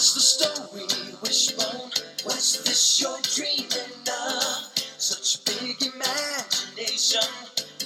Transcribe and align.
What's 0.00 0.14
the 0.14 0.20
story, 0.20 0.86
Wishbone? 1.22 1.90
What's 2.24 2.62
this 2.62 3.02
you're 3.02 3.20
dreaming 3.36 4.08
of? 4.08 4.72
Such 4.96 5.44
big 5.44 5.76
imagination 5.92 7.20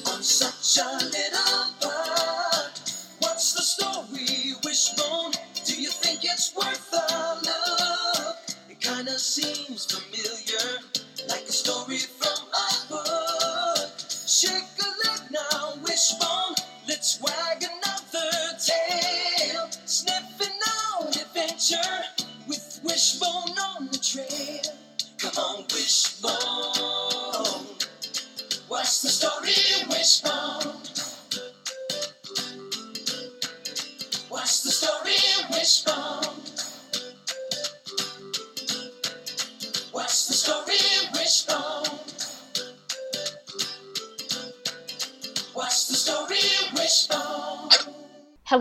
on 0.07 0.23
such 0.23 0.79
a 0.79 0.95
little 1.07 1.67
bud. 1.83 2.71
What's 3.19 3.55
the 3.55 3.63
story, 3.63 4.55
Wishbone? 4.65 5.33
Do 5.67 5.75
you 5.75 5.91
think 5.91 6.21
it's 6.23 6.55
worth 6.55 6.89
a 6.93 7.41
look? 7.43 8.37
It 8.71 8.81
kinda 8.81 9.19
seems 9.19 9.85
familiar, 9.87 10.83
like 11.29 11.49
a 11.49 11.53
story 11.53 11.99
from 11.99 12.24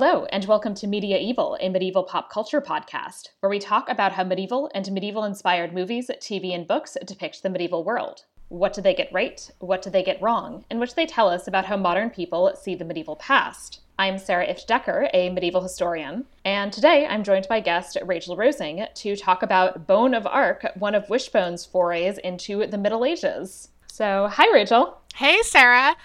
Hello, 0.05 0.25
and 0.33 0.43
welcome 0.43 0.75
to 0.75 0.85
Media 0.85 1.17
Evil, 1.17 1.57
a 1.61 1.69
medieval 1.69 2.03
pop 2.03 2.29
culture 2.29 2.59
podcast, 2.59 3.29
where 3.39 3.49
we 3.49 3.57
talk 3.57 3.87
about 3.87 4.11
how 4.11 4.25
medieval 4.25 4.69
and 4.75 4.91
medieval 4.91 5.23
inspired 5.23 5.73
movies, 5.73 6.11
TV, 6.19 6.53
and 6.53 6.67
books 6.67 6.97
depict 7.05 7.41
the 7.41 7.49
medieval 7.49 7.85
world. 7.85 8.25
What 8.49 8.73
do 8.73 8.81
they 8.81 8.93
get 8.93 9.13
right? 9.13 9.49
What 9.59 9.81
do 9.81 9.89
they 9.89 10.03
get 10.03 10.21
wrong? 10.21 10.65
And 10.69 10.77
which 10.81 10.95
they 10.95 11.05
tell 11.05 11.29
us 11.29 11.47
about 11.47 11.63
how 11.63 11.77
modern 11.77 12.09
people 12.09 12.53
see 12.61 12.75
the 12.75 12.83
medieval 12.83 13.15
past. 13.15 13.79
I'm 13.97 14.19
Sarah 14.19 14.45
Ifft 14.45 14.67
Decker, 14.67 15.07
a 15.13 15.29
medieval 15.29 15.61
historian, 15.61 16.25
and 16.43 16.73
today 16.73 17.07
I'm 17.07 17.23
joined 17.23 17.47
by 17.47 17.61
guest 17.61 17.97
Rachel 18.03 18.35
Rosing 18.35 18.85
to 18.93 19.15
talk 19.15 19.41
about 19.41 19.87
Bone 19.87 20.13
of 20.13 20.27
Arc, 20.27 20.65
one 20.75 20.95
of 20.95 21.09
Wishbone's 21.09 21.65
forays 21.65 22.17
into 22.17 22.67
the 22.67 22.77
Middle 22.77 23.05
Ages. 23.05 23.69
So, 23.87 24.27
hi, 24.29 24.51
Rachel. 24.51 24.97
Hey, 25.15 25.39
Sarah. 25.43 25.95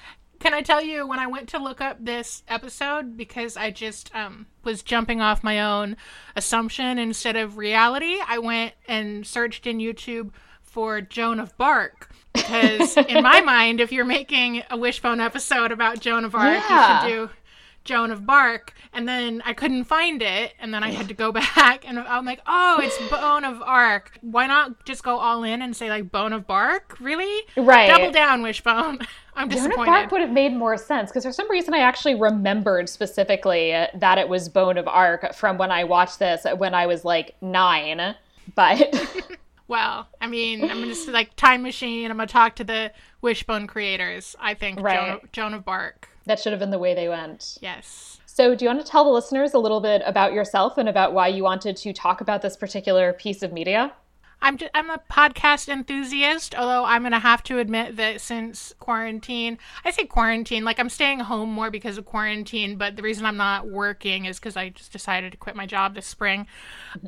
Can 0.41 0.55
I 0.55 0.63
tell 0.63 0.83
you 0.83 1.07
when 1.07 1.19
I 1.19 1.27
went 1.27 1.49
to 1.51 1.59
look 1.59 1.81
up 1.81 1.97
this 2.01 2.43
episode 2.47 3.17
because 3.17 3.57
I 3.57 3.71
just 3.71 4.15
um, 4.15 4.47
was 4.65 4.83
jumping 4.83 5.21
off 5.21 5.43
my 5.43 5.61
own 5.61 5.97
assumption 6.37 6.99
instead 6.99 7.35
of 7.37 7.57
reality? 7.57 8.17
I 8.27 8.39
went 8.39 8.75
and 8.87 9.27
searched 9.27 9.67
in 9.67 9.79
YouTube 9.79 10.31
for 10.63 11.01
Joan 11.01 11.41
of 11.41 11.57
Bark 11.57 12.11
because 12.33 12.97
in 13.09 13.23
my 13.25 13.41
mind, 13.41 13.81
if 13.81 13.91
you're 13.91 14.05
making 14.05 14.63
a 14.71 14.77
Wishbone 14.77 15.21
episode 15.21 15.73
about 15.73 15.99
Joan 16.01 16.25
of 16.25 16.35
Arc, 16.37 16.63
Yeah. 16.69 17.05
you 17.07 17.11
should 17.11 17.17
do 17.29 17.31
Joan 17.85 18.11
of 18.13 18.25
Bark. 18.27 18.75
And 18.93 19.09
then 19.09 19.43
I 19.45 19.53
couldn't 19.55 19.85
find 19.85 20.23
it, 20.23 20.53
and 20.61 20.73
then 20.75 20.83
I 20.85 20.91
had 20.91 21.09
to 21.09 21.15
go 21.15 21.31
back, 21.57 21.87
and 21.89 21.99
I'm 21.99 22.25
like, 22.25 22.41
oh, 22.47 22.81
it's 22.83 22.97
Bone 23.11 23.45
of 23.45 23.61
Arc. 23.63 24.19
Why 24.23 24.47
not 24.47 24.85
just 24.85 25.03
go 25.03 25.19
all 25.19 25.43
in 25.43 25.63
and 25.63 25.75
say 25.77 25.89
like 25.91 26.11
Bone 26.13 26.33
of 26.33 26.47
Bark? 26.47 26.97
Really? 27.01 27.43
Right. 27.57 27.89
Double 27.89 28.11
down, 28.13 28.43
Wishbone. 28.43 29.01
I'm 29.39 29.49
Joan 29.49 29.59
of 29.59 29.65
disappointed. 29.67 29.91
Arc 29.91 30.11
would 30.11 30.21
have 30.21 30.31
made 30.31 30.53
more 30.55 30.77
sense 30.77 31.11
because 31.11 31.25
for 31.25 31.33
some 31.33 31.51
reason 31.51 31.73
I 31.73 31.79
actually 31.79 32.17
remembered 32.17 32.89
specifically 32.89 33.71
that 33.95 34.19
it 34.19 34.29
was 34.29 34.49
Bone 34.49 34.77
of 34.77 34.89
Arc 34.89 35.33
from 35.35 35.59
when 35.59 35.71
I 35.71 35.85
watched 35.85 36.19
this 36.19 36.45
when 36.57 36.75
I 36.75 36.87
was 36.87 37.05
like 37.05 37.37
nine. 37.41 38.15
But 38.55 38.95
Well, 39.69 40.09
I 40.21 40.27
mean, 40.27 40.63
I'm 40.63 40.81
gonna 40.81 40.95
say 40.95 41.13
like 41.13 41.37
time 41.37 41.63
machine. 41.63 42.11
I'm 42.11 42.17
gonna 42.17 42.27
talk 42.27 42.57
to 42.57 42.65
the 42.65 42.91
Wishbone 43.21 43.67
creators. 43.67 44.35
I 44.41 44.55
think 44.55 44.81
Right. 44.81 44.97
Joan, 44.99 45.11
of, 45.11 45.33
Joan 45.33 45.55
of 45.55 45.65
Bark. 45.65 46.09
that 46.25 46.41
should 46.41 46.53
have 46.53 46.61
been 46.61 46.71
the 46.71 46.79
way 46.79 46.95
they 46.95 47.09
went. 47.09 47.59
Yes. 47.61 48.19
So, 48.25 48.55
do 48.55 48.65
you 48.65 48.71
want 48.71 48.85
to 48.85 48.91
tell 48.91 49.05
the 49.05 49.11
listeners 49.11 49.53
a 49.55 49.59
little 49.59 49.81
bit 49.81 50.01
about 50.07 50.33
yourself 50.33 50.79
and 50.79 50.89
about 50.89 51.13
why 51.13 51.29
you 51.29 51.43
wanted 51.43 51.77
to 51.77 51.93
talk 51.93 52.21
about 52.21 52.41
this 52.41 52.57
particular 52.57 53.13
piece 53.13 53.43
of 53.43 53.53
media? 53.53 53.93
I'm 54.41 54.57
just, 54.57 54.71
I'm 54.75 54.91
a 54.91 55.01
podcast 55.11 55.69
enthusiast, 55.69 56.55
although 56.55 56.85
I'm 56.85 57.03
gonna 57.03 57.19
have 57.19 57.43
to 57.45 57.59
admit 57.59 57.97
that 57.97 58.21
since 58.21 58.75
quarantine, 58.79 59.59
I 59.85 59.91
say 59.91 60.05
quarantine, 60.05 60.65
like 60.65 60.79
I'm 60.79 60.89
staying 60.89 61.21
home 61.21 61.51
more 61.51 61.71
because 61.71 61.99
of 61.99 62.05
quarantine, 62.07 62.77
but 62.77 62.97
the 62.97 63.03
reason 63.03 63.27
I'm 63.27 63.37
not 63.37 63.69
working 63.69 64.27
is 64.27 64.39
because 64.39 64.57
I 64.57 64.71
just 64.71 64.93
decided 64.93 65.33
to 65.33 65.39
quit 65.39 65.57
my 65.57 65.67
job 65.67 65.95
this 65.95 66.07
spring. 66.07 66.47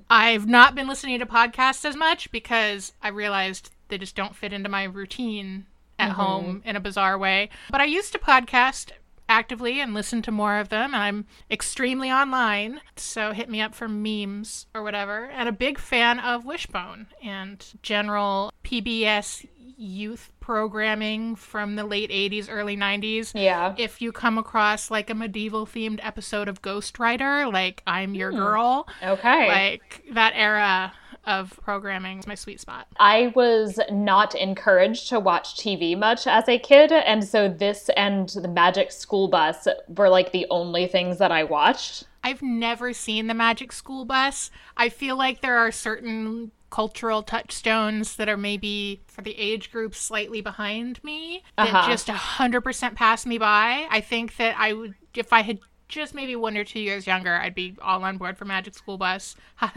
I've 0.09 0.47
not 0.47 0.75
been 0.75 0.89
listening 0.89 1.19
to 1.21 1.27
podcasts 1.27 1.85
as 1.85 1.97
much 1.97 2.31
because 2.33 2.93
I 3.03 3.09
realized 3.09 3.71
they 3.89 3.99
just 3.99 4.17
don't 4.17 4.37
fit 4.37 4.53
into 4.53 4.69
my 4.69 4.85
routine 4.85 5.67
at 5.99 6.11
mm-hmm. 6.11 6.21
home 6.21 6.63
in 6.65 6.77
a 6.77 6.81
bizarre 6.81 7.19
way. 7.19 7.51
But 7.71 7.81
I 7.81 7.85
used 7.85 8.13
to 8.13 8.19
podcast 8.19 8.91
actively 9.31 9.81
and 9.81 9.95
listen 9.95 10.21
to 10.23 10.33
more 10.33 10.59
of 10.59 10.69
them 10.71 10.93
I'm 10.95 11.25
extremely 11.51 12.11
online 12.11 12.81
so 12.97 13.33
hit 13.33 13.49
me 13.49 13.61
up 13.61 13.75
for 13.75 13.89
memes 13.89 14.67
or 14.75 14.83
whatever 14.83 15.27
and 15.27 15.49
a 15.49 15.53
big 15.53 15.79
fan 15.79 16.19
of 16.19 16.45
Wishbone 16.45 17.07
and 17.23 17.65
general 17.83 18.53
PBS 18.65 19.47
youth 19.79 20.31
programming 20.41 21.37
from 21.37 21.77
the 21.77 21.85
late 21.85 22.11
80s 22.11 22.49
early 22.51 22.77
90s 22.77 23.33
Yeah. 23.35 23.75
if 23.79 24.03
you 24.03 24.13
come 24.13 24.37
across 24.37 24.91
like 24.91 25.09
a 25.09 25.15
medieval 25.15 25.65
themed 25.65 26.01
episode 26.03 26.49
of 26.49 26.61
Ghostwriter 26.61 27.51
like 27.51 27.83
I'm 27.87 28.15
your 28.15 28.31
hmm. 28.33 28.37
girl 28.39 28.89
Okay. 29.03 29.47
like 29.49 30.05
that 30.13 30.33
era 30.35 30.93
of 31.27 31.59
programming 31.63 32.19
is 32.19 32.27
my 32.27 32.35
sweet 32.35 32.61
spot 32.61 32.87
I 32.99 33.33
was 33.35 33.79
not 33.91 34.35
encouraged 34.35 35.09
to 35.11 35.21
watch 35.21 35.57
TV 35.57 35.97
much 35.99 36.27
as 36.27 36.49
a 36.49 36.59
kid, 36.59 36.93
and 36.93 37.23
so 37.25 37.49
this 37.49 37.91
and 37.97 38.29
the 38.31 38.49
Magic 38.49 38.91
School 38.93 39.29
Bus 39.29 39.67
were 39.89 40.09
like 40.09 40.33
the 40.33 40.47
only 40.51 40.87
things 40.87 41.19
that 41.19 41.31
I 41.33 41.45
watched. 41.45 42.05
I've 42.25 42.43
never 42.43 42.93
seen 42.93 43.27
the 43.27 43.35
Magic 43.35 43.73
School 43.73 44.05
Bus. 44.05 44.51
I 44.77 44.89
feel 44.89 45.17
like 45.17 45.41
there 45.41 45.57
are 45.59 45.71
certain 45.73 46.51
cultural 46.71 47.23
touchstones 47.23 48.17
that 48.17 48.29
are 48.29 48.37
maybe 48.37 49.01
for 49.09 49.23
the 49.23 49.37
age 49.37 49.73
group 49.73 49.95
slightly 49.95 50.41
behind 50.41 51.03
me 51.03 51.43
that 51.57 51.69
Uh-huh. 51.75 51.89
just 51.91 52.07
100% 52.09 52.95
pass 52.95 53.27
me 53.27 53.39
by. 53.39 53.87
I 53.91 54.01
think 54.01 54.37
that 54.37 54.55
I 54.59 54.73
would, 54.73 54.95
if 55.15 55.33
I 55.33 55.43
had 55.43 55.59
just 55.89 56.15
maybe 56.15 56.37
one 56.37 56.57
or 56.57 56.63
two 56.65 56.79
years 56.81 57.07
younger, 57.07 57.35
I'd 57.35 57.55
be 57.55 57.77
all 57.83 58.05
on 58.05 58.19
board 58.19 58.39
for 58.39 58.45
Magic 58.45 58.75
School 58.75 58.99
Bus. 58.99 59.35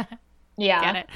Yeah. 0.57 0.81
Get 0.81 0.95
it? 0.95 1.09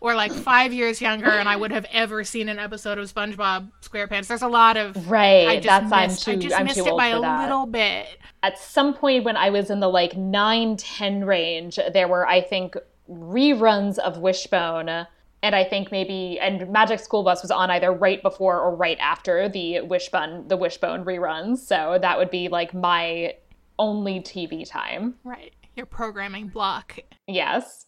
Or 0.00 0.14
like 0.14 0.32
five 0.32 0.72
years 0.74 1.00
younger, 1.00 1.30
and 1.30 1.48
I 1.48 1.56
would 1.56 1.70
have 1.70 1.86
ever 1.90 2.24
seen 2.24 2.48
an 2.50 2.58
episode 2.58 2.98
of 2.98 3.10
SpongeBob 3.12 3.70
SquarePants. 3.80 4.26
There's 4.26 4.42
a 4.42 4.48
lot 4.48 4.76
of 4.76 5.08
Right. 5.10 5.48
I 5.48 5.56
just 5.60 5.66
That's 5.88 5.92
I'm 5.92 6.08
missed, 6.08 6.24
too 6.24 6.30
I 6.32 6.36
just 6.36 6.56
I'm 6.56 6.64
missed 6.66 6.78
it 6.78 6.96
by 6.96 7.06
a 7.08 7.20
that. 7.20 7.42
little 7.42 7.64
bit. 7.66 8.18
at 8.42 8.58
some 8.58 8.92
point 8.92 9.24
when 9.24 9.36
I 9.38 9.48
was 9.48 9.70
in 9.70 9.80
the 9.80 9.88
like 9.88 10.14
nine 10.16 10.76
ten 10.76 11.24
range, 11.24 11.78
there 11.94 12.06
were, 12.08 12.26
I 12.28 12.42
think, 12.42 12.76
reruns 13.10 13.98
of 13.98 14.18
Wishbone. 14.18 15.06
And 15.42 15.54
I 15.54 15.62
think 15.64 15.90
maybe, 15.90 16.38
and 16.40 16.70
Magic 16.70 17.00
School 17.00 17.22
Bus 17.22 17.42
was 17.42 17.50
on 17.50 17.70
either 17.70 17.92
right 17.92 18.22
before 18.22 18.58
or 18.60 18.74
right 18.74 18.98
after 18.98 19.48
the 19.48 19.80
Wishbone, 19.82 20.48
the 20.48 20.56
Wishbone 20.56 21.04
reruns. 21.04 21.58
So 21.58 21.98
that 22.00 22.18
would 22.18 22.30
be 22.30 22.48
like 22.48 22.72
my 22.74 23.34
only 23.78 24.20
TV 24.20 24.68
time. 24.68 25.14
Right, 25.24 25.52
your 25.76 25.86
programming 25.86 26.48
block. 26.48 26.98
Yes. 27.26 27.86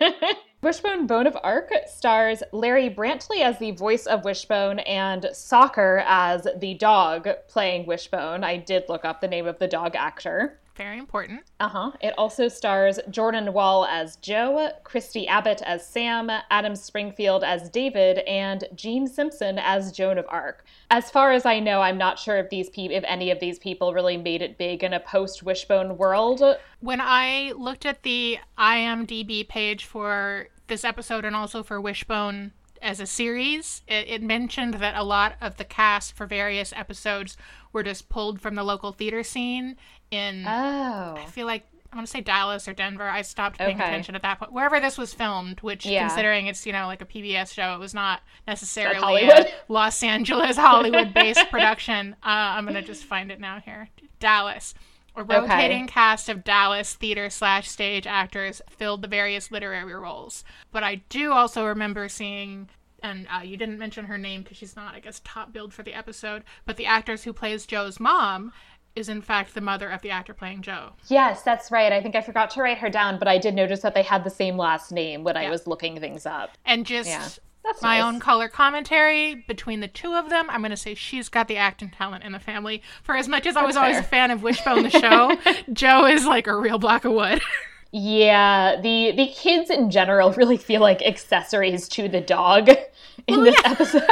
Wishbone 0.62 1.08
Bone 1.08 1.26
of 1.26 1.36
Arc 1.42 1.70
stars 1.88 2.42
Larry 2.52 2.88
Brantley 2.88 3.40
as 3.40 3.58
the 3.58 3.72
voice 3.72 4.06
of 4.06 4.24
Wishbone 4.24 4.78
and 4.80 5.26
Soccer 5.32 6.04
as 6.06 6.46
the 6.58 6.74
dog 6.74 7.28
playing 7.48 7.86
Wishbone. 7.86 8.44
I 8.44 8.58
did 8.58 8.84
look 8.88 9.04
up 9.04 9.20
the 9.20 9.28
name 9.28 9.46
of 9.46 9.58
the 9.58 9.66
dog 9.66 9.96
actor. 9.96 10.60
Very 10.74 10.98
important. 10.98 11.42
Uh 11.60 11.68
huh. 11.68 11.92
It 12.00 12.14
also 12.16 12.48
stars 12.48 12.98
Jordan 13.10 13.52
Wall 13.52 13.84
as 13.84 14.16
Joe, 14.16 14.70
Christy 14.84 15.28
Abbott 15.28 15.60
as 15.66 15.86
Sam, 15.86 16.30
Adam 16.50 16.74
Springfield 16.74 17.44
as 17.44 17.68
David, 17.68 18.18
and 18.20 18.64
Gene 18.74 19.06
Simpson 19.06 19.58
as 19.58 19.92
Joan 19.92 20.16
of 20.16 20.24
Arc. 20.28 20.64
As 20.90 21.10
far 21.10 21.32
as 21.32 21.44
I 21.44 21.60
know, 21.60 21.82
I'm 21.82 21.98
not 21.98 22.18
sure 22.18 22.38
if 22.38 22.48
these 22.48 22.70
pe- 22.70 22.86
if 22.86 23.04
any 23.06 23.30
of 23.30 23.38
these 23.38 23.58
people 23.58 23.92
really 23.92 24.16
made 24.16 24.40
it 24.40 24.56
big 24.56 24.82
in 24.82 24.94
a 24.94 25.00
post 25.00 25.42
Wishbone 25.42 25.98
world. 25.98 26.42
When 26.80 27.00
I 27.02 27.52
looked 27.52 27.84
at 27.84 28.02
the 28.02 28.38
IMDb 28.56 29.46
page 29.46 29.84
for 29.84 30.48
this 30.68 30.84
episode 30.84 31.26
and 31.26 31.36
also 31.36 31.62
for 31.62 31.80
Wishbone 31.82 32.52
as 32.80 32.98
a 32.98 33.06
series, 33.06 33.82
it, 33.86 34.08
it 34.08 34.22
mentioned 34.22 34.74
that 34.74 34.96
a 34.96 35.04
lot 35.04 35.34
of 35.40 35.56
the 35.56 35.64
cast 35.64 36.16
for 36.16 36.26
various 36.26 36.72
episodes 36.74 37.36
were 37.72 37.82
just 37.82 38.08
pulled 38.08 38.40
from 38.40 38.54
the 38.54 38.62
local 38.64 38.92
theater 38.92 39.22
scene 39.22 39.76
in, 40.10 40.44
Oh. 40.46 41.14
I 41.18 41.26
feel 41.30 41.46
like, 41.46 41.64
I 41.92 41.96
want 41.96 42.06
to 42.06 42.10
say 42.10 42.20
Dallas 42.22 42.66
or 42.68 42.72
Denver. 42.72 43.08
I 43.08 43.20
stopped 43.22 43.58
paying 43.58 43.76
Okay. 43.76 43.84
attention 43.84 44.14
at 44.14 44.22
that 44.22 44.38
point. 44.38 44.52
Wherever 44.52 44.80
this 44.80 44.96
was 44.96 45.12
filmed, 45.12 45.60
which 45.60 45.84
Yeah. 45.84 46.06
considering 46.08 46.46
it's, 46.46 46.64
you 46.66 46.72
know, 46.72 46.86
like 46.86 47.02
a 47.02 47.04
PBS 47.06 47.52
show, 47.52 47.74
it 47.74 47.78
was 47.78 47.92
not 47.94 48.22
necessarily 48.46 49.28
a 49.28 49.44
Los 49.68 50.02
Angeles, 50.02 50.56
Hollywood 50.68 51.12
based 51.12 51.50
production. 51.50 52.14
Uh, 52.22 52.26
I'm 52.56 52.64
going 52.64 52.74
to 52.74 52.82
just 52.82 53.04
find 53.04 53.30
it 53.30 53.40
now 53.40 53.60
here. 53.60 53.88
Dallas. 54.20 54.72
A 55.14 55.22
rotating 55.22 55.86
cast 55.86 56.30
of 56.30 56.42
Dallas 56.42 56.94
theater 56.94 57.28
slash 57.28 57.68
stage 57.68 58.06
actors 58.06 58.62
filled 58.70 59.02
the 59.02 59.08
various 59.08 59.50
literary 59.50 59.92
roles. 59.94 60.42
But 60.70 60.84
I 60.84 61.02
do 61.10 61.32
also 61.32 61.66
remember 61.66 62.08
seeing, 62.08 62.70
and 63.02 63.26
uh, 63.34 63.42
you 63.42 63.56
didn't 63.56 63.78
mention 63.78 64.04
her 64.06 64.18
name 64.18 64.42
because 64.42 64.56
she's 64.58 64.76
not, 64.76 64.94
I 64.94 65.00
guess, 65.00 65.20
top 65.24 65.52
billed 65.52 65.72
for 65.72 65.82
the 65.82 65.94
episode, 65.94 66.44
but 66.64 66.76
the 66.76 66.86
actress 66.86 67.24
who 67.24 67.32
plays 67.32 67.66
Joe's 67.66 67.98
mom 68.00 68.52
is 68.94 69.08
in 69.08 69.22
fact 69.22 69.54
the 69.54 69.60
mother 69.60 69.88
of 69.88 70.02
the 70.02 70.10
actor 70.10 70.34
playing 70.34 70.62
Joe. 70.62 70.90
Yes, 71.08 71.42
that's 71.42 71.70
right. 71.70 71.92
I 71.92 72.02
think 72.02 72.14
I 72.14 72.20
forgot 72.20 72.50
to 72.50 72.62
write 72.62 72.78
her 72.78 72.90
down, 72.90 73.18
but 73.18 73.26
I 73.26 73.38
did 73.38 73.54
notice 73.54 73.80
that 73.80 73.94
they 73.94 74.02
had 74.02 74.22
the 74.22 74.30
same 74.30 74.56
last 74.56 74.92
name 74.92 75.24
when 75.24 75.36
I 75.36 75.48
was 75.48 75.66
looking 75.66 75.98
things 75.98 76.26
up. 76.26 76.50
And 76.64 76.84
just 76.84 77.08
Yeah. 77.08 77.28
That's 77.64 77.80
my 77.80 77.98
nice. 77.98 78.04
own 78.04 78.18
color 78.18 78.48
commentary 78.48 79.36
between 79.46 79.78
the 79.78 79.86
two 79.86 80.14
of 80.14 80.30
them, 80.30 80.50
I'm 80.50 80.62
going 80.62 80.72
to 80.72 80.76
say 80.76 80.94
she's 80.94 81.28
got 81.28 81.46
the 81.46 81.56
acting 81.58 81.90
talent 81.90 82.24
in 82.24 82.32
the 82.32 82.40
family. 82.40 82.82
For 83.04 83.14
as 83.14 83.28
much 83.28 83.46
as 83.46 83.56
I 83.56 83.62
was 83.64 83.76
That's 83.76 83.84
always 83.84 83.98
a 83.98 84.02
fan 84.02 84.32
of 84.32 84.42
Wishbone 84.42 84.82
the 84.82 84.90
show, 84.90 85.36
Joe 85.72 86.06
is 86.06 86.26
like 86.26 86.48
a 86.48 86.56
real 86.56 86.78
block 86.78 87.04
of 87.04 87.12
wood. 87.12 87.40
Yeah, 87.92 88.80
the 88.80 89.12
the 89.12 89.26
kids 89.28 89.70
in 89.70 89.90
general 89.90 90.32
really 90.36 90.56
feel 90.56 90.80
like 90.80 91.02
accessories 91.02 91.88
to 91.90 92.08
the 92.08 92.20
dog 92.20 92.68
in 93.26 93.44
this 93.44 93.56
episode. 93.64 94.02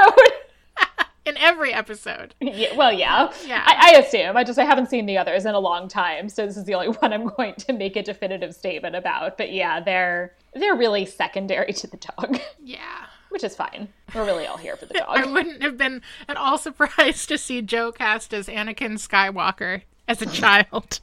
in 1.27 1.37
every 1.39 1.73
episode. 1.73 2.35
yeah, 2.41 2.75
well, 2.77 2.93
yeah, 2.93 3.33
Yeah. 3.47 3.63
I, 3.65 3.93
I 3.95 3.99
assume. 3.99 4.37
I 4.37 4.45
just 4.45 4.59
I 4.59 4.65
haven't 4.65 4.91
seen 4.91 5.07
the 5.07 5.17
others 5.19 5.45
in 5.47 5.55
a 5.55 5.59
long 5.61 5.89
time, 5.89 6.29
so 6.29 6.45
this 6.47 6.57
is 6.57 6.65
the 6.65 6.75
only 6.75 6.89
one 6.89 7.13
I'm 7.13 7.27
going 7.29 7.55
to 7.55 7.73
make 7.73 7.97
a 7.97 8.03
definitive 8.03 8.55
statement 8.55 8.97
about. 8.97 9.39
But 9.39 9.53
yeah, 9.53 9.81
they're 9.81 10.35
they're 10.55 10.77
really 10.77 11.07
secondary 11.07 11.73
to 11.73 11.87
the 11.87 11.97
dog, 11.97 12.39
Yeah. 12.63 13.07
which 13.31 13.45
is 13.45 13.55
fine. 13.57 13.89
We're 14.15 14.25
really 14.27 14.47
all 14.47 14.57
here 14.59 14.77
for 14.77 14.87
the 14.87 14.95
dog. 14.95 15.07
I 15.09 15.25
wouldn't 15.25 15.63
have 15.63 15.77
been 15.79 16.03
at 16.29 16.37
all 16.37 16.59
surprised 16.59 17.29
to 17.29 17.39
see 17.39 17.63
Joe 17.63 17.93
cast 17.93 18.35
as 18.35 18.47
Anakin 18.49 18.95
Skywalker 18.99 19.83
as 20.09 20.21
a 20.21 20.27
child. 20.27 21.01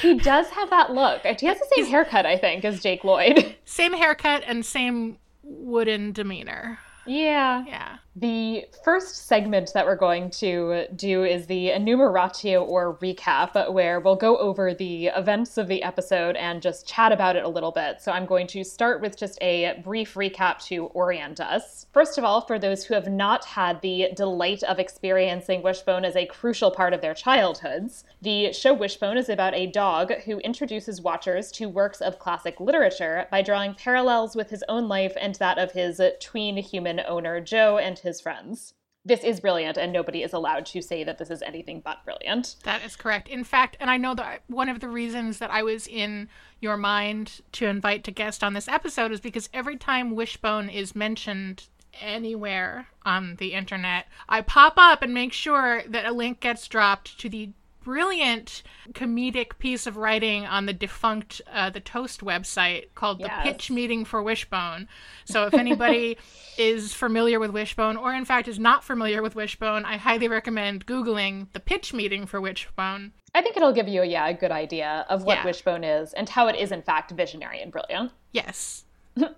He 0.00 0.14
does 0.14 0.48
have 0.50 0.70
that 0.70 0.92
look. 0.92 1.22
He 1.24 1.46
has 1.46 1.58
the 1.58 1.68
same 1.74 1.86
haircut, 1.86 2.26
I 2.26 2.36
think, 2.36 2.64
as 2.64 2.82
Jake 2.82 3.04
Lloyd. 3.04 3.56
same 3.64 3.92
haircut 3.92 4.42
and 4.46 4.64
same 4.64 5.18
wooden 5.42 6.12
demeanor. 6.12 6.78
Yeah. 7.06 7.64
Yeah. 7.66 7.96
The 8.14 8.66
first 8.84 9.26
segment 9.26 9.70
that 9.72 9.86
we're 9.86 9.96
going 9.96 10.28
to 10.32 10.86
do 10.94 11.24
is 11.24 11.46
the 11.46 11.70
enumeratio 11.70 12.62
or 12.62 12.98
recap, 12.98 13.72
where 13.72 14.00
we'll 14.00 14.16
go 14.16 14.36
over 14.36 14.74
the 14.74 15.06
events 15.06 15.56
of 15.56 15.66
the 15.66 15.82
episode 15.82 16.36
and 16.36 16.60
just 16.60 16.86
chat 16.86 17.10
about 17.10 17.36
it 17.36 17.44
a 17.44 17.48
little 17.48 17.72
bit. 17.72 18.02
So 18.02 18.12
I'm 18.12 18.26
going 18.26 18.46
to 18.48 18.64
start 18.64 19.00
with 19.00 19.16
just 19.16 19.38
a 19.40 19.80
brief 19.82 20.12
recap 20.12 20.58
to 20.66 20.86
orient 20.88 21.40
us. 21.40 21.86
First 21.94 22.18
of 22.18 22.24
all, 22.24 22.42
for 22.42 22.58
those 22.58 22.84
who 22.84 22.92
have 22.92 23.08
not 23.08 23.46
had 23.46 23.80
the 23.80 24.10
delight 24.14 24.62
of 24.64 24.78
experiencing 24.78 25.62
Wishbone 25.62 26.04
as 26.04 26.14
a 26.16 26.26
crucial 26.26 26.70
part 26.70 26.92
of 26.92 27.00
their 27.00 27.14
childhoods, 27.14 28.04
the 28.20 28.52
show 28.52 28.74
Wishbone 28.74 29.16
is 29.16 29.30
about 29.30 29.54
a 29.54 29.68
dog 29.68 30.12
who 30.26 30.38
introduces 30.40 31.00
watchers 31.00 31.50
to 31.52 31.66
works 31.66 32.02
of 32.02 32.18
classic 32.18 32.60
literature 32.60 33.26
by 33.30 33.40
drawing 33.40 33.74
parallels 33.74 34.36
with 34.36 34.50
his 34.50 34.62
own 34.68 34.86
life 34.86 35.14
and 35.18 35.34
that 35.36 35.58
of 35.58 35.72
his 35.72 35.98
tween 36.20 36.58
human 36.58 36.91
owner, 37.00 37.40
Joe, 37.40 37.78
and 37.78 37.98
his 37.98 38.20
friends. 38.20 38.74
This 39.04 39.24
is 39.24 39.40
brilliant, 39.40 39.76
and 39.76 39.92
nobody 39.92 40.22
is 40.22 40.32
allowed 40.32 40.64
to 40.66 40.80
say 40.80 41.02
that 41.02 41.18
this 41.18 41.30
is 41.30 41.42
anything 41.42 41.80
but 41.84 42.04
brilliant. 42.04 42.54
That 42.62 42.84
is 42.84 42.94
correct. 42.94 43.28
In 43.28 43.42
fact, 43.42 43.76
and 43.80 43.90
I 43.90 43.96
know 43.96 44.14
that 44.14 44.42
one 44.46 44.68
of 44.68 44.78
the 44.78 44.88
reasons 44.88 45.38
that 45.38 45.50
I 45.50 45.64
was 45.64 45.88
in 45.88 46.28
your 46.60 46.76
mind 46.76 47.40
to 47.52 47.66
invite 47.66 48.04
to 48.04 48.12
guest 48.12 48.44
on 48.44 48.54
this 48.54 48.68
episode 48.68 49.10
is 49.10 49.20
because 49.20 49.48
every 49.52 49.76
time 49.76 50.14
Wishbone 50.14 50.68
is 50.68 50.94
mentioned 50.94 51.64
anywhere 52.00 52.86
on 53.04 53.36
the 53.36 53.54
internet, 53.54 54.06
I 54.28 54.40
pop 54.40 54.74
up 54.76 55.02
and 55.02 55.12
make 55.12 55.32
sure 55.32 55.82
that 55.88 56.06
a 56.06 56.12
link 56.12 56.38
gets 56.38 56.68
dropped 56.68 57.18
to 57.18 57.28
the 57.28 57.50
brilliant 57.84 58.62
comedic 58.92 59.58
piece 59.58 59.86
of 59.86 59.96
writing 59.96 60.46
on 60.46 60.66
the 60.66 60.72
defunct 60.72 61.40
uh, 61.52 61.70
the 61.70 61.80
toast 61.80 62.20
website 62.20 62.86
called 62.94 63.20
Yes. 63.20 63.30
the 63.44 63.50
pitch 63.52 63.70
meeting 63.70 64.04
for 64.04 64.22
wishbone 64.22 64.88
so 65.24 65.46
if 65.46 65.54
anybody 65.54 66.16
is 66.58 66.92
familiar 66.94 67.38
with 67.40 67.50
wishbone 67.50 67.96
or 67.96 68.12
in 68.14 68.24
fact 68.24 68.48
is 68.48 68.58
not 68.58 68.82
familiar 68.84 69.22
with 69.22 69.34
wishbone 69.34 69.84
i 69.84 69.96
highly 69.96 70.28
recommend 70.28 70.86
googling 70.86 71.46
the 71.52 71.60
pitch 71.60 71.92
meeting 71.92 72.26
for 72.26 72.40
wishbone 72.40 73.12
I 73.34 73.40
think 73.40 73.56
it'll 73.56 73.72
give 73.72 73.88
you, 73.88 74.02
yeah, 74.02 74.28
a 74.28 74.34
good 74.34 74.50
idea 74.50 75.06
of 75.08 75.24
what 75.24 75.38
Yeah. 75.38 75.44
Wishbone 75.46 75.84
is 75.84 76.12
and 76.12 76.28
how 76.28 76.48
it 76.48 76.56
is, 76.56 76.70
in 76.70 76.82
fact, 76.82 77.12
visionary 77.12 77.62
and 77.62 77.72
brilliant. 77.72 78.12
yes 78.30 78.84
I 79.20 79.30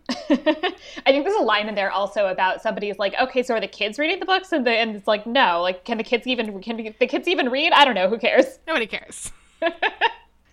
think 1.06 1.24
there's 1.24 1.36
a 1.36 1.42
line 1.42 1.68
in 1.68 1.74
there 1.74 1.90
also 1.90 2.26
about 2.26 2.62
somebody's 2.62 2.98
like, 2.98 3.14
okay, 3.20 3.42
so 3.42 3.54
are 3.54 3.60
the 3.60 3.66
kids 3.66 3.98
reading 3.98 4.20
the 4.20 4.26
books? 4.26 4.52
And, 4.52 4.66
the, 4.66 4.70
and 4.70 4.94
it's 4.94 5.08
like, 5.08 5.26
no, 5.26 5.62
like, 5.62 5.84
can 5.84 5.98
the 5.98 6.04
kids 6.04 6.26
even 6.26 6.60
can 6.62 6.76
the 6.76 7.06
kids 7.06 7.26
even 7.26 7.48
read? 7.50 7.72
I 7.72 7.84
don't 7.84 7.94
know. 7.94 8.08
Who 8.08 8.18
cares? 8.18 8.58
nobody 8.66 8.86
cares 8.86 9.32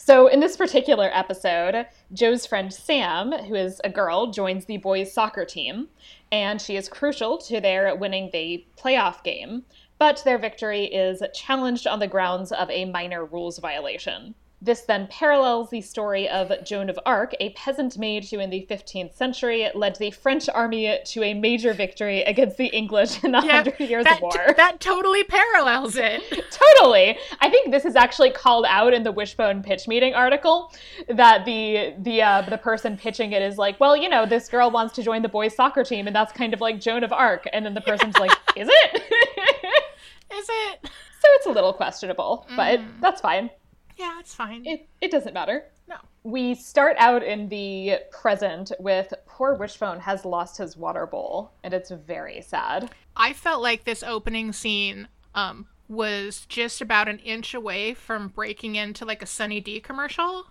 So, 0.03 0.25
in 0.25 0.39
this 0.39 0.57
particular 0.57 1.11
episode, 1.13 1.85
Joe's 2.11 2.47
friend 2.47 2.73
Sam, 2.73 3.31
who 3.31 3.53
is 3.53 3.79
a 3.83 3.89
girl, 3.89 4.31
joins 4.31 4.65
the 4.65 4.77
boys' 4.77 5.13
soccer 5.13 5.45
team, 5.45 5.89
and 6.31 6.59
she 6.59 6.75
is 6.75 6.89
crucial 6.89 7.37
to 7.37 7.61
their 7.61 7.95
winning 7.95 8.31
the 8.33 8.65
playoff 8.75 9.23
game. 9.23 9.63
But 9.99 10.23
their 10.25 10.39
victory 10.39 10.85
is 10.85 11.21
challenged 11.35 11.85
on 11.85 11.99
the 11.99 12.07
grounds 12.07 12.51
of 12.51 12.67
a 12.71 12.85
minor 12.85 13.25
rules 13.25 13.59
violation. 13.59 14.33
This 14.61 14.81
then 14.81 15.07
parallels 15.07 15.71
the 15.71 15.81
story 15.81 16.29
of 16.29 16.51
Joan 16.63 16.89
of 16.89 16.99
Arc, 17.05 17.33
a 17.39 17.49
peasant 17.51 17.97
maid 17.97 18.25
who 18.25 18.39
in 18.39 18.51
the 18.51 18.67
15th 18.69 19.15
century 19.15 19.69
led 19.73 19.95
the 19.95 20.11
French 20.11 20.47
army 20.49 20.99
to 21.03 21.23
a 21.23 21.33
major 21.33 21.73
victory 21.73 22.21
against 22.21 22.57
the 22.57 22.67
English 22.67 23.23
in 23.23 23.31
the 23.31 23.41
yeah 23.41 23.63
Hundred 23.63 23.79
Years 23.79 24.03
that, 24.03 24.17
of 24.17 24.21
War. 24.21 24.53
that 24.55 24.79
totally 24.79 25.23
parallels 25.23 25.95
it 25.95 26.21
totally. 26.51 27.17
I 27.39 27.49
think 27.49 27.71
this 27.71 27.85
is 27.85 27.95
actually 27.95 28.31
called 28.31 28.65
out 28.67 28.93
in 28.93 29.03
the 29.03 29.11
Wishbone 29.11 29.63
pitch 29.63 29.87
meeting 29.87 30.13
article 30.13 30.71
that 31.07 31.45
the 31.45 31.95
the 31.99 32.21
uh, 32.21 32.41
the 32.43 32.57
person 32.57 32.97
pitching 32.97 33.31
it 33.31 33.41
is 33.41 33.57
like, 33.57 33.79
well, 33.79 33.97
you 33.97 34.09
know, 34.09 34.25
this 34.25 34.47
girl 34.47 34.69
wants 34.69 34.93
to 34.95 35.03
join 35.03 35.21
the 35.21 35.29
boys 35.29 35.55
soccer 35.55 35.83
team, 35.83 36.05
and 36.05 36.15
that's 36.15 36.31
kind 36.31 36.53
of 36.53 36.61
like 36.61 36.79
Joan 36.79 37.03
of 37.03 37.11
Arc, 37.11 37.47
and 37.51 37.65
then 37.65 37.73
the 37.73 37.81
person's 37.81 38.17
like, 38.17 38.31
is 38.55 38.67
it? 38.69 38.95
is 40.33 40.47
it 40.49 40.79
so 40.83 41.27
it's 41.35 41.45
a 41.45 41.51
little 41.51 41.73
questionable, 41.73 42.45
but 42.55 42.79
that's 42.99 43.21
fine. 43.21 43.49
Yeah 43.97 44.19
it's 44.19 44.33
fine 44.33 44.65
It 44.65 44.87
it 45.01 45.11
doesn't 45.11 45.33
matter. 45.33 45.65
no 45.87 45.95
We 46.23 46.55
start 46.55 46.95
out 46.99 47.23
in 47.23 47.49
the 47.49 47.99
present 48.11 48.71
with 48.79 49.13
poor 49.25 49.55
Wishbone 49.55 49.99
has 49.99 50.23
lost 50.25 50.57
his 50.57 50.77
water 50.77 51.05
bowl, 51.07 51.51
and 51.63 51.73
it's 51.73 51.89
very 51.89 52.41
sad. 52.41 52.91
I 53.15 53.33
felt 53.33 53.61
like 53.61 53.83
this 53.83 54.03
opening 54.03 54.53
scene 54.53 55.07
um, 55.33 55.67
was 55.87 56.45
just 56.47 56.79
about 56.81 57.09
an 57.09 57.19
inch 57.19 57.53
away 57.53 57.93
from 57.93 58.27
breaking 58.29 58.75
into 58.75 59.03
like 59.05 59.21
a 59.21 59.25
Sunny 59.25 59.59
D 59.59 59.79
commercial. 59.79 60.45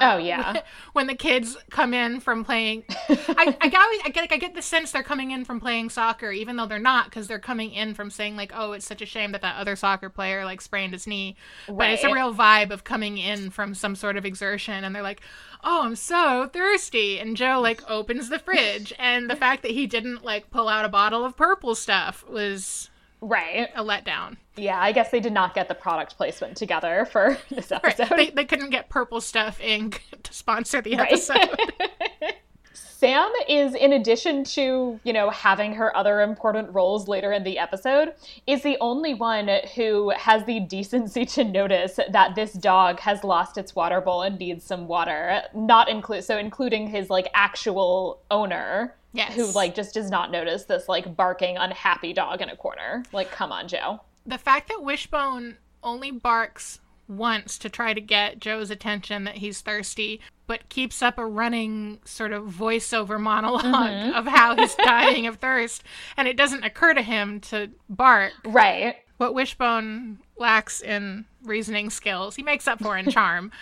Oh 0.00 0.16
um, 0.16 0.24
yeah. 0.24 0.62
when 0.92 1.06
the 1.06 1.14
kids 1.14 1.56
come 1.70 1.94
in 1.94 2.20
from 2.20 2.44
playing, 2.44 2.84
I, 3.08 3.56
I, 3.60 3.68
got, 3.68 3.88
I 4.04 4.10
get 4.12 4.32
I 4.32 4.36
get 4.36 4.54
the 4.54 4.62
sense 4.62 4.92
they're 4.92 5.02
coming 5.02 5.30
in 5.30 5.44
from 5.44 5.60
playing 5.60 5.90
soccer, 5.90 6.30
even 6.30 6.56
though 6.56 6.66
they're 6.66 6.78
not, 6.78 7.06
because 7.06 7.28
they're 7.28 7.38
coming 7.38 7.72
in 7.72 7.94
from 7.94 8.10
saying 8.10 8.36
like, 8.36 8.52
"Oh, 8.54 8.72
it's 8.72 8.86
such 8.86 9.02
a 9.02 9.06
shame 9.06 9.32
that 9.32 9.42
that 9.42 9.56
other 9.56 9.76
soccer 9.76 10.08
player 10.08 10.44
like 10.44 10.60
sprained 10.60 10.92
his 10.92 11.06
knee." 11.06 11.36
But 11.68 11.90
it's 11.90 12.04
a 12.04 12.12
real 12.12 12.34
vibe 12.34 12.70
of 12.70 12.84
coming 12.84 13.18
in 13.18 13.50
from 13.50 13.74
some 13.74 13.94
sort 13.96 14.16
of 14.16 14.24
exertion, 14.24 14.84
and 14.84 14.94
they're 14.94 15.02
like, 15.02 15.20
"Oh, 15.62 15.82
I'm 15.84 15.96
so 15.96 16.48
thirsty," 16.52 17.18
and 17.18 17.36
Joe 17.36 17.60
like 17.60 17.88
opens 17.88 18.28
the 18.28 18.38
fridge, 18.38 18.92
and 18.98 19.30
the 19.30 19.36
fact 19.44 19.62
that 19.62 19.72
he 19.72 19.86
didn't 19.86 20.24
like 20.24 20.50
pull 20.50 20.68
out 20.68 20.84
a 20.84 20.88
bottle 20.88 21.24
of 21.24 21.36
purple 21.36 21.74
stuff 21.74 22.24
was 22.28 22.90
Right. 23.20 23.70
a 23.74 23.82
letdown. 23.82 24.36
Yeah, 24.56 24.80
I 24.80 24.92
guess 24.92 25.10
they 25.10 25.20
did 25.20 25.32
not 25.32 25.54
get 25.54 25.68
the 25.68 25.74
product 25.74 26.16
placement 26.16 26.56
together 26.56 27.06
for 27.10 27.36
this 27.50 27.70
Right. 27.70 27.84
episode. 27.98 28.16
They, 28.16 28.30
they 28.30 28.44
couldn't 28.44 28.70
get 28.70 28.88
Purple 28.88 29.20
Stuff 29.20 29.58
Inc. 29.60 29.98
to 30.22 30.32
sponsor 30.32 30.80
the 30.80 30.96
Right. 30.96 31.12
episode. 31.12 31.58
Sam 32.72 33.30
is, 33.48 33.74
in 33.74 33.92
addition 33.92 34.44
to, 34.44 34.98
you 35.04 35.12
know, 35.12 35.28
having 35.28 35.74
her 35.74 35.94
other 35.94 36.22
important 36.22 36.72
roles 36.72 37.06
later 37.06 37.32
in 37.32 37.44
the 37.44 37.58
episode, 37.58 38.14
is 38.46 38.62
the 38.62 38.78
only 38.80 39.12
one 39.12 39.50
who 39.74 40.10
has 40.10 40.44
the 40.44 40.60
decency 40.60 41.26
to 41.26 41.44
notice 41.44 42.00
that 42.10 42.34
this 42.34 42.54
dog 42.54 43.00
has 43.00 43.22
lost 43.22 43.58
its 43.58 43.74
water 43.74 44.00
bowl 44.00 44.22
and 44.22 44.38
needs 44.38 44.64
some 44.64 44.86
water. 44.86 45.42
Not 45.54 45.88
include 45.90 46.24
so 46.24 46.38
including 46.38 46.86
his 46.86 47.10
like 47.10 47.28
actual 47.34 48.20
owner. 48.30 48.94
Yes. 49.12 49.34
Who 49.34 49.46
like 49.52 49.74
just 49.74 49.92
does 49.94 50.10
not 50.10 50.30
notice 50.30 50.64
this 50.64 50.88
like 50.88 51.14
barking 51.14 51.56
unhappy 51.58 52.12
dog 52.14 52.40
in 52.40 52.48
a 52.48 52.56
corner. 52.56 53.02
Like, 53.12 53.30
come 53.30 53.52
on, 53.52 53.68
Joe. 53.68 54.00
The 54.26 54.38
fact 54.38 54.68
that 54.68 54.82
Wishbone 54.82 55.56
only 55.82 56.10
barks 56.10 56.80
once 57.08 57.58
to 57.58 57.68
try 57.68 57.92
to 57.92 58.00
get 58.00 58.40
Joe's 58.40 58.70
attention 58.70 59.24
that 59.24 59.36
he's 59.36 59.60
thirsty, 59.60 60.20
but 60.46 60.68
keeps 60.68 61.02
up 61.02 61.18
a 61.18 61.26
running 61.26 62.00
sort 62.04 62.32
of 62.32 62.44
voiceover 62.44 63.18
monolog 63.18 63.62
mm-hmm. 63.62 64.14
of 64.14 64.26
how 64.26 64.56
he's 64.56 64.74
dying 64.84 65.26
of 65.26 65.36
thirst, 65.36 65.84
and 66.16 66.28
it 66.28 66.36
doesn't 66.36 66.64
occur 66.64 66.94
to 66.94 67.02
him 67.02 67.40
to 67.40 67.70
bark. 67.88 68.32
Right. 68.44 68.96
What 69.18 69.34
Wishbone 69.34 70.18
lacks 70.36 70.80
in 70.80 71.26
reasoning 71.44 71.90
skills, 71.90 72.36
he 72.36 72.42
makes 72.42 72.66
up 72.66 72.80
for 72.80 72.96
in 72.96 73.10
charm. 73.10 73.52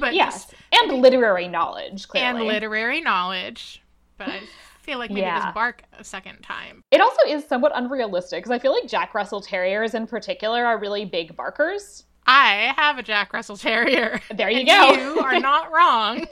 But 0.00 0.14
Yes. 0.14 0.52
And 0.72 1.02
literary 1.02 1.48
knowledge, 1.48 2.08
clearly. 2.08 2.28
and 2.28 2.48
literary 2.48 3.00
knowledge. 3.00 3.82
But 4.16 4.28
I 4.28 4.40
feel 4.82 4.98
like 4.98 5.10
maybe 5.10 5.22
Yeah. 5.22 5.40
just 5.40 5.54
bark 5.54 5.82
a 5.98 6.04
second 6.04 6.42
time. 6.42 6.84
It 6.90 7.00
also 7.00 7.20
is 7.26 7.46
somewhat 7.46 7.72
unrealistic 7.74 8.42
because 8.42 8.50
I 8.50 8.58
feel 8.58 8.72
like 8.72 8.86
Jack 8.86 9.14
Russell 9.14 9.40
Terriers 9.40 9.94
in 9.94 10.06
particular 10.06 10.64
are 10.66 10.78
really 10.78 11.04
big 11.04 11.36
barkers. 11.36 12.04
I 12.26 12.72
have 12.76 12.98
a 12.98 13.02
Jack 13.02 13.32
Russell 13.32 13.56
Terrier. 13.56 14.20
There 14.34 14.50
you 14.50 14.64
go. 14.66 14.92
You 14.92 15.18
are 15.20 15.40
not 15.40 15.72
wrong. 15.72 16.26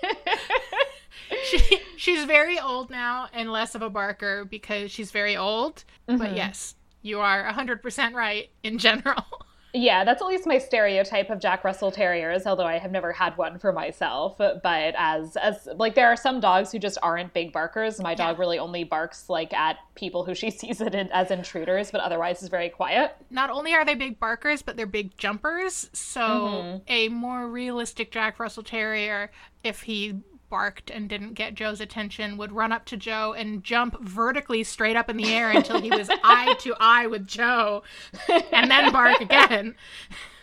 she, 1.45 1.80
she's 1.97 2.25
very 2.25 2.59
old 2.59 2.90
now 2.90 3.28
and 3.33 3.50
less 3.50 3.75
of 3.75 3.83
a 3.83 3.90
barker 3.90 4.45
because 4.45 4.90
she's 4.90 5.11
very 5.11 5.37
old. 5.37 5.85
Mm-hmm. 6.09 6.19
But 6.19 6.37
yes, 6.37 6.75
you 7.02 7.21
are 7.21 7.45
100% 7.50 8.14
right 8.14 8.50
in 8.62 8.78
general. 8.78 9.25
Yeah, 9.73 10.05
that's 10.05 10.21
at 10.21 10.27
least 10.29 10.47
my 10.47 10.59
stereotype 10.59 11.31
of 11.31 11.39
Jack 11.41 11.62
Russell 11.65 11.91
Terriers, 11.93 12.47
although 12.47 12.67
I 12.67 12.79
have 12.79 12.91
never 12.91 13.12
had 13.12 13.37
one 13.37 13.59
for 13.59 13.73
myself. 13.73 14.37
But 14.39 14.62
as 14.99 15.37
as 15.37 15.69
like 15.77 15.95
there 15.95 16.09
are 16.09 16.17
some 16.17 16.41
dogs 16.41 16.73
who 16.73 16.79
just 16.79 16.99
aren't 17.03 17.33
big 17.33 17.53
barkers. 17.53 18.00
My 18.00 18.15
dog 18.15 18.37
Yeah. 18.37 18.41
really 18.41 18.59
only 18.59 18.85
barks 18.85 19.29
like 19.29 19.53
at 19.55 19.77
people 19.95 20.25
who 20.25 20.35
she 20.35 20.50
sees 20.61 20.81
it 20.81 20.95
in, 20.95 21.09
as 21.12 21.31
intruders, 21.31 21.91
but 21.91 22.00
otherwise 22.00 22.43
is 22.43 22.49
very 22.49 22.69
quiet. 22.69 23.15
Not 23.31 23.50
only 23.50 23.73
are 23.75 23.85
they 23.85 23.95
big 23.95 24.19
barkers, 24.19 24.62
but 24.62 24.77
they're 24.77 24.87
big 24.87 25.17
jumpers. 25.17 25.89
So 25.93 26.21
Mm-hmm. 26.21 26.77
a 26.89 27.09
more 27.09 27.49
realistic 27.49 28.11
Jack 28.11 28.41
Russell 28.41 28.62
Terrier, 28.62 29.31
if 29.62 29.83
he 29.83 30.21
barked 30.50 30.90
and 30.90 31.09
didn't 31.09 31.35
get 31.35 31.54
Joe's 31.54 31.80
attention, 31.80 32.37
would 32.37 32.52
run 32.52 32.73
up 32.73 32.85
to 32.87 32.97
Joe 32.97 33.33
and 33.33 33.64
jump 33.64 34.00
vertically 34.02 34.62
straight 34.64 34.97
up 34.97 35.09
in 35.09 35.16
the 35.16 35.33
air 35.33 35.50
until 35.50 35.80
he 35.80 35.88
was 35.90 36.11
eye 36.25 36.54
to 36.61 36.75
eye 36.80 37.07
with 37.07 37.26
Joe, 37.26 37.83
and 38.52 38.71
then 38.71 38.92
bark 38.92 39.21
again. 39.21 39.76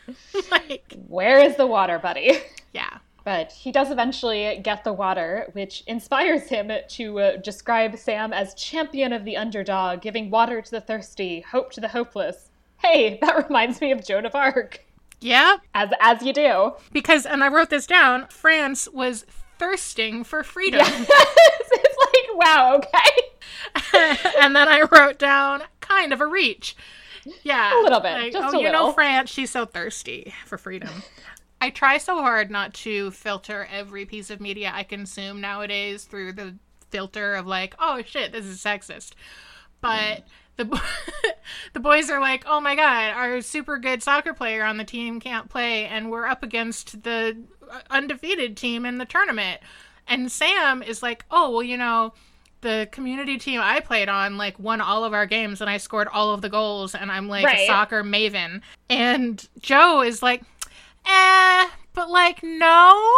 like, 0.51 0.93
Where 1.07 1.39
is 1.39 1.55
the 1.57 1.67
water, 1.67 1.99
buddy? 1.99 2.39
yeah. 2.73 2.97
But 3.23 3.51
he 3.51 3.73
does 3.73 3.91
eventually 3.91 4.57
get 4.63 4.85
the 4.85 4.93
water, 4.93 5.49
which 5.51 5.83
inspires 5.85 6.47
him 6.47 6.71
to 6.87 7.19
uh, 7.19 7.35
describe 7.37 7.97
Sam 7.97 8.31
as 8.31 8.53
champion 8.53 9.11
of 9.11 9.25
the 9.25 9.35
underdog, 9.35 9.99
giving 10.01 10.29
water 10.29 10.61
to 10.61 10.71
the 10.71 10.79
thirsty, 10.79 11.41
hope 11.41 11.73
to 11.73 11.81
the 11.81 11.89
hopeless. 11.89 12.49
Hey, 12.77 13.17
that 13.21 13.45
reminds 13.47 13.81
me 13.81 13.91
of 13.91 14.05
Joan 14.05 14.25
of 14.25 14.33
Arc. 14.33 14.85
Yeah, 15.19 15.57
As 15.73 15.89
as 15.99 16.21
you 16.21 16.31
do. 16.31 16.73
because, 16.93 17.25
and 17.25 17.43
I 17.43 17.49
wrote 17.49 17.69
this 17.69 17.85
down, 17.87 18.27
France 18.29 18.87
was 18.93 19.25
thirsting 19.59 20.23
for 20.23 20.43
freedom. 20.43 20.85
it's 20.85 21.97
like, 22.13 22.37
wow, 22.37 22.75
okay. 22.75 24.17
and 24.39 24.55
then 24.55 24.67
I 24.67 24.83
wrote 24.91 25.19
down 25.19 25.63
kind 25.79 26.13
of 26.13 26.21
a 26.21 26.27
reach. 26.27 26.75
Yeah. 27.43 27.79
A 27.79 27.81
little 27.81 27.99
bit, 27.99 28.13
Like, 28.13 28.33
just 28.33 28.55
oh, 28.55 28.59
you 28.59 28.71
know. 28.71 28.91
France, 28.91 29.29
she's 29.29 29.51
so 29.51 29.65
thirsty 29.65 30.33
for 30.45 30.57
freedom. 30.57 31.03
I 31.59 31.69
try 31.71 31.97
so 31.97 32.15
hard 32.21 32.51
not 32.51 32.73
to 32.75 33.11
filter 33.11 33.67
every 33.71 34.05
piece 34.05 34.29
of 34.29 34.39
media 34.39 34.71
I 34.73 34.83
consume 34.83 35.41
nowadays 35.41 36.03
through 36.05 36.33
the 36.33 36.55
filter 36.89 37.35
of 37.35 37.47
like, 37.47 37.75
oh 37.79 38.01
shit, 38.05 38.31
this 38.31 38.45
is 38.45 38.59
sexist. 38.59 39.13
But 39.81 40.19
mm. 40.19 40.23
the 40.57 40.81
the 41.73 41.79
boys 41.79 42.09
are 42.09 42.21
like, 42.21 42.43
oh 42.45 42.59
my 42.59 42.75
god, 42.75 43.13
our 43.13 43.41
super 43.41 43.77
good 43.77 44.03
soccer 44.03 44.33
player 44.33 44.63
on 44.63 44.77
the 44.77 44.83
team 44.83 45.19
can't 45.19 45.49
play, 45.49 45.85
and 45.85 46.11
we're 46.11 46.27
up 46.27 46.43
against 46.43 47.03
the 47.03 47.37
undefeated 47.89 48.55
team 48.57 48.85
in 48.85 48.97
the 48.97 49.05
tournament. 49.05 49.61
And 50.07 50.31
Sam 50.31 50.81
is 50.83 51.03
like, 51.03 51.25
oh 51.31 51.51
well, 51.51 51.63
you 51.63 51.77
know, 51.77 52.13
the 52.61 52.87
community 52.91 53.37
team 53.37 53.59
I 53.61 53.79
played 53.81 54.09
on 54.09 54.37
like 54.37 54.57
won 54.59 54.81
all 54.81 55.03
of 55.03 55.13
our 55.13 55.25
games, 55.25 55.61
and 55.61 55.69
I 55.69 55.77
scored 55.77 56.07
all 56.07 56.33
of 56.33 56.41
the 56.41 56.49
goals, 56.49 56.95
and 56.95 57.11
I'm 57.11 57.27
like 57.27 57.45
a 57.45 57.65
soccer 57.67 58.03
maven. 58.03 58.61
And 58.89 59.47
Joe 59.59 60.01
is 60.01 60.23
like, 60.23 60.43
eh, 61.05 61.67
but 61.93 62.09
like 62.09 62.41
no. 62.43 63.15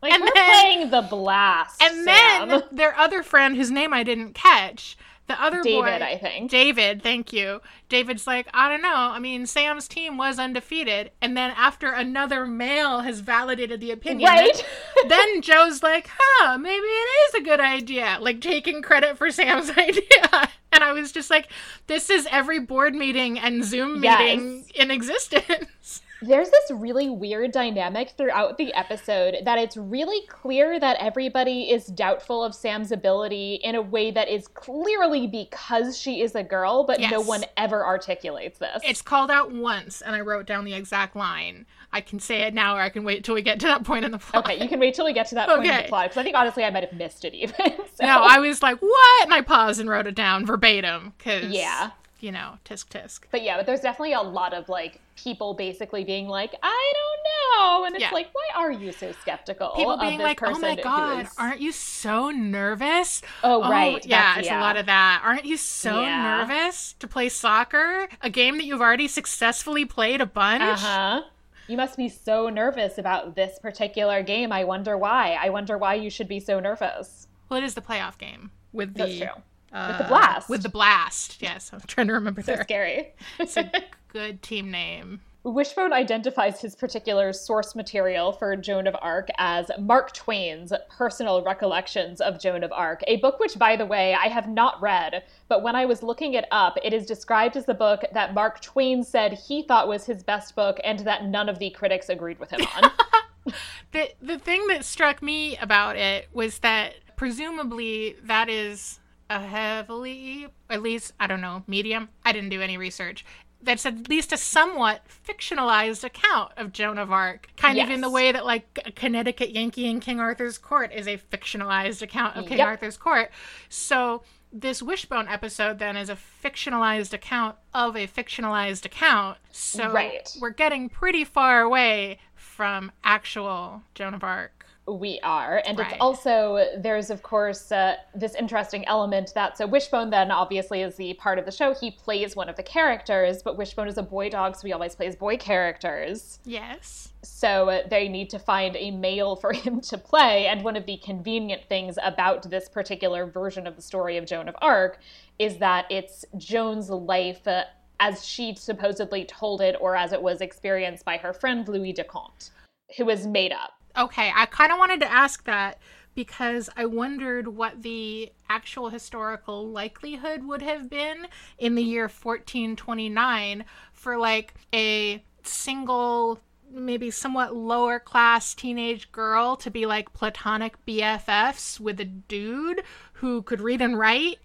Like 0.00 0.12
And 0.14 0.22
we're 0.22 0.30
then- 0.34 0.50
playing 0.62 0.90
the 0.90 1.02
blast. 1.02 1.82
And 1.82 2.04
Sam. 2.04 2.48
then 2.48 2.62
their 2.72 2.96
other 2.96 3.22
friend, 3.22 3.56
whose 3.56 3.70
name 3.70 3.92
I 3.92 4.02
didn't 4.02 4.34
catch, 4.34 4.96
the 5.28 5.40
other 5.40 5.62
David, 5.62 6.00
boy, 6.00 6.04
I 6.04 6.18
think. 6.18 6.50
David, 6.50 7.02
thank 7.02 7.32
you. 7.32 7.60
David's 7.88 8.26
like, 8.26 8.48
I 8.52 8.68
don't 8.68 8.82
know. 8.82 8.92
I 8.94 9.18
mean, 9.18 9.46
Sam's 9.46 9.88
team 9.88 10.16
was 10.16 10.38
undefeated, 10.38 11.10
and 11.22 11.36
then 11.36 11.52
after 11.56 11.90
another 11.92 12.46
male 12.46 13.00
has 13.00 13.20
validated 13.20 13.80
the 13.80 13.92
opinion, 13.92 14.28
Right? 14.28 14.64
then 15.08 15.40
Joe's 15.40 15.82
like, 15.82 16.08
huh, 16.12 16.58
maybe 16.58 16.84
it 16.86 17.08
is 17.28 17.34
a 17.34 17.44
good 17.44 17.60
idea. 17.60 18.18
Like 18.20 18.40
taking 18.40 18.82
credit 18.82 19.16
for 19.16 19.30
Sam's 19.30 19.70
idea. 19.76 20.50
And 20.72 20.82
I 20.82 20.92
was 20.92 21.12
just 21.12 21.30
like, 21.30 21.48
this 21.86 22.10
is 22.10 22.26
every 22.30 22.58
board 22.58 22.94
meeting 22.94 23.38
and 23.38 23.62
Zoom 23.64 24.02
Yes. 24.02 24.18
meeting 24.18 24.64
in 24.74 24.90
existence. 24.90 26.01
There's 26.22 26.48
this 26.50 26.70
really 26.70 27.10
weird 27.10 27.50
dynamic 27.52 28.10
throughout 28.16 28.56
the 28.56 28.72
episode 28.74 29.36
that 29.44 29.58
it's 29.58 29.76
really 29.76 30.24
clear 30.28 30.78
that 30.78 30.96
everybody 31.00 31.70
is 31.70 31.86
doubtful 31.86 32.44
of 32.44 32.54
Sam's 32.54 32.92
ability 32.92 33.56
in 33.56 33.74
a 33.74 33.82
way 33.82 34.10
that 34.12 34.28
is 34.28 34.46
clearly 34.48 35.26
because 35.26 35.98
she 35.98 36.20
is 36.22 36.34
a 36.34 36.42
girl, 36.42 36.84
but 36.84 37.00
no 37.00 37.20
one 37.20 37.44
ever 37.56 37.84
articulates 37.84 38.58
this. 38.58 38.80
It's 38.84 39.02
called 39.02 39.30
out 39.30 39.52
once, 39.52 40.00
and 40.00 40.14
I 40.14 40.20
wrote 40.20 40.46
down 40.46 40.64
the 40.64 40.74
exact 40.74 41.16
line. 41.16 41.66
I 41.92 42.00
can 42.00 42.20
say 42.20 42.42
it 42.42 42.54
now, 42.54 42.76
or 42.76 42.80
I 42.80 42.88
can 42.88 43.04
wait 43.04 43.24
till 43.24 43.34
we 43.34 43.42
get 43.42 43.60
to 43.60 43.66
that 43.66 43.84
point 43.84 44.04
in 44.04 44.12
the 44.12 44.18
plot. 44.18 44.44
Okay, 44.48 44.62
you 44.62 44.68
can 44.68 44.80
wait 44.80 44.94
till 44.94 45.04
we 45.04 45.12
get 45.12 45.26
to 45.28 45.34
that 45.34 45.48
point 45.48 45.66
in 45.66 45.76
the 45.82 45.88
plot 45.88 46.04
because 46.04 46.18
I 46.18 46.22
think 46.22 46.36
honestly 46.36 46.64
I 46.64 46.70
might 46.70 46.84
have 46.84 46.92
missed 46.92 47.24
it 47.24 47.34
even. 47.34 47.54
So- 47.94 48.06
No, 48.06 48.22
I 48.22 48.38
was 48.38 48.62
like, 48.62 48.78
what? 48.78 49.24
And 49.24 49.34
I 49.34 49.42
paused 49.42 49.78
and 49.80 49.90
wrote 49.90 50.06
it 50.06 50.14
down 50.14 50.46
verbatim 50.46 51.12
because, 51.18 51.44
Yeah. 51.52 51.90
You 52.22 52.30
know, 52.32 52.54
tisk 52.64 52.88
tisk. 52.88 53.22
But 53.30 53.42
yeah, 53.42 53.56
but 53.56 53.66
there's 53.66 53.80
definitely 53.80 54.12
a 54.14 54.20
lot 54.22 54.54
of 54.54 54.68
like 54.68 55.00
people 55.16 55.54
basically 55.54 56.04
being 56.04 56.28
like, 56.28 56.54
I 56.62 56.92
don't 56.94 57.58
know, 57.60 57.84
and 57.84 57.94
it's 57.96 58.02
Yeah. 58.02 58.10
like, 58.12 58.28
why 58.32 58.48
are 58.62 58.70
you 58.72 58.92
so 58.92 59.12
skeptical? 59.20 59.70
People 59.76 59.92
of 59.92 60.00
being 60.00 60.18
this 60.18 60.24
like, 60.24 60.42
oh 60.42 60.58
my 60.58 60.76
god, 60.76 61.26
is- 61.26 61.34
aren't 61.36 61.60
you 61.60 61.72
so 61.72 62.30
nervous? 62.30 63.22
Oh, 63.42 63.68
right, 63.68 64.04
yeah, 64.06 64.18
that's- 64.20 64.38
it's 64.38 64.46
yeah. 64.46 64.60
a 64.60 64.62
lot 64.62 64.76
of 64.76 64.86
that. 64.86 65.22
Aren't 65.24 65.44
you 65.44 65.56
so 65.56 66.00
Yeah. 66.00 66.38
nervous 66.46 66.94
to 67.00 67.08
play 67.08 67.28
soccer? 67.28 68.08
A 68.22 68.30
game 68.30 68.56
that 68.58 68.64
you've 68.64 68.80
already 68.80 69.08
successfully 69.08 69.84
played 69.84 70.20
a 70.20 70.26
bunch? 70.26 70.62
Uh 70.62 70.76
huh. 70.76 71.22
You 71.68 71.76
must 71.76 71.96
be 71.96 72.08
so 72.08 72.48
nervous 72.48 72.98
about 72.98 73.34
this 73.34 73.58
particular 73.58 74.22
game. 74.22 74.52
I 74.52 74.64
wonder 74.64 74.96
why. 74.98 75.38
I 75.40 75.48
wonder 75.50 75.76
why 75.78 75.94
you 75.94 76.10
should 76.10 76.28
be 76.28 76.40
so 76.40 76.60
nervous. 76.60 77.28
Well, 77.48 77.58
it 77.60 77.64
is 77.64 77.74
the 77.74 77.80
playoff 77.80 78.16
game 78.18 78.50
with 78.72 78.94
the 78.94 79.04
That's 79.06 79.18
true. 79.18 79.42
Uh, 79.72 79.88
With 79.88 79.98
the 79.98 80.08
blast. 80.08 80.48
With 80.48 80.62
the 80.62 80.68
blast. 80.68 81.42
Yes, 81.42 81.70
I'm 81.72 81.80
trying 81.86 82.08
to 82.08 82.12
remember 82.14 82.42
So 82.42 82.54
their 82.54 82.62
scary. 82.64 83.14
it's 83.38 83.56
a 83.56 83.70
good 84.12 84.42
team 84.42 84.70
name. 84.70 85.20
Wishbone 85.44 85.92
identifies 85.92 86.60
his 86.60 86.76
particular 86.76 87.32
source 87.32 87.74
material 87.74 88.32
for 88.32 88.54
Joan 88.54 88.86
of 88.86 88.94
Arc 89.02 89.28
as 89.38 89.72
Mark 89.76 90.12
Twain's 90.12 90.72
Personal 90.88 91.42
Recollections 91.42 92.20
of 92.20 92.38
Joan 92.38 92.62
of 92.62 92.70
Arc, 92.70 93.02
a 93.08 93.16
book 93.16 93.40
which, 93.40 93.58
by 93.58 93.74
the 93.74 93.84
way, 93.84 94.14
I 94.14 94.28
have 94.28 94.48
not 94.48 94.80
read, 94.80 95.24
but 95.48 95.64
when 95.64 95.74
I 95.74 95.84
was 95.84 96.00
looking 96.00 96.34
it 96.34 96.44
up, 96.52 96.78
it 96.84 96.92
is 96.94 97.06
described 97.06 97.56
as 97.56 97.66
the 97.66 97.74
book 97.74 98.02
that 98.12 98.34
Mark 98.34 98.60
Twain 98.60 99.02
said 99.02 99.32
he 99.32 99.64
thought 99.64 99.88
was 99.88 100.06
his 100.06 100.22
best 100.22 100.54
book 100.54 100.78
and 100.84 101.00
that 101.00 101.24
none 101.24 101.48
of 101.48 101.58
the 101.58 101.70
critics 101.70 102.08
agreed 102.08 102.38
with 102.38 102.50
him 102.50 102.60
on. 102.76 102.90
The 103.90 104.10
the 104.22 104.38
thing 104.38 104.68
that 104.68 104.84
struck 104.84 105.20
me 105.20 105.56
about 105.58 105.96
it 105.96 106.28
was 106.32 106.60
that 106.60 106.94
presumably 107.16 108.16
that 108.22 108.48
is 108.48 109.00
a 109.36 109.40
heavily, 109.40 110.46
at 110.70 110.82
least 110.82 111.12
I 111.18 111.26
don't 111.26 111.40
know, 111.40 111.62
medium. 111.66 112.08
I 112.24 112.32
didn't 112.32 112.50
do 112.50 112.60
any 112.60 112.76
research. 112.76 113.24
That's 113.64 113.86
at 113.86 114.08
least 114.08 114.32
a 114.32 114.36
somewhat 114.36 115.02
fictionalized 115.28 116.02
account 116.02 116.50
of 116.56 116.72
Joan 116.72 116.98
of 116.98 117.12
Arc, 117.12 117.48
kind 117.56 117.78
of 117.78 117.90
in 117.90 118.00
the 118.00 118.10
way 118.10 118.32
that 118.32 118.44
like 118.44 118.94
Connecticut 118.96 119.50
Yankee 119.50 119.86
in 119.86 120.00
King 120.00 120.18
Arthur's 120.18 120.58
Court 120.58 120.92
is 120.92 121.06
a 121.06 121.16
fictionalized 121.16 122.02
account 122.02 122.36
of 122.36 122.46
King 122.46 122.58
Yep. 122.58 122.66
Arthur's 122.66 122.96
Court. 122.96 123.30
So 123.68 124.24
this 124.52 124.82
Wishbone 124.82 125.28
episode 125.28 125.78
then 125.78 125.96
is 125.96 126.10
a 126.10 126.16
fictionalized 126.44 127.12
account 127.12 127.56
of 127.72 127.96
a 127.96 128.06
fictionalized 128.08 128.84
account. 128.84 129.38
So 129.52 129.90
Right. 129.92 130.28
we're 130.40 130.50
getting 130.50 130.88
pretty 130.88 131.24
far 131.24 131.62
away 131.62 132.18
from 132.34 132.90
actual 133.04 133.82
Joan 133.94 134.14
of 134.14 134.24
Arc. 134.24 134.61
We 134.86 135.20
are. 135.22 135.62
And 135.64 135.78
Right. 135.78 135.92
it's 135.92 136.00
also, 136.00 136.66
there's 136.76 137.10
of 137.10 137.22
course 137.22 137.70
uh, 137.70 137.96
this 138.14 138.34
interesting 138.34 138.84
element 138.86 139.32
that, 139.34 139.56
so 139.56 139.66
Wishbone 139.66 140.10
then 140.10 140.32
obviously 140.32 140.82
is 140.82 140.96
the 140.96 141.14
part 141.14 141.38
of 141.38 141.44
the 141.44 141.52
show. 141.52 141.72
He 141.72 141.92
plays 141.92 142.34
one 142.34 142.48
of 142.48 142.56
the 142.56 142.64
characters, 142.64 143.42
but 143.42 143.56
Wishbone 143.56 143.86
is 143.86 143.96
a 143.96 144.02
boy 144.02 144.28
dog, 144.28 144.56
so 144.56 144.66
he 144.66 144.72
always 144.72 144.96
plays 144.96 145.14
boy 145.14 145.36
characters. 145.36 146.40
Yes. 146.44 147.12
So 147.22 147.68
uh, 147.68 147.88
they 147.88 148.08
need 148.08 148.28
to 148.30 148.40
find 148.40 148.76
a 148.76 148.90
male 148.90 149.36
for 149.42 149.52
him 149.52 149.80
to 149.82 149.98
play. 149.98 150.46
And 150.46 150.64
one 150.64 150.76
of 150.76 150.84
the 150.86 150.96
convenient 150.96 151.62
things 151.68 151.96
about 152.02 152.50
this 152.50 152.68
particular 152.68 153.24
version 153.26 153.68
of 153.68 153.76
the 153.76 153.82
story 153.82 154.16
of 154.16 154.26
Joan 154.26 154.48
of 154.48 154.56
Arc 154.60 154.98
is 155.38 155.58
that 155.58 155.86
it's 155.90 156.24
Joan's 156.36 156.90
life. 156.90 157.46
Uh, 157.46 157.64
as 158.00 158.24
she 158.24 158.52
supposedly 158.56 159.24
told 159.24 159.60
it, 159.60 159.76
or 159.80 159.94
as 159.94 160.12
it 160.12 160.20
was 160.20 160.40
experienced 160.40 161.04
by 161.04 161.16
her 161.16 161.32
friend 161.32 161.68
Louis 161.68 161.92
de 161.92 162.02
Conte, 162.02 162.50
who 162.96 163.04
was 163.04 163.28
made 163.28 163.52
up. 163.52 163.70
Okay, 163.96 164.32
I 164.34 164.46
kind 164.46 164.72
of 164.72 164.78
wanted 164.78 165.00
to 165.00 165.10
ask 165.10 165.44
that 165.44 165.78
because 166.14 166.68
I 166.76 166.84
wondered 166.84 167.48
what 167.48 167.82
the 167.82 168.32
actual 168.48 168.90
historical 168.90 169.66
likelihood 169.68 170.44
would 170.44 170.62
have 170.62 170.90
been 170.90 171.26
in 171.58 171.74
the 171.74 171.82
year 171.82 172.02
1429 172.02 173.64
for 173.92 174.18
like 174.18 174.54
a 174.74 175.22
single 175.42 176.38
maybe 176.70 177.10
somewhat 177.10 177.54
lower 177.54 177.98
class 177.98 178.54
teenage 178.54 179.12
girl 179.12 179.56
to 179.56 179.70
be 179.70 179.84
like 179.84 180.12
platonic 180.12 180.74
BFFs 180.86 181.78
with 181.78 182.00
a 182.00 182.04
dude 182.04 182.82
who 183.14 183.42
could 183.42 183.60
read 183.60 183.82
and 183.82 183.98
write 183.98 184.38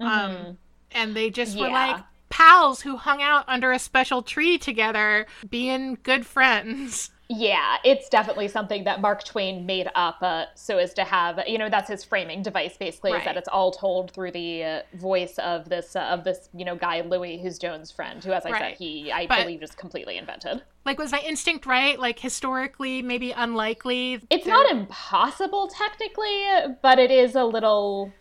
um 0.00 0.56
and 0.92 1.14
they 1.14 1.30
just 1.30 1.58
were 1.58 1.66
Mm-hmm. 1.66 1.74
Like 1.74 2.04
pals 2.28 2.82
who 2.82 2.96
hung 2.96 3.22
out 3.22 3.44
under 3.48 3.72
a 3.72 3.78
special 3.78 4.22
tree 4.22 4.58
together, 4.58 5.26
being 5.48 5.98
good 6.02 6.26
friends. 6.26 7.10
Yeah, 7.28 7.78
it's 7.84 8.08
definitely 8.08 8.46
something 8.46 8.84
that 8.84 9.00
Mark 9.00 9.24
Twain 9.24 9.66
made 9.66 9.88
up 9.96 10.18
uh, 10.22 10.44
so 10.54 10.78
as 10.78 10.94
to 10.94 11.02
have, 11.02 11.40
you 11.48 11.58
know, 11.58 11.68
that's 11.68 11.88
his 11.88 12.04
framing 12.04 12.42
device 12.42 12.76
basically, 12.76 13.10
Right. 13.12 13.18
is 13.18 13.24
that 13.24 13.36
it's 13.36 13.48
all 13.48 13.72
told 13.72 14.12
through 14.12 14.30
the 14.30 14.62
uh, 14.62 14.80
voice 14.94 15.36
of 15.38 15.68
this 15.68 15.96
uh, 15.96 16.00
of 16.02 16.22
this, 16.22 16.48
you 16.54 16.64
know, 16.64 16.76
guy 16.76 17.00
Louis, 17.00 17.38
who's 17.38 17.58
Joan's 17.58 17.90
friend, 17.90 18.22
who, 18.22 18.30
as 18.32 18.46
I 18.46 18.50
Right. 18.50 18.60
said, 18.60 18.78
he 18.78 19.10
I 19.10 19.26
But- 19.26 19.40
believe 19.42 19.62
is 19.62 19.72
completely 19.74 20.18
invented. 20.18 20.62
Like, 20.84 20.98
was 21.00 21.10
my 21.10 21.18
instinct 21.18 21.66
right? 21.66 21.98
Like, 21.98 22.20
historically, 22.20 23.02
maybe 23.02 23.32
unlikely. 23.32 24.20
It's 24.30 24.44
There- 24.44 24.54
not 24.54 24.70
impossible 24.70 25.66
technically, 25.66 26.44
but 26.80 27.00
it 27.00 27.10
is 27.10 27.34
a 27.34 27.44
little, 27.44 28.12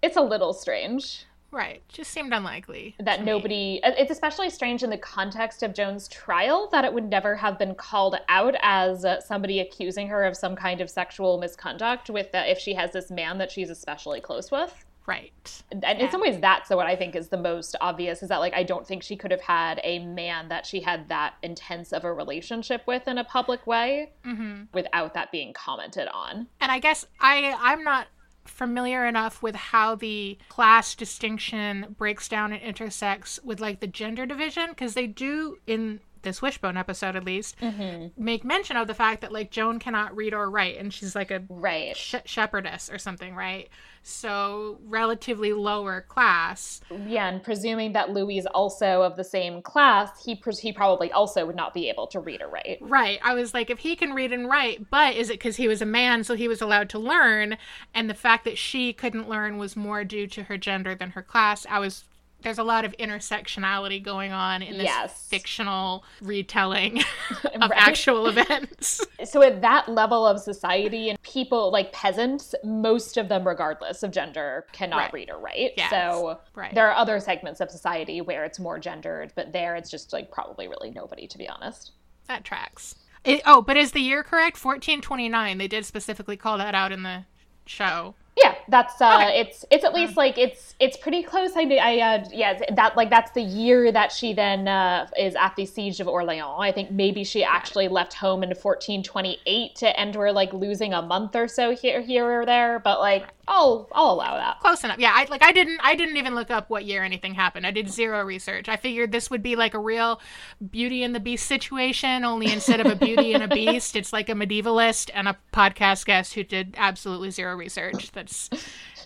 it's 0.00 0.16
a 0.16 0.22
little 0.22 0.54
strange. 0.54 1.26
Right. 1.54 1.82
Just 1.88 2.10
seemed 2.10 2.32
unlikely. 2.34 2.96
that 2.98 3.16
to 3.16 3.22
me. 3.22 3.26
nobody 3.26 3.80
it's 3.84 4.10
especially 4.10 4.50
strange 4.50 4.82
in 4.82 4.90
the 4.90 4.98
context 4.98 5.62
of 5.62 5.72
joan's 5.72 6.08
trial 6.08 6.68
that 6.72 6.84
it 6.84 6.92
would 6.92 7.08
never 7.08 7.36
have 7.36 7.58
been 7.58 7.74
called 7.74 8.16
out 8.28 8.54
as 8.62 9.04
uh, 9.04 9.20
somebody 9.20 9.60
accusing 9.60 10.08
her 10.08 10.24
of 10.24 10.36
some 10.36 10.56
kind 10.56 10.80
of 10.80 10.90
sexual 10.90 11.38
misconduct 11.38 12.10
with 12.10 12.34
uh, 12.34 12.42
if 12.46 12.58
she 12.58 12.74
has 12.74 12.90
this 12.92 13.10
man 13.10 13.38
that 13.38 13.50
she's 13.52 13.70
especially 13.70 14.20
close 14.20 14.50
with 14.50 14.84
Right. 15.06 15.62
and 15.70 16.00
in 16.00 16.10
some 16.10 16.22
ways 16.22 16.40
that's 16.40 16.70
what 16.70 16.86
i 16.86 16.96
think 16.96 17.14
is 17.14 17.28
the 17.28 17.36
most 17.36 17.76
obvious 17.82 18.22
is 18.22 18.30
that 18.30 18.38
like 18.38 18.54
i 18.54 18.62
don't 18.62 18.86
think 18.86 19.02
she 19.02 19.16
could 19.16 19.30
have 19.30 19.42
had 19.42 19.78
a 19.84 19.98
man 19.98 20.48
that 20.48 20.64
she 20.64 20.80
had 20.80 21.08
that 21.10 21.34
intense 21.42 21.92
of 21.92 22.04
a 22.04 22.12
relationship 22.12 22.82
with 22.86 23.06
in 23.06 23.18
a 23.18 23.24
public 23.24 23.66
way 23.66 24.12
hmm 24.24 24.62
without 24.72 25.12
that 25.14 25.30
being 25.30 25.52
commented 25.52 26.08
on 26.08 26.46
And 26.60 26.72
I 26.72 26.78
guess 26.78 27.06
I 27.20 27.54
I'm 27.60 27.84
not 27.84 28.06
familiar 28.44 29.06
enough 29.06 29.42
with 29.42 29.54
how 29.54 29.94
the 29.94 30.38
class 30.48 30.94
distinction 30.94 31.94
breaks 31.96 32.28
down 32.28 32.52
and 32.52 32.62
intersects 32.62 33.40
with 33.42 33.60
like 33.60 33.80
the 33.80 33.86
gender 33.86 34.26
division 34.26 34.70
because 34.70 34.94
they 34.94 35.06
do 35.06 35.58
in 35.66 36.00
this 36.24 36.42
wishbone 36.42 36.76
episode 36.76 37.16
at 37.16 37.24
least 37.24 37.58
mm-hmm. 37.60 38.08
make 38.22 38.44
mention 38.44 38.76
of 38.76 38.86
the 38.86 38.94
fact 38.94 39.20
that 39.20 39.32
like 39.32 39.50
joan 39.50 39.78
cannot 39.78 40.14
read 40.16 40.34
or 40.34 40.50
write 40.50 40.78
and 40.78 40.92
she's 40.92 41.14
like 41.14 41.30
a 41.30 41.42
right 41.48 41.96
sh- 41.96 42.14
shepherdess 42.24 42.90
or 42.90 42.98
something 42.98 43.34
right 43.34 43.68
so 44.02 44.78
relatively 44.86 45.52
lower 45.52 46.02
class 46.02 46.80
yeah 47.06 47.28
and 47.28 47.42
presuming 47.42 47.92
that 47.92 48.10
louis 48.10 48.38
is 48.38 48.46
also 48.46 49.02
of 49.02 49.16
the 49.16 49.24
same 49.24 49.62
class 49.62 50.24
he 50.24 50.34
pres- 50.34 50.58
he 50.58 50.72
probably 50.72 51.10
also 51.12 51.46
would 51.46 51.56
not 51.56 51.72
be 51.72 51.88
able 51.88 52.06
to 52.06 52.20
read 52.20 52.42
or 52.42 52.48
write 52.48 52.78
Right. 52.80 53.18
I 53.22 53.34
was 53.34 53.54
like, 53.54 53.70
if 53.70 53.80
he 53.80 53.96
can 53.96 54.12
read 54.12 54.32
and 54.32 54.48
write, 54.48 54.90
but 54.90 55.14
is 55.14 55.30
it 55.30 55.34
because 55.34 55.56
he 55.56 55.68
was 55.68 55.82
a 55.82 55.86
man, 55.86 56.24
so 56.24 56.34
he 56.34 56.48
was 56.48 56.60
allowed 56.62 56.88
to 56.90 56.98
learn? 56.98 57.56
And 57.92 58.08
the 58.08 58.14
fact 58.14 58.44
that 58.44 58.58
she 58.58 58.92
couldn't 58.92 59.28
learn 59.28 59.58
was 59.58 59.76
more 59.76 60.04
due 60.04 60.26
to 60.28 60.44
her 60.44 60.56
gender 60.56 60.94
than 60.94 61.10
her 61.10 61.22
class. 61.22 61.66
I 61.68 61.78
was. 61.78 62.04
There's 62.44 62.58
a 62.58 62.62
lot 62.62 62.84
of 62.84 62.94
intersectionality 62.98 64.02
going 64.02 64.32
on 64.32 64.62
in 64.62 64.74
this 64.78 64.84
Yes. 64.84 65.26
fictional 65.28 66.04
retelling 66.22 66.98
of 67.60 67.70
Right. 67.70 67.72
actual 67.74 68.26
events. 68.28 69.00
so 69.24 69.42
at 69.42 69.60
that 69.62 69.88
level 69.88 70.26
of 70.26 70.38
society 70.38 71.08
and 71.10 71.20
people 71.22 71.72
like 71.72 71.92
peasants 71.92 72.54
most 72.62 73.16
of 73.16 73.28
them 73.28 73.46
regardless 73.46 74.02
of 74.02 74.10
gender 74.10 74.66
cannot 74.72 74.98
Right. 74.98 75.12
read 75.12 75.30
or 75.30 75.38
write 75.38 75.72
Yes. 75.76 75.90
so 75.90 76.38
Right. 76.54 76.74
there 76.74 76.86
are 76.88 76.94
other 76.94 77.18
segments 77.18 77.60
of 77.60 77.70
society 77.70 78.20
where 78.20 78.44
it's 78.44 78.60
more 78.60 78.78
gendered 78.78 79.32
but 79.34 79.52
there 79.52 79.74
it's 79.74 79.90
just 79.90 80.12
like 80.12 80.30
probably 80.30 80.68
really 80.68 80.90
nobody 80.90 81.26
to 81.26 81.38
be 81.38 81.48
honest 81.48 81.92
that 82.28 82.44
tracks. 82.44 82.94
It, 83.24 83.40
oh, 83.46 83.62
but 83.62 83.76
is 83.78 83.92
the 83.92 84.00
year 84.00 84.22
correct? 84.22 84.62
1429. 84.62 85.56
They 85.56 85.66
did 85.68 85.86
specifically 85.86 86.36
call 86.36 86.58
that 86.58 86.74
out 86.74 86.92
in 86.92 87.02
the 87.04 87.24
show. 87.66 88.14
yeah 88.36 88.54
that's 88.68 89.00
uh 89.00 89.14
Okay. 89.14 89.40
it's 89.40 89.64
it's 89.70 89.84
at 89.84 89.94
least 89.94 90.16
like 90.16 90.38
it's 90.38 90.74
it's 90.80 90.96
pretty 90.96 91.22
close 91.22 91.52
i 91.56 91.62
i 91.62 91.98
uh 92.00 92.24
yeah 92.32 92.58
that 92.74 92.96
like 92.96 93.10
that's 93.10 93.30
the 93.32 93.42
year 93.42 93.92
that 93.92 94.10
she 94.12 94.32
then 94.32 94.66
uh 94.68 95.06
is 95.18 95.34
at 95.34 95.54
the 95.56 95.66
siege 95.66 96.00
of 96.00 96.08
orleans 96.08 96.44
i 96.58 96.72
think 96.72 96.90
maybe 96.90 97.22
she 97.24 97.44
actually 97.44 97.88
left 97.88 98.14
home 98.14 98.42
in 98.42 98.48
1428 98.50 99.74
to 99.76 100.00
end 100.00 100.14
her 100.14 100.32
like 100.32 100.52
losing 100.52 100.92
a 100.94 101.02
month 101.02 101.36
or 101.36 101.46
so 101.48 101.74
here 101.74 102.00
here 102.00 102.40
or 102.40 102.46
there 102.46 102.78
but 102.80 102.98
like 103.00 103.26
i'll 103.46 103.88
i'll 103.92 104.12
allow 104.12 104.36
that 104.36 104.58
Close 104.60 104.82
enough. 104.82 104.98
Yeah, 104.98 105.12
I 105.14 105.26
like 105.28 105.42
I 105.42 105.52
didn't 105.52 105.78
I 105.82 105.94
didn't 105.94 106.16
even 106.16 106.34
look 106.34 106.50
up 106.50 106.70
what 106.70 106.86
year 106.86 107.04
anything 107.04 107.34
happened. 107.34 107.66
I 107.66 107.70
did 107.70 107.90
zero 107.90 108.24
research. 108.24 108.66
I 108.66 108.76
figured 108.76 109.12
this 109.12 109.28
would 109.30 109.42
be 109.42 109.56
like 109.56 109.74
a 109.74 109.78
real 109.78 110.22
Beauty 110.70 111.02
and 111.02 111.14
the 111.14 111.20
Beast 111.20 111.46
situation, 111.46 112.24
only 112.24 112.50
instead 112.50 112.80
of 112.80 112.86
a 112.86 112.96
beauty 112.96 113.34
and 113.34 113.42
a 113.42 113.48
beast, 113.54 113.94
it's 113.94 114.10
like 114.10 114.30
a 114.30 114.32
medievalist 114.32 115.10
and 115.12 115.28
a 115.28 115.36
podcast 115.52 116.06
guest 116.06 116.32
who 116.32 116.44
did 116.44 116.74
absolutely 116.78 117.30
zero 117.30 117.54
research. 117.56 118.10
That's 118.12 118.48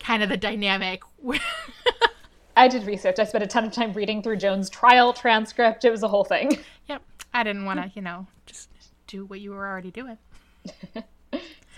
kind 0.01 0.23
of 0.23 0.29
the 0.29 0.37
dynamic. 0.37 1.03
I 2.57 2.69
did 2.69 2.85
research. 2.85 3.19
I 3.19 3.25
spent 3.25 3.45
a 3.45 3.47
ton 3.47 3.65
of 3.65 3.73
time 3.73 3.93
reading 3.93 4.23
through 4.23 4.37
Joan's 4.37 4.69
trial 4.69 5.13
transcript. 5.13 5.85
It 5.85 5.91
was 5.91 6.03
a 6.03 6.09
whole 6.09 6.25
thing. 6.25 6.59
yep. 6.89 7.03
I 7.33 7.43
didn't 7.43 7.67
want 7.67 7.81
to, 7.81 7.91
you 7.95 8.03
know, 8.03 8.27
just 8.47 8.69
do 9.07 9.25
what 9.27 9.41
you 9.41 9.53
were 9.53 9.67
already 9.67 9.91
doing. 9.91 10.19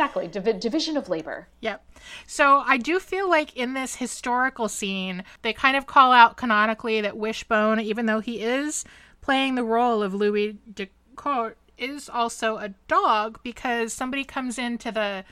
Exactly. 0.00 0.28
Divi- 0.28 0.54
division 0.54 0.96
of 0.96 1.10
labor. 1.10 1.46
Yep. 1.60 1.84
So 2.26 2.62
I 2.66 2.78
do 2.78 2.98
feel 2.98 3.28
like 3.28 3.54
in 3.54 3.74
this 3.74 3.96
historical 3.96 4.66
scene, 4.66 5.24
they 5.42 5.52
kind 5.52 5.76
of 5.76 5.86
call 5.86 6.12
out 6.12 6.38
canonically 6.38 7.02
that 7.02 7.18
Wishbone, 7.18 7.80
even 7.80 8.06
though 8.06 8.20
he 8.20 8.40
is 8.40 8.86
playing 9.20 9.56
the 9.56 9.62
role 9.62 10.02
of 10.02 10.14
Louis 10.14 10.56
de 10.72 10.88
Court, 11.16 11.58
is 11.76 12.08
also 12.08 12.56
a 12.56 12.70
dog 12.88 13.40
because 13.42 13.92
somebody 13.92 14.24
comes 14.24 14.58
into 14.58 14.90
the 14.90 15.22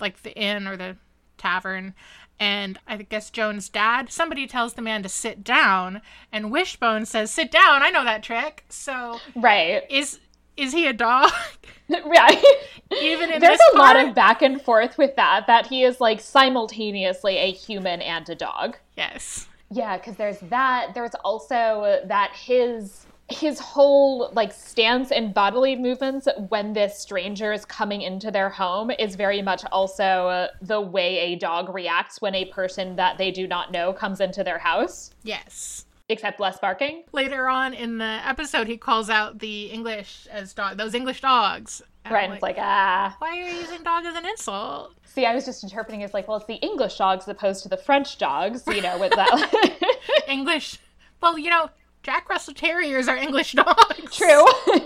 like 0.00 0.22
the 0.22 0.32
inn 0.36 0.68
or 0.68 0.76
the 0.76 0.96
tavern 1.42 1.94
and 2.40 2.78
I 2.88 2.96
guess 2.96 3.30
Joan's 3.30 3.68
dad, 3.68 4.10
somebody 4.10 4.48
tells 4.48 4.74
the 4.74 4.82
man 4.82 5.02
to 5.04 5.08
sit 5.08 5.44
down 5.44 6.02
and 6.32 6.50
Wishbone 6.50 7.06
says, 7.06 7.30
"Sit 7.30 7.52
down. 7.52 7.82
I 7.82 7.90
know 7.90 8.02
that 8.04 8.22
trick." 8.22 8.64
So 8.68 9.20
Right. 9.36 9.84
is 9.88 10.18
is 10.56 10.72
he 10.72 10.86
a 10.86 10.92
dog? 10.92 11.30
right. 12.04 12.44
even 13.00 13.30
in 13.30 13.40
There's 13.40 13.60
a 13.74 13.78
lot 13.78 13.96
of 13.96 14.14
back 14.14 14.42
and 14.42 14.60
forth 14.60 14.98
with 14.98 15.14
that, 15.16 15.46
that 15.46 15.66
he 15.68 15.84
is 15.84 16.00
like 16.00 16.20
simultaneously 16.20 17.36
a 17.36 17.52
human 17.52 18.02
and 18.02 18.28
a 18.28 18.34
dog. 18.34 18.76
Yes. 18.96 19.48
Yeah, 19.70 19.96
because 19.96 20.16
there's 20.16 20.40
that. 20.50 20.94
There's 20.94 21.14
also 21.24 22.00
that 22.06 22.32
his 22.34 23.06
his 23.32 23.58
whole 23.58 24.30
like 24.34 24.52
stance 24.52 25.10
and 25.10 25.32
bodily 25.34 25.74
movements 25.76 26.28
when 26.48 26.72
this 26.72 26.98
stranger 26.98 27.52
is 27.52 27.64
coming 27.64 28.02
into 28.02 28.30
their 28.30 28.48
home 28.50 28.90
is 28.90 29.14
very 29.16 29.42
much 29.42 29.64
also 29.72 30.02
uh, 30.28 30.48
the 30.60 30.80
way 30.80 31.18
a 31.18 31.36
dog 31.36 31.74
reacts 31.74 32.20
when 32.20 32.34
a 32.34 32.44
person 32.46 32.96
that 32.96 33.18
they 33.18 33.30
do 33.30 33.46
not 33.48 33.72
know 33.72 33.92
comes 33.92 34.20
into 34.20 34.44
their 34.44 34.58
house, 34.58 35.10
Yes. 35.24 35.86
except 36.08 36.38
less 36.40 36.58
barking. 36.58 37.04
later 37.12 37.48
on 37.48 37.74
in 37.74 37.98
the 37.98 38.20
episode 38.24 38.66
he 38.66 38.76
calls 38.76 39.08
out 39.08 39.38
the 39.38 39.66
english 39.66 40.26
as 40.30 40.52
dog 40.52 40.76
those 40.76 40.94
english 40.94 41.20
dogs 41.20 41.82
Right, 42.10 42.30
it's 42.32 42.42
like 42.42 42.56
ah. 42.58 43.14
why 43.20 43.38
are 43.38 43.48
you 43.48 43.54
using 43.60 43.82
dog 43.84 44.04
as 44.04 44.14
an 44.16 44.26
insult 44.26 44.94
See, 45.04 45.26
I 45.26 45.34
was 45.34 45.44
just 45.44 45.62
interpreting 45.62 46.02
as 46.04 46.14
like, 46.14 46.26
well, 46.26 46.38
it's 46.38 46.46
the 46.46 46.54
English 46.54 46.96
dogs 46.96 47.24
as 47.24 47.28
opposed 47.28 47.62
to 47.64 47.68
the 47.68 47.76
French 47.76 48.16
dogs, 48.16 48.62
you 48.66 48.80
know, 48.80 48.96
with 48.98 49.12
that. 49.12 49.84
english 50.26 50.78
well 51.20 51.38
you 51.38 51.50
know 51.50 51.68
jack 52.02 52.28
russell 52.28 52.54
terriers 52.54 53.08
are 53.08 53.16
english 53.16 53.52
dogs 53.52 54.16
True. 54.16 54.44
so 54.66 54.82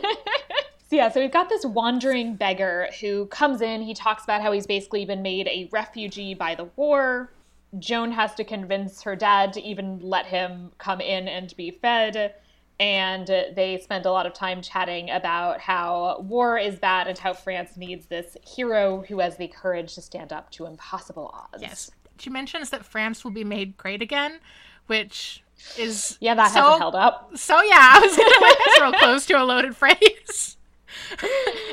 yeah, 0.90 1.10
so 1.10 1.20
we've 1.20 1.32
got 1.32 1.48
this 1.48 1.64
wandering 1.64 2.36
beggar 2.36 2.88
who 3.00 3.26
comes 3.26 3.60
in. 3.60 3.82
He 3.82 3.92
talks 3.92 4.22
about 4.22 4.40
how 4.40 4.52
he's 4.52 4.66
basically 4.66 5.04
been 5.04 5.20
made 5.20 5.48
a 5.48 5.68
refugee 5.72 6.32
by 6.34 6.54
the 6.54 6.64
war. 6.76 7.32
Joan 7.78 8.12
has 8.12 8.34
to 8.36 8.44
convince 8.44 9.02
her 9.02 9.16
dad 9.16 9.52
to 9.54 9.62
even 9.62 9.98
let 10.00 10.26
him 10.26 10.70
come 10.78 11.00
in 11.00 11.26
and 11.26 11.54
be 11.56 11.72
fed. 11.72 12.34
And 12.78 13.26
they 13.26 13.80
spend 13.82 14.06
a 14.06 14.12
lot 14.12 14.26
of 14.26 14.32
time 14.34 14.62
chatting 14.62 15.10
about 15.10 15.60
how 15.60 16.20
war 16.20 16.56
is 16.56 16.78
bad 16.78 17.08
and 17.08 17.18
how 17.18 17.32
France 17.32 17.76
needs 17.76 18.06
this 18.06 18.36
hero 18.46 19.02
who 19.08 19.18
has 19.18 19.36
the 19.38 19.48
courage 19.48 19.94
to 19.96 20.02
stand 20.02 20.32
up 20.32 20.50
to 20.52 20.66
impossible 20.66 21.30
odds. 21.34 21.62
yes 21.62 21.90
she 22.18 22.30
mentions 22.30 22.70
that 22.70 22.84
france 22.84 23.24
will 23.24 23.30
be 23.30 23.44
made 23.44 23.76
great 23.76 24.00
again 24.02 24.38
which 24.86 25.42
is 25.78 26.16
Yeah, 26.20 26.34
that 26.34 26.52
so, 26.52 26.60
hasn't 26.60 26.80
held 26.80 26.94
up. 26.94 27.30
so 27.36 27.60
yeah 27.62 27.92
i 27.94 28.00
was 28.00 28.16
gonna 28.16 28.46
like 28.46 28.58
that's 28.64 28.80
real 28.80 28.92
close 28.92 29.26
to 29.26 29.34
a 29.40 29.44
loaded 29.44 29.76
phrase 29.82 30.56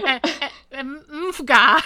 Eh, 0.05 0.19
eh, 0.23 0.49
eh, 0.71 0.83
mfga. 0.83 1.81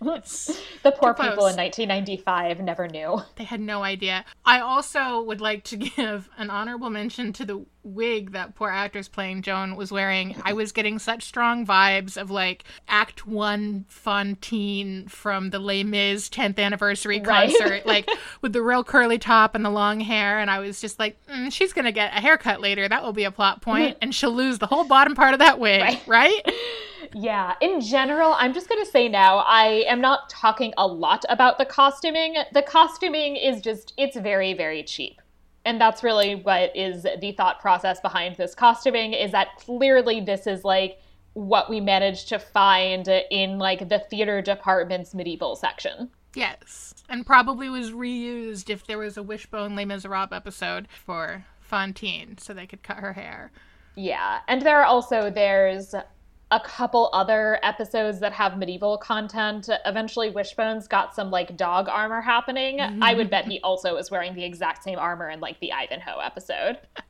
The 0.00 0.90
poor 0.90 1.14
people 1.14 1.46
in 1.46 1.56
1995 1.56 2.58
never 2.60 2.88
knew. 2.88 3.22
They 3.36 3.44
had 3.44 3.60
no 3.60 3.84
idea. 3.84 4.24
I 4.44 4.58
also 4.58 5.22
would 5.22 5.40
like 5.40 5.62
to 5.64 5.76
give 5.96 6.28
an 6.36 6.50
honorable 6.50 6.90
mention 6.90 7.32
to 7.34 7.44
the 7.44 7.64
wig 7.84 8.32
that 8.32 8.54
poor 8.54 8.70
actress 8.70 9.08
playing 9.08 9.42
Joan 9.42 9.76
was 9.76 9.90
wearing. 9.90 10.36
I 10.44 10.52
was 10.52 10.72
getting 10.72 10.98
such 10.98 11.24
strong 11.24 11.66
vibes 11.66 12.16
of 12.16 12.30
like 12.30 12.64
Act 12.88 13.26
One 13.26 13.84
Fantine 13.88 15.08
from 15.08 15.50
the 15.50 15.58
Les 15.58 15.82
Mis 15.84 16.28
10th 16.28 16.58
anniversary 16.58 17.20
Right. 17.20 17.50
concert, 17.50 17.84
like 17.86 18.08
with 18.40 18.52
the 18.52 18.62
real 18.62 18.84
curly 18.84 19.18
top 19.18 19.54
and 19.54 19.64
the 19.64 19.70
long 19.70 20.00
hair. 20.00 20.38
And 20.38 20.50
I 20.50 20.58
was 20.60 20.80
just 20.80 20.98
like, 20.98 21.16
mm, 21.26 21.52
she's 21.52 21.72
gonna 21.72 21.92
get 21.92 22.16
a 22.16 22.20
haircut 22.20 22.60
later. 22.60 22.88
That 22.88 23.02
will 23.02 23.12
be 23.12 23.24
a 23.24 23.30
plot 23.30 23.62
point, 23.62 23.96
and 24.00 24.14
she'll 24.14 24.32
lose 24.34 24.58
the 24.58 24.66
whole 24.66 24.84
bottom 24.84 25.14
part 25.14 25.32
of 25.32 25.40
that 25.40 25.58
wig, 25.58 25.80
Right. 25.82 26.02
right? 26.06 26.52
Yeah, 27.14 27.54
in 27.60 27.80
general, 27.82 28.34
I'm 28.38 28.54
just 28.54 28.70
going 28.70 28.82
to 28.82 28.90
say 28.90 29.06
now, 29.06 29.38
I 29.40 29.84
am 29.86 30.00
not 30.00 30.30
talking 30.30 30.72
a 30.78 30.86
lot 30.86 31.24
about 31.28 31.58
the 31.58 31.66
costuming. 31.66 32.36
The 32.54 32.62
costuming 32.62 33.36
is 33.36 33.60
just, 33.60 33.92
it's 33.98 34.16
very, 34.16 34.54
very 34.54 34.82
cheap. 34.82 35.20
And 35.64 35.80
that's 35.80 36.02
really 36.02 36.34
what 36.34 36.76
is 36.76 37.06
the 37.20 37.32
thought 37.32 37.60
process 37.60 38.00
behind 38.00 38.36
this 38.36 38.54
costuming 38.54 39.12
is 39.12 39.32
that 39.32 39.56
clearly 39.58 40.20
this 40.20 40.46
is 40.46 40.64
like 40.64 40.98
what 41.34 41.70
we 41.70 41.80
managed 41.80 42.28
to 42.28 42.38
find 42.38 43.08
in 43.30 43.58
like 43.58 43.88
the 43.88 44.00
theater 44.10 44.42
department's 44.42 45.14
medieval 45.14 45.56
section. 45.56 46.10
Yes. 46.34 46.94
And 47.08 47.26
probably 47.26 47.68
was 47.68 47.92
reused 47.92 48.70
if 48.70 48.86
there 48.86 48.98
was 48.98 49.16
a 49.16 49.22
Wishbone 49.22 49.76
Les 49.76 49.84
Miserables 49.84 50.32
episode 50.32 50.88
for 51.04 51.44
Fantine, 51.60 52.38
so 52.38 52.52
they 52.52 52.66
could 52.66 52.82
cut 52.82 52.98
her 52.98 53.12
hair. 53.12 53.52
Yeah. 53.94 54.40
And 54.48 54.62
there 54.62 54.80
are 54.80 54.86
also 54.86 55.30
there's 55.30 55.94
a 56.52 56.60
couple 56.60 57.08
other 57.14 57.58
episodes 57.62 58.20
that 58.20 58.32
have 58.32 58.58
medieval 58.58 58.98
content. 58.98 59.70
Eventually, 59.86 60.30
Wishbones 60.30 60.86
got 60.86 61.14
some 61.14 61.30
like 61.30 61.56
dog 61.56 61.88
armor 61.88 62.20
happening. 62.20 62.78
Mm-hmm. 62.78 63.02
I 63.02 63.14
would 63.14 63.30
bet 63.30 63.46
he 63.46 63.58
also 63.60 63.96
is 63.96 64.10
wearing 64.10 64.34
the 64.34 64.44
exact 64.44 64.84
same 64.84 64.98
armor 64.98 65.30
in 65.30 65.40
like 65.40 65.58
the 65.60 65.72
Ivanhoe 65.72 66.20
episode. 66.20 66.78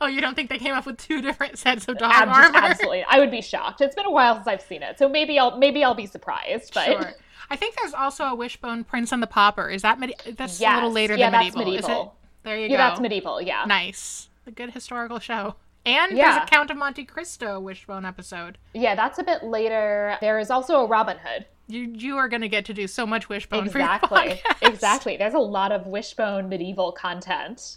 Oh, 0.00 0.06
you 0.06 0.22
don't 0.22 0.34
think 0.34 0.48
they 0.48 0.56
came 0.56 0.72
up 0.72 0.86
with 0.86 0.96
two 0.96 1.20
different 1.20 1.58
sets 1.58 1.86
of 1.88 1.98
dog 1.98 2.10
Ab- 2.10 2.28
armor? 2.30 2.56
Absolutely, 2.56 3.04
I 3.06 3.18
would 3.18 3.30
be 3.30 3.42
shocked. 3.42 3.82
It's 3.82 3.94
been 3.94 4.06
a 4.06 4.10
while 4.10 4.36
since 4.36 4.46
I've 4.46 4.62
seen 4.62 4.82
it, 4.82 4.98
so 4.98 5.10
maybe 5.10 5.38
I'll 5.38 5.58
maybe 5.58 5.84
I'll 5.84 5.92
be 5.92 6.06
surprised. 6.06 6.72
But 6.72 6.86
sure. 6.86 7.12
I 7.50 7.56
think 7.56 7.76
there's 7.76 7.92
also 7.92 8.24
a 8.24 8.34
Wishbone 8.34 8.84
Prince 8.84 9.12
and 9.12 9.22
the 9.22 9.26
Pauper. 9.26 9.68
Is 9.68 9.82
that 9.82 10.00
medi- 10.00 10.14
that's 10.36 10.58
yes. 10.58 10.72
a 10.72 10.74
little 10.76 10.90
later 10.90 11.16
yeah, 11.16 11.28
than 11.28 11.40
medieval? 11.40 11.64
medieval. 11.66 12.14
There 12.44 12.56
you 12.56 12.62
yeah, 12.62 12.68
go. 12.68 12.72
Yeah, 12.72 12.88
that's 12.88 13.00
medieval. 13.00 13.42
Yeah, 13.42 13.64
nice. 13.66 14.30
A 14.46 14.50
good 14.50 14.70
historical 14.70 15.18
show. 15.18 15.56
And 15.86 16.16
yeah. 16.16 16.32
there's 16.32 16.44
a 16.44 16.46
Count 16.46 16.70
of 16.70 16.76
Monte 16.76 17.04
Cristo 17.04 17.58
Wishbone 17.60 18.04
episode. 18.04 18.58
Yeah, 18.74 18.94
that's 18.94 19.18
a 19.18 19.22
bit 19.22 19.44
later. 19.44 20.16
There 20.20 20.38
is 20.38 20.50
also 20.50 20.82
a 20.82 20.86
Robin 20.86 21.16
Hood. 21.22 21.46
You 21.66 21.92
you 21.94 22.16
are 22.16 22.28
going 22.28 22.40
to 22.40 22.48
get 22.48 22.64
to 22.66 22.74
do 22.74 22.86
so 22.86 23.06
much 23.06 23.28
Wishbone 23.28 23.66
exactly. 23.66 24.40
Exactly. 24.62 25.16
There's 25.16 25.34
a 25.34 25.38
lot 25.38 25.72
of 25.72 25.86
Wishbone 25.86 26.48
medieval 26.48 26.92
content. 26.92 27.76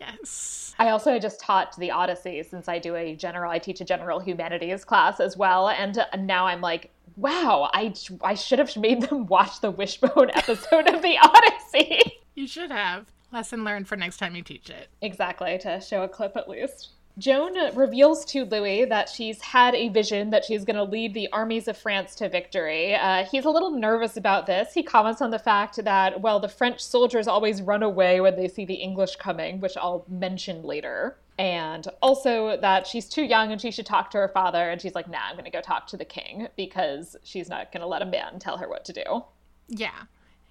Yes. 0.00 0.74
I 0.78 0.90
also 0.90 1.18
just 1.18 1.40
taught 1.40 1.76
the 1.76 1.90
Odyssey 1.90 2.42
since 2.42 2.68
I 2.68 2.78
do 2.78 2.94
a 2.94 3.16
general 3.16 3.50
I 3.50 3.58
teach 3.58 3.80
a 3.80 3.84
general 3.84 4.20
humanities 4.20 4.84
class 4.84 5.18
as 5.20 5.36
well 5.36 5.68
and 5.68 6.04
now 6.18 6.46
I'm 6.46 6.60
like 6.60 6.90
wow, 7.18 7.68
I 7.72 7.92
I 8.22 8.34
should 8.34 8.58
have 8.58 8.74
made 8.76 9.02
them 9.02 9.26
watch 9.28 9.60
the 9.60 9.70
Wishbone 9.70 10.30
episode 10.34 10.88
of 10.88 11.02
the 11.02 11.18
Odyssey. 11.18 12.00
You 12.34 12.46
should 12.46 12.70
have. 12.70 13.12
Lesson 13.32 13.64
learned 13.64 13.88
for 13.88 13.96
next 13.96 14.16
time 14.16 14.34
you 14.34 14.42
teach 14.42 14.70
it. 14.70 14.88
Exactly, 15.02 15.58
to 15.58 15.80
show 15.80 16.02
a 16.02 16.08
clip 16.08 16.36
at 16.36 16.48
least. 16.48 16.90
Joan 17.18 17.74
reveals 17.74 18.24
to 18.26 18.44
Louis 18.44 18.84
that 18.84 19.08
she's 19.08 19.42
had 19.42 19.74
a 19.74 19.88
vision 19.88 20.30
that 20.30 20.44
she's 20.44 20.64
going 20.64 20.76
to 20.76 20.84
lead 20.84 21.14
the 21.14 21.28
armies 21.32 21.66
of 21.66 21.76
France 21.76 22.14
to 22.16 22.28
victory. 22.28 22.94
Uh, 22.94 23.24
he's 23.24 23.44
a 23.44 23.50
little 23.50 23.72
nervous 23.72 24.16
about 24.16 24.46
this. 24.46 24.72
He 24.72 24.84
comments 24.84 25.20
on 25.20 25.30
the 25.30 25.38
fact 25.38 25.82
that, 25.84 26.20
well, 26.20 26.38
the 26.38 26.48
French 26.48 26.80
soldiers 26.80 27.26
always 27.26 27.60
run 27.60 27.82
away 27.82 28.20
when 28.20 28.36
they 28.36 28.46
see 28.46 28.64
the 28.64 28.74
English 28.74 29.16
coming, 29.16 29.60
which 29.60 29.76
I'll 29.76 30.04
mention 30.08 30.62
later. 30.62 31.16
And 31.38 31.86
also 32.02 32.56
that 32.60 32.86
she's 32.86 33.08
too 33.08 33.22
young 33.22 33.50
and 33.52 33.60
she 33.60 33.70
should 33.70 33.86
talk 33.86 34.10
to 34.12 34.18
her 34.18 34.28
father. 34.28 34.70
And 34.70 34.80
she's 34.80 34.94
like, 34.94 35.08
nah, 35.08 35.18
I'm 35.28 35.34
going 35.34 35.44
to 35.44 35.50
go 35.50 35.60
talk 35.60 35.88
to 35.88 35.96
the 35.96 36.04
king 36.04 36.48
because 36.56 37.16
she's 37.24 37.48
not 37.48 37.72
going 37.72 37.80
to 37.80 37.86
let 37.86 38.02
a 38.02 38.06
man 38.06 38.38
tell 38.38 38.58
her 38.58 38.68
what 38.68 38.84
to 38.86 38.92
do. 38.92 39.24
Yeah. 39.68 40.02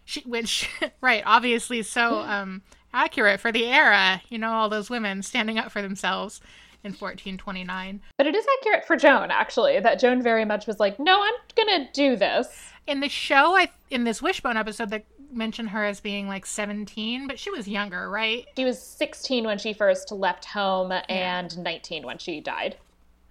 She, 0.08 0.22
which, 0.22 0.70
right, 1.02 1.22
obviously 1.26 1.84
so 1.84 2.22
um, 2.22 2.62
accurate 2.94 3.42
for 3.42 3.52
the 3.52 3.66
era. 3.66 4.22
You 4.30 4.38
know, 4.38 4.52
all 4.52 4.70
those 4.70 4.90
women 4.90 5.22
standing 5.22 5.60
up 5.60 5.70
for 5.70 5.82
themselves 5.82 6.40
in 6.84 6.92
1429. 6.92 8.00
But 8.18 8.26
it 8.26 8.34
is 8.34 8.46
accurate 8.58 8.86
for 8.88 8.96
Joan, 8.96 9.32
actually, 9.32 9.82
that 9.82 10.00
Joan 10.00 10.24
very 10.24 10.46
much 10.46 10.66
was 10.66 10.80
like, 10.80 10.98
no, 10.98 11.22
I'm 11.22 11.34
going 11.58 11.86
to 11.86 11.92
do 11.92 12.16
this. 12.16 12.48
In 12.88 13.02
the 13.02 13.10
show, 13.10 13.58
I 13.58 13.70
in 13.90 14.06
this 14.06 14.22
Wishbone 14.22 14.56
episode, 14.56 14.92
they 14.92 15.04
mention 15.30 15.68
her 15.68 15.84
as 15.84 16.00
being 16.00 16.30
like 16.30 16.46
17, 16.46 17.28
but 17.28 17.38
she 17.38 17.52
was 17.52 17.68
younger, 17.68 18.10
right? 18.10 18.46
She 18.56 18.64
was 18.64 18.82
16 18.82 19.44
when 19.44 19.58
she 19.58 19.74
first 19.74 20.10
left 20.14 20.46
home 20.46 20.92
yeah. 20.92 21.04
and 21.10 21.58
19 21.58 22.06
when 22.06 22.18
she 22.18 22.40
died. 22.40 22.78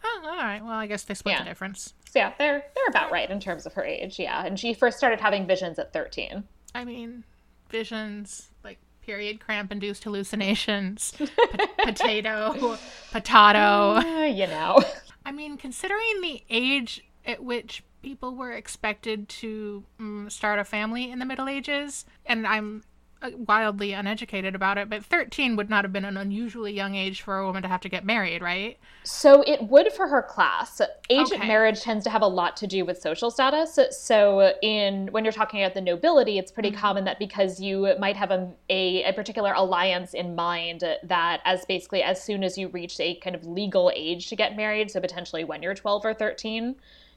Oh, 0.04 0.22
all 0.24 0.36
right. 0.36 0.62
Well, 0.62 0.74
I 0.74 0.86
guess 0.86 1.04
they 1.04 1.14
split 1.14 1.36
yeah. 1.36 1.42
the 1.42 1.48
difference. 1.48 1.94
So 2.10 2.18
yeah, 2.18 2.34
they're 2.38 2.66
they're 2.74 2.86
about 2.88 3.10
right 3.10 3.30
in 3.30 3.40
terms 3.40 3.64
of 3.64 3.72
her 3.72 3.84
age. 3.84 4.18
Yeah, 4.18 4.44
and 4.44 4.60
she 4.60 4.74
first 4.74 4.98
started 4.98 5.20
having 5.20 5.46
visions 5.46 5.78
at 5.78 5.94
13. 5.94 6.44
I 6.74 6.85
mean, 6.85 7.24
visions 7.70 8.50
like 8.64 8.79
period 9.02 9.40
cramp 9.40 9.72
induced 9.72 10.05
hallucinations, 10.05 11.12
po- 11.18 11.66
potato, 11.85 12.79
potato. 13.12 13.96
Uh, 13.96 14.24
you 14.24 14.46
know. 14.46 14.83
I 15.24 15.33
mean, 15.33 15.57
considering 15.57 16.20
the 16.20 16.42
age 16.50 17.05
at 17.24 17.42
which 17.42 17.83
people 18.02 18.35
were 18.35 18.52
expected 18.52 19.29
to 19.29 19.83
um, 19.98 20.29
start 20.31 20.59
a 20.59 20.64
family 20.64 21.11
in 21.11 21.18
the 21.18 21.24
Middle 21.24 21.48
Ages, 21.48 22.05
and 22.24 22.46
I'm 22.46 22.85
wildly 23.34 23.92
uneducated 23.92 24.54
about 24.54 24.78
it, 24.78 24.88
but 24.88 25.04
13 25.04 25.56
would 25.56 25.70
not 25.70 25.84
have 25.84 25.92
been 25.92 26.04
an 26.04 26.16
unusually 26.16 26.72
young 26.72 26.94
age 26.94 27.22
for 27.22 27.38
a 27.38 27.46
woman 27.46 27.62
to 27.62 27.68
have 27.68 27.80
to 27.80 27.88
get 27.88 28.04
married, 28.04 28.42
right? 28.42 28.78
So 29.04 29.42
it 29.46 29.62
would 29.64 29.92
for 29.92 30.08
her 30.08 30.22
class. 30.22 30.80
Age 31.10 31.26
okay. 31.26 31.36
of 31.36 31.40
marriage 31.46 31.80
tends 31.80 32.04
to 32.04 32.10
have 32.10 32.22
a 32.22 32.26
lot 32.26 32.56
to 32.58 32.66
do 32.66 32.84
with 32.84 32.98
social 32.98 33.30
status. 33.30 33.78
So 33.90 34.52
in 34.62 35.08
when 35.12 35.24
you're 35.24 35.32
talking 35.32 35.62
about 35.62 35.74
the 35.74 35.80
nobility, 35.80 36.38
it's 36.38 36.52
pretty 36.52 36.70
mm-hmm. 36.70 36.80
common 36.80 37.04
that 37.04 37.18
because 37.18 37.60
you 37.60 37.94
might 37.98 38.16
have 38.16 38.30
a, 38.30 38.52
a, 38.68 39.04
a 39.04 39.12
particular 39.12 39.52
alliance 39.52 40.14
in 40.14 40.34
mind 40.34 40.84
that 41.02 41.40
as 41.44 41.64
basically 41.66 42.02
as 42.02 42.22
soon 42.22 42.44
as 42.44 42.58
you 42.58 42.68
reach 42.68 42.98
a 43.00 43.14
kind 43.16 43.36
of 43.36 43.46
legal 43.46 43.92
age 43.94 44.28
to 44.28 44.36
get 44.36 44.56
married, 44.56 44.90
so 44.90 45.00
potentially 45.00 45.44
when 45.44 45.62
you're 45.62 45.74
12 45.74 46.04
or 46.04 46.14
13, 46.14 46.76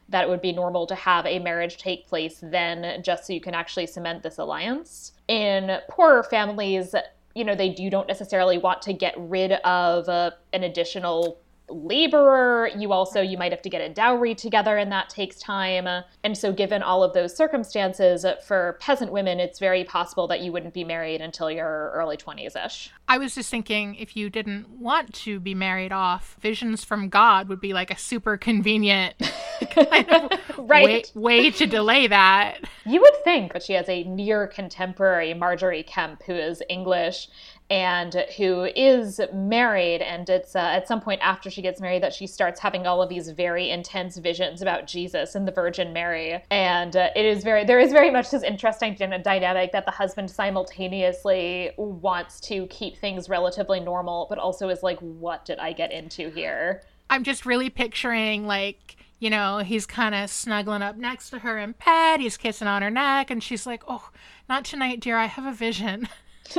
that 0.10 0.24
it 0.24 0.30
would 0.30 0.42
be 0.42 0.52
normal 0.52 0.86
to 0.88 0.96
have 0.96 1.26
a 1.26 1.40
marriage 1.40 1.78
take 1.78 2.08
place 2.08 2.40
then 2.44 3.02
just 3.04 3.26
so 3.26 3.34
you 3.34 3.42
can 3.42 3.54
actually 3.54 3.86
cement 3.86 4.24
this 4.24 4.38
alliance. 4.38 5.14
In 5.28 5.80
poorer 5.90 6.24
families, 6.24 6.96
you 7.36 7.44
know, 7.44 7.56
they 7.56 7.76
you 7.78 7.90
don't 7.90 8.08
necessarily 8.08 8.58
want 8.58 8.82
to 8.84 8.94
get 8.94 9.14
rid 9.18 9.54
of 9.54 10.10
uh, 10.10 10.32
an 10.54 10.64
additional 10.64 11.40
laborer. 11.70 12.70
You 12.78 12.92
also 12.92 13.22
you 13.22 13.38
might 13.38 13.52
have 13.52 13.62
to 13.64 13.70
get 13.70 13.82
a 13.82 13.90
dowry 13.90 14.36
together 14.36 14.78
and 14.78 14.92
that 14.92 15.10
takes 15.10 15.38
time. 15.40 15.88
And 16.24 16.38
so 16.38 16.52
given 16.52 16.84
all 16.84 17.04
of 17.04 17.14
those 17.14 17.36
circumstances 17.36 18.26
for 18.46 18.78
peasant 18.80 19.12
women 19.12 19.40
it's 19.40 19.60
very 19.60 19.84
possible 19.84 20.28
that 20.28 20.42
you 20.42 20.52
wouldn't 20.52 20.74
be 20.74 20.84
married 20.84 21.22
until 21.22 21.50
your 21.50 21.92
early 21.94 22.18
20s-ish 22.18 22.92
i 23.08 23.18
was 23.18 23.36
just 23.36 23.50
thinking 23.50 23.96
if 23.96 24.16
you 24.16 24.30
didn't 24.30 24.70
want 24.70 25.14
to 25.14 25.40
be 25.40 25.54
married 25.54 25.92
off 25.92 26.38
visions 26.42 26.84
from 26.84 27.10
god 27.10 27.48
would 27.48 27.60
be 27.60 27.74
like 27.74 27.92
a 27.92 27.98
super 27.98 28.38
convenient 28.38 29.16
kind 29.72 30.10
of 30.10 30.32
right. 30.58 31.12
way, 31.16 31.40
way 31.42 31.52
to 31.52 31.66
delay 31.66 32.08
that. 32.08 32.60
You 32.86 33.02
would 33.02 33.24
think 33.24 33.54
but 33.54 33.64
she 33.64 33.74
has 33.74 33.88
a 33.90 34.04
near 34.04 34.48
contemporary 34.48 35.34
Margery 35.34 35.84
Kempe 35.84 36.24
who 36.26 36.34
is 36.34 36.62
english 36.70 37.30
and 37.70 38.26
who 38.38 38.64
is 38.76 39.22
married 39.34 40.02
and 40.02 40.30
it's 40.30 40.56
uh, 40.56 40.60
at 40.60 40.88
some 40.88 41.00
point 41.00 41.22
after 41.22 41.50
she 41.50 41.62
gets 41.62 41.80
married 41.80 42.02
that 42.02 42.14
she 42.14 42.26
starts 42.26 42.60
having 42.60 42.88
all 42.88 43.02
of 43.02 43.10
these 43.10 43.30
very 43.30 43.70
intense 43.70 44.18
visions 44.18 44.62
about 44.62 44.88
jesus 44.88 45.36
and 45.36 45.48
the 45.48 45.52
virgin 45.52 45.94
mary 45.94 46.44
and 46.50 46.96
uh, 46.96 47.10
it 47.16 47.26
is 47.26 47.44
very 47.44 47.64
there 47.64 47.80
is 47.80 47.92
very 47.92 48.10
much 48.10 48.32
this 48.32 48.44
interesting 48.44 48.96
dynamic 48.96 49.72
that 49.72 49.86
the 49.86 49.92
husband 49.92 50.30
simultaneously 50.30 51.72
wants 51.78 52.40
to 52.40 52.66
keep 52.68 52.98
things 52.98 53.30
relatively 53.30 53.80
normal 53.80 54.26
but 54.30 54.40
also 54.40 54.70
is 54.70 54.82
like 54.82 55.00
what 55.00 55.46
did 55.46 55.60
i 55.60 55.72
get 55.72 55.92
into 55.92 56.30
here 56.32 56.82
i'm 57.10 57.24
just 57.24 57.46
really 57.46 57.70
picturing 57.70 58.48
like 58.48 58.96
you 59.22 59.30
know, 59.30 59.58
he's 59.58 59.86
kind 59.86 60.16
of 60.16 60.30
snuggling 60.30 60.82
up 60.82 60.96
next 60.96 61.30
to 61.32 61.40
her 61.40 61.58
in 61.58 61.76
bed. 61.86 62.22
He's 62.22 62.38
kissing 62.38 62.70
on 62.70 62.82
her 62.82 62.90
neck, 62.90 63.30
and 63.30 63.44
she's 63.44 63.68
like, 63.68 63.84
Oh, 63.86 64.10
not 64.48 64.64
tonight, 64.64 65.02
dear. 65.02 65.18
I 65.18 65.26
have 65.26 65.46
a 65.46 65.52
vision. 65.52 66.08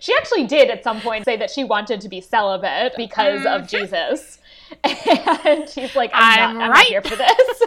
she 0.00 0.14
actually 0.14 0.46
did 0.46 0.70
at 0.70 0.82
some 0.82 1.00
point 1.00 1.24
say 1.24 1.36
that 1.36 1.50
she 1.50 1.62
wanted 1.62 2.00
to 2.00 2.08
be 2.08 2.20
celibate 2.20 2.94
because 2.96 3.42
mm-hmm. 3.42 3.62
of 3.62 3.68
Jesus. 3.68 4.38
And 4.84 5.68
she's 5.68 5.96
like, 5.96 6.12
I'm, 6.14 6.50
I'm 6.50 6.54
not, 6.54 6.62
I'm 6.62 6.70
not 6.70 6.86
here 6.86 7.02
for 7.02 7.16
this. 7.16 7.26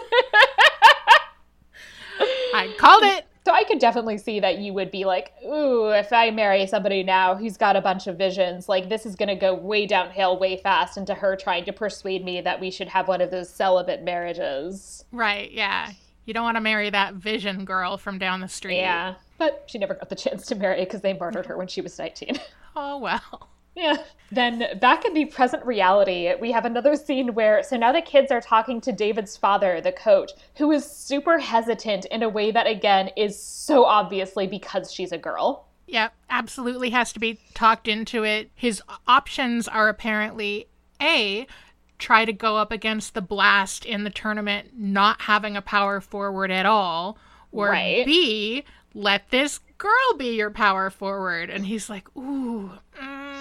I 2.54 2.74
called 2.78 3.02
it. 3.02 3.26
So 3.44 3.52
I 3.52 3.64
could 3.64 3.78
definitely 3.78 4.16
see 4.16 4.40
that 4.40 4.58
you 4.58 4.72
would 4.72 4.90
be 4.90 5.04
like, 5.04 5.32
ooh, 5.44 5.90
if 5.90 6.14
I 6.14 6.30
marry 6.30 6.66
somebody 6.66 7.02
now 7.02 7.34
who's 7.34 7.58
got 7.58 7.76
a 7.76 7.82
bunch 7.82 8.06
of 8.06 8.16
visions, 8.16 8.70
like 8.70 8.88
this 8.88 9.04
is 9.04 9.16
going 9.16 9.28
to 9.28 9.34
go 9.34 9.52
way 9.52 9.84
downhill 9.84 10.38
way 10.38 10.56
fast 10.56 10.96
into 10.96 11.12
her 11.12 11.36
trying 11.36 11.66
to 11.66 11.72
persuade 11.72 12.24
me 12.24 12.40
that 12.40 12.58
we 12.58 12.70
should 12.70 12.88
have 12.88 13.06
one 13.06 13.20
of 13.20 13.30
those 13.30 13.50
celibate 13.50 14.02
marriages. 14.02 15.04
Right, 15.12 15.50
yeah. 15.50 15.90
You 16.24 16.32
don't 16.32 16.44
want 16.44 16.56
to 16.56 16.62
marry 16.62 16.88
that 16.88 17.14
vision 17.14 17.66
girl 17.66 17.98
from 17.98 18.18
down 18.18 18.40
the 18.40 18.48
street. 18.48 18.78
Yeah. 18.78 19.16
But 19.38 19.64
she 19.66 19.78
never 19.78 19.94
got 19.94 20.08
the 20.08 20.14
chance 20.14 20.46
to 20.46 20.54
marry 20.54 20.84
because 20.84 21.00
they 21.00 21.14
murdered 21.14 21.46
her 21.46 21.56
when 21.56 21.68
she 21.68 21.80
was 21.80 21.98
19. 21.98 22.38
Oh, 22.76 22.98
well. 22.98 23.50
Yeah. 23.76 23.98
Then 24.32 24.64
back 24.80 25.04
in 25.04 25.14
the 25.14 25.26
present 25.26 25.64
reality, 25.64 26.32
we 26.40 26.50
have 26.50 26.64
another 26.64 26.96
scene 26.96 27.34
where 27.34 27.62
so 27.62 27.76
now 27.76 27.92
the 27.92 28.02
kids 28.02 28.32
are 28.32 28.40
talking 28.40 28.80
to 28.80 28.90
David's 28.90 29.36
father, 29.36 29.80
the 29.80 29.92
coach, 29.92 30.32
who 30.56 30.72
is 30.72 30.84
super 30.84 31.38
hesitant 31.38 32.04
in 32.06 32.24
a 32.24 32.28
way 32.28 32.50
that 32.50 32.66
again 32.66 33.10
is 33.16 33.40
so 33.40 33.84
obviously 33.84 34.48
because 34.48 34.92
she's 34.92 35.12
a 35.12 35.18
girl. 35.18 35.68
Yeah, 35.86 36.08
absolutely 36.30 36.90
has 36.90 37.12
to 37.12 37.20
be 37.20 37.38
talked 37.54 37.86
into 37.86 38.24
it. 38.24 38.50
His 38.56 38.82
options 39.06 39.68
are 39.68 39.88
apparently 39.88 40.66
A, 41.00 41.46
try 41.98 42.24
to 42.24 42.32
go 42.32 42.56
up 42.56 42.72
against 42.72 43.14
the 43.14 43.22
blast 43.22 43.84
in 43.84 44.02
the 44.02 44.10
tournament 44.10 44.70
not 44.76 45.22
having 45.22 45.56
a 45.56 45.62
power 45.62 46.00
forward 46.00 46.50
at 46.50 46.66
all, 46.66 47.18
Or 47.52 47.68
Right. 47.68 48.04
B, 48.04 48.64
let 48.94 49.30
this 49.30 49.60
girl 49.78 50.16
be 50.16 50.36
your 50.36 50.50
power 50.50 50.90
forward. 50.90 51.50
And 51.50 51.66
he's 51.66 51.90
like, 51.90 52.08
ooh. 52.16 52.70
mm. 53.00 53.34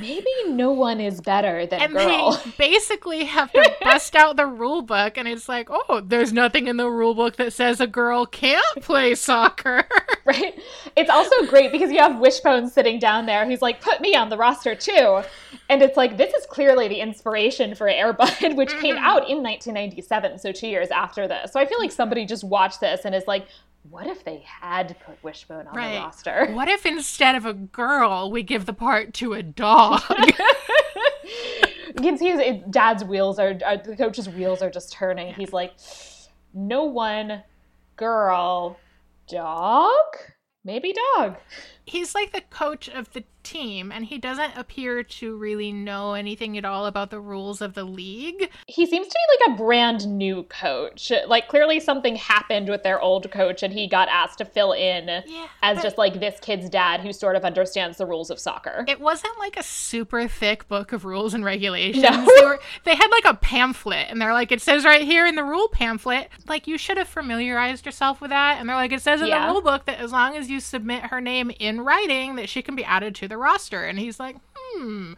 Maybe 0.00 0.26
no 0.48 0.72
one 0.72 1.00
is 1.00 1.20
better 1.20 1.66
than 1.66 1.80
And 1.80 1.92
girl. 1.92 2.32
they 2.32 2.50
basically 2.58 3.24
have 3.24 3.52
to 3.52 3.72
bust 3.80 4.16
out 4.16 4.36
the 4.36 4.46
rule 4.46 4.82
book, 4.82 5.16
and 5.16 5.28
it's 5.28 5.48
like, 5.48 5.68
oh, 5.70 6.02
there's 6.04 6.32
nothing 6.32 6.66
in 6.66 6.76
the 6.76 6.90
rule 6.90 7.14
book 7.14 7.36
that 7.36 7.52
says 7.52 7.80
a 7.80 7.86
girl 7.86 8.26
can't 8.26 8.64
play 8.80 9.14
soccer. 9.14 9.84
right? 10.24 10.58
It's 10.96 11.10
also 11.10 11.46
great 11.46 11.72
because 11.72 11.90
you 11.90 11.98
have 11.98 12.18
Wishbone 12.18 12.68
sitting 12.68 12.98
down 12.98 13.26
there. 13.26 13.48
He's 13.48 13.62
like, 13.62 13.80
put 13.80 14.00
me 14.00 14.14
on 14.14 14.28
the 14.28 14.36
roster 14.36 14.74
too. 14.74 15.22
And 15.70 15.82
it's 15.82 15.96
like, 15.96 16.16
this 16.16 16.32
is 16.34 16.46
clearly 16.46 16.88
the 16.88 17.00
inspiration 17.00 17.74
for 17.74 17.88
Air 17.88 18.12
Bud, 18.12 18.34
which 18.54 18.70
came 18.78 18.96
out 18.96 19.28
in 19.28 19.42
1997, 19.42 20.38
so 20.38 20.52
two 20.52 20.68
years 20.68 20.88
after 20.90 21.28
this. 21.28 21.52
So 21.52 21.60
I 21.60 21.66
feel 21.66 21.78
like 21.78 21.92
somebody 21.92 22.26
just 22.26 22.44
watched 22.44 22.80
this 22.80 23.04
and 23.04 23.14
is 23.14 23.26
like, 23.26 23.46
what 23.90 24.06
if 24.06 24.24
they 24.24 24.42
had 24.44 24.96
put 25.04 25.22
Wishbone 25.22 25.66
on 25.66 25.74
the 25.74 25.98
roster? 25.98 26.48
What 26.52 26.68
if 26.68 26.84
instead 26.84 27.34
of 27.34 27.46
a 27.46 27.54
girl, 27.54 28.30
we 28.30 28.42
give 28.42 28.66
the 28.66 28.72
part 28.72 29.14
to 29.14 29.34
a 29.34 29.42
dog? 29.42 30.02
You 31.98 32.02
can 32.02 32.18
see 32.18 32.30
his 32.30 32.62
dad's 32.70 33.02
wheels 33.02 33.38
are, 33.40 33.58
are 33.64 33.76
the 33.76 33.96
coach's 33.96 34.28
wheels 34.28 34.62
are 34.62 34.70
just 34.70 34.92
turning. 34.92 35.34
He's 35.34 35.52
like, 35.52 35.72
no 36.54 36.84
one, 36.84 37.42
girl, 37.96 38.78
dog, 39.28 40.04
maybe 40.64 40.94
dog. 41.16 41.36
He's 41.84 42.14
like 42.14 42.32
the 42.32 42.42
coach 42.42 42.88
of 42.88 43.12
the 43.12 43.24
team, 43.48 43.90
and 43.90 44.04
he 44.04 44.18
doesn't 44.18 44.56
appear 44.56 45.02
to 45.02 45.36
really 45.36 45.72
know 45.72 46.14
anything 46.14 46.56
at 46.58 46.64
all 46.64 46.86
about 46.86 47.10
the 47.10 47.20
rules 47.20 47.60
of 47.60 47.74
the 47.74 47.84
league. 47.84 48.50
He 48.66 48.86
seems 48.86 49.06
to 49.08 49.14
be 49.14 49.44
like 49.46 49.54
a 49.54 49.62
brand 49.62 50.06
new 50.06 50.42
coach. 50.44 51.10
Like 51.26 51.48
clearly 51.48 51.80
something 51.80 52.16
happened 52.16 52.68
with 52.68 52.82
their 52.82 53.00
old 53.00 53.30
coach, 53.30 53.62
and 53.62 53.72
he 53.72 53.86
got 53.88 54.08
asked 54.08 54.38
to 54.38 54.44
fill 54.44 54.72
in 54.72 55.08
Yeah, 55.08 55.46
as 55.62 55.82
just 55.82 55.98
like 55.98 56.20
this 56.20 56.38
kid's 56.40 56.68
dad 56.68 57.00
who 57.00 57.12
sort 57.12 57.36
of 57.36 57.44
understands 57.44 57.98
the 57.98 58.06
rules 58.06 58.30
of 58.30 58.38
soccer. 58.38 58.84
It 58.86 59.00
wasn't 59.00 59.38
like 59.38 59.56
a 59.56 59.62
super 59.62 60.28
thick 60.28 60.68
book 60.68 60.92
of 60.92 61.04
rules 61.04 61.34
and 61.34 61.44
regulations. 61.44 62.02
No. 62.02 62.26
They, 62.38 62.44
were, 62.44 62.60
they 62.84 62.94
had 62.94 63.08
like 63.10 63.24
a 63.24 63.34
pamphlet, 63.34 64.06
and 64.10 64.20
they're 64.20 64.32
like, 64.34 64.52
it 64.52 64.60
says 64.60 64.84
right 64.84 65.02
here 65.02 65.26
in 65.26 65.34
the 65.34 65.44
rule 65.44 65.68
pamphlet, 65.68 66.28
like 66.46 66.66
you 66.66 66.76
should 66.76 66.98
have 66.98 67.08
familiarized 67.08 67.86
yourself 67.86 68.20
with 68.20 68.30
that. 68.30 68.58
And 68.60 68.68
they're 68.68 68.76
like, 68.76 68.92
it 68.92 69.00
says 69.00 69.20
in 69.22 69.28
Yeah. 69.28 69.46
the 69.46 69.52
rule 69.52 69.62
book 69.62 69.86
that 69.86 69.98
as 69.98 70.12
long 70.12 70.36
as 70.36 70.50
you 70.50 70.60
submit 70.60 71.04
her 71.04 71.20
name 71.20 71.50
in 71.58 71.80
writing, 71.80 72.36
that 72.36 72.48
she 72.48 72.60
can 72.60 72.76
be 72.76 72.84
added 72.84 73.14
to 73.16 73.28
the 73.28 73.37
roster. 73.38 73.84
And 73.84 73.98
he's 73.98 74.20
like, 74.20 74.36
hmm. 74.54 75.14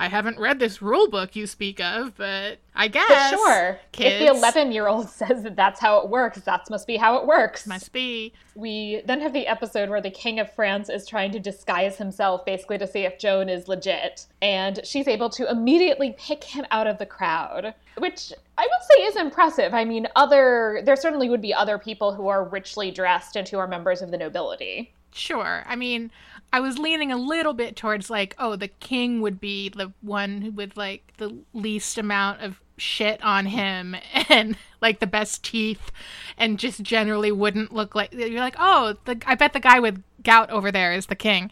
I 0.00 0.08
haven't 0.08 0.38
read 0.38 0.58
this 0.58 0.80
rule 0.80 1.08
book 1.10 1.36
you 1.36 1.46
speak 1.46 1.78
of, 1.78 2.16
but 2.16 2.58
I 2.74 2.88
guess. 2.88 3.06
But 3.06 3.30
sure, 3.30 3.80
kids, 3.92 4.14
if 4.14 4.18
the 4.20 4.38
11 4.38 4.72
year 4.72 4.88
old 4.88 5.08
says 5.10 5.42
that 5.42 5.56
that's 5.56 5.78
how 5.78 5.98
it 5.98 6.08
works, 6.08 6.40
that 6.40 6.70
must 6.70 6.86
be 6.86 6.96
how 6.96 7.16
it 7.16 7.26
works. 7.26 7.66
must 7.66 7.92
be. 7.92 8.32
We 8.54 9.02
then 9.04 9.20
have 9.20 9.34
the 9.34 9.46
episode 9.46 9.90
where 9.90 10.00
the 10.00 10.10
King 10.10 10.40
of 10.40 10.50
France 10.54 10.88
is 10.88 11.06
trying 11.06 11.32
to 11.32 11.38
disguise 11.38 11.98
himself, 11.98 12.46
basically 12.46 12.78
to 12.78 12.86
see 12.86 13.00
if 13.00 13.18
Joan 13.18 13.50
is 13.50 13.68
legit, 13.68 14.26
and 14.40 14.80
she's 14.84 15.06
able 15.06 15.28
to 15.30 15.50
immediately 15.50 16.14
pick 16.18 16.44
him 16.44 16.64
out 16.70 16.86
of 16.86 16.96
the 16.96 17.06
crowd, 17.06 17.74
which 17.98 18.32
I 18.56 18.62
will 18.62 18.86
say 18.96 19.02
is 19.02 19.16
impressive. 19.16 19.74
I 19.74 19.84
mean, 19.84 20.06
other 20.16 20.80
there 20.84 20.96
certainly 20.96 21.28
would 21.28 21.42
be 21.42 21.52
other 21.52 21.76
people 21.76 22.14
who 22.14 22.28
are 22.28 22.44
richly 22.44 22.90
dressed 22.90 23.36
and 23.36 23.46
who 23.46 23.58
are 23.58 23.68
members 23.68 24.00
of 24.00 24.10
the 24.10 24.16
nobility. 24.16 24.94
Sure. 25.12 25.64
I 25.66 25.76
mean, 25.76 26.10
I 26.52 26.60
was 26.60 26.78
leaning 26.78 27.12
a 27.12 27.16
little 27.16 27.52
bit 27.52 27.76
towards 27.76 28.10
like, 28.10 28.34
oh, 28.38 28.56
the 28.56 28.68
king 28.68 29.20
would 29.20 29.40
be 29.40 29.68
the 29.68 29.92
one 30.00 30.54
with 30.56 30.76
like 30.76 31.12
the 31.18 31.36
least 31.52 31.96
amount 31.98 32.40
of 32.40 32.60
shit 32.76 33.22
on 33.22 33.46
him 33.46 33.94
and 34.28 34.56
like 34.80 35.00
the 35.00 35.06
best 35.06 35.44
teeth 35.44 35.90
and 36.38 36.58
just 36.58 36.82
generally 36.82 37.30
wouldn't 37.30 37.72
look 37.72 37.94
like 37.94 38.12
you're 38.12 38.40
like, 38.40 38.56
"Oh, 38.58 38.96
the 39.04 39.20
I 39.26 39.34
bet 39.34 39.52
the 39.52 39.60
guy 39.60 39.78
with 39.80 40.02
gout 40.22 40.50
over 40.50 40.72
there 40.72 40.92
is 40.92 41.06
the 41.06 41.16
king." 41.16 41.50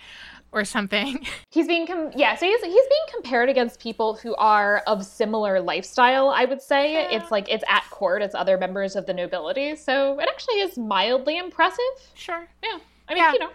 Or 0.51 0.65
something. 0.65 1.27
He's 1.51 1.67
being 1.67 1.87
com- 1.87 2.11
yeah, 2.17 2.35
so 2.35 2.47
he's 2.47 2.59
he's 2.63 2.73
being 2.73 3.05
compared 3.13 3.51
against 3.51 3.81
people 3.81 4.15
who 4.15 4.35
are 4.37 4.79
of 4.87 5.05
similar 5.05 5.61
lifestyle. 5.61 6.31
I 6.31 6.47
would 6.47 6.63
say 6.63 7.05
it's 7.15 7.31
like 7.31 7.51
it's 7.51 7.63
at 7.69 7.85
court, 7.91 8.23
it's 8.23 8.35
other 8.35 8.57
members 8.57 8.97
of 8.97 9.05
the 9.05 9.13
nobility, 9.13 9.77
so 9.77 10.19
it 10.19 10.27
actually 10.27 10.61
is 10.61 10.79
mildly 10.79 11.37
impressive. 11.37 11.85
Sure. 12.15 12.49
Yeah. 12.63 12.79
I 13.11 13.15
mean, 13.15 13.23
Yeah. 13.25 13.33
you 13.35 13.39
know, 13.41 13.51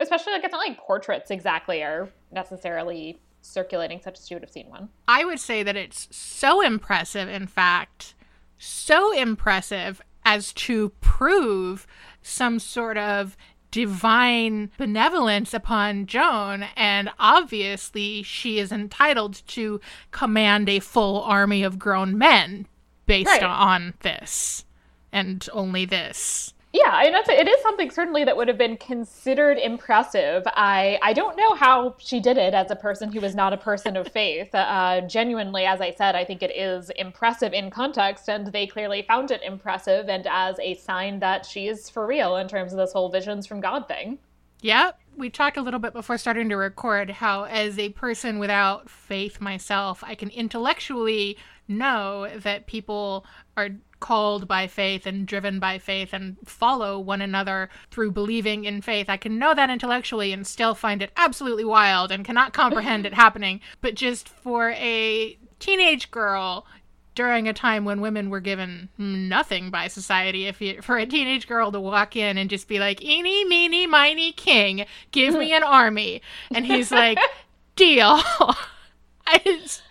especially 0.00 0.32
like 0.32 0.44
it's 0.44 0.52
not 0.52 0.66
like 0.66 0.78
portraits 0.78 1.30
exactly 1.30 1.82
are 1.82 2.08
necessarily 2.30 3.18
circulating 3.40 4.00
such 4.02 4.18
as 4.18 4.30
you 4.30 4.36
would 4.36 4.42
have 4.42 4.50
seen 4.50 4.68
one. 4.68 4.88
I 5.06 5.24
would 5.24 5.40
say 5.40 5.62
that 5.62 5.76
it's 5.76 6.08
so 6.14 6.60
impressive, 6.60 7.28
in 7.28 7.46
fact, 7.46 8.14
so 8.58 9.12
impressive 9.12 10.00
as 10.24 10.52
to 10.52 10.90
prove 11.00 11.86
some 12.20 12.58
sort 12.58 12.98
of 12.98 13.36
divine 13.70 14.70
benevolence 14.76 15.54
upon 15.54 16.06
Joan. 16.06 16.64
And 16.76 17.10
obviously, 17.18 18.22
she 18.22 18.58
is 18.58 18.72
entitled 18.72 19.42
to 19.48 19.80
command 20.10 20.68
a 20.68 20.80
full 20.80 21.22
army 21.22 21.62
of 21.62 21.78
grown 21.78 22.18
men 22.18 22.66
based 23.06 23.28
Right. 23.28 23.42
on 23.42 23.94
this 24.00 24.64
and 25.12 25.48
only 25.52 25.84
this. 25.84 26.52
Yeah, 26.70 26.90
I 26.90 27.08
know 27.08 27.22
it 27.26 27.48
is 27.48 27.62
something 27.62 27.90
certainly 27.90 28.24
that 28.24 28.36
would 28.36 28.46
have 28.46 28.58
been 28.58 28.76
considered 28.76 29.56
impressive. 29.56 30.42
I 30.46 30.98
I 31.02 31.14
don't 31.14 31.36
know 31.36 31.54
how 31.54 31.94
she 31.98 32.20
did 32.20 32.36
it 32.36 32.52
as 32.52 32.70
a 32.70 32.76
person 32.76 33.10
who 33.10 33.20
was 33.22 33.34
not 33.34 33.54
a 33.54 33.56
person 33.56 33.96
of 33.96 34.06
faith. 34.08 34.54
Uh, 34.54 35.00
genuinely, 35.02 35.64
as 35.64 35.80
I 35.80 35.92
said, 35.92 36.14
I 36.14 36.24
think 36.26 36.42
it 36.42 36.54
is 36.54 36.90
impressive 36.90 37.54
in 37.54 37.70
context, 37.70 38.28
and 38.28 38.48
they 38.48 38.66
clearly 38.66 39.00
found 39.02 39.30
it 39.30 39.40
impressive 39.42 40.10
and 40.10 40.26
as 40.26 40.58
a 40.60 40.74
sign 40.74 41.20
that 41.20 41.46
she 41.46 41.68
is 41.68 41.88
for 41.88 42.06
real 42.06 42.36
in 42.36 42.48
terms 42.48 42.72
of 42.72 42.78
this 42.78 42.92
whole 42.92 43.08
visions 43.08 43.46
from 43.46 43.60
God 43.60 43.88
thing. 43.88 44.18
Yeah, 44.60 44.90
We 45.18 45.30
talked 45.30 45.56
a 45.56 45.62
little 45.62 45.80
bit 45.80 45.92
before 45.92 46.16
starting 46.16 46.48
to 46.50 46.56
record 46.56 47.10
how, 47.10 47.44
as 47.44 47.76
a 47.76 47.88
person 47.90 48.38
without 48.38 48.88
faith 48.88 49.40
myself, 49.40 50.04
I 50.06 50.14
can 50.14 50.30
intellectually 50.30 51.36
know 51.66 52.28
that 52.36 52.66
people 52.68 53.26
are 53.56 53.70
called 54.00 54.46
by 54.46 54.66
faith 54.66 55.06
and 55.06 55.26
driven 55.26 55.58
by 55.58 55.78
faith 55.78 56.12
and 56.12 56.36
follow 56.44 56.98
one 56.98 57.20
another 57.20 57.68
through 57.90 58.12
believing 58.12 58.64
in 58.64 58.80
faith. 58.80 59.08
I 59.08 59.16
can 59.16 59.38
know 59.38 59.54
that 59.54 59.70
intellectually 59.70 60.32
and 60.32 60.46
still 60.46 60.74
find 60.74 61.02
it 61.02 61.12
absolutely 61.16 61.64
wild 61.64 62.12
and 62.12 62.24
cannot 62.24 62.52
comprehend 62.52 63.06
it 63.06 63.14
happening. 63.24 63.60
But 63.80 63.94
just 63.94 64.28
for 64.28 64.70
a 64.70 65.38
teenage 65.58 66.10
girl 66.10 66.66
during 67.18 67.48
a 67.48 67.52
time 67.52 67.84
when 67.84 68.00
women 68.00 68.30
were 68.30 68.38
given 68.38 68.88
nothing 68.96 69.70
by 69.70 69.88
society 69.88 70.46
if 70.46 70.60
you, 70.60 70.80
for 70.80 70.98
a 70.98 71.04
teenage 71.04 71.48
girl 71.48 71.72
to 71.72 71.80
walk 71.80 72.14
in 72.14 72.38
and 72.38 72.48
just 72.48 72.68
be 72.68 72.78
like 72.78 73.02
eeny 73.02 73.44
meeny 73.44 73.88
miny 73.88 74.30
king 74.30 74.86
give 75.10 75.34
me 75.34 75.52
an 75.52 75.64
army 75.64 76.22
and 76.54 76.64
he's 76.64 76.92
like 76.92 77.18
deal 77.74 78.20
it's 79.44 79.82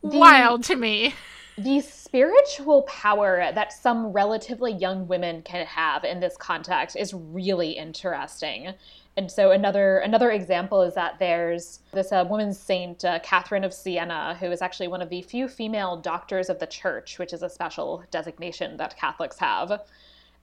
wild 0.00 0.64
to 0.64 0.74
me 0.74 1.14
the 1.58 1.82
spiritual 2.10 2.82
power 2.82 3.52
that 3.54 3.72
some 3.72 4.06
relatively 4.06 4.72
young 4.72 5.06
women 5.06 5.40
can 5.42 5.64
have 5.64 6.02
in 6.02 6.18
this 6.18 6.36
context 6.36 6.96
is 6.96 7.14
really 7.14 7.70
interesting. 7.70 8.74
And 9.16 9.30
so 9.30 9.52
another 9.52 9.98
another 9.98 10.32
example 10.32 10.82
is 10.82 10.94
that 10.94 11.20
there's 11.20 11.78
this 11.92 12.10
uh, 12.10 12.26
woman 12.28 12.52
saint, 12.52 13.04
uh, 13.04 13.20
Catherine 13.20 13.62
of 13.62 13.72
Siena, 13.72 14.36
who 14.40 14.50
is 14.50 14.60
actually 14.60 14.88
one 14.88 15.02
of 15.02 15.08
the 15.08 15.22
few 15.22 15.46
female 15.46 15.98
doctors 15.98 16.50
of 16.50 16.58
the 16.58 16.66
church, 16.66 17.20
which 17.20 17.32
is 17.32 17.44
a 17.44 17.48
special 17.48 18.02
designation 18.10 18.76
that 18.78 18.96
Catholics 18.96 19.38
have. 19.38 19.80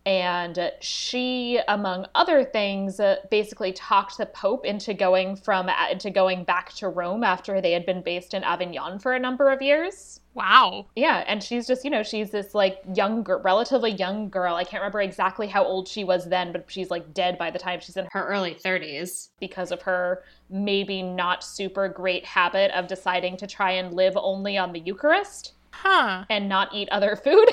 And 0.06 0.72
she, 0.80 1.60
among 1.68 2.06
other 2.16 2.46
things, 2.46 3.00
uh, 3.00 3.18
basically 3.30 3.74
talked 3.74 4.18
the 4.18 4.26
Pope 4.26 4.66
into 4.66 4.94
going 4.94 5.36
from 5.36 5.68
uh, 5.68 5.74
into 5.92 6.10
going 6.10 6.46
back 6.46 6.72
to 6.76 6.88
Rome 6.88 7.26
after 7.26 7.60
they 7.60 7.74
had 7.74 7.86
been 7.86 8.02
based 8.02 8.34
in 8.34 8.42
Avignon 8.44 9.00
for 9.00 9.14
a 9.14 9.20
number 9.20 9.52
of 9.52 9.62
years. 9.62 10.22
wow 10.34 10.86
Yeah, 10.96 11.26
and 11.28 11.44
she's 11.44 11.68
just, 11.68 11.84
you 11.84 11.90
know, 11.90 12.04
she's 12.04 12.32
this 12.32 12.56
like 12.56 12.80
young, 12.96 13.24
relatively 13.24 13.92
young 13.92 14.30
girl. 14.30 14.56
I 14.56 14.64
can't 14.64 14.82
remember 14.82 15.02
exactly 15.02 15.48
how 15.48 15.66
old 15.66 15.90
she 15.90 16.06
was 16.06 16.30
then, 16.30 16.54
but 16.54 16.66
she's 16.68 16.90
like 16.90 17.14
dead 17.14 17.38
by 17.38 17.52
the 17.52 17.60
time 17.60 17.82
she's 17.82 17.98
in 17.98 18.08
her 18.12 18.26
early 18.28 18.56
30s 18.56 19.30
because 19.42 19.74
of 19.74 19.82
her 19.82 20.24
maybe 20.50 21.02
not 21.02 21.44
super 21.44 21.90
great 21.90 22.26
habit 22.26 22.72
of 22.72 22.88
deciding 22.88 23.36
to 23.38 23.48
try 23.48 23.72
and 23.72 23.94
live 23.94 24.14
only 24.16 24.58
on 24.58 24.72
the 24.72 24.80
Eucharist 24.80 25.54
huh 25.72 26.26
and 26.30 26.48
not 26.48 26.74
eat 26.74 26.90
other 26.90 27.16
food. 27.24 27.50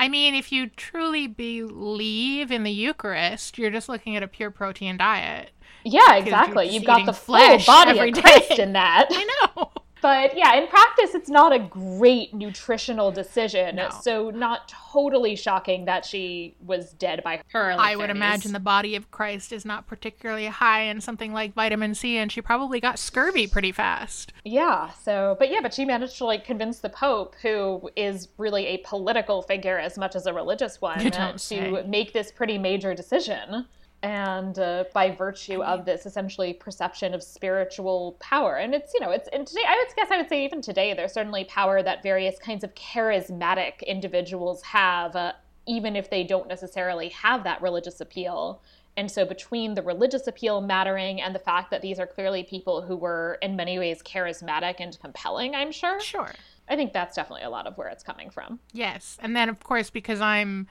I 0.00 0.08
mean 0.08 0.34
if 0.34 0.50
you 0.50 0.66
truly 0.68 1.26
believe 1.26 2.50
in 2.50 2.64
the 2.64 2.72
eucharist 2.72 3.58
you're 3.58 3.70
just 3.70 3.88
looking 3.88 4.16
at 4.16 4.22
a 4.22 4.28
pure 4.28 4.50
protein 4.50 4.96
diet 4.96 5.50
yeah, 5.84 6.16
exactly. 6.16 6.68
You've 6.68 6.84
got 6.84 7.06
the 7.06 7.12
full 7.12 7.36
flesh 7.36 7.66
body 7.66 7.98
every 7.98 8.10
of. 8.10 8.18
Christ 8.22 8.58
in 8.58 8.74
that. 8.74 9.06
i 9.10 9.48
know 9.56 9.70
But 10.02 10.36
yeah, 10.36 10.54
in 10.54 10.66
practice, 10.66 11.14
it's 11.14 11.28
not 11.28 11.52
a 11.52 11.58
great 11.58 12.32
nutritional 12.32 13.10
decision. 13.10 13.76
No. 13.76 13.90
So, 14.02 14.30
not 14.30 14.68
totally 14.68 15.36
shocking 15.36 15.84
that 15.84 16.04
she 16.04 16.54
was 16.64 16.92
dead 16.92 17.22
by 17.22 17.42
her. 17.52 17.74
I 17.78 17.96
would 17.96 18.10
imagine 18.10 18.52
the 18.52 18.60
body 18.60 18.96
of 18.96 19.10
Christ 19.10 19.52
is 19.52 19.64
not 19.64 19.86
particularly 19.86 20.46
high 20.46 20.82
in 20.82 21.00
something 21.00 21.32
like 21.32 21.54
vitamin 21.54 21.94
C, 21.94 22.16
and 22.16 22.30
she 22.30 22.40
probably 22.40 22.80
got 22.80 22.98
scurvy 22.98 23.46
pretty 23.46 23.72
fast. 23.72 24.32
Yeah. 24.44 24.90
So, 24.90 25.36
but 25.38 25.50
yeah, 25.50 25.60
but 25.60 25.74
she 25.74 25.84
managed 25.84 26.16
to 26.18 26.24
like 26.24 26.44
convince 26.44 26.78
the 26.78 26.88
Pope, 26.88 27.34
who 27.42 27.90
is 27.96 28.28
really 28.38 28.66
a 28.66 28.78
political 28.78 29.42
figure 29.42 29.78
as 29.78 29.98
much 29.98 30.16
as 30.16 30.26
a 30.26 30.32
religious 30.32 30.80
one, 30.80 31.06
uh, 31.06 31.32
to 31.32 31.38
say. 31.38 31.82
make 31.86 32.12
this 32.12 32.32
pretty 32.32 32.58
major 32.58 32.94
decision. 32.94 33.66
And 34.02 34.58
uh, 34.58 34.84
by 34.94 35.10
virtue 35.10 35.62
of 35.62 35.84
this 35.84 36.06
essentially 36.06 36.54
perception 36.54 37.12
of 37.12 37.22
spiritual 37.22 38.16
power, 38.18 38.56
and 38.56 38.74
it's 38.74 38.94
you 38.94 39.00
know 39.00 39.10
it's 39.10 39.28
and 39.28 39.46
today 39.46 39.64
I 39.68 39.76
would 39.76 39.94
guess 39.94 40.10
I 40.10 40.16
would 40.16 40.28
say 40.28 40.42
even 40.44 40.62
today 40.62 40.94
there's 40.94 41.12
certainly 41.12 41.44
power 41.44 41.82
that 41.82 42.02
various 42.02 42.38
kinds 42.38 42.64
of 42.64 42.74
charismatic 42.74 43.86
individuals 43.86 44.62
have, 44.62 45.14
uh, 45.16 45.32
even 45.66 45.96
if 45.96 46.08
they 46.08 46.24
don't 46.24 46.48
necessarily 46.48 47.10
have 47.10 47.44
that 47.44 47.60
religious 47.60 48.00
appeal. 48.00 48.62
And 48.96 49.10
so, 49.10 49.24
between 49.24 49.74
the 49.74 49.82
religious 49.82 50.26
appeal 50.26 50.60
mattering 50.60 51.20
and 51.20 51.34
the 51.34 51.38
fact 51.38 51.70
that 51.70 51.80
these 51.80 52.00
are 52.00 52.06
clearly 52.06 52.42
people 52.42 52.82
who 52.82 52.96
were, 52.96 53.38
in 53.40 53.54
many 53.54 53.78
ways, 53.78 54.02
charismatic 54.02 54.76
and 54.80 54.98
compelling, 55.00 55.54
I'm 55.54 55.72
sure, 55.72 56.00
Sure. 56.00 56.32
I 56.68 56.76
think 56.76 56.92
that's 56.92 57.16
definitely 57.16 57.44
a 57.44 57.50
lot 57.50 57.66
of 57.66 57.76
where 57.76 57.88
it's 57.88 58.02
coming 58.02 58.30
from. 58.30 58.60
Yes. 58.72 59.16
And 59.20 59.36
then, 59.36 59.48
of 59.48 59.62
course, 59.62 59.90
because 59.90 60.20
I'm 60.20 60.68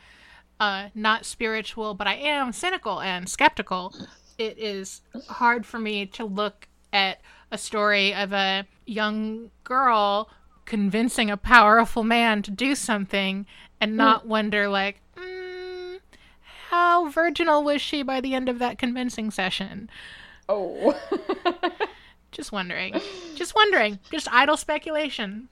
uh, 0.60 0.90
not 0.94 1.26
spiritual, 1.26 1.94
but 1.94 2.08
I 2.08 2.16
am 2.16 2.52
cynical 2.52 3.02
and 3.02 3.30
skeptical, 3.30 3.94
it 4.38 4.58
is 4.58 5.02
hard 5.28 5.66
for 5.66 5.80
me 5.80 6.06
to 6.08 6.26
look 6.26 6.68
at 6.92 7.22
a 7.52 7.58
story 7.58 8.14
of 8.14 8.34
a 8.34 8.66
young 8.86 9.52
girl 9.64 10.30
convincing 10.66 11.30
a 11.30 11.38
powerful 11.38 12.04
man 12.04 12.42
to 12.44 12.52
do 12.52 12.76
something 12.76 13.46
and 13.82 13.98
not 13.98 14.28
wonder, 14.28 14.68
like, 14.70 15.02
mm, 15.16 16.00
how 16.70 17.10
virginal 17.10 17.64
was 17.64 17.82
she 17.82 18.04
by 18.04 18.22
the 18.22 18.34
end 18.34 18.50
of 18.50 18.60
that 18.60 18.78
convincing 18.78 19.32
session? 19.32 19.90
Oh. 20.48 21.00
Just 22.32 22.52
wondering. 22.52 23.00
Just 23.36 23.56
wondering. 23.56 24.00
Just 24.12 24.28
idle 24.32 24.58
speculation. 24.58 25.50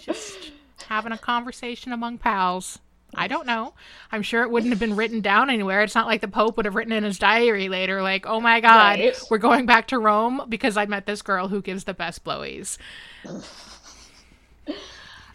Just 0.00 0.52
having 0.86 1.12
a 1.12 1.18
conversation 1.18 1.92
among 1.92 2.18
pals. 2.18 2.78
I 3.14 3.26
don't 3.28 3.46
know. 3.46 3.74
I'm 4.12 4.22
sure 4.22 4.42
it 4.42 4.50
wouldn't 4.50 4.70
have 4.72 4.78
been 4.80 4.96
written 4.96 5.20
down 5.20 5.50
anywhere. 5.50 5.82
It's 5.82 5.94
not 5.94 6.06
like 6.06 6.20
the 6.20 6.28
Pope 6.28 6.56
would 6.56 6.66
have 6.66 6.74
written 6.74 6.92
in 6.92 7.04
his 7.04 7.18
diary 7.18 7.68
later, 7.68 8.02
like, 8.02 8.24
oh 8.26 8.40
my 8.40 8.60
God, 8.60 8.98
Right. 9.00 9.18
we're 9.30 9.38
going 9.38 9.66
back 9.66 9.88
to 9.88 9.98
Rome 9.98 10.42
because 10.48 10.76
I 10.76 10.86
met 10.86 11.06
this 11.06 11.22
girl 11.22 11.48
who 11.48 11.60
gives 11.62 11.84
the 11.84 11.94
best 11.94 12.24
blowies. 12.24 12.78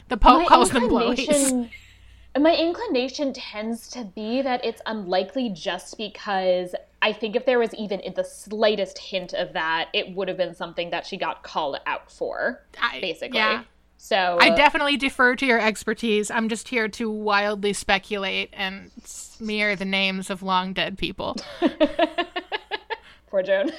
The 0.08 0.18
Pope 0.18 0.48
calls 0.48 0.72
them 0.72 0.84
blowies. 0.90 1.70
My 2.38 2.54
inclination 2.54 3.32
tends 3.32 3.88
to 3.92 4.04
be 4.04 4.42
that 4.42 4.64
it's 4.66 4.82
unlikely 4.86 5.50
just 5.52 5.98
because 5.98 6.76
I 7.02 7.14
think 7.14 7.36
if 7.38 7.46
there 7.46 7.60
was 7.60 7.74
even 7.76 8.02
the 8.14 8.26
slightest 8.26 8.98
hint 8.98 9.34
of 9.34 9.54
that, 9.54 9.88
it 9.94 10.14
would 10.16 10.28
have 10.28 10.36
been 10.36 10.54
something 10.54 10.90
that 10.90 11.06
she 11.06 11.16
got 11.16 11.44
called 11.44 11.78
out 11.86 12.12
for, 12.12 12.62
I- 12.82 13.00
basically. 13.00 13.38
Yeah. 13.38 13.64
So 14.06 14.38
I 14.40 14.50
uh, 14.50 14.56
definitely 14.56 14.98
defer 14.98 15.36
to 15.36 15.48
your 15.48 15.60
expertise. 15.60 16.30
I'm 16.30 16.48
just 16.48 16.68
here 16.68 16.88
to 16.90 17.10
wildly 17.10 17.74
speculate 17.74 18.52
and 18.54 18.92
smear 19.04 19.76
the 19.76 19.84
names 19.84 20.30
of 20.30 20.44
long 20.44 20.74
dead 20.74 20.96
people. 21.00 21.38
poor 23.32 23.42
Joan. 23.42 23.72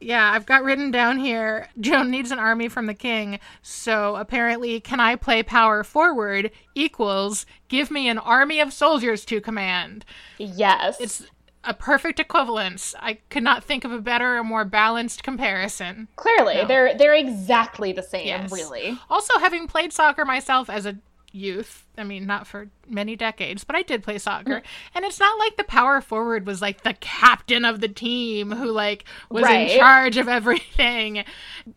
Yeah, 0.00 0.32
I've 0.32 0.46
got 0.46 0.64
written 0.64 0.90
down 0.90 1.18
here 1.18 1.68
Joan 1.78 2.10
needs 2.10 2.32
an 2.32 2.40
army 2.40 2.68
from 2.68 2.86
the 2.86 2.94
king. 2.94 3.38
So 3.62 4.16
apparently, 4.16 4.80
can 4.80 4.98
I 4.98 5.14
play 5.14 5.44
power 5.44 5.84
forward 5.84 6.50
equals 6.74 7.46
give 7.68 7.88
me 7.88 8.08
an 8.08 8.18
army 8.18 8.58
of 8.58 8.72
soldiers 8.72 9.24
to 9.26 9.40
command. 9.40 10.04
Yes. 10.38 11.00
It's 11.00 11.22
a 11.64 11.74
perfect 11.74 12.18
equivalence. 12.20 12.94
I 13.00 13.18
could 13.28 13.42
not 13.42 13.62
think 13.64 13.84
of 13.84 13.92
a 13.92 14.00
better 14.00 14.38
or 14.38 14.44
more 14.44 14.64
balanced 14.64 15.22
comparison. 15.22 16.08
Clearly, 16.16 16.54
No. 16.56 16.66
they're 16.66 16.94
they're 16.96 17.14
exactly 17.14 17.92
the 17.92 18.02
same, 18.02 18.26
Yes. 18.26 18.50
really. 18.52 18.98
Also, 19.10 19.38
having 19.38 19.66
played 19.66 19.92
soccer 19.92 20.24
myself 20.24 20.70
as 20.70 20.86
a 20.86 20.96
youth, 21.32 21.86
I 21.96 22.02
mean, 22.02 22.26
not 22.26 22.46
for 22.46 22.70
many 22.88 23.14
decades, 23.14 23.62
but 23.62 23.76
I 23.76 23.82
did 23.82 24.02
play 24.02 24.18
soccer. 24.18 24.60
Mm. 24.60 24.62
And 24.96 25.04
it's 25.04 25.20
not 25.20 25.38
like 25.38 25.56
the 25.56 25.62
power 25.64 26.00
forward 26.00 26.44
was 26.44 26.60
like 26.60 26.82
the 26.82 26.94
captain 26.94 27.64
of 27.64 27.80
the 27.80 27.86
team 27.88 28.50
who 28.50 28.70
like 28.72 29.04
was 29.28 29.44
Right. 29.44 29.70
in 29.70 29.78
charge 29.78 30.16
of 30.16 30.28
everything. 30.28 31.22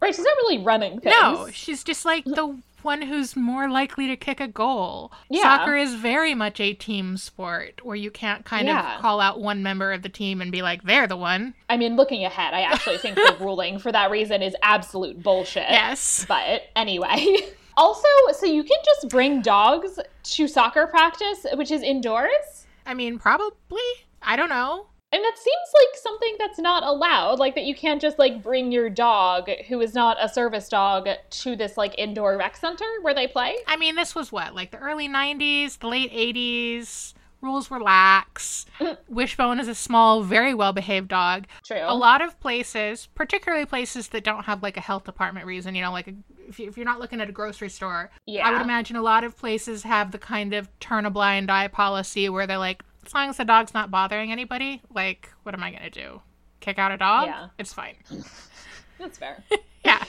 Right, 0.02 0.16
she's 0.16 0.26
not 0.26 0.36
really 0.38 0.58
running 0.64 1.00
things. 1.02 1.16
No, 1.22 1.50
she's 1.52 1.84
just 1.84 2.04
like 2.04 2.24
the 2.26 2.58
one 2.84 3.02
who's 3.04 3.36
more 3.36 3.70
likely 3.70 4.08
to 4.08 4.16
kick 4.16 4.40
a 4.40 4.48
goal. 4.48 5.12
Yeah. 5.30 5.42
Soccer 5.42 5.76
is 5.76 5.96
very 5.96 6.34
much 6.36 6.60
a 6.60 6.74
team 6.74 7.18
sport 7.18 7.82
where 7.84 7.96
you 7.96 8.12
can't 8.12 8.46
kind 8.46 8.68
Yeah. 8.68 8.96
of 8.96 9.02
call 9.02 9.20
out 9.20 9.40
one 9.40 9.64
member 9.64 9.92
of 9.94 10.02
the 10.02 10.10
team 10.10 10.42
and 10.42 10.52
be 10.52 10.62
like, 10.62 10.84
they're 10.84 11.08
the 11.08 11.18
one. 11.18 11.54
I 11.70 11.78
mean, 11.78 11.96
looking 11.96 12.24
ahead, 12.26 12.54
I 12.54 12.62
actually 12.62 12.98
think 12.98 13.16
the 13.16 13.38
ruling 13.42 13.80
for 13.80 13.92
that 13.92 14.12
reason 14.12 14.42
is 14.42 14.56
absolute 14.62 15.22
bullshit. 15.24 15.66
Yes. 15.70 16.26
But 16.28 16.64
anyway. 16.76 17.38
Also, 17.76 18.08
so 18.34 18.46
you 18.46 18.62
can 18.64 18.78
just 18.86 19.10
bring 19.10 19.42
dogs 19.42 19.98
to 20.22 20.48
soccer 20.48 20.86
practice, 20.86 21.44
which 21.56 21.72
is 21.72 21.82
indoors? 21.82 22.68
I 22.86 22.94
mean, 22.94 23.18
probably. 23.18 23.82
I 24.22 24.36
don't 24.36 24.50
know. 24.50 24.86
And 25.14 25.24
that 25.24 25.38
seems 25.38 25.70
like 25.76 26.02
something 26.02 26.36
that's 26.40 26.58
not 26.58 26.82
allowed. 26.82 27.38
Like 27.38 27.54
that 27.54 27.66
you 27.66 27.76
can't 27.76 28.02
just 28.02 28.18
like 28.18 28.42
bring 28.42 28.72
your 28.72 28.90
dog, 28.90 29.48
who 29.68 29.80
is 29.80 29.94
not 29.94 30.18
a 30.20 30.28
service 30.28 30.68
dog, 30.68 31.08
to 31.30 31.56
this 31.56 31.78
like 31.78 31.94
indoor 32.00 32.36
rec 32.36 32.58
center 32.58 32.88
where 33.04 33.14
they 33.14 33.28
play. 33.28 33.58
I 33.68 33.78
mean, 33.78 33.96
this 33.96 34.16
was 34.16 34.32
what, 34.32 34.56
like 34.56 34.72
the 34.72 34.80
early 34.80 35.08
90s, 35.08 35.78
the 35.78 35.88
late 35.88 36.12
80s. 36.12 37.14
Rules 37.42 37.70
were 37.70 37.80
lax. 37.80 38.66
Mm. 38.80 38.98
Wishbone 39.08 39.60
is 39.60 39.68
a 39.68 39.76
small, 39.76 40.24
very 40.24 40.54
well 40.56 40.74
behaved 40.74 41.10
dog. 41.10 41.46
True. 41.64 41.82
A 41.84 41.94
lot 41.94 42.22
of 42.24 42.40
places, 42.40 43.08
particularly 43.14 43.66
places 43.66 44.08
that 44.08 44.24
don't 44.24 44.46
have 44.46 44.64
like 44.64 44.78
a 44.78 44.82
health 44.82 45.04
department 45.04 45.46
reason, 45.46 45.76
you 45.76 45.84
know, 45.84 45.92
like 45.92 46.08
a, 46.08 46.14
if, 46.48 46.58
you, 46.58 46.70
if 46.70 46.78
you're 46.78 46.86
not 46.86 47.00
looking 47.00 47.22
at 47.22 47.30
a 47.30 47.34
grocery 47.34 47.70
store, 47.70 48.10
Yeah. 48.26 48.48
I 48.48 48.52
would 48.54 48.62
imagine 48.62 48.96
a 48.96 49.02
lot 49.04 49.24
of 49.26 49.38
places 49.38 49.84
have 49.84 50.12
the 50.12 50.18
kind 50.18 50.54
of 50.54 50.70
turn 50.80 51.06
a 51.06 51.12
blind 51.12 51.52
eye 51.52 51.68
policy 51.68 52.30
where 52.30 52.48
they're 52.48 52.58
like, 52.58 52.82
as 53.06 53.14
long 53.14 53.30
as 53.30 53.38
the 53.38 53.46
dog's 53.46 53.74
not 53.74 53.92
bothering 53.92 54.32
anybody, 54.32 54.82
like, 54.94 55.30
what 55.44 55.54
am 55.54 55.64
I 55.64 55.72
going 55.72 55.84
to 55.84 55.90
do? 55.90 56.22
Kick 56.60 56.80
out 56.80 56.92
a 56.92 56.98
dog? 56.98 57.28
Yeah. 57.28 57.48
It's 57.58 57.74
fine. 57.74 57.96
That's 59.00 59.18
fair. 59.18 59.44
Yeah. 59.86 60.02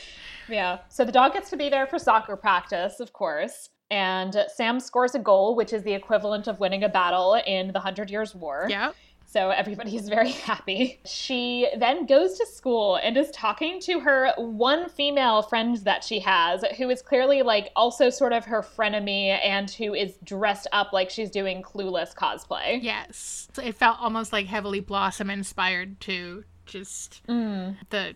Yeah. 0.49 0.79
So 0.89 1.05
the 1.05 1.11
dog 1.11 1.33
gets 1.33 1.51
to 1.51 1.57
be 1.57 1.69
there 1.69 1.85
for 1.89 1.99
soccer 1.99 2.37
practice, 2.37 3.01
of 3.01 3.13
course. 3.13 3.71
And 3.91 4.37
Sam 4.55 4.79
scores 4.79 5.17
a 5.17 5.19
goal, 5.19 5.57
which 5.57 5.73
is 5.73 5.83
the 5.83 5.93
equivalent 5.93 6.47
of 6.47 6.61
winning 6.61 6.85
a 6.85 6.89
battle 6.89 7.35
in 7.45 7.73
the 7.73 7.81
Hundred 7.81 8.09
Years' 8.09 8.37
War. 8.37 8.69
Yeah. 8.71 8.93
So 9.35 9.51
everybody's 9.51 10.09
very 10.19 10.31
happy. 10.31 11.01
She 11.05 11.69
then 11.77 12.07
goes 12.07 12.39
to 12.39 12.47
school 12.47 13.01
and 13.03 13.17
is 13.17 13.33
talking 13.33 13.81
to 13.81 13.99
her 13.99 14.33
one 14.37 14.89
female 14.89 15.43
friend 15.43 15.77
that 15.79 16.05
she 16.05 16.21
has, 16.21 16.65
who 16.79 16.89
is 16.89 17.03
clearly 17.03 17.43
like 17.43 17.73
also 17.75 18.11
sort 18.11 18.33
of 18.33 18.45
her 18.45 18.63
frenemy 18.63 19.37
and 19.45 19.69
who 19.69 19.93
is 19.93 20.19
dressed 20.23 20.69
up 20.71 20.93
like 20.93 21.11
she's 21.11 21.31
doing 21.31 21.63
clueless 21.63 22.15
cosplay. 22.15 22.79
Yes. 22.81 23.49
It 23.61 23.75
felt 23.75 24.01
almost 24.01 24.33
like 24.33 24.47
heavily 24.47 24.79
Blossom 24.79 25.31
inspired 25.31 25.99
to 26.03 26.45
just 26.65 27.21
mm. 27.27 27.75
the 27.91 28.15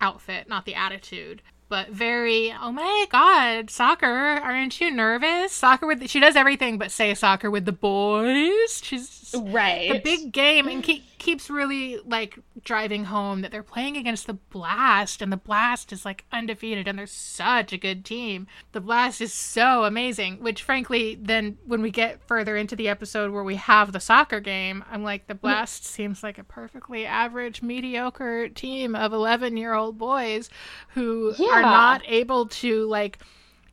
outfit, 0.00 0.48
not 0.48 0.64
the 0.64 0.74
attitude. 0.74 1.40
But 1.70 1.88
very, 1.90 2.50
oh 2.62 2.72
my 2.72 3.06
god, 3.10 3.68
soccer, 3.68 4.06
aren't 4.06 4.80
you 4.80 4.90
nervous? 4.90 5.52
Soccer 5.52 5.86
with, 5.86 6.08
she 6.08 6.18
does 6.18 6.34
everything 6.34 6.78
but 6.78 6.90
say 6.90 7.12
soccer 7.14 7.50
with 7.50 7.66
the 7.66 7.72
boys. 7.72 8.80
She's 8.82 9.34
Right. 9.38 9.92
the 9.92 9.98
big 10.00 10.32
game 10.32 10.66
and 10.68 10.82
keep, 10.82 11.04
keeps 11.18 11.50
really 11.50 11.98
like 12.04 12.38
driving 12.62 13.04
home 13.04 13.40
that 13.42 13.50
they're 13.50 13.62
playing 13.62 13.96
against 13.96 14.26
the 14.26 14.34
Blast 14.34 15.22
and 15.22 15.32
the 15.32 15.36
Blast 15.36 15.92
is 15.92 16.04
like 16.04 16.24
undefeated 16.32 16.88
and 16.88 16.98
they're 16.98 17.06
such 17.06 17.72
a 17.72 17.78
good 17.78 18.04
team. 18.04 18.46
The 18.72 18.80
Blast 18.80 19.20
is 19.20 19.32
so 19.32 19.84
amazing, 19.84 20.42
which 20.42 20.62
frankly, 20.62 21.18
then 21.20 21.58
when 21.66 21.82
we 21.82 21.90
get 21.90 22.22
further 22.26 22.56
into 22.56 22.76
the 22.76 22.88
episode 22.88 23.30
where 23.30 23.44
we 23.44 23.56
have 23.56 23.92
the 23.92 24.00
soccer 24.00 24.40
game, 24.40 24.84
I'm 24.90 25.02
like, 25.02 25.26
the 25.26 25.34
mm. 25.34 25.40
Blast 25.40 25.84
seems 25.84 26.22
like 26.22 26.38
a 26.38 26.44
perfectly 26.44 27.06
average, 27.06 27.62
mediocre 27.62 28.48
team 28.48 28.94
of 28.94 29.12
11 29.12 29.56
year 29.56 29.74
old 29.74 29.98
boys 29.98 30.50
who 30.94 31.34
are 31.50 31.62
not 31.62 32.02
able 32.06 32.46
to 32.46 32.86
like 32.86 33.18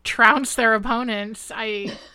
trounce 0.03 0.55
their 0.55 0.73
opponents. 0.73 1.51
I 1.53 1.97